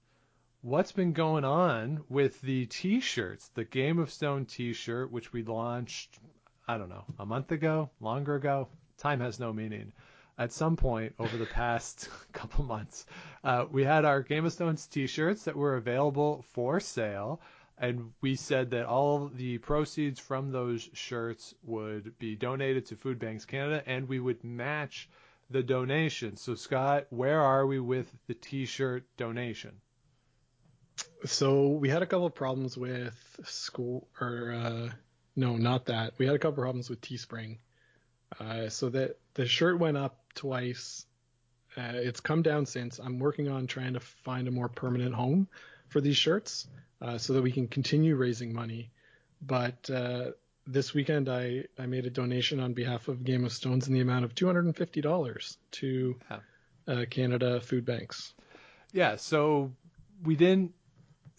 what's 0.62 0.92
been 0.92 1.12
going 1.12 1.44
on 1.44 2.04
with 2.08 2.40
the 2.40 2.66
T-shirts, 2.66 3.50
the 3.54 3.64
Game 3.64 3.98
of 3.98 4.10
Stone 4.10 4.46
T-shirt, 4.46 5.12
which 5.12 5.32
we 5.32 5.42
launched, 5.42 6.18
I 6.66 6.78
don't 6.78 6.88
know, 6.88 7.04
a 7.18 7.26
month 7.26 7.52
ago, 7.52 7.90
longer 8.00 8.36
ago. 8.36 8.68
Time 8.96 9.20
has 9.20 9.38
no 9.38 9.52
meaning. 9.52 9.92
At 10.38 10.52
some 10.52 10.76
point 10.76 11.14
over 11.18 11.36
the 11.36 11.46
past 11.46 12.08
couple 12.32 12.64
months, 12.64 13.04
uh, 13.44 13.66
we 13.70 13.84
had 13.84 14.04
our 14.04 14.22
Game 14.22 14.46
of 14.46 14.52
Stones 14.52 14.86
T-shirts 14.86 15.44
that 15.44 15.56
were 15.56 15.76
available 15.76 16.44
for 16.52 16.80
sale, 16.80 17.40
and 17.78 18.12
we 18.20 18.36
said 18.36 18.70
that 18.70 18.86
all 18.86 19.28
the 19.28 19.58
proceeds 19.58 20.20
from 20.20 20.52
those 20.52 20.88
shirts 20.92 21.54
would 21.64 22.16
be 22.18 22.36
donated 22.36 22.86
to 22.86 22.96
Food 22.96 23.18
Banks 23.18 23.44
Canada, 23.44 23.82
and 23.86 24.08
we 24.08 24.20
would 24.20 24.44
match 24.44 25.08
the 25.50 25.62
donation. 25.62 26.36
So 26.36 26.54
Scott, 26.54 27.06
where 27.10 27.40
are 27.40 27.66
we 27.66 27.80
with 27.80 28.10
the 28.26 28.34
T-shirt 28.34 29.04
donation? 29.16 29.72
So 31.24 31.68
we 31.68 31.88
had 31.88 32.02
a 32.02 32.06
couple 32.06 32.26
of 32.26 32.34
problems 32.34 32.78
with 32.78 33.14
school, 33.44 34.06
or 34.20 34.52
uh, 34.52 34.90
no, 35.34 35.56
not 35.56 35.86
that. 35.86 36.14
We 36.18 36.26
had 36.26 36.36
a 36.36 36.38
couple 36.38 36.62
of 36.62 36.64
problems 36.64 36.88
with 36.88 37.00
Teespring. 37.00 37.58
Uh, 38.38 38.68
so 38.68 38.88
that 38.90 39.18
the 39.34 39.46
shirt 39.46 39.78
went 39.78 39.96
up 39.96 40.18
twice. 40.34 41.06
Uh, 41.76 41.92
it's 41.94 42.20
come 42.20 42.42
down 42.42 42.66
since. 42.66 42.98
I'm 42.98 43.18
working 43.18 43.48
on 43.48 43.66
trying 43.66 43.94
to 43.94 44.00
find 44.00 44.48
a 44.48 44.50
more 44.50 44.68
permanent 44.68 45.14
home 45.14 45.48
for 45.88 46.00
these 46.00 46.16
shirts 46.16 46.66
uh, 47.04 47.18
so 47.18 47.34
that 47.34 47.42
we 47.42 47.52
can 47.52 47.68
continue 47.68 48.16
raising 48.16 48.52
money. 48.54 48.90
But 49.42 49.90
uh, 49.90 50.30
this 50.66 50.94
weekend, 50.94 51.28
I, 51.28 51.64
I 51.78 51.86
made 51.86 52.06
a 52.06 52.10
donation 52.10 52.60
on 52.60 52.72
behalf 52.72 53.08
of 53.08 53.24
Game 53.24 53.44
of 53.44 53.52
Stones 53.52 53.86
in 53.88 53.92
the 53.94 54.00
amount 54.00 54.24
of 54.24 54.34
$250 54.34 55.56
to 55.72 56.16
Yeah. 56.30 56.38
uh, 56.88 57.04
Canada 57.10 57.60
Food 57.60 57.84
Banks. 57.84 58.32
Yeah, 58.92 59.16
so 59.16 59.72
we 60.22 60.36
didn't 60.36 60.72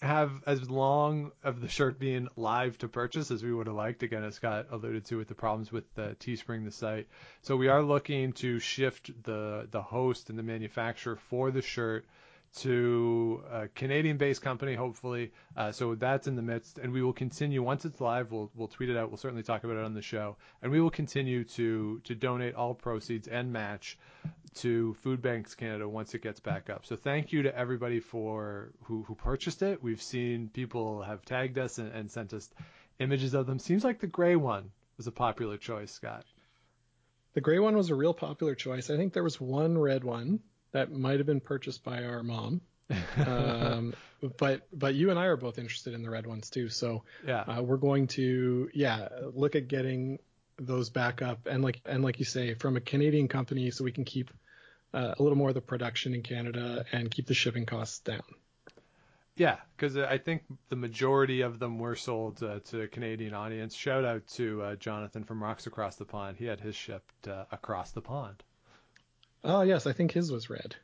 have 0.02 0.32
as 0.46 0.70
long 0.70 1.32
of 1.44 1.62
the 1.62 1.70
shirt 1.70 1.98
being 1.98 2.28
live 2.36 2.78
to 2.80 2.88
purchase 2.88 3.32
as 3.32 3.42
we 3.44 3.52
would 3.54 3.66
have 3.68 3.76
liked. 3.76 4.04
Again, 4.04 4.24
as 4.24 4.36
Scott 4.36 4.68
alluded 4.70 5.06
to 5.06 5.18
with 5.18 5.30
the 5.30 5.36
problems 5.36 5.72
with 5.72 5.86
the 5.96 6.16
Teespring, 6.20 6.66
the 6.66 6.72
site. 6.72 7.08
So 7.42 7.56
we 7.56 7.70
are 7.70 7.82
looking 7.82 8.34
to 8.34 8.60
shift 8.60 9.10
the 9.24 9.68
the 9.72 9.82
host 9.82 10.30
and 10.30 10.38
the 10.38 10.44
manufacturer 10.44 11.16
for 11.16 11.50
the 11.50 11.62
shirt 11.62 12.06
to 12.56 13.44
a 13.52 13.68
Canadian-based 13.68 14.41
company, 14.41 14.76
hopefully. 14.76 15.32
Uh, 15.57 15.72
so 15.72 15.95
that's 15.95 16.27
in 16.27 16.36
the 16.36 16.41
midst, 16.41 16.77
and 16.77 16.94
we 16.94 17.02
will 17.02 17.14
continue 17.14 17.61
once 17.61 17.86
it's 17.86 17.99
live. 17.99 18.32
We'll 18.32 18.52
we'll 18.56 18.68
tweet 18.68 18.90
it 18.90 18.98
out. 18.98 19.10
We'll 19.10 19.18
certainly 19.18 19.44
talk 19.44 19.64
about 19.64 19.77
it 19.77 19.84
on 19.84 19.94
the 19.94 20.02
show, 20.02 20.38
and 20.61 20.72
we 20.72 20.80
will 20.80 20.90
continue 20.90 21.44
to 21.44 21.99
to 22.06 22.15
donate 22.15 22.56
all 22.56 22.73
proceeds 22.73 23.27
and 23.27 23.52
match 23.52 23.98
to 24.56 24.94
Food 24.95 25.22
Banks 25.22 25.53
Canada 25.53 25.88
once 25.88 26.14
it 26.14 26.22
gets 26.22 26.40
back 26.40 26.69
up. 26.69 26.86
So 26.86 26.95
thank 26.95 27.34
you 27.34 27.44
to 27.44 27.57
everybody 27.57 27.99
for 27.99 28.72
who 28.84 29.03
who 29.03 29.15
purchased 29.15 29.61
it. 29.61 29.84
We've 29.84 30.02
seen 30.02 30.49
people 30.49 31.02
have 31.02 31.26
tagged 31.26 31.57
us 31.57 31.77
and, 31.77 31.91
and 31.91 32.10
sent 32.10 32.34
us 32.34 32.49
images 32.99 33.34
of 33.34 33.48
them. 33.48 33.60
Seems 33.60 33.84
like 33.84 33.99
the 33.99 34.07
gray 34.07 34.36
one 34.38 34.72
was 34.98 35.07
a 35.07 35.11
popular 35.11 35.57
choice, 35.57 35.91
Scott. 35.91 36.23
The 37.34 37.41
gray 37.41 37.60
one 37.60 37.76
was 37.76 37.90
a 37.90 37.95
real 37.95 38.14
popular 38.14 38.56
choice. 38.56 38.90
I 38.90 38.95
think 38.95 39.11
there 39.11 39.23
was 39.23 39.41
one 39.41 39.77
red 39.77 40.06
one 40.06 40.40
that 40.76 40.91
might 40.91 41.19
have 41.19 41.26
been 41.26 41.39
purchased 41.39 41.84
by 41.85 42.03
our 42.03 42.22
mom. 42.22 42.60
um, 43.26 43.93
but 44.38 44.68
but 44.73 44.93
you 44.93 45.10
and 45.10 45.18
I 45.18 45.26
are 45.26 45.38
both 45.38 45.57
interested 45.57 45.93
in 45.93 46.03
the 46.03 46.10
red 46.10 46.27
ones 46.27 46.49
too. 46.49 46.68
So 46.69 47.03
Yeah. 47.26 47.41
uh, 47.41 47.64
we're 47.64 47.77
going 47.77 48.07
to 48.07 48.69
yeah 48.73 49.07
look 49.34 49.56
at 49.56 49.68
getting 49.69 50.19
those 50.57 50.89
back 50.89 51.22
up 51.22 51.47
and 51.47 51.64
like 51.64 51.81
and 51.85 52.03
like 52.03 52.19
you 52.19 52.26
say 52.26 52.53
from 52.53 52.76
a 52.77 52.81
Canadian 52.81 53.27
company 53.27 53.72
so 53.72 53.84
we 53.84 53.91
can 53.91 54.03
keep 54.03 54.30
uh, 54.93 55.15
a 55.18 55.23
little 55.23 55.38
more 55.38 55.49
of 55.49 55.56
the 55.56 55.61
production 55.61 56.14
in 56.14 56.22
Canada 56.22 56.85
and 56.91 57.10
keep 57.10 57.26
the 57.27 57.34
shipping 57.34 57.65
costs 57.65 57.99
down. 57.99 58.22
Yeah, 59.38 59.57
because 59.76 59.97
I 59.97 60.18
think 60.18 60.43
the 60.69 60.77
majority 60.77 61.41
of 61.41 61.60
them 61.60 61.80
were 61.80 61.95
sold 61.95 62.41
uh, 62.43 62.60
to 62.69 62.81
a 62.81 62.88
Canadian 62.88 63.34
audience. 63.34 63.76
Shout 63.76 64.06
out 64.06 64.26
to 64.35 64.61
uh, 64.61 64.76
Jonathan 64.76 65.23
from 65.26 65.43
Rocks 65.43 65.68
Across 65.68 65.97
the 65.97 66.06
Pond. 66.06 66.38
He 66.38 66.45
had 66.45 66.61
his 66.61 66.76
shipped 66.76 67.27
uh, 67.27 67.43
across 67.52 67.91
the 67.91 68.02
pond. 68.02 68.43
Oh 69.46 69.62
yes, 69.62 69.86
I 69.86 69.94
think 69.94 70.12
his 70.12 70.32
was 70.32 70.50
red. 70.50 70.76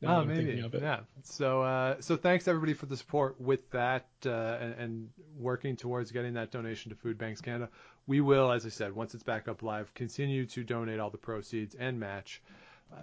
Now 0.00 0.20
Oh, 0.20 0.24
maybe. 0.24 0.58
of 0.60 0.74
it. 0.74 0.82
Yeah. 0.82 1.00
So, 1.22 1.62
uh, 1.62 2.00
so 2.00 2.16
thanks 2.16 2.48
everybody 2.48 2.74
for 2.74 2.86
the 2.86 2.96
support 2.96 3.40
with 3.40 3.70
that 3.70 4.08
uh, 4.26 4.30
and, 4.30 4.74
and 4.74 5.08
working 5.38 5.76
towards 5.76 6.10
getting 6.10 6.34
that 6.34 6.50
donation 6.50 6.90
to 6.90 6.96
Food 6.96 7.18
Banks 7.18 7.40
Canada. 7.40 7.68
We 8.08 8.20
will, 8.20 8.50
as 8.50 8.66
I 8.66 8.70
said, 8.70 8.92
once 8.92 9.14
it's 9.14 9.22
back 9.22 9.46
up 9.46 9.62
live, 9.62 9.94
continue 9.94 10.44
to 10.46 10.64
donate 10.64 10.98
all 10.98 11.10
the 11.10 11.18
proceeds 11.18 11.76
and 11.76 12.00
match 12.00 12.42
uh, 12.92 12.96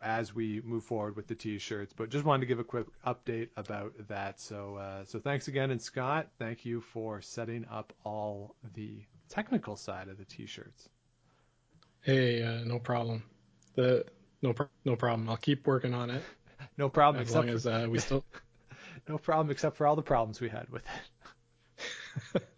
as 0.00 0.34
we 0.34 0.62
move 0.64 0.84
forward 0.84 1.14
with 1.14 1.26
the 1.26 1.34
T-shirts. 1.34 1.92
But 1.94 2.08
just 2.08 2.24
wanted 2.24 2.40
to 2.40 2.46
give 2.46 2.58
a 2.58 2.64
quick 2.64 2.86
update 3.06 3.48
about 3.58 3.92
that. 4.08 4.40
So, 4.40 4.76
uh, 4.76 5.04
so 5.04 5.18
thanks 5.18 5.48
again, 5.48 5.70
and 5.70 5.82
Scott, 5.82 6.28
thank 6.38 6.64
you 6.64 6.80
for 6.80 7.20
setting 7.20 7.66
up 7.70 7.92
all 8.02 8.54
the 8.74 9.02
technical 9.28 9.76
side 9.76 10.08
of 10.08 10.16
the 10.16 10.24
T-shirts. 10.24 10.88
Hey, 12.00 12.42
uh, 12.42 12.64
no 12.64 12.78
problem. 12.78 13.24
The 13.74 14.04
no 14.42 14.54
no 14.84 14.96
problem. 14.96 15.28
I'll 15.28 15.36
keep 15.36 15.66
working 15.66 15.94
on 15.94 16.10
it 16.10 16.22
No 16.76 16.88
problem, 16.88 17.22
as 17.22 17.28
except 17.28 17.46
long 17.46 17.48
for, 17.48 17.56
as 17.56 17.66
uh, 17.66 17.86
we 17.88 17.98
still 17.98 18.24
no 19.08 19.18
problem 19.18 19.50
except 19.50 19.76
for 19.76 19.86
all 19.86 19.96
the 19.96 20.02
problems 20.02 20.40
we 20.40 20.48
had 20.48 20.68
with 20.70 20.84
it. 22.34 22.42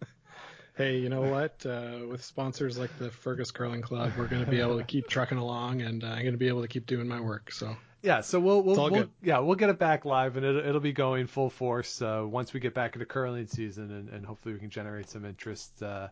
Hey, 0.77 0.99
you 0.99 1.09
know 1.09 1.23
what? 1.23 1.65
Uh, 1.65 2.01
with 2.07 2.23
sponsors 2.23 2.77
like 2.77 2.91
the 2.99 3.11
Fergus 3.11 3.51
Curling 3.51 3.81
Club, 3.81 4.13
we're 4.19 4.27
going 4.27 4.45
to 4.45 4.51
be 4.51 4.61
able 4.61 4.77
to 4.77 4.85
keep 4.85 5.09
trucking 5.09 5.39
along, 5.39 5.81
and 5.81 6.05
uh, 6.05 6.09
I'm 6.09 6.21
going 6.21 6.33
to 6.33 6.39
be 6.39 6.49
able 6.49 6.61
to 6.61 6.69
keep 6.69 6.85
doing 6.85 7.09
my 7.09 7.19
work. 7.19 7.51
So 7.51 7.75
Yeah, 8.07 8.21
so 8.21 8.39
we'll 8.39 8.63
we'll, 8.63 8.89
we'll 8.89 9.09
yeah 9.21 9.41
we'll 9.41 9.57
get 9.57 9.69
it 9.69 9.81
back 9.81 10.05
live 10.05 10.37
and 10.37 10.47
it'll, 10.47 10.65
it'll 10.65 10.81
be 10.81 10.93
going 10.93 11.27
full 11.27 11.51
force 11.51 12.01
uh, 12.01 12.23
once 12.25 12.53
we 12.53 12.61
get 12.61 12.73
back 12.73 12.95
into 12.95 13.05
curling 13.05 13.49
season 13.49 13.91
and, 13.91 14.09
and 14.11 14.25
hopefully 14.25 14.55
we 14.55 14.61
can 14.61 14.71
generate 14.71 15.11
some 15.11 15.25
interest 15.25 15.83
uh, 15.83 16.07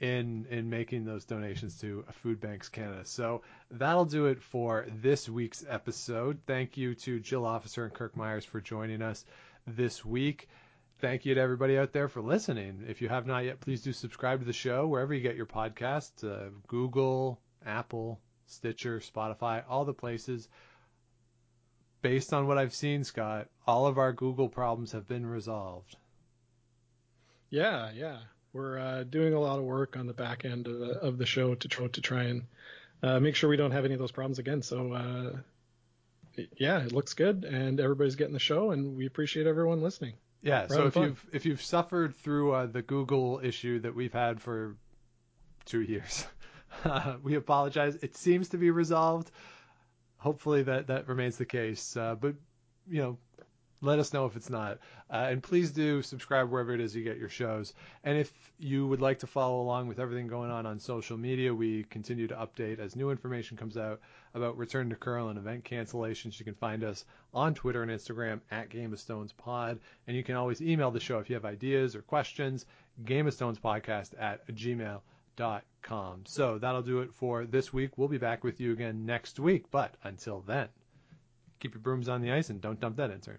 in 0.00 0.46
in 0.50 0.68
making 0.68 1.04
those 1.04 1.24
donations 1.24 1.80
to 1.82 2.04
Food 2.14 2.40
Banks 2.40 2.68
Canada. 2.68 3.04
So 3.04 3.42
that'll 3.70 4.06
do 4.06 4.26
it 4.26 4.42
for 4.42 4.88
this 5.00 5.28
week's 5.28 5.64
episode. 5.68 6.40
Thank 6.48 6.76
you 6.76 6.96
to 6.96 7.20
Jill 7.20 7.46
Officer 7.46 7.84
and 7.84 7.94
Kirk 7.94 8.16
Muyres 8.16 8.44
for 8.44 8.60
joining 8.60 9.00
us 9.00 9.24
this 9.68 10.04
week. 10.04 10.48
Thank 10.98 11.26
you 11.26 11.36
to 11.36 11.40
everybody 11.40 11.78
out 11.78 11.92
there 11.92 12.08
for 12.08 12.22
listening. 12.22 12.86
If 12.88 13.00
you 13.00 13.08
have 13.08 13.24
not 13.24 13.44
yet, 13.44 13.60
please 13.60 13.82
do 13.82 13.92
subscribe 13.92 14.40
to 14.40 14.46
the 14.46 14.52
show 14.52 14.88
wherever 14.88 15.14
you 15.14 15.20
get 15.20 15.36
your 15.36 15.46
podcasts 15.46 16.24
uh, 16.24 16.48
Google, 16.66 17.38
Apple, 17.64 18.18
Stitcher, 18.46 18.98
Spotify, 18.98 19.62
all 19.68 19.84
the 19.84 19.94
places 19.94 20.48
based 22.06 22.32
on 22.32 22.46
what 22.46 22.56
I've 22.56 22.74
seen, 22.74 23.02
Scott, 23.02 23.48
all 23.66 23.86
of 23.88 23.98
our 23.98 24.12
Google 24.12 24.48
problems 24.48 24.92
have 24.92 25.08
been 25.08 25.26
resolved. 25.26 25.96
yeah, 27.50 27.90
yeah, 27.94 28.18
we're 28.52 28.78
uh, 28.78 29.02
doing 29.04 29.34
a 29.34 29.40
lot 29.40 29.58
of 29.58 29.64
work 29.64 29.96
on 29.96 30.06
the 30.06 30.12
back 30.14 30.44
end 30.44 30.66
of 30.68 30.78
the, 30.78 30.90
of 31.00 31.18
the 31.18 31.26
show 31.26 31.54
to 31.56 31.68
try 31.68 31.86
to 31.88 32.00
try 32.00 32.22
and 32.24 32.42
uh, 33.02 33.18
make 33.20 33.34
sure 33.34 33.50
we 33.50 33.56
don't 33.56 33.72
have 33.72 33.84
any 33.84 33.94
of 33.94 34.00
those 34.00 34.12
problems 34.12 34.38
again. 34.38 34.62
So 34.62 34.92
uh, 34.92 36.42
yeah, 36.56 36.78
it 36.84 36.92
looks 36.92 37.14
good, 37.14 37.44
and 37.44 37.80
everybody's 37.80 38.14
getting 38.16 38.34
the 38.34 38.38
show, 38.38 38.70
and 38.70 38.96
we 38.96 39.06
appreciate 39.06 39.46
everyone 39.46 39.82
listening. 39.82 40.14
Yeah. 40.42 40.66
We're 40.70 40.76
So 40.76 40.86
if 40.86 40.94
fun. 40.94 41.02
you've 41.04 41.26
if 41.32 41.46
you've 41.46 41.62
suffered 41.62 42.14
through 42.18 42.52
uh, 42.52 42.66
the 42.66 42.82
Google 42.82 43.40
issue 43.42 43.80
that 43.80 43.94
we've 43.96 44.12
had 44.12 44.40
for 44.40 44.76
two 45.64 45.80
years, 45.80 46.24
we 47.22 47.34
apologize. 47.34 47.96
It 47.96 48.16
seems 48.16 48.50
to 48.50 48.58
be 48.58 48.70
resolved. 48.70 49.30
Hopefully 50.26 50.64
that 50.64 50.88
that 50.88 51.06
remains 51.06 51.36
the 51.36 51.44
case. 51.44 51.96
Uh, 51.96 52.16
but 52.16 52.34
you 52.90 53.00
know, 53.00 53.16
let 53.80 54.00
us 54.00 54.12
know 54.12 54.26
if 54.26 54.34
it's 54.34 54.50
not. 54.50 54.78
Uh, 55.08 55.28
and 55.30 55.40
please 55.40 55.70
do 55.70 56.02
subscribe 56.02 56.50
wherever 56.50 56.74
it 56.74 56.80
is 56.80 56.96
you 56.96 57.04
get 57.04 57.16
your 57.16 57.28
shows. 57.28 57.74
And 58.02 58.18
if 58.18 58.32
you 58.58 58.88
would 58.88 59.00
like 59.00 59.20
to 59.20 59.28
follow 59.28 59.60
along 59.60 59.86
with 59.86 60.00
everything 60.00 60.26
going 60.26 60.50
on 60.50 60.66
on 60.66 60.80
social 60.80 61.16
media, 61.16 61.54
we 61.54 61.84
continue 61.84 62.26
to 62.26 62.34
update 62.34 62.80
as 62.80 62.96
new 62.96 63.10
information 63.10 63.56
comes 63.56 63.76
out 63.76 64.00
about 64.34 64.58
Return 64.58 64.90
to 64.90 64.96
Curl 64.96 65.28
and 65.28 65.38
event 65.38 65.62
cancellations. 65.62 66.40
You 66.40 66.44
can 66.44 66.54
find 66.54 66.82
us 66.82 67.04
on 67.32 67.54
Twitter 67.54 67.84
and 67.84 67.90
Instagram 67.92 68.40
at 68.50 68.68
Game 68.68 68.92
of 68.92 68.98
Stones 68.98 69.32
Pod. 69.32 69.78
And 70.08 70.16
you 70.16 70.24
can 70.24 70.34
always 70.34 70.60
email 70.60 70.90
the 70.90 70.98
show 70.98 71.20
if 71.20 71.30
you 71.30 71.36
have 71.36 71.44
ideas 71.44 71.94
or 71.94 72.02
questions, 72.02 72.66
Game 73.04 73.28
of 73.28 73.34
Stones 73.34 73.60
Podcast 73.60 74.10
at 74.18 74.44
gmail.com. 74.48 75.02
So 76.26 76.58
that'll 76.58 76.82
do 76.82 77.00
it 77.00 77.12
for 77.12 77.44
this 77.44 77.72
week. 77.72 77.96
We'll 77.96 78.08
be 78.08 78.18
back 78.18 78.42
with 78.42 78.60
you 78.60 78.72
again 78.72 79.06
next 79.06 79.38
week. 79.38 79.70
But 79.70 79.94
until 80.02 80.40
then, 80.40 80.68
keep 81.60 81.74
your 81.74 81.80
brooms 81.80 82.08
on 82.08 82.22
the 82.22 82.32
ice 82.32 82.50
and 82.50 82.60
don't 82.60 82.80
dump 82.80 82.96
that 82.96 83.10
in-turn. 83.10 83.38